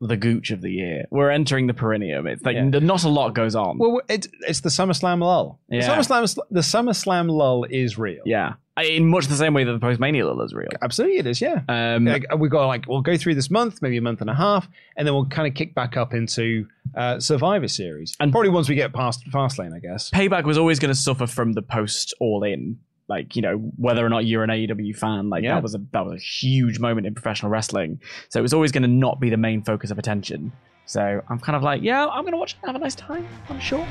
the 0.01 0.17
gooch 0.17 0.51
of 0.51 0.61
the 0.61 0.71
year. 0.71 1.05
We're 1.11 1.31
entering 1.31 1.67
the 1.67 1.75
perineum. 1.75 2.27
It's 2.27 2.45
like 2.45 2.57
Yeah. 2.57 2.65
not 2.69 3.05
a 3.05 3.09
lot 3.09 3.35
goes 3.35 3.55
on. 3.55 3.79
Well, 3.79 4.01
it's 4.09 4.29
it's 4.49 4.61
the 4.61 4.69
SummerSlam 4.69 5.21
lull. 5.21 5.61
The 5.69 5.77
Yeah. 5.77 5.89
SummerSlam 5.97 6.37
the 6.51 6.61
SummerSlam 6.61 7.31
lull 7.31 7.65
is 7.71 7.97
real. 7.99 8.23
yeah, 8.27 8.55
I- 8.77 8.85
in 8.85 9.07
much 9.09 9.29
the 9.29 9.35
same 9.37 9.55
way 9.55 9.65
that 9.65 9.73
the 9.73 9.79
post-mania 9.79 10.27
lull 10.27 10.43
is 10.43 10.53
real. 10.53 10.69
absolutely, 10.83 11.19
it 11.19 11.27
is. 11.27 11.41
Yeah. 11.41 11.63
Um, 11.69 12.05
Like, 12.07 12.27
we've 12.37 12.51
got 12.51 12.67
like 12.67 12.87
we'll 12.89 13.01
go 13.03 13.17
through 13.17 13.37
this 13.37 13.51
month, 13.51 13.81
maybe 13.83 13.97
a 13.97 14.03
month 14.03 14.21
and 14.21 14.29
a 14.29 14.35
half, 14.35 14.69
and 14.97 15.07
then 15.07 15.15
we'll 15.15 15.27
kind 15.27 15.47
of 15.49 15.55
kick 15.55 15.75
back 15.75 15.97
up 15.97 16.13
into 16.13 16.67
uh, 16.97 17.19
Survivor 17.19 17.67
Series, 17.69 18.15
And- 18.21 18.27
and 18.27 18.33
probably 18.33 18.51
once 18.51 18.69
we 18.69 18.75
get 18.75 18.93
past 18.93 19.25
Fastlane, 19.31 19.75
I 19.75 19.79
guess. 19.81 20.11
Payback 20.11 20.45
was 20.45 20.59
always 20.59 20.79
going 20.79 20.93
to 20.93 21.01
suffer 21.01 21.27
from 21.27 21.53
the 21.55 21.63
post 21.63 22.15
All 22.21 22.43
In. 22.45 22.79
Like 23.09 23.37
you 23.37 23.43
know, 23.43 23.57
whether 23.77 24.05
or 24.05 24.09
not 24.09 24.25
you're 24.25 24.45
an 24.45 24.51
AEW 24.51 24.97
fan, 24.97 25.29
like 25.29 25.43
Yeah. 25.45 25.55
that 25.55 25.63
was 25.63 25.75
a 25.75 25.81
that 25.93 26.05
was 26.07 26.15
a 26.21 26.25
huge 26.25 26.79
moment 26.79 27.07
in 27.07 27.15
professional 27.15 27.51
wrestling. 27.51 28.01
So 28.31 28.39
it 28.39 28.43
was 28.43 28.55
always 28.55 28.73
going 28.73 28.83
to 28.83 28.89
not 28.89 29.21
be 29.21 29.29
the 29.31 29.37
main 29.37 29.63
focus 29.63 29.91
of 29.91 29.99
attention. 29.99 30.53
So 30.87 31.23
I'm 31.29 31.39
kind 31.39 31.57
of 31.57 31.63
like, 31.63 31.83
yeah, 31.83 32.07
I'm 32.07 32.23
going 32.23 32.33
to 32.33 32.39
watch 32.39 32.53
it 32.53 32.59
and 32.63 32.69
have 32.73 32.77
a 32.77 32.85
nice 32.85 32.95
time. 32.95 33.27
I'm 33.49 33.61
sure. 33.61 33.87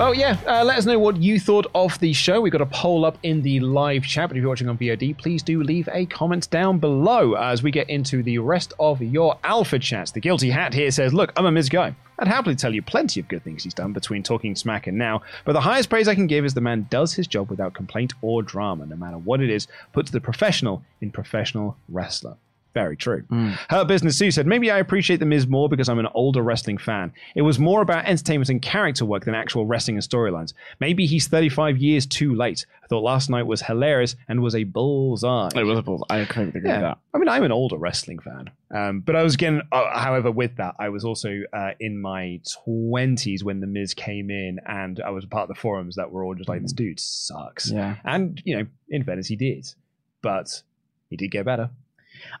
Well, 0.00 0.14
yeah, 0.14 0.38
uh, 0.46 0.64
let 0.64 0.78
us 0.78 0.86
know 0.86 0.98
what 0.98 1.18
you 1.18 1.38
thought 1.38 1.66
of 1.74 1.98
the 1.98 2.14
show. 2.14 2.40
We've 2.40 2.50
got 2.50 2.62
a 2.62 2.66
poll 2.66 3.04
up 3.04 3.18
in 3.22 3.42
the 3.42 3.60
live 3.60 4.02
chat, 4.02 4.30
but 4.30 4.36
if 4.38 4.40
you're 4.40 4.48
watching 4.48 4.70
on 4.70 4.78
VOD, 4.78 5.18
please 5.18 5.42
do 5.42 5.62
leave 5.62 5.90
a 5.92 6.06
comment 6.06 6.48
down 6.48 6.78
below 6.78 7.34
as 7.34 7.62
we 7.62 7.70
get 7.70 7.90
into 7.90 8.22
the 8.22 8.38
rest 8.38 8.72
of 8.80 9.02
your 9.02 9.38
alpha 9.44 9.78
chats. 9.78 10.10
The 10.10 10.20
Guilty 10.20 10.48
Hat 10.48 10.72
here 10.72 10.90
says, 10.90 11.12
Look, 11.12 11.34
I'm 11.36 11.44
a 11.44 11.52
Miz 11.52 11.68
guy. 11.68 11.94
I'd 12.18 12.28
happily 12.28 12.56
tell 12.56 12.74
you 12.74 12.80
plenty 12.80 13.20
of 13.20 13.28
good 13.28 13.44
things 13.44 13.62
he's 13.62 13.74
done 13.74 13.92
between 13.92 14.22
talking 14.22 14.56
smack 14.56 14.86
and 14.86 14.96
now, 14.96 15.20
but 15.44 15.52
the 15.52 15.60
highest 15.60 15.90
praise 15.90 16.08
I 16.08 16.14
can 16.14 16.26
give 16.26 16.46
is 16.46 16.54
the 16.54 16.62
man 16.62 16.86
does 16.88 17.12
his 17.12 17.26
job 17.26 17.50
without 17.50 17.74
complaint 17.74 18.14
or 18.22 18.42
drama, 18.42 18.86
no 18.86 18.96
matter 18.96 19.18
what 19.18 19.42
it 19.42 19.50
is, 19.50 19.68
puts 19.92 20.10
the 20.10 20.20
professional 20.22 20.82
in 21.02 21.10
professional 21.10 21.76
wrestler. 21.90 22.38
Very 22.72 22.96
true. 22.96 23.24
Her 23.68 23.84
business 23.84 24.16
too 24.18 24.30
said, 24.30 24.46
Maybe 24.46 24.70
I 24.70 24.78
appreciate 24.78 25.18
The 25.18 25.26
Miz 25.26 25.46
more 25.48 25.68
because 25.68 25.88
I'm 25.88 25.98
an 25.98 26.06
older 26.14 26.40
wrestling 26.42 26.78
fan. 26.78 27.12
It 27.34 27.42
was 27.42 27.58
more 27.58 27.82
about 27.82 28.04
entertainment 28.04 28.48
and 28.48 28.62
character 28.62 29.04
work 29.04 29.24
than 29.24 29.34
actual 29.34 29.66
wrestling 29.66 29.96
and 29.96 30.04
storylines. 30.08 30.52
Maybe 30.78 31.04
he's 31.06 31.26
35 31.26 31.78
years 31.78 32.06
too 32.06 32.34
late. 32.34 32.66
I 32.84 32.86
thought 32.86 33.02
last 33.02 33.28
night 33.28 33.42
was 33.44 33.62
hilarious 33.62 34.14
and 34.28 34.40
was 34.40 34.54
a 34.54 34.62
bullseye. 34.64 35.48
It 35.56 35.64
was 35.64 35.78
a 35.78 35.82
bull. 35.82 36.06
I 36.10 36.24
couldn't 36.24 36.50
agree 36.54 36.70
with 36.70 36.80
that. 36.80 36.98
I 37.12 37.18
mean, 37.18 37.28
I'm 37.28 37.42
an 37.42 37.52
older 37.52 37.76
wrestling 37.76 38.20
fan, 38.20 38.50
um, 38.70 39.00
but 39.00 39.16
I 39.16 39.22
was 39.24 39.34
again. 39.34 39.62
Uh, 39.72 39.98
however, 39.98 40.30
with 40.30 40.56
that, 40.56 40.76
I 40.78 40.88
was 40.90 41.04
also 41.04 41.40
uh, 41.52 41.70
in 41.80 42.00
my 42.00 42.40
twenties 42.80 43.42
when 43.44 43.60
the 43.60 43.66
Miz 43.66 43.94
came 43.94 44.30
in, 44.30 44.60
and 44.66 45.00
I 45.00 45.10
was 45.10 45.24
part 45.26 45.42
of 45.50 45.54
the 45.54 45.60
forums 45.60 45.96
that 45.96 46.10
were 46.10 46.24
all 46.24 46.34
just 46.34 46.48
like, 46.48 46.62
"This 46.62 46.72
dude 46.72 47.00
sucks." 47.00 47.70
Yeah. 47.70 47.96
and 48.04 48.40
you 48.44 48.56
know, 48.56 48.66
in 48.88 49.02
fairness, 49.04 49.26
he 49.26 49.36
did, 49.36 49.74
but 50.22 50.62
he 51.08 51.16
did 51.16 51.30
get 51.32 51.44
better. 51.44 51.70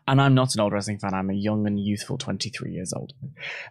And 0.08 0.20
I'm 0.20 0.34
not 0.34 0.54
an 0.54 0.60
old 0.60 0.72
wrestling 0.72 0.98
fan. 0.98 1.14
I'm 1.14 1.30
a 1.30 1.34
young 1.34 1.66
and 1.66 1.78
youthful 1.78 2.18
23 2.18 2.72
years 2.72 2.92
old. 2.92 3.12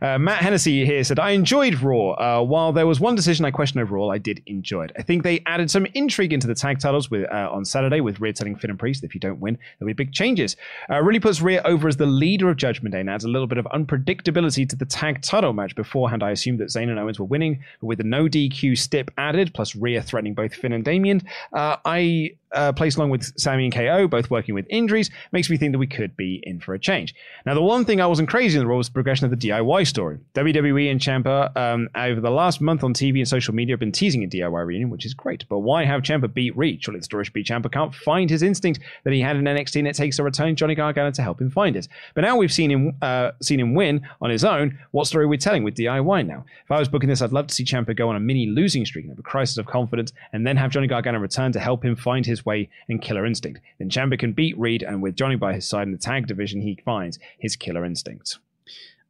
Uh, 0.02 0.18
Matt 0.18 0.42
Hennessy 0.42 0.86
here 0.86 1.04
said, 1.04 1.20
I 1.20 1.32
enjoyed 1.32 1.82
Raw. 1.82 2.12
Uh, 2.12 2.44
while 2.44 2.72
there 2.72 2.88
was 2.88 3.00
one 3.00 3.16
decision 3.16 3.46
I 3.46 3.52
questioned 3.52 3.82
overall, 3.82 4.12
I 4.12 4.18
did 4.18 4.42
enjoy 4.46 4.86
it. 4.86 4.92
I 4.98 5.02
think 5.02 5.24
they 5.24 5.42
added 5.46 5.70
some 5.70 5.86
intrigue 5.94 6.34
into 6.34 6.48
the 6.48 6.56
tag 6.56 6.80
titles 6.80 7.10
with 7.10 7.30
uh, 7.32 7.50
on 7.52 7.66
Saturday 7.66 8.02
with 8.02 8.20
Rhea 8.20 8.34
telling 8.34 8.56
Finn 8.56 8.70
and 8.70 8.80
Priest, 8.80 9.04
if 9.04 9.14
you 9.14 9.20
don't 9.20 9.40
win, 9.40 9.58
there'll 9.78 9.90
be 9.90 9.94
big 9.94 10.14
changes. 10.14 10.56
Uh, 10.90 11.02
really 11.02 11.20
puts 11.20 11.42
Rhea 11.42 11.62
over 11.66 11.88
as 11.88 11.98
the 11.98 12.06
leader 12.06 12.50
of 12.50 12.58
Judgment 12.58 12.94
Day 12.94 13.02
and 13.02 13.10
adds 13.10 13.24
a 13.24 13.30
little 13.30 13.48
bit 13.48 13.58
of 13.58 13.66
unpredictability 13.66 14.68
to 14.70 14.76
the 14.76 14.86
tag 14.86 15.22
title 15.22 15.54
match. 15.54 15.76
Beforehand, 15.76 16.24
I 16.24 16.32
assumed 16.32 16.60
that 16.60 16.70
Zayn 16.70 16.90
and 16.90 17.00
Owens 17.00 17.20
were 17.20 17.26
winning, 17.26 17.64
but 17.82 17.88
with 17.88 17.98
the 17.98 18.04
no 18.04 18.26
DQ 18.26 18.78
stip 18.78 19.12
added, 19.18 19.54
plus 19.54 19.76
Rhea 19.76 20.02
threatening 20.02 20.34
both 20.34 20.54
Finn 20.54 20.74
and 20.74 20.84
Damien, 20.84 21.22
uh, 21.54 21.78
I 21.86 22.32
uh, 22.54 22.72
placed 22.72 22.98
along 22.98 23.10
with 23.10 23.32
Sami 23.40 23.66
and 23.66 23.74
KO, 23.74 24.08
both 24.08 24.30
working 24.30 24.56
with 24.56 24.66
injuries, 24.70 25.10
makes 25.32 25.50
me 25.50 25.58
think 25.58 25.72
that 25.72 25.80
we 25.80 25.88
could 25.88 26.16
be 26.18 26.42
in 26.44 26.60
for 26.60 26.74
a 26.74 26.80
change. 26.80 27.16
Now, 27.46 27.54
the 27.54 27.62
one 27.62 27.86
thing 27.86 28.02
I 28.02 28.08
wasn't 28.08 28.30
crazy 28.30 28.58
in 28.58 28.64
the 28.64 28.68
Raw 28.68 28.78
was 28.78 28.88
the 28.88 28.94
progression 28.94 29.26
of 29.26 29.32
the 29.32 29.50
DIY 29.50 29.88
story. 29.88 30.20
WWE 30.36 30.92
and 30.92 31.00
Ciampa 31.00 31.56
um, 31.56 31.90
over 31.96 32.22
the 32.22 32.32
last 32.32 32.62
month 32.62 32.84
on 32.84 32.94
TV 32.94 33.20
and 33.20 33.28
social 33.28 33.54
media 33.54 33.74
have 33.74 33.80
been 33.80 33.92
teasing 33.92 34.24
a 34.24 34.28
DIY 34.28 34.66
reunion, 34.66 34.90
which 34.90 35.06
is 35.06 35.14
great. 35.14 35.46
But 35.50 35.60
why 35.60 35.86
have 35.86 36.02
Ciampa 36.02 36.34
beat 36.34 36.56
Reed? 36.58 36.84
Surely 36.84 37.00
the 37.00 37.04
story 37.04 37.26
should 37.26 37.34
be 37.34 37.44
Ciampa 37.44 37.72
can't 37.72 37.94
find 37.94 38.30
his 38.30 38.44
instinct 38.44 38.80
that 39.04 39.14
he 39.14 39.22
had 39.22 39.36
in 39.36 39.44
NXT, 39.44 39.80
and 39.80 39.88
it 39.88 39.96
takes 39.96 40.20
a 40.20 40.24
returning 40.24 40.56
Johnny 40.56 40.76
Gargano 40.76 41.12
to 41.12 41.22
help 41.22 41.42
him 41.42 41.50
find 41.50 41.76
it. 41.76 41.88
But 42.16 42.22
now 42.22 42.38
we've 42.38 42.52
seen 42.52 42.72
him 42.72 42.96
uh, 43.02 43.32
seen 43.42 43.60
him 43.60 43.74
win 43.74 44.08
on 44.22 44.30
his 44.30 44.44
own. 44.44 44.78
What 44.92 45.08
story 45.08 45.26
are 45.26 45.28
we 45.28 45.38
telling 45.38 45.64
with 45.64 45.76
DIY 45.76 46.26
now? 46.26 46.46
If 46.64 46.72
I 46.72 46.80
was 46.80 46.88
booking 46.88 47.10
this, 47.10 47.22
I'd 47.22 47.32
love 47.32 47.48
to 47.48 47.56
see 47.56 47.64
Ciampa 47.64 47.96
go 47.96 48.10
on 48.10 48.16
a 48.16 48.20
mini 48.20 48.48
losing 48.48 48.86
streak 48.86 49.08
have 49.10 49.20
a 49.20 49.24
crisis 49.24 49.58
of 49.58 49.66
confidence, 49.66 50.14
and 50.34 50.46
then 50.46 50.58
have 50.58 50.72
Johnny 50.72 50.88
Gargano 50.88 51.20
return 51.20 51.52
to 51.52 51.60
help 51.60 51.84
him 51.84 51.96
find 51.96 52.26
his 52.26 52.39
way 52.46 52.70
and 52.88 53.02
killer 53.02 53.26
instinct. 53.26 53.62
Then 53.78 53.90
Ciampa 53.90 54.20
can 54.20 54.34
beat 54.34 54.58
Reed, 54.58 54.84
and 54.84 55.02
with 55.02 55.16
Johnny 55.16 55.36
by 55.36 55.54
his 55.54 55.68
side 55.68 55.84
in 55.84 55.92
the 55.92 55.98
tag 55.98 56.28
division, 56.28 56.62
he 56.62 56.80
finds 56.86 57.20
his 57.38 57.56
killer 57.56 57.86
instinct. 57.86 58.38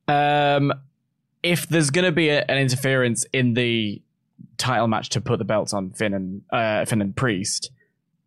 Um, 0.07 0.73
if 1.43 1.67
there's 1.67 1.89
going 1.89 2.05
to 2.05 2.11
be 2.11 2.29
a, 2.29 2.43
an 2.45 2.57
interference 2.57 3.25
in 3.31 3.53
the 3.53 4.01
title 4.57 4.87
match 4.87 5.09
to 5.09 5.21
put 5.21 5.39
the 5.39 5.45
belts 5.45 5.73
on 5.73 5.91
Finn 5.91 6.13
and 6.13 6.41
uh, 6.51 6.85
Finn 6.85 7.01
and 7.01 7.15
Priest, 7.15 7.71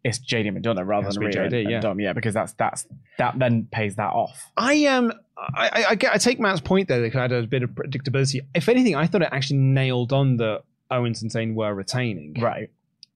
it's 0.05 0.19
JD 0.19 0.59
McDonagh 0.59 0.87
rather 0.87 1.11
than 1.11 1.23
Rhea 1.23 1.33
JD, 1.33 1.63
and 1.63 1.71
yeah. 1.71 1.81
Dom. 1.81 2.01
Yeah, 2.01 2.13
because 2.13 2.35
that's 2.35 2.53
that's 2.55 2.87
that 3.19 3.39
then 3.39 3.69
pays 3.71 3.97
that 3.97 4.13
off. 4.13 4.51
I 4.57 4.87
um 4.87 5.13
I, 5.37 5.69
I, 5.69 5.85
I 5.91 5.95
get 5.95 6.13
I 6.13 6.19
take 6.19 6.41
Matt's 6.41 6.61
point 6.61 6.89
there 6.89 7.01
that 7.01 7.07
it 7.07 7.13
had 7.13 7.33
a 7.33 7.47
bit 7.47 7.63
of 7.63 7.71
predictability. 7.71 8.41
If 8.55 8.69
anything, 8.69 8.97
I 8.97 9.07
thought 9.07 9.23
it 9.23 9.29
actually 9.31 9.59
nailed 9.59 10.13
on 10.13 10.39
that 10.39 10.63
Owens 10.91 11.23
and 11.23 11.31
Zayn 11.31 11.55
were 11.55 11.73
retaining, 11.75 12.41
Right. 12.41 12.71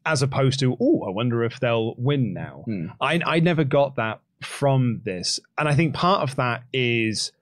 As 0.07 0.23
opposed 0.23 0.61
to 0.61 0.77
oh, 0.81 1.03
I 1.07 1.11
wonder 1.11 1.45
if 1.45 1.61
they'll 1.61 1.95
win 1.99 2.33
now. 2.33 2.63
Hmm. 2.65 2.87
I 3.01 3.21
I 3.27 3.41
never 3.41 3.65
got 3.65 3.97
that 3.97 4.21
from 4.43 5.01
this, 5.05 5.41
and 5.59 5.69
I 5.69 5.75
think 5.75 5.95
part 5.95 6.23
of 6.23 6.37
that 6.37 6.63
is 6.73 7.33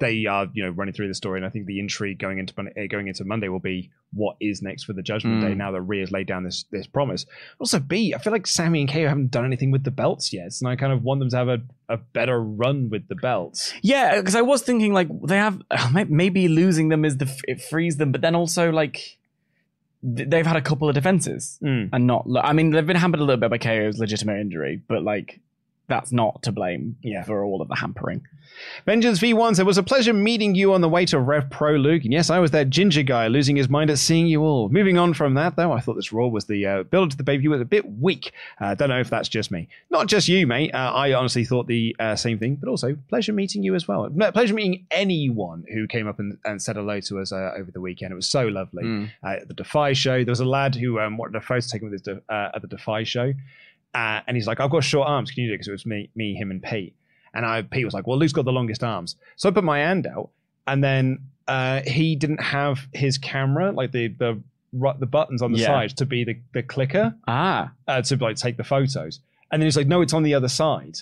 they 0.00 0.24
are 0.24 0.46
you 0.54 0.64
know 0.64 0.70
running 0.70 0.94
through 0.94 1.08
the 1.08 1.14
story, 1.14 1.38
and 1.38 1.44
I 1.46 1.50
think 1.50 1.66
the 1.66 1.78
intrigue 1.78 2.18
going 2.18 2.38
into 2.38 2.54
uh, 2.58 2.64
going 2.90 3.08
into 3.08 3.24
Monday 3.24 3.48
will 3.48 3.60
be 3.60 3.90
what 4.12 4.36
is 4.40 4.62
next 4.62 4.84
for 4.84 4.94
the 4.94 5.02
Judgment 5.02 5.42
Hmm. 5.42 5.48
Day. 5.48 5.54
Now 5.54 5.72
that 5.72 5.82
Rhea's 5.82 6.10
laid 6.10 6.26
down 6.26 6.44
this 6.44 6.64
this 6.70 6.86
promise. 6.86 7.26
Also, 7.58 7.78
B, 7.78 8.14
I 8.14 8.18
feel 8.18 8.32
like 8.32 8.46
Sami 8.46 8.80
and 8.80 8.90
KO 8.90 9.06
haven't 9.08 9.30
done 9.30 9.44
anything 9.44 9.70
with 9.70 9.84
the 9.84 9.90
belts 9.90 10.32
yet, 10.32 10.52
and 10.60 10.68
I 10.70 10.76
kind 10.76 10.92
of 10.92 11.02
want 11.02 11.20
them 11.20 11.28
to 11.28 11.36
have 11.36 11.48
a, 11.48 11.58
a 11.90 11.98
better 11.98 12.40
run 12.42 12.88
with 12.88 13.08
the 13.08 13.16
belts. 13.16 13.74
Yeah, 13.82 14.16
because 14.18 14.34
I 14.34 14.40
was 14.40 14.62
thinking 14.62 14.94
like 14.94 15.08
they 15.26 15.36
have 15.36 15.60
maybe 16.08 16.48
losing 16.48 16.88
them 16.88 17.04
is 17.04 17.18
the 17.18 17.28
it 17.46 17.60
frees 17.60 17.98
them, 17.98 18.12
but 18.12 18.22
then 18.22 18.34
also 18.34 18.70
like 18.70 19.18
they've 20.14 20.46
had 20.46 20.56
a 20.56 20.60
couple 20.62 20.88
of 20.88 20.94
defenses 20.94 21.58
Mm. 21.62 21.88
and 21.92 22.06
not. 22.06 22.26
I 22.42 22.52
mean, 22.52 22.70
they've 22.70 22.86
been 22.86 22.96
hampered 22.96 23.20
a 23.20 23.24
little 23.24 23.40
bit 23.40 23.50
by 23.50 23.58
KO's 23.58 23.98
legitimate 23.98 24.40
injury, 24.40 24.80
but 24.88 25.02
like 25.02 25.40
that's 25.88 26.12
not 26.12 26.42
to 26.42 26.52
blame 26.52 26.96
Yeah. 27.02 27.22
for 27.22 27.44
all 27.44 27.62
of 27.62 27.68
the 27.68 27.76
hampering. 27.76 28.22
Vengeance 28.86 29.18
V1 29.18 29.56
said, 29.56 29.62
It 29.62 29.66
was 29.66 29.78
a 29.78 29.82
pleasure 29.82 30.12
meeting 30.12 30.54
you 30.54 30.72
on 30.72 30.80
the 30.80 30.88
way 30.88 31.04
to 31.06 31.18
Rev 31.18 31.50
Pro 31.50 31.72
Luke. 31.72 32.04
And 32.04 32.12
yes, 32.12 32.30
I 32.30 32.38
was 32.38 32.52
that 32.52 32.70
ginger 32.70 33.02
guy 33.02 33.26
losing 33.28 33.56
his 33.56 33.68
mind 33.68 33.90
at 33.90 33.98
seeing 33.98 34.26
you 34.26 34.42
all. 34.42 34.68
Moving 34.68 34.98
on 34.98 35.14
from 35.14 35.34
that, 35.34 35.56
though, 35.56 35.72
I 35.72 35.80
thought 35.80 35.94
this 35.94 36.12
Raw 36.12 36.26
was 36.28 36.46
the 36.46 36.64
uh, 36.66 36.82
build 36.84 37.10
to 37.10 37.16
the 37.16 37.22
baby 37.22 37.48
was 37.48 37.60
a 37.60 37.64
bit 37.66 37.84
weak. 38.00 38.32
I 38.58 38.72
uh, 38.72 38.74
don't 38.74 38.88
know 38.88 39.00
if 39.00 39.10
that's 39.10 39.28
just 39.28 39.50
me. 39.50 39.68
Not 39.90 40.06
just 40.06 40.28
you, 40.28 40.46
mate. 40.46 40.72
Uh, 40.74 40.92
I 40.92 41.12
honestly 41.12 41.44
thought 41.44 41.66
the 41.66 41.94
uh, 41.98 42.16
same 42.16 42.38
thing, 42.38 42.56
but 42.56 42.68
also 42.68 42.96
pleasure 43.08 43.32
meeting 43.32 43.62
you 43.62 43.74
as 43.74 43.86
well. 43.86 44.08
Pleasure 44.32 44.54
meeting 44.54 44.86
anyone 44.90 45.64
who 45.72 45.86
came 45.86 46.06
up 46.08 46.18
and, 46.18 46.38
and 46.44 46.62
said 46.62 46.76
hello 46.76 47.00
to 47.00 47.18
us 47.20 47.32
uh, 47.32 47.52
over 47.56 47.70
the 47.70 47.80
weekend. 47.80 48.12
It 48.12 48.16
was 48.16 48.26
so 48.28 48.46
lovely. 48.46 49.10
Uh, 49.22 49.28
at 49.28 49.48
the 49.48 49.54
Defy 49.54 49.92
show, 49.92 50.24
there 50.24 50.32
was 50.32 50.40
a 50.40 50.44
lad 50.46 50.74
who 50.74 50.98
um, 50.98 51.16
wanted 51.16 51.36
a 51.36 51.40
photo 51.40 51.66
taken 51.66 51.90
with 51.90 51.92
his 51.92 52.02
de- 52.02 52.22
uh, 52.32 52.50
at 52.54 52.62
the 52.62 52.68
Defy 52.68 53.02
show. 53.04 53.32
Uh, 53.96 54.20
and 54.26 54.36
he's 54.36 54.46
like, 54.46 54.60
I've 54.60 54.70
got 54.70 54.84
short 54.84 55.08
arms. 55.08 55.30
Can 55.30 55.42
you 55.44 55.48
do 55.48 55.54
it? 55.54 55.56
Because 55.56 55.68
it 55.68 55.72
was 55.72 55.86
me, 55.86 56.10
me, 56.14 56.34
him, 56.34 56.50
and 56.50 56.62
Pete. 56.62 56.94
And 57.32 57.46
I, 57.46 57.62
Pete 57.62 57.84
was 57.84 57.94
like, 57.94 58.06
"Well, 58.06 58.18
Luke's 58.18 58.32
got 58.32 58.44
the 58.44 58.52
longest 58.52 58.82
arms." 58.82 59.16
So 59.36 59.48
I 59.48 59.52
put 59.52 59.64
my 59.64 59.78
hand 59.78 60.06
out, 60.06 60.30
and 60.66 60.82
then 60.84 61.18
uh, 61.48 61.80
he 61.86 62.16
didn't 62.16 62.42
have 62.42 62.86
his 62.92 63.16
camera, 63.18 63.72
like 63.72 63.92
the 63.92 64.08
the 64.08 64.40
the 64.98 65.06
buttons 65.06 65.40
on 65.42 65.52
the 65.52 65.58
Yeah. 65.58 65.66
side, 65.66 65.90
to 65.96 66.06
be 66.06 66.24
the 66.24 66.36
the 66.52 66.62
clicker 66.62 67.14
Ah, 67.26 67.72
uh, 67.88 68.02
to 68.02 68.16
like 68.16 68.36
take 68.36 68.56
the 68.58 68.64
photos. 68.64 69.20
And 69.50 69.60
then 69.60 69.66
he's 69.66 69.76
like, 69.76 69.86
"No, 69.86 70.02
it's 70.02 70.12
on 70.14 70.22
the 70.24 70.34
other 70.34 70.48
side." 70.48 70.98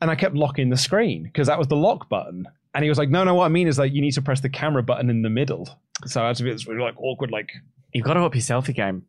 And 0.00 0.10
I 0.10 0.14
kept 0.14 0.34
locking 0.34 0.68
the 0.70 0.76
screen 0.76 1.24
because 1.24 1.48
that 1.48 1.58
was 1.58 1.68
the 1.68 1.76
lock 1.76 2.08
button. 2.08 2.46
And 2.74 2.82
he 2.84 2.88
was 2.88 2.98
like, 2.98 3.08
"No, 3.10 3.24
no, 3.24 3.34
what 3.34 3.46
I 3.46 3.48
mean 3.48 3.66
is 3.66 3.78
like 3.78 3.92
you 3.92 4.00
need 4.00 4.12
to 4.12 4.22
press 4.22 4.40
the 4.40 4.48
camera 4.50 4.82
button 4.82 5.10
in 5.10 5.22
the 5.22 5.30
middle." 5.30 5.68
So 6.06 6.22
I 6.22 6.28
had 6.28 6.36
to 6.36 6.44
be 6.44 6.50
this 6.52 6.66
really 6.68 6.80
like 6.82 6.94
awkward, 6.98 7.30
like 7.30 7.50
you've 7.92 8.04
got 8.04 8.14
to 8.14 8.20
up 8.20 8.34
your 8.34 8.42
selfie 8.42 8.74
game. 8.74 9.04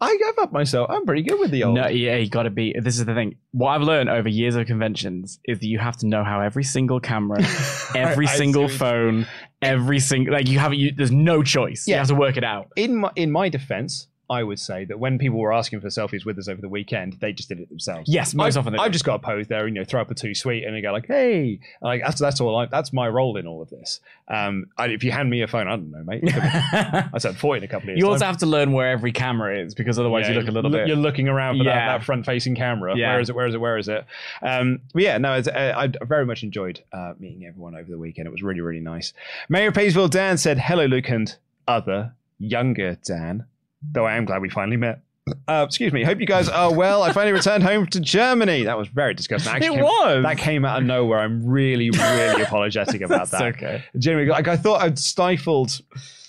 I 0.00 0.16
gave 0.18 0.38
up 0.42 0.52
myself. 0.52 0.90
I'm 0.90 1.06
pretty 1.06 1.22
good 1.22 1.38
with 1.40 1.50
the 1.50 1.64
old. 1.64 1.76
No, 1.76 1.86
yeah, 1.88 2.16
you 2.16 2.28
got 2.28 2.42
to 2.42 2.50
be. 2.50 2.74
This 2.78 2.98
is 2.98 3.04
the 3.06 3.14
thing. 3.14 3.36
What 3.52 3.70
I've 3.70 3.82
learned 3.82 4.10
over 4.10 4.28
years 4.28 4.54
of 4.56 4.66
conventions 4.66 5.38
is 5.44 5.60
that 5.60 5.66
you 5.66 5.78
have 5.78 5.96
to 5.98 6.06
know 6.06 6.24
how 6.24 6.40
every 6.40 6.64
single 6.64 7.00
camera, 7.00 7.38
every 7.94 8.26
I- 8.26 8.30
I 8.32 8.36
single 8.36 8.68
phone, 8.68 9.26
every 9.62 10.00
single 10.00 10.34
like 10.34 10.48
you 10.48 10.58
have 10.58 10.74
you. 10.74 10.92
There's 10.94 11.12
no 11.12 11.42
choice. 11.42 11.84
Yeah. 11.86 11.94
You 11.94 11.98
have 12.00 12.08
to 12.08 12.14
work 12.16 12.36
it 12.36 12.44
out. 12.44 12.68
in 12.76 12.96
my 12.96 13.10
in 13.16 13.30
my 13.30 13.48
defense, 13.48 14.08
I 14.30 14.42
would 14.42 14.58
say 14.58 14.84
that 14.86 14.98
when 14.98 15.18
people 15.18 15.38
were 15.38 15.52
asking 15.52 15.80
for 15.80 15.88
selfies 15.88 16.24
with 16.24 16.38
us 16.38 16.48
over 16.48 16.60
the 16.60 16.68
weekend, 16.68 17.14
they 17.20 17.32
just 17.32 17.48
did 17.50 17.60
it 17.60 17.68
themselves. 17.68 18.08
Yes, 18.08 18.32
most 18.34 18.56
I've, 18.56 18.66
often 18.66 18.78
I've 18.80 18.90
just 18.92 19.04
got 19.04 19.16
a 19.16 19.18
pose 19.18 19.48
there 19.48 19.66
and 19.66 19.76
you 19.76 19.82
know 19.82 19.84
throw 19.84 20.00
up 20.00 20.10
a 20.10 20.14
two 20.14 20.34
sweet 20.34 20.64
and 20.64 20.74
they 20.74 20.80
go 20.80 20.92
like, 20.92 21.06
"Hey," 21.06 21.60
like 21.82 22.00
that's 22.02 22.20
that's 22.20 22.40
all. 22.40 22.56
I, 22.56 22.66
that's 22.66 22.92
my 22.92 23.08
role 23.08 23.36
in 23.36 23.46
all 23.46 23.60
of 23.60 23.68
this. 23.70 24.00
Um, 24.28 24.66
I, 24.78 24.86
if 24.86 25.04
you 25.04 25.12
hand 25.12 25.28
me 25.28 25.42
a 25.42 25.46
phone, 25.46 25.68
I 25.68 25.72
don't 25.76 25.90
know, 25.90 26.02
mate. 26.04 26.22
I 26.34 27.18
said 27.18 27.36
forty 27.36 27.58
in 27.58 27.64
a 27.64 27.68
couple 27.68 27.90
of 27.90 27.96
years. 27.96 27.98
you 27.98 28.06
also 28.06 28.20
time. 28.20 28.28
have 28.32 28.38
to 28.38 28.46
learn 28.46 28.72
where 28.72 28.90
every 28.90 29.12
camera 29.12 29.58
is 29.60 29.74
because 29.74 29.98
otherwise 29.98 30.24
Yeah, 30.26 30.32
you 30.34 30.40
look 30.40 30.48
a 30.48 30.52
little 30.52 30.70
look- 30.70 30.80
bit. 30.80 30.88
You're 30.88 30.96
looking 30.96 31.28
around 31.28 31.58
for 31.58 31.64
Yeah. 31.64 31.74
that, 31.74 31.98
that 31.98 32.04
front-facing 32.06 32.54
camera. 32.54 32.96
Yeah. 32.96 33.12
Where 33.12 33.20
is 33.20 33.28
it? 33.28 33.34
Where 33.36 33.46
is 33.46 33.54
it? 33.54 33.58
Where 33.60 33.76
is 33.76 33.88
it? 33.88 34.06
Um, 34.42 34.80
but 34.94 35.02
yeah, 35.02 35.18
no, 35.18 35.34
it's, 35.34 35.48
uh, 35.48 35.74
I 35.76 36.04
very 36.04 36.24
much 36.24 36.42
enjoyed 36.42 36.80
uh, 36.92 37.12
meeting 37.18 37.44
everyone 37.46 37.74
over 37.74 37.90
the 37.90 37.98
weekend. 37.98 38.26
It 38.26 38.30
was 38.30 38.42
really, 38.42 38.62
really 38.62 38.80
nice. 38.80 39.12
Mayor 39.50 39.68
of 39.68 39.74
Paysville 39.74 40.08
Dan 40.08 40.38
said, 40.38 40.58
"Hello, 40.58 40.86
Luke 40.86 41.10
and 41.10 41.36
other 41.68 42.14
younger 42.38 42.96
Dan." 43.06 43.44
Though 43.92 44.06
I 44.06 44.16
am 44.16 44.24
glad 44.24 44.42
we 44.42 44.48
finally 44.48 44.76
met. 44.76 45.00
Uh, 45.48 45.64
excuse 45.66 45.90
me. 45.92 46.02
Hope 46.04 46.20
you 46.20 46.26
guys 46.26 46.50
are 46.50 46.72
well. 46.74 47.02
I 47.02 47.12
finally 47.12 47.32
returned 47.32 47.62
home 47.62 47.86
to 47.88 48.00
Germany. 48.00 48.64
That 48.64 48.76
was 48.76 48.88
very 48.88 49.14
disgusting. 49.14 49.52
Actually 49.52 49.68
It 49.68 49.70
came- 49.76 49.82
was. 49.84 50.22
That 50.22 50.36
came 50.36 50.64
out 50.66 50.78
of 50.82 50.84
nowhere. 50.84 51.20
I'm 51.20 51.46
really, 51.46 51.88
really 51.90 52.42
apologetic 52.42 53.00
about 53.00 53.30
that. 53.30 53.42
okay. 53.56 53.84
Genuinely, 53.98 54.30
like 54.32 54.48
I 54.48 54.56
thought 54.58 54.82
I'd 54.82 54.98
stifled 54.98 55.80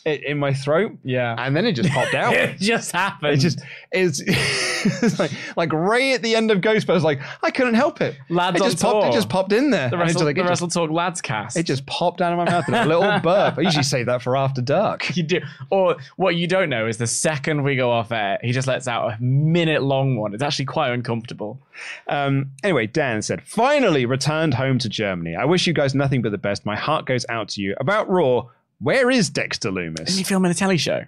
in 0.06 0.38
my 0.38 0.54
throat, 0.54 0.96
Yeah. 1.04 1.36
and 1.38 1.56
then 1.56 1.66
it 1.66 1.72
just 1.74 1.90
popped 1.90 2.14
out. 2.14 2.34
it 2.34 2.58
just 2.60 2.92
happened. 2.92 3.34
It 3.34 3.38
just 3.38 3.60
is 3.92 4.22
it's 4.28 5.18
like 5.18 5.32
like 5.58 5.74
Ray 5.74 6.14
at 6.14 6.22
the 6.22 6.36
end 6.36 6.52
of 6.52 6.60
Ghostbusters. 6.62 7.02
Like 7.02 7.20
I 7.42 7.50
couldn't 7.50 7.74
help 7.74 8.02
it. 8.02 8.16
Lads 8.30 8.58
it 8.58 8.62
on 8.64 8.70
just 8.70 8.84
popped. 8.84 9.02
tour. 9.02 9.10
It 9.10 9.14
just 9.14 9.30
popped 9.30 9.52
in 9.52 9.72
there. 9.72 9.90
the 9.90 9.98
Wrestle, 9.98 10.24
like, 10.26 10.36
the 10.36 10.42
it, 10.42 10.44
just, 10.44 10.62
Wrestle 10.62 10.68
Talk 10.68 10.92
Lads 10.92 11.22
cast. 11.22 11.58
it 11.58 11.64
just 11.64 11.86
popped 11.88 12.22
out 12.22 12.32
of 12.32 12.38
my 12.38 12.46
mouth. 12.46 12.68
in 12.68 12.76
A 12.76 12.86
little 12.86 13.20
burp. 13.24 13.58
I 13.58 13.62
usually 13.62 13.84
save 13.84 14.06
that 14.06 14.22
for 14.22 14.38
after 14.38 14.62
dark. 14.62 15.16
you 15.18 15.24
do. 15.24 15.40
Or 15.72 15.96
what 16.18 16.36
you 16.36 16.46
don't 16.48 16.70
know 16.70 16.88
is 16.88 16.98
the 16.98 17.08
second 17.08 17.64
we 17.64 17.76
go 17.76 17.90
off 17.92 18.12
air, 18.12 18.38
he 18.44 18.52
just 18.52 18.68
lets 18.68 18.88
out 18.88 19.12
a 19.12 19.18
minute 19.24 19.82
long 19.82 20.18
one. 20.18 20.34
It's 20.36 20.44
actually 20.44 20.66
quite 20.66 20.92
uncomfortable. 20.92 21.60
Um, 22.08 22.52
anyway, 22.64 22.86
Dan 22.88 23.22
said, 23.24 23.42
finally 23.44 24.06
returned 24.06 24.54
home 24.54 24.78
to 24.80 24.88
Germany. 24.90 25.36
I 25.36 25.46
wish 25.46 25.66
you 25.66 25.74
guys 25.74 25.96
nothing 25.96 26.22
but 26.22 26.32
the 26.32 26.38
best. 26.38 26.64
My 26.66 26.76
heart 26.76 27.06
goes 27.06 27.26
out 27.28 27.50
to 27.50 27.62
you. 27.62 27.76
About 27.80 28.08
Raw, 28.10 28.50
where 28.80 29.10
is 29.10 29.30
Dexter 29.30 29.70
Didn't 29.72 29.96
he 29.96 30.04
Lumis? 30.24 30.28
film 30.28 30.46
in 30.46 30.52
a 30.52 30.56
telly 30.56 30.78
show? 30.78 31.06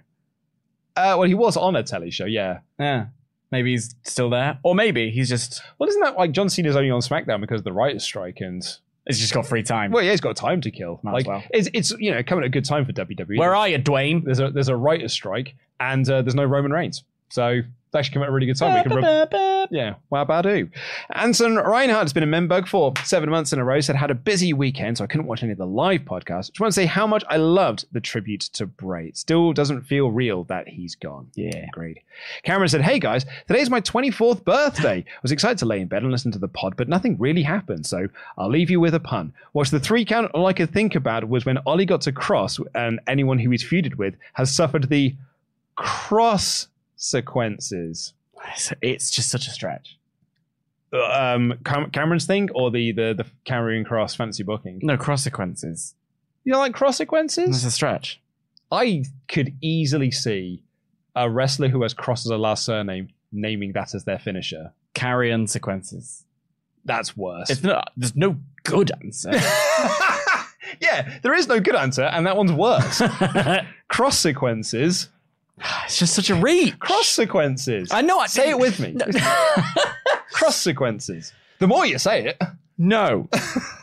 Uh, 0.96 1.14
well, 1.18 1.22
he 1.22 1.34
was 1.34 1.56
on 1.56 1.76
a 1.76 1.82
telly 1.82 2.10
show, 2.10 2.24
yeah. 2.24 2.58
Yeah. 2.78 3.06
Maybe 3.50 3.70
he's 3.72 3.94
still 4.02 4.30
there. 4.30 4.58
Or 4.62 4.74
maybe 4.74 5.10
he's 5.10 5.28
just 5.28 5.62
Well, 5.78 5.88
isn't 5.88 6.02
that 6.02 6.16
like 6.16 6.32
John 6.32 6.48
Cena's 6.48 6.76
only 6.76 6.90
on 6.90 7.00
SmackDown 7.00 7.40
because 7.40 7.60
of 7.60 7.64
the 7.64 7.72
writers' 7.72 8.04
strike 8.04 8.40
and 8.40 8.62
he's 9.06 9.18
just 9.18 9.32
got 9.32 9.46
free 9.46 9.62
time. 9.62 9.90
well, 9.90 10.02
yeah, 10.02 10.10
he's 10.10 10.20
got 10.20 10.36
time 10.36 10.60
to 10.62 10.70
kill. 10.70 11.00
Might 11.02 11.10
as 11.10 11.14
like 11.14 11.26
well. 11.26 11.42
it's 11.50 11.68
it's 11.72 11.90
you 11.98 12.10
know 12.10 12.22
coming 12.22 12.44
at 12.44 12.48
a 12.48 12.50
good 12.50 12.64
time 12.66 12.84
for 12.84 12.92
WWE. 12.92 13.38
Where 13.38 13.54
are 13.54 13.68
you, 13.68 13.78
Dwayne? 13.78 14.24
there's 14.24 14.40
a 14.40 14.50
there's 14.50 14.68
a 14.68 14.76
writer's 14.76 15.12
strike 15.12 15.54
and 15.80 16.08
uh, 16.10 16.20
there's 16.22 16.34
no 16.34 16.44
Roman 16.44 16.72
Reigns. 16.72 17.04
So 17.28 17.62
it's 17.88 17.94
actually 17.94 18.14
come 18.14 18.22
at 18.22 18.28
a 18.28 18.32
really 18.32 18.46
good 18.46 18.56
time. 18.58 18.74
We 18.74 18.82
can 18.90 19.02
rub- 19.02 19.68
yeah, 19.70 19.94
wow, 20.10 20.24
badu. 20.26 20.70
Anson 21.14 21.56
Reinhardt 21.56 22.02
has 22.02 22.12
been 22.12 22.22
in 22.22 22.30
Memberg 22.30 22.68
for 22.68 22.92
seven 23.02 23.30
months 23.30 23.50
in 23.52 23.58
a 23.58 23.64
row. 23.64 23.80
Said 23.80 23.96
had 23.96 24.10
a 24.10 24.14
busy 24.14 24.52
weekend, 24.52 24.98
so 24.98 25.04
I 25.04 25.06
couldn't 25.06 25.26
watch 25.26 25.42
any 25.42 25.52
of 25.52 25.58
the 25.58 25.66
live 25.66 26.02
podcasts. 26.02 26.48
Just 26.48 26.60
want 26.60 26.70
to 26.70 26.74
say 26.74 26.84
how 26.84 27.06
much 27.06 27.24
I 27.28 27.38
loved 27.38 27.86
the 27.92 28.00
tribute 28.00 28.42
to 28.52 28.66
Bray. 28.66 29.12
Still 29.12 29.54
doesn't 29.54 29.84
feel 29.84 30.10
real 30.10 30.44
that 30.44 30.68
he's 30.68 30.96
gone. 30.96 31.28
Yeah. 31.34 31.66
Agreed. 31.68 32.00
Cameron 32.42 32.68
said, 32.68 32.82
Hey 32.82 32.98
guys, 32.98 33.24
today's 33.46 33.70
my 33.70 33.80
24th 33.80 34.44
birthday. 34.44 34.98
I 34.98 35.20
was 35.22 35.32
excited 35.32 35.56
to 35.58 35.66
lay 35.66 35.80
in 35.80 35.88
bed 35.88 36.02
and 36.02 36.12
listen 36.12 36.30
to 36.32 36.38
the 36.38 36.48
pod, 36.48 36.76
but 36.76 36.90
nothing 36.90 37.16
really 37.18 37.42
happened, 37.42 37.86
so 37.86 38.08
I'll 38.36 38.50
leave 38.50 38.68
you 38.68 38.80
with 38.80 38.94
a 38.94 39.00
pun. 39.00 39.32
Watch 39.54 39.70
the 39.70 39.80
three 39.80 40.04
count. 40.04 40.30
All 40.34 40.46
I 40.46 40.52
could 40.52 40.72
think 40.74 40.94
about 40.94 41.26
was 41.26 41.46
when 41.46 41.56
Ollie 41.64 41.86
got 41.86 42.02
to 42.02 42.12
cross, 42.12 42.60
and 42.74 43.00
anyone 43.06 43.38
who 43.38 43.50
he's 43.50 43.64
feuded 43.64 43.96
with 43.96 44.14
has 44.34 44.54
suffered 44.54 44.90
the 44.90 45.14
cross 45.74 46.68
sequences. 46.98 48.12
It's, 48.54 48.72
it's 48.82 49.10
just 49.10 49.30
such 49.30 49.46
a 49.46 49.50
stretch. 49.50 49.96
Um, 50.92 51.54
Cam- 51.64 51.90
Cameron's 51.90 52.26
thing 52.26 52.48
or 52.54 52.70
the 52.70 52.92
the 52.92 53.14
the 53.14 53.24
Karrion 53.46 53.86
Kross 53.86 54.16
fancy 54.16 54.42
booking? 54.42 54.80
No 54.82 54.96
cross 54.96 55.24
sequences. 55.24 55.94
You 56.44 56.52
don't 56.52 56.60
like 56.62 56.72
cross 56.74 56.92
It's 56.92 56.98
sequences? 56.98 57.64
a 57.64 57.70
stretch. 57.70 58.20
I 58.70 59.04
could 59.28 59.54
easily 59.60 60.10
see 60.10 60.62
a 61.14 61.28
wrestler 61.28 61.68
who 61.68 61.82
has 61.82 61.92
cross 61.94 62.24
as 62.24 62.30
a 62.30 62.38
last 62.38 62.64
surname 62.64 63.08
naming 63.32 63.72
that 63.72 63.94
as 63.94 64.04
their 64.04 64.18
finisher. 64.18 64.72
Karrion 64.94 65.48
sequences. 65.48 66.24
That's 66.84 67.14
worse. 67.16 67.50
It's 67.50 67.62
not. 67.62 67.92
There's 67.96 68.16
no 68.16 68.38
good 68.64 68.90
answer. 69.02 69.30
yeah, 70.80 71.18
there 71.22 71.34
is 71.34 71.48
no 71.48 71.60
good 71.60 71.74
answer, 71.74 72.04
and 72.04 72.26
that 72.26 72.36
one's 72.36 72.52
worse. 72.52 73.02
Cross 73.88 74.18
sequences. 74.18 75.08
just 75.88 76.14
such 76.14 76.30
a 76.30 76.34
reach. 76.34 76.78
Cross 76.78 77.08
sequences. 77.08 77.90
I 77.92 78.02
know. 78.02 78.18
I 78.18 78.26
say 78.26 78.50
it 78.50 78.58
with 78.58 78.80
me. 78.80 78.96
Cross 80.32 80.56
sequences. 80.56 81.32
The 81.58 81.66
more 81.66 81.86
you 81.86 81.98
say 81.98 82.26
it, 82.28 82.42
no. 82.76 83.28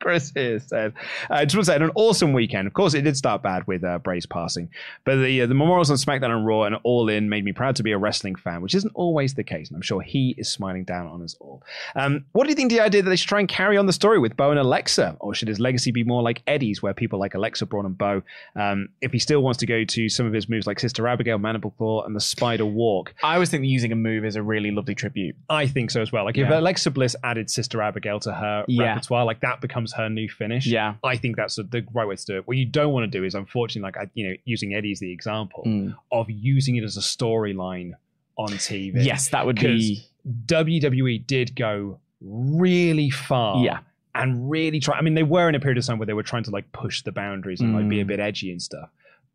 Chris 0.00 0.32
here 0.34 0.58
said, 0.60 0.92
uh, 1.30 1.44
just 1.44 1.54
want 1.56 1.64
to 1.66 1.72
say, 1.72 1.76
an 1.76 1.90
awesome 1.94 2.32
weekend. 2.32 2.66
Of 2.66 2.72
course, 2.72 2.94
it 2.94 3.02
did 3.02 3.16
start 3.16 3.42
bad 3.42 3.66
with 3.66 3.84
uh, 3.84 3.98
Bray's 3.98 4.26
passing, 4.26 4.68
but 5.04 5.16
the 5.16 5.42
uh, 5.42 5.46
the 5.46 5.54
memorials 5.54 5.90
on 5.90 5.96
SmackDown 5.98 6.30
and 6.34 6.46
Raw 6.46 6.62
and 6.64 6.76
All 6.84 7.08
In 7.08 7.28
made 7.28 7.44
me 7.44 7.52
proud 7.52 7.76
to 7.76 7.82
be 7.82 7.92
a 7.92 7.98
wrestling 7.98 8.34
fan, 8.34 8.62
which 8.62 8.74
isn't 8.74 8.92
always 8.94 9.34
the 9.34 9.44
case, 9.44 9.68
and 9.68 9.76
I'm 9.76 9.82
sure 9.82 10.00
he 10.00 10.34
is 10.38 10.48
smiling 10.48 10.84
down 10.84 11.06
on 11.06 11.22
us 11.22 11.36
all. 11.40 11.62
Um, 11.96 12.24
what 12.32 12.44
do 12.44 12.50
you 12.50 12.56
think 12.56 12.70
the 12.70 12.80
idea 12.80 13.02
that 13.02 13.10
they 13.10 13.16
should 13.16 13.28
try 13.28 13.40
and 13.40 13.48
carry 13.48 13.76
on 13.76 13.86
the 13.86 13.92
story 13.92 14.18
with 14.18 14.36
Bo 14.36 14.50
and 14.50 14.58
Alexa, 14.58 15.16
or 15.20 15.34
should 15.34 15.48
his 15.48 15.60
legacy 15.60 15.90
be 15.90 16.02
more 16.02 16.22
like 16.22 16.42
Eddie's, 16.46 16.82
where 16.82 16.94
people 16.94 17.18
like 17.18 17.34
Alexa, 17.34 17.66
Braun, 17.66 17.84
and 17.86 17.98
Bo, 17.98 18.22
um, 18.56 18.88
if 19.02 19.12
he 19.12 19.18
still 19.18 19.42
wants 19.42 19.58
to 19.58 19.66
go 19.66 19.84
to 19.84 20.08
some 20.08 20.26
of 20.26 20.32
his 20.32 20.48
moves 20.48 20.66
like 20.66 20.80
Sister 20.80 21.06
Abigail, 21.06 21.38
Mandible 21.38 21.72
Claw, 21.72 22.04
and 22.04 22.16
the 22.16 22.20
Spider 22.20 22.64
Walk? 22.64 23.12
I 23.22 23.34
always 23.34 23.50
think 23.50 23.64
using 23.66 23.92
a 23.92 23.96
move 23.96 24.24
is 24.24 24.36
a 24.36 24.42
really 24.42 24.70
lovely 24.70 24.94
tribute. 24.94 25.36
I 25.50 25.66
think 25.66 25.90
so 25.90 26.00
as 26.00 26.10
well. 26.10 26.24
Like 26.24 26.38
if 26.38 26.48
Alexa 26.48 26.90
Bliss 26.90 27.14
added 27.22 27.50
Sister 27.50 27.82
Abigail 27.82 28.18
to 28.20 28.32
her 28.32 28.64
Yeah. 28.66 28.94
repertoire, 28.94 29.24
like 29.26 29.40
that 29.40 29.60
becomes 29.60 29.89
her 29.92 30.08
new 30.08 30.28
finish. 30.28 30.66
Yeah. 30.66 30.94
I 31.04 31.16
think 31.16 31.36
that's 31.36 31.56
the- 31.56 31.84
right 31.92 32.06
way 32.06 32.16
to 32.16 32.24
do 32.26 32.36
it. 32.38 32.46
What 32.48 32.56
you 32.56 32.66
don't 32.66 32.92
want 32.92 33.10
to 33.10 33.18
do 33.18 33.24
is, 33.24 33.34
unfortunately, 33.34 33.82
like 33.82 33.96
I, 33.96 34.10
you 34.14 34.28
know, 34.28 34.34
using 34.44 34.74
Eddie 34.74 34.92
as 34.92 35.00
the 35.00 35.12
example 35.12 35.62
Mm. 35.66 35.94
of 36.12 36.30
using 36.30 36.76
it 36.76 36.84
as 36.84 36.96
a 36.96 37.00
storyline 37.00 37.92
on 38.36 38.48
TV. 38.48 39.04
Yes, 39.04 39.28
that 39.28 39.46
would 39.46 39.56
be. 39.60 40.02
WWE 40.46 41.26
did 41.26 41.54
go 41.56 41.98
really 42.20 43.10
far. 43.10 43.64
Yeah. 43.64 43.80
And 44.14 44.50
really 44.50 44.80
try. 44.80 44.98
I 44.98 45.02
mean, 45.02 45.14
they 45.14 45.22
were 45.22 45.48
in 45.48 45.54
a 45.54 45.60
period 45.60 45.78
of 45.78 45.86
time 45.86 45.98
where 45.98 46.06
they 46.06 46.12
were 46.14 46.22
trying 46.24 46.42
to 46.44 46.50
like 46.50 46.70
push 46.72 47.02
the 47.02 47.12
boundaries 47.12 47.60
and 47.60 47.74
like 47.74 47.88
be 47.88 48.00
a 48.00 48.04
Mm. 48.04 48.08
bit 48.08 48.20
edgy 48.20 48.50
and 48.50 48.60
stuff. 48.60 48.88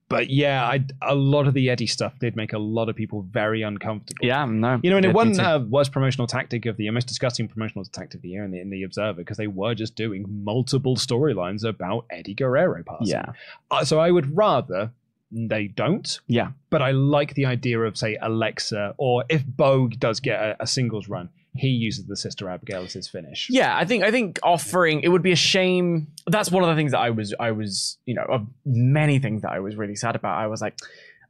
But 0.07 0.29
yeah, 0.29 0.63
I, 0.63 0.85
a 1.01 1.15
lot 1.15 1.47
of 1.47 1.55
the 1.55 1.69
Eddie 1.69 1.87
stuff 1.87 2.13
did 2.19 2.35
make 2.35 2.53
a 2.53 2.59
lot 2.59 2.89
of 2.89 2.95
people 2.95 3.23
very 3.31 3.63
uncomfortable. 3.63 4.25
Yeah, 4.25 4.45
no. 4.45 4.79
You 4.83 4.91
know, 4.91 4.97
and 4.97 5.05
it 5.05 5.13
wasn't 5.13 5.39
uh, 5.39 5.61
worst 5.67 5.91
promotional 5.91 6.27
tactic 6.27 6.67
of 6.67 6.77
the 6.77 6.83
year, 6.83 6.91
most 6.91 7.07
disgusting 7.07 7.47
promotional 7.47 7.83
tactic 7.85 8.15
of 8.19 8.21
the 8.21 8.29
year 8.29 8.43
in 8.43 8.51
the, 8.51 8.59
in 8.61 8.69
the 8.69 8.83
Observer 8.83 9.17
because 9.17 9.37
they 9.37 9.47
were 9.47 9.73
just 9.73 9.95
doing 9.95 10.25
multiple 10.43 10.95
storylines 10.95 11.63
about 11.63 12.05
Eddie 12.11 12.35
Guerrero 12.35 12.83
passing. 12.83 13.07
yeah. 13.07 13.31
Uh, 13.71 13.83
so 13.83 13.99
I 13.99 14.11
would 14.11 14.35
rather 14.37 14.91
they 15.31 15.67
don't, 15.67 16.19
Yeah. 16.27 16.49
but 16.69 16.83
I 16.83 16.91
like 16.91 17.33
the 17.33 17.47
idea 17.47 17.79
of, 17.81 17.97
say, 17.97 18.15
Alexa, 18.21 18.93
or 18.97 19.25
if 19.27 19.43
Bo 19.45 19.87
does 19.87 20.19
get 20.19 20.39
a, 20.39 20.55
a 20.61 20.67
singles 20.67 21.09
run, 21.09 21.29
he 21.57 21.69
uses 21.69 22.05
the 22.05 22.17
Sister 22.17 22.49
Abigail 22.49 22.83
as 22.83 22.93
his 22.93 23.07
finish. 23.07 23.47
Yeah, 23.49 23.75
I 23.75 23.85
think 23.85 24.03
I 24.03 24.11
think 24.11 24.39
offering 24.43 25.01
it 25.01 25.09
would 25.09 25.21
be 25.21 25.31
a 25.31 25.37
shame. 25.37 26.07
That's 26.27 26.51
one 26.51 26.63
of 26.63 26.69
the 26.69 26.75
things 26.75 26.91
that 26.91 26.99
I 26.99 27.11
was 27.11 27.33
I 27.39 27.51
was 27.51 27.97
you 28.05 28.15
know 28.15 28.25
of 28.27 28.47
many 28.65 29.19
things 29.19 29.41
that 29.43 29.51
I 29.51 29.59
was 29.59 29.75
really 29.75 29.95
sad 29.95 30.15
about. 30.15 30.37
I 30.37 30.47
was 30.47 30.61
like, 30.61 30.77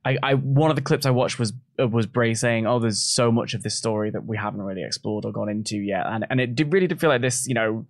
I, 0.04 0.18
I 0.22 0.34
one 0.36 0.70
of 0.70 0.76
the 0.76 0.82
clips 0.82 1.06
I 1.06 1.12
watched 1.12 1.40
was 1.40 1.54
uh, 1.80 1.88
was 1.88 2.06
Bray 2.06 2.34
saying, 2.34 2.66
"Oh, 2.66 2.80
there's 2.80 3.02
so 3.02 3.32
much 3.32 3.54
of 3.54 3.64
this 3.64 3.76
story 3.76 4.10
that 4.12 4.26
we 4.26 4.38
haven't 4.38 4.62
really 4.62 4.84
explored 4.84 5.26
or 5.26 5.32
gone 5.32 5.50
into 5.50 5.78
yet," 5.78 6.06
and 6.08 6.26
and 6.30 6.42
it 6.42 6.56
did, 6.56 6.74
really 6.74 6.88
did 6.88 7.00
feel 7.00 7.10
like 7.10 7.22
this, 7.22 7.48
you 7.48 7.54
know. 7.54 7.86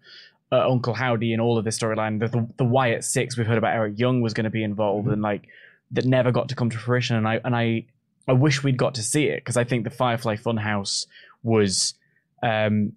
Uh, 0.51 0.69
Uncle 0.69 0.93
Howdy 0.93 1.33
and 1.33 1.41
all 1.41 1.57
of 1.57 1.65
this 1.65 1.77
storyline, 1.77 2.19
the, 2.19 2.27
the 2.27 2.47
the 2.57 2.63
Wyatt 2.63 3.03
Six 3.03 3.35
we've 3.35 3.47
heard 3.47 3.57
about 3.57 3.73
Eric 3.73 3.97
Young 3.97 4.21
was 4.21 4.35
going 4.35 4.43
to 4.43 4.51
be 4.51 4.63
involved, 4.63 5.07
and 5.07 5.19
like 5.19 5.47
that 5.91 6.05
never 6.05 6.31
got 6.31 6.49
to 6.49 6.55
come 6.55 6.69
to 6.69 6.77
fruition. 6.77 7.15
And 7.15 7.27
I 7.27 7.41
and 7.43 7.55
I 7.55 7.85
I 8.27 8.33
wish 8.33 8.63
we'd 8.63 8.77
got 8.77 8.93
to 8.95 9.03
see 9.03 9.25
it 9.25 9.37
because 9.37 9.57
I 9.57 9.63
think 9.63 9.85
the 9.85 9.89
Firefly 9.89 10.35
Funhouse 10.35 11.07
was 11.41 11.95
um 12.43 12.93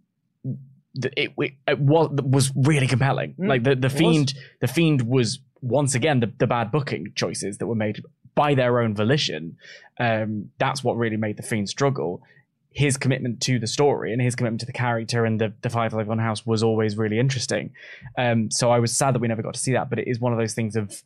it, 0.95 1.33
it, 1.37 1.53
it 1.67 1.79
was 1.79 2.11
was 2.23 2.53
really 2.57 2.87
compelling. 2.87 3.35
Mm, 3.35 3.49
like 3.49 3.63
the 3.63 3.75
the 3.75 3.87
it 3.87 3.93
was. 3.93 3.99
fiend 3.99 4.35
the 4.61 4.69
fiend 4.69 5.03
was 5.03 5.41
once 5.61 5.95
again 5.95 6.21
the, 6.21 6.33
the 6.39 6.47
bad 6.47 6.71
booking 6.71 7.13
choices 7.15 7.59
that 7.59 7.67
were 7.67 7.75
made 7.75 8.03
by 8.35 8.55
their 8.55 8.81
own 8.81 8.95
volition. 8.95 9.57
Um, 9.99 10.51
that's 10.59 10.85
what 10.85 10.97
really 10.97 11.17
made 11.17 11.37
the 11.37 11.43
fiend 11.43 11.69
struggle. 11.69 12.23
His 12.71 12.97
commitment 12.97 13.41
to 13.43 13.59
the 13.59 13.67
story 13.67 14.13
and 14.13 14.23
his 14.23 14.37
commitment 14.37 14.61
to 14.61 14.67
the 14.67 14.73
character 14.73 15.25
and 15.25 15.41
the 15.41 15.53
the 15.63 15.71
Firefly 15.71 16.05
Funhouse 16.05 16.47
was 16.47 16.63
always 16.63 16.97
really 16.97 17.19
interesting. 17.19 17.71
Um, 18.17 18.51
so 18.51 18.71
I 18.71 18.79
was 18.79 18.97
sad 18.97 19.15
that 19.15 19.21
we 19.21 19.29
never 19.29 19.43
got 19.43 19.55
to 19.55 19.61
see 19.61 19.73
that, 19.73 19.91
but 19.91 19.99
it 19.99 20.09
is 20.09 20.21
one 20.21 20.33
of 20.33 20.39
those 20.39 20.55
things 20.55 20.77
of 20.77 21.03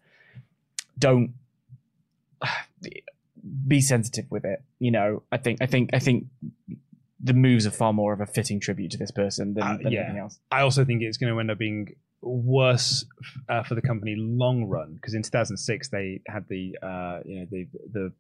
don't 0.99 1.33
be 3.67 3.81
sensitive 3.81 4.31
with 4.31 4.45
it. 4.45 4.63
You 4.79 4.91
know, 4.91 5.23
I 5.33 5.37
think 5.39 5.63
I 5.63 5.67
think 5.67 5.91
I 5.93 5.99
think 5.99 6.27
the 7.23 7.33
moves 7.33 7.67
are 7.67 7.71
far 7.71 7.93
more 7.93 8.13
of 8.13 8.21
a 8.21 8.27
fitting 8.27 8.59
tribute 8.61 8.91
to 8.93 8.99
this 8.99 9.11
person 9.11 9.55
than, 9.55 9.63
Uh, 9.63 9.77
than 9.83 9.93
yeah. 9.93 10.01
anything 10.01 10.19
else. 10.19 10.39
I 10.51 10.63
also 10.63 10.85
think 10.85 11.03
it's 11.03 11.17
going 11.19 11.33
to 11.33 11.39
end 11.39 11.51
up 11.51 11.59
being 11.59 11.95
worse 12.21 13.05
uh, 13.49 13.63
for 13.63 13.75
the 13.75 13.83
company 13.83 14.15
long 14.17 14.65
run 14.65 14.95
because 14.95 15.15
in 15.15 15.23
2006 15.23 15.89
they 15.89 16.21
had 16.29 16.45
the 16.49 16.77
uh, 16.83 17.21
you 17.25 17.41
know 17.41 17.47
the 17.51 17.67
the 17.93 18.13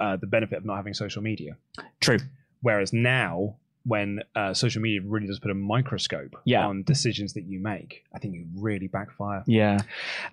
uh, 0.00 0.16
the 0.16 0.26
benefit 0.26 0.58
of 0.58 0.64
not 0.64 0.76
having 0.76 0.94
social 0.94 1.22
media. 1.22 1.56
True. 2.00 2.18
Whereas 2.62 2.92
now, 2.92 3.56
when 3.88 4.20
uh, 4.36 4.52
social 4.54 4.80
media 4.82 5.00
really 5.02 5.26
does 5.26 5.38
put 5.38 5.50
a 5.50 5.54
microscope 5.54 6.36
Yeah. 6.44 6.66
on 6.66 6.82
decisions 6.82 7.32
that 7.32 7.44
you 7.44 7.58
make, 7.58 8.04
I 8.14 8.18
think 8.18 8.34
you 8.34 8.44
really 8.56 8.86
backfire. 8.86 9.42
Yeah. 9.46 9.80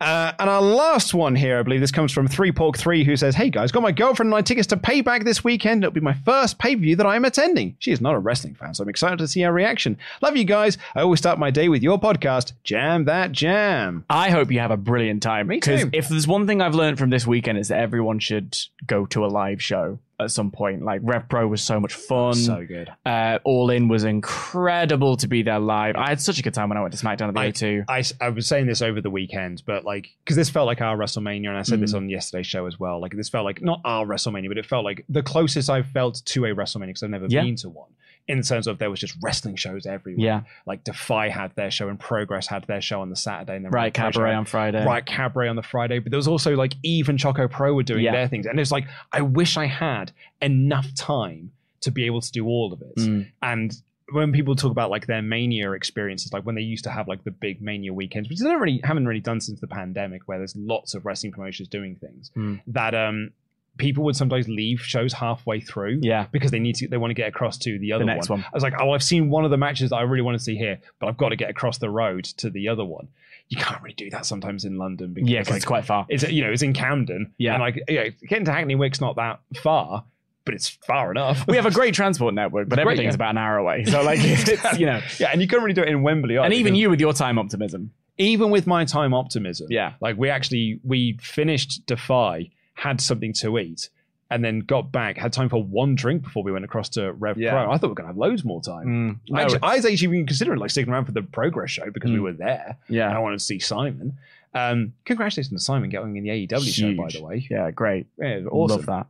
Uh, 0.01 0.33
and 0.37 0.49
our 0.49 0.61
last 0.61 1.13
one 1.13 1.35
here, 1.35 1.59
I 1.59 1.63
believe 1.63 1.79
this 1.79 1.91
comes 1.91 2.11
from 2.11 2.27
Three 2.27 2.51
Pork 2.51 2.77
Three, 2.77 3.03
who 3.03 3.15
says, 3.15 3.33
"Hey 3.35 3.49
guys, 3.49 3.71
got 3.71 3.81
my 3.81 3.91
girlfriend 3.91 4.27
and 4.27 4.35
I 4.35 4.41
tickets 4.41 4.67
to 4.67 4.77
Payback 4.77 5.23
this 5.23 5.43
weekend. 5.43 5.83
It'll 5.83 5.93
be 5.93 6.01
my 6.01 6.13
first 6.13 6.59
pay 6.59 6.75
per 6.75 6.81
view 6.81 6.95
that 6.97 7.05
I 7.05 7.15
am 7.15 7.25
attending. 7.25 7.75
She 7.79 7.91
is 7.91 8.01
not 8.01 8.13
a 8.13 8.19
wrestling 8.19 8.55
fan, 8.55 8.73
so 8.73 8.83
I'm 8.83 8.89
excited 8.89 9.19
to 9.19 9.27
see 9.27 9.41
her 9.41 9.51
reaction. 9.53 9.97
Love 10.21 10.35
you 10.35 10.43
guys. 10.43 10.77
I 10.95 11.01
always 11.01 11.19
start 11.19 11.39
my 11.39 11.49
day 11.51 11.69
with 11.69 11.81
your 11.81 11.99
podcast, 11.99 12.51
Jam 12.63 13.05
That 13.05 13.31
Jam. 13.31 14.03
I 14.09 14.29
hope 14.31 14.51
you 14.51 14.59
have 14.59 14.71
a 14.71 14.77
brilliant 14.77 15.23
time. 15.23 15.47
Me 15.47 15.55
Because 15.57 15.83
too. 15.83 15.89
if 15.93 16.09
there's 16.09 16.27
one 16.27 16.45
thing 16.47 16.61
I've 16.61 16.75
learned 16.75 16.97
from 16.99 17.09
this 17.09 17.25
weekend 17.25 17.57
is 17.57 17.69
that 17.69 17.79
everyone 17.79 18.19
should 18.19 18.57
go 18.85 19.05
to 19.07 19.25
a 19.25 19.27
live 19.27 19.61
show 19.61 19.99
at 20.19 20.31
some 20.31 20.51
point. 20.51 20.83
Like 20.83 21.01
Rev 21.03 21.27
Pro 21.29 21.47
was 21.47 21.61
so 21.61 21.79
much 21.79 21.93
fun. 21.93 22.33
So 22.35 22.65
good. 22.65 22.89
Uh, 23.05 23.39
All 23.43 23.69
In 23.69 23.87
was 23.87 24.03
incredible 24.03 25.17
to 25.17 25.27
be 25.27 25.41
there 25.43 25.59
live. 25.59 25.95
I 25.95 26.09
had 26.09 26.21
such 26.21 26.39
a 26.39 26.41
good 26.41 26.53
time 26.53 26.69
when 26.69 26.77
I 26.77 26.81
went 26.81 26.93
to 26.97 27.03
SmackDown 27.03 27.27
at 27.29 27.33
the 27.33 27.39
I- 27.39 27.51
A2. 27.51 27.85
I, 28.21 28.25
I 28.25 28.29
was 28.29 28.47
saying 28.47 28.67
this 28.67 28.81
over 28.81 29.01
the 29.01 29.09
weekend, 29.09 29.63
but 29.65 29.83
like, 29.85 30.09
because 30.23 30.35
this 30.35 30.49
felt 30.49 30.67
like 30.67 30.81
our 30.81 30.97
WrestleMania, 30.97 31.49
and 31.49 31.57
I 31.57 31.63
said 31.63 31.79
this 31.79 31.93
Mm. 31.93 31.97
on 31.97 32.09
yesterday's 32.09 32.47
show 32.47 32.65
as 32.65 32.79
well. 32.79 32.99
Like, 33.01 33.13
this 33.15 33.29
felt 33.29 33.45
like 33.45 33.61
not 33.61 33.81
our 33.85 34.05
WrestleMania, 34.05 34.47
but 34.47 34.57
it 34.57 34.65
felt 34.65 34.85
like 34.85 35.05
the 35.09 35.23
closest 35.23 35.69
I've 35.69 35.87
felt 35.87 36.21
to 36.25 36.45
a 36.45 36.49
WrestleMania 36.55 36.87
because 36.87 37.03
I've 37.03 37.09
never 37.09 37.27
Yeah. 37.29 37.43
been 37.43 37.55
to 37.57 37.69
one. 37.69 37.89
In 38.27 38.41
terms 38.41 38.65
of 38.65 38.79
there 38.79 38.89
was 38.89 38.99
just 38.99 39.15
wrestling 39.21 39.55
shows 39.55 39.85
everywhere. 39.85 40.25
Yeah. 40.25 40.41
Like 40.65 40.83
Defy 40.83 41.29
had 41.29 41.53
their 41.55 41.69
show 41.69 41.89
and 41.89 41.99
Progress 41.99 42.47
had 42.47 42.63
their 42.65 42.81
show 42.81 43.01
on 43.01 43.09
the 43.11 43.15
Saturday, 43.15 43.55
and 43.55 43.65
then 43.65 43.71
Right, 43.71 43.93
Cabaret 43.93 44.31
Show- 44.31 44.37
on 44.37 44.45
Friday. 44.45 44.83
Right, 44.83 45.05
Cabaret 45.05 45.47
on 45.47 45.55
the 45.55 45.61
Friday. 45.61 45.99
But 45.99 46.09
there 46.11 46.17
was 46.17 46.27
also 46.27 46.55
like 46.55 46.73
even 46.81 47.17
Choco 47.19 47.47
Pro 47.47 47.73
were 47.75 47.83
doing 47.83 48.03
Yeah. 48.03 48.13
their 48.13 48.27
things, 48.27 48.45
and 48.47 48.59
it's 48.59 48.71
like 48.71 48.85
I 49.11 49.21
wish 49.21 49.57
I 49.57 49.65
had 49.67 50.11
enough 50.41 50.87
time 50.95 51.51
to 51.81 51.91
be 51.91 52.05
able 52.07 52.21
to 52.21 52.31
do 52.31 52.47
all 52.47 52.73
of 52.73 52.81
it. 52.81 52.95
Mm. 52.95 53.27
And 53.43 53.73
when 54.11 54.31
people 54.31 54.55
talk 54.55 54.71
about 54.71 54.89
like 54.89 55.05
their 55.07 55.21
mania 55.21 55.71
experiences, 55.73 56.33
like 56.33 56.43
when 56.47 56.55
they 56.55 56.61
used 56.61 56.83
to 56.85 56.89
have 56.89 57.07
like 57.07 57.23
the 57.25 57.31
big 57.31 57.61
mania 57.61 57.93
weekends, 57.93 58.27
which 58.29 58.39
they 58.39 58.45
don't 58.49 58.59
really 58.61 58.81
haven't 58.83 59.07
really 59.07 59.19
done 59.19 59.39
since 59.39 59.59
the 59.59 59.67
pandemic, 59.67 60.23
where 60.27 60.39
there's 60.39 60.55
lots 60.55 60.95
of 60.95 61.05
wrestling 61.05 61.31
promotions 61.31 61.67
doing 61.67 61.95
things, 61.95 62.31
Hmm. 62.33 62.55
that 62.67 62.95
um 62.95 63.31
people 63.77 64.03
would 64.05 64.15
sometimes 64.15 64.47
leave 64.47 64.81
shows 64.81 65.13
halfway 65.13 65.59
through 65.59 65.99
Yeah. 66.01 66.27
because 66.31 66.51
they 66.51 66.59
need 66.59 66.75
to 66.77 66.87
they 66.87 66.97
want 66.97 67.11
to 67.11 67.15
get 67.15 67.27
across 67.27 67.57
to 67.59 67.77
the 67.79 67.91
other 67.93 68.05
next 68.05 68.29
one. 68.29 68.41
I 68.41 68.49
was 68.53 68.63
like, 68.63 68.73
oh, 68.79 68.91
I've 68.91 69.03
seen 69.03 69.29
one 69.29 69.45
of 69.45 69.51
the 69.51 69.57
matches 69.57 69.89
that 69.89 69.97
I 69.97 70.01
really 70.03 70.21
want 70.21 70.37
to 70.37 70.43
see 70.43 70.55
here, 70.55 70.79
but 70.99 71.07
I've 71.07 71.17
got 71.17 71.29
to 71.29 71.35
get 71.35 71.49
across 71.49 71.77
the 71.77 71.89
road 71.89 72.23
to 72.37 72.49
the 72.49 72.69
other 72.69 72.85
one. 72.85 73.07
You 73.49 73.57
can't 73.57 73.81
really 73.83 73.93
do 73.95 74.09
that 74.09 74.25
sometimes 74.25 74.65
in 74.65 74.77
London 74.77 75.13
because 75.13 75.29
Yeah, 75.29 75.39
like, 75.39 75.51
it's 75.51 75.65
quite 75.65 75.85
far. 75.85 76.05
it's 76.09 76.23
you 76.23 76.43
know 76.43 76.51
it's 76.51 76.61
in 76.63 76.73
Camden. 76.73 77.33
Yeah. 77.37 77.53
and 77.55 77.61
like 77.61 77.83
yeah, 77.87 78.07
getting 78.27 78.45
to 78.45 78.51
Hackney 78.51 78.75
Wick's 78.75 78.99
not 79.01 79.17
that 79.17 79.39
far, 79.61 80.03
but 80.45 80.53
it's 80.55 80.69
far 80.69 81.11
enough. 81.11 81.45
We 81.47 81.55
have 81.57 81.65
a 81.65 81.71
great 81.71 81.93
transport 81.93 82.33
network, 82.33 82.69
but 82.69 82.75
great, 82.77 82.81
everything's 82.83 83.11
yeah. 83.11 83.15
about 83.15 83.31
an 83.31 83.37
hour 83.37 83.57
away. 83.57 83.85
So 83.85 84.01
like, 84.03 84.19
it's, 84.23 84.79
you 84.79 84.85
know, 84.87 85.01
yeah, 85.19 85.29
and 85.31 85.41
you 85.41 85.47
couldn't 85.47 85.63
really 85.63 85.73
do 85.75 85.81
it 85.83 85.89
in 85.89 86.01
Wembley. 86.01 86.37
and 86.37 86.53
even 86.53 86.75
you 86.75 86.89
with 86.89 86.99
your 86.99 87.13
time 87.13 87.37
optimism. 87.37 87.91
even 88.17 88.49
with 88.49 88.65
my 88.65 88.85
time 88.85 89.13
optimism, 89.13 89.67
Yeah. 89.69 89.93
like 90.01 90.17
we 90.17 90.29
actually 90.29 90.79
we 90.83 91.17
finished 91.21 91.85
Defy, 91.85 92.49
had 92.75 93.01
something 93.01 93.33
to 93.33 93.57
eat, 93.59 93.89
and 94.29 94.43
then 94.45 94.59
got 94.59 94.91
back, 94.91 95.17
had 95.17 95.33
time 95.33 95.49
for 95.49 95.63
one 95.63 95.95
drink 95.95 96.23
before 96.23 96.43
we 96.43 96.51
went 96.51 96.63
across 96.65 96.89
to 96.89 97.11
Rev 97.13 97.37
Yeah. 97.37 97.51
Pro. 97.51 97.71
I 97.71 97.77
thought 97.77 97.87
we 97.87 97.89
were 97.89 97.95
gonna 97.95 98.07
have 98.09 98.17
loads 98.17 98.45
more 98.45 98.61
time. 98.61 99.19
Mm. 99.27 99.31
No, 99.33 99.39
actually, 99.41 99.59
I 99.63 99.75
was 99.75 99.85
actually 99.85 100.07
even 100.15 100.25
considering 100.27 100.59
like 100.59 100.69
sticking 100.69 100.91
around 100.93 101.05
for 101.05 101.11
the 101.11 101.21
Progress 101.23 101.71
show 101.71 101.89
because 101.91 102.11
we 102.11 102.17
Mm. 102.17 102.23
were 102.23 102.33
there. 102.33 102.77
yeah. 102.89 103.07
and 103.09 103.15
I 103.17 103.19
wanted 103.19 103.39
to 103.39 103.43
see 103.45 103.59
Simon. 103.59 104.13
Um, 104.53 104.93
congratulations 105.03 105.49
to 105.49 105.59
Simon 105.59 105.89
getting 105.89 106.15
in 106.15 106.23
the 106.23 106.29
AEW 106.29 106.71
show, 106.71 106.93
by 106.95 107.09
the 107.09 107.21
way. 107.21 107.45
Yeah, 107.51 107.71
great. 107.71 108.07
Yeah, 108.17 108.39
awesome. 108.49 108.77
Love 108.77 108.85
that. 108.85 109.07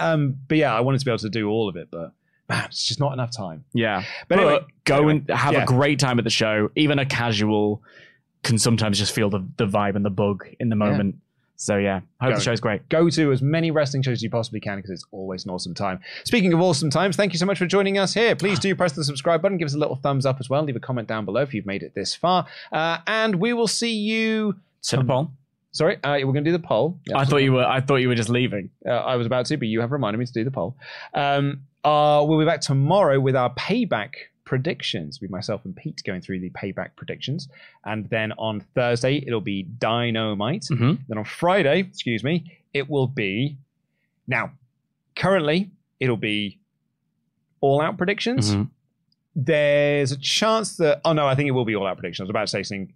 Um, 0.00 0.36
but 0.48 0.56
yeah, 0.58 0.74
I 0.74 0.80
wanted 0.80 0.98
to 1.00 1.04
be 1.04 1.10
able 1.10 1.18
to 1.18 1.28
do 1.30 1.48
all 1.50 1.68
of 1.68 1.76
it, 1.76 1.88
but 1.90 2.12
man, 2.48 2.64
it's 2.66 2.86
just 2.86 2.98
not 3.00 3.12
enough 3.12 3.30
time. 3.36 3.64
Yeah. 3.74 4.02
But 4.28 4.36
But, 4.36 4.38
anyway, 4.38 4.64
go 4.84 4.96
anyway, 4.96 5.12
and 5.28 5.30
have 5.30 5.52
yeah. 5.54 5.62
a 5.62 5.66
great 5.66 5.98
time 5.98 6.18
at 6.18 6.24
the 6.24 6.30
show. 6.30 6.70
Even 6.74 6.98
a 6.98 7.04
casual 7.06 7.82
can 8.42 8.58
sometimes 8.58 8.98
just 8.98 9.14
feel 9.14 9.28
the, 9.30 9.46
the 9.56 9.66
vibe 9.66 9.94
and 9.96 10.04
the 10.04 10.10
bug 10.10 10.46
in 10.58 10.68
the 10.70 10.76
moment. 10.76 11.16
So 11.60 11.76
yeah, 11.76 12.00
hope 12.20 12.30
Go. 12.30 12.34
the 12.36 12.40
show's 12.40 12.60
great. 12.60 12.88
Go 12.88 13.10
to 13.10 13.32
as 13.32 13.42
many 13.42 13.72
wrestling 13.72 14.04
shows 14.04 14.12
as 14.12 14.22
you 14.22 14.30
possibly 14.30 14.60
can 14.60 14.76
because 14.76 14.92
it's 14.92 15.04
always 15.10 15.44
an 15.44 15.50
awesome 15.50 15.74
time. 15.74 15.98
Speaking 16.22 16.52
of 16.52 16.60
awesome 16.60 16.88
times, 16.88 17.16
thank 17.16 17.32
you 17.32 17.38
so 17.38 17.46
much 17.46 17.58
for 17.58 17.66
joining 17.66 17.98
us 17.98 18.14
here. 18.14 18.36
Please 18.36 18.60
do 18.60 18.72
press 18.76 18.92
the 18.92 19.02
subscribe 19.02 19.42
button, 19.42 19.58
give 19.58 19.66
us 19.66 19.74
a 19.74 19.78
little 19.78 19.96
thumbs 19.96 20.24
up 20.24 20.36
as 20.38 20.48
well, 20.48 20.62
leave 20.62 20.76
a 20.76 20.80
comment 20.80 21.08
down 21.08 21.24
below 21.24 21.42
if 21.42 21.52
you've 21.52 21.66
made 21.66 21.82
it 21.82 21.94
this 21.96 22.14
far, 22.14 22.46
uh, 22.70 22.98
and 23.08 23.34
we 23.34 23.52
will 23.52 23.66
see 23.66 23.92
you. 23.92 24.54
To 24.82 24.98
the 24.98 25.04
poll. 25.04 25.32
Sorry, 25.72 25.96
uh, 26.04 26.14
we're 26.18 26.32
going 26.32 26.44
to 26.44 26.50
do 26.50 26.52
the 26.52 26.60
poll. 26.60 26.96
I 27.12 27.24
thought 27.24 27.42
you 27.42 27.54
were. 27.54 27.64
I 27.64 27.80
thought 27.80 27.96
you 27.96 28.08
were 28.08 28.14
just 28.14 28.30
leaving. 28.30 28.70
Uh, 28.86 28.90
I 28.90 29.16
was 29.16 29.26
about 29.26 29.46
to, 29.46 29.56
but 29.56 29.66
you 29.66 29.80
have 29.80 29.90
reminded 29.90 30.18
me 30.18 30.26
to 30.26 30.32
do 30.32 30.44
the 30.44 30.52
poll. 30.52 30.76
Um, 31.12 31.62
uh, 31.84 32.24
we'll 32.26 32.38
be 32.38 32.44
back 32.44 32.60
tomorrow 32.60 33.18
with 33.18 33.34
our 33.34 33.52
payback 33.54 34.10
predictions. 34.48 35.20
With 35.20 35.30
myself 35.30 35.64
and 35.66 35.76
Pete 35.76 36.00
going 36.04 36.22
through 36.22 36.40
the 36.40 36.50
payback 36.50 36.96
predictions, 36.96 37.48
and 37.84 38.08
then 38.08 38.32
on 38.38 38.60
Thursday 38.74 39.22
it'll 39.26 39.42
be 39.42 39.64
Dynamite. 39.64 40.62
Mhm. 40.70 40.98
Then 41.08 41.18
on 41.18 41.24
Friday, 41.24 41.80
excuse 41.80 42.24
me, 42.24 42.34
it 42.72 42.88
will 42.88 43.06
be. 43.06 43.58
Now, 44.26 44.52
currently 45.14 45.70
it'll 46.00 46.16
be 46.16 46.58
all 47.60 47.80
out 47.82 47.98
predictions. 47.98 48.54
Mhm. 48.54 48.70
There's 49.36 50.12
a 50.12 50.18
chance 50.18 50.76
that. 50.78 51.00
Oh 51.04 51.12
no, 51.12 51.26
I 51.26 51.34
think 51.34 51.46
it 51.48 51.52
will 51.52 51.64
be 51.66 51.76
all 51.76 51.86
out 51.86 51.96
predictions. 51.98 52.20
I 52.22 52.24
was 52.24 52.30
about 52.30 52.46
to 52.48 52.48
say 52.48 52.62
something 52.62 52.92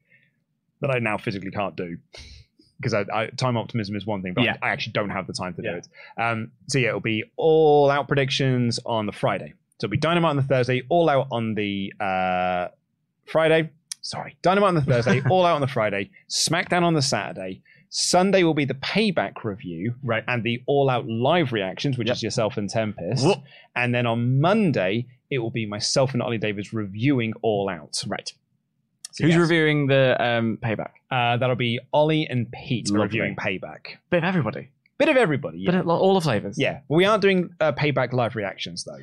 that 0.81 0.91
I 0.91 0.99
now 0.99 1.17
physically 1.19 1.51
can't 1.51 1.77
do 1.77 1.99
because 2.81 2.95
time 3.37 3.57
optimism 3.57 3.95
is 3.95 4.05
one 4.07 4.23
thing, 4.23 4.33
but 4.35 4.43
Yeah. 4.45 4.57
I, 4.63 4.69
I 4.69 4.71
actually 4.71 4.95
don't 4.95 5.11
have 5.11 5.27
the 5.29 5.33
time 5.35 5.55
to 5.55 5.63
Yeah. 5.63 5.73
do 5.73 5.77
it. 5.79 5.89
Um, 6.17 6.51
so 6.69 6.79
yeah, 6.79 6.89
it'll 6.89 7.01
be 7.01 7.25
all 7.37 7.91
out 7.91 8.09
predictions 8.09 8.81
on 8.87 9.07
the 9.07 9.13
Friday. 9.13 9.53
So 9.83 9.87
it'll 9.87 9.91
be 9.91 9.97
Dynamite 9.97 10.31
on 10.31 10.37
the 10.37 10.45
Thursday, 10.45 10.83
all 10.91 11.09
out 11.09 11.27
on 11.33 11.55
the 11.57 11.93
uh, 11.99 12.69
Friday. 13.27 13.71
Sorry, 14.01 14.37
Dynamite 14.41 14.69
on 14.69 14.75
the 14.77 14.81
Thursday, 14.83 15.21
all 15.29 15.45
out 15.45 15.57
on 15.57 15.61
the 15.61 15.67
Friday, 15.67 16.11
SmackDown 16.31 16.83
on 16.85 16.95
the 16.95 17.03
Saturday. 17.03 17.63
Sunday 17.89 18.45
will 18.45 18.55
be 18.55 18.65
the 18.65 18.75
payback 18.75 19.43
review 19.43 19.97
Right. 20.05 20.23
and 20.29 20.45
the 20.45 20.63
all 20.67 20.89
out 20.89 21.09
live 21.09 21.53
reactions, 21.53 21.99
which 21.99 22.07
Yep. 22.07 22.15
is 22.19 22.23
yourself 22.23 22.57
and 22.59 22.71
Tempest. 22.71 23.27
Whoop. 23.27 23.39
And 23.75 23.93
then 23.93 24.07
on 24.07 24.41
Monday, 24.41 25.07
it 25.33 25.39
will 25.39 25.51
be 25.51 25.67
myself 25.67 26.13
and 26.13 26.23
Ollie 26.23 26.39
Davis 26.39 26.73
reviewing 26.73 27.33
all 27.43 27.69
out. 27.69 28.05
Right. 28.07 28.33
So 29.11 29.25
Who's 29.25 29.33
yes, 29.33 29.41
reviewing 29.41 29.89
the 29.89 30.17
um, 30.25 30.59
payback? 30.63 30.91
uh, 31.11 31.39
that'll 31.39 31.57
be 31.57 31.81
Ollie 31.93 32.29
and 32.31 32.49
Pete 32.53 32.89
Lovely. 32.89 33.03
reviewing 33.03 33.35
payback. 33.35 33.97
Bit 34.11 34.19
of 34.19 34.25
everybody. 34.25 34.69
Bit 34.99 35.09
of 35.09 35.17
everybody. 35.17 35.59
Yeah. 35.59 35.73
Bit 35.73 35.81
of 35.81 35.89
all 35.89 36.15
the 36.15 36.21
flavors. 36.21 36.57
Yeah, 36.57 36.83
we 36.89 37.05
aren't 37.05 37.21
doing 37.23 37.51
uh, 37.61 37.73
payback 37.73 38.13
live 38.13 38.37
reactions 38.37 38.85
though. 38.85 38.99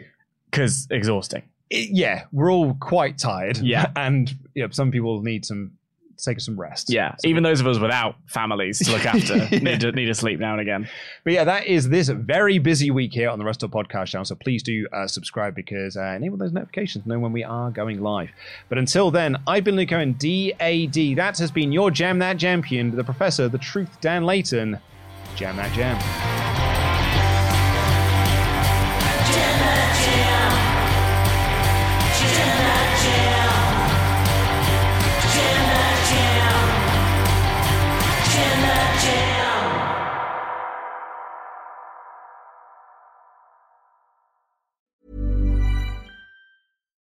Because 0.52 0.88
exhausting. 0.90 1.44
It- 1.70 1.90
yeah, 1.92 2.26
we're 2.32 2.52
all 2.52 2.74
quite 2.80 3.18
tired. 3.18 3.58
Yeah. 3.60 3.92
and 3.96 4.34
yeah, 4.56 4.68
some 4.72 4.92
people 4.92 5.22
need 5.22 5.46
some 5.46 5.72
take 6.18 6.42
some 6.42 6.60
rest. 6.60 6.90
Yeah. 6.92 7.16
So- 7.20 7.30
Even 7.30 7.44
those 7.44 7.62
of 7.62 7.68
us 7.68 7.80
without 7.80 8.16
families 8.28 8.80
to 8.80 8.92
look 8.92 9.06
after 9.06 9.38
need 9.64 9.80
to 9.80 9.92
need 9.94 10.08
to 10.08 10.14
sleep 10.14 10.38
now 10.38 10.52
and 10.52 10.60
again. 10.60 10.90
But 11.24 11.32
yeah, 11.32 11.46
that 11.46 11.68
is 11.68 11.88
this 11.88 12.10
very 12.10 12.60
busy 12.60 12.92
week 12.92 13.14
here 13.14 13.30
on 13.30 13.40
the 13.40 13.46
Rest 13.46 13.64
of 13.64 13.72
Podcast 13.72 14.08
channel. 14.08 14.26
So 14.26 14.36
please 14.36 14.62
do 14.62 14.86
uh, 14.92 15.08
subscribe 15.08 15.56
because 15.56 15.96
uh, 15.96 16.02
enable 16.18 16.36
those 16.38 16.52
notifications 16.52 17.04
to 17.06 17.10
know 17.10 17.20
when 17.20 17.32
we 17.32 17.46
are 17.46 17.72
going 17.72 18.02
live. 18.02 18.32
But 18.68 18.80
until 18.80 19.12
then, 19.12 19.38
I've 19.48 19.64
been 19.64 19.78
Luke 19.78 19.94
Owen, 19.94 20.12
DAD. 20.14 21.16
That 21.16 21.38
has 21.40 21.52
been 21.52 21.72
your 21.72 21.90
Jam 21.90 22.20
That 22.20 22.38
Champion, 22.38 22.94
the 22.94 23.04
Professor, 23.06 23.48
the 23.48 23.58
Truth, 23.58 24.02
Dan 24.02 24.26
Layton. 24.26 24.78
Jam 25.38 25.56
That 25.56 25.72
Jam. 25.74 26.69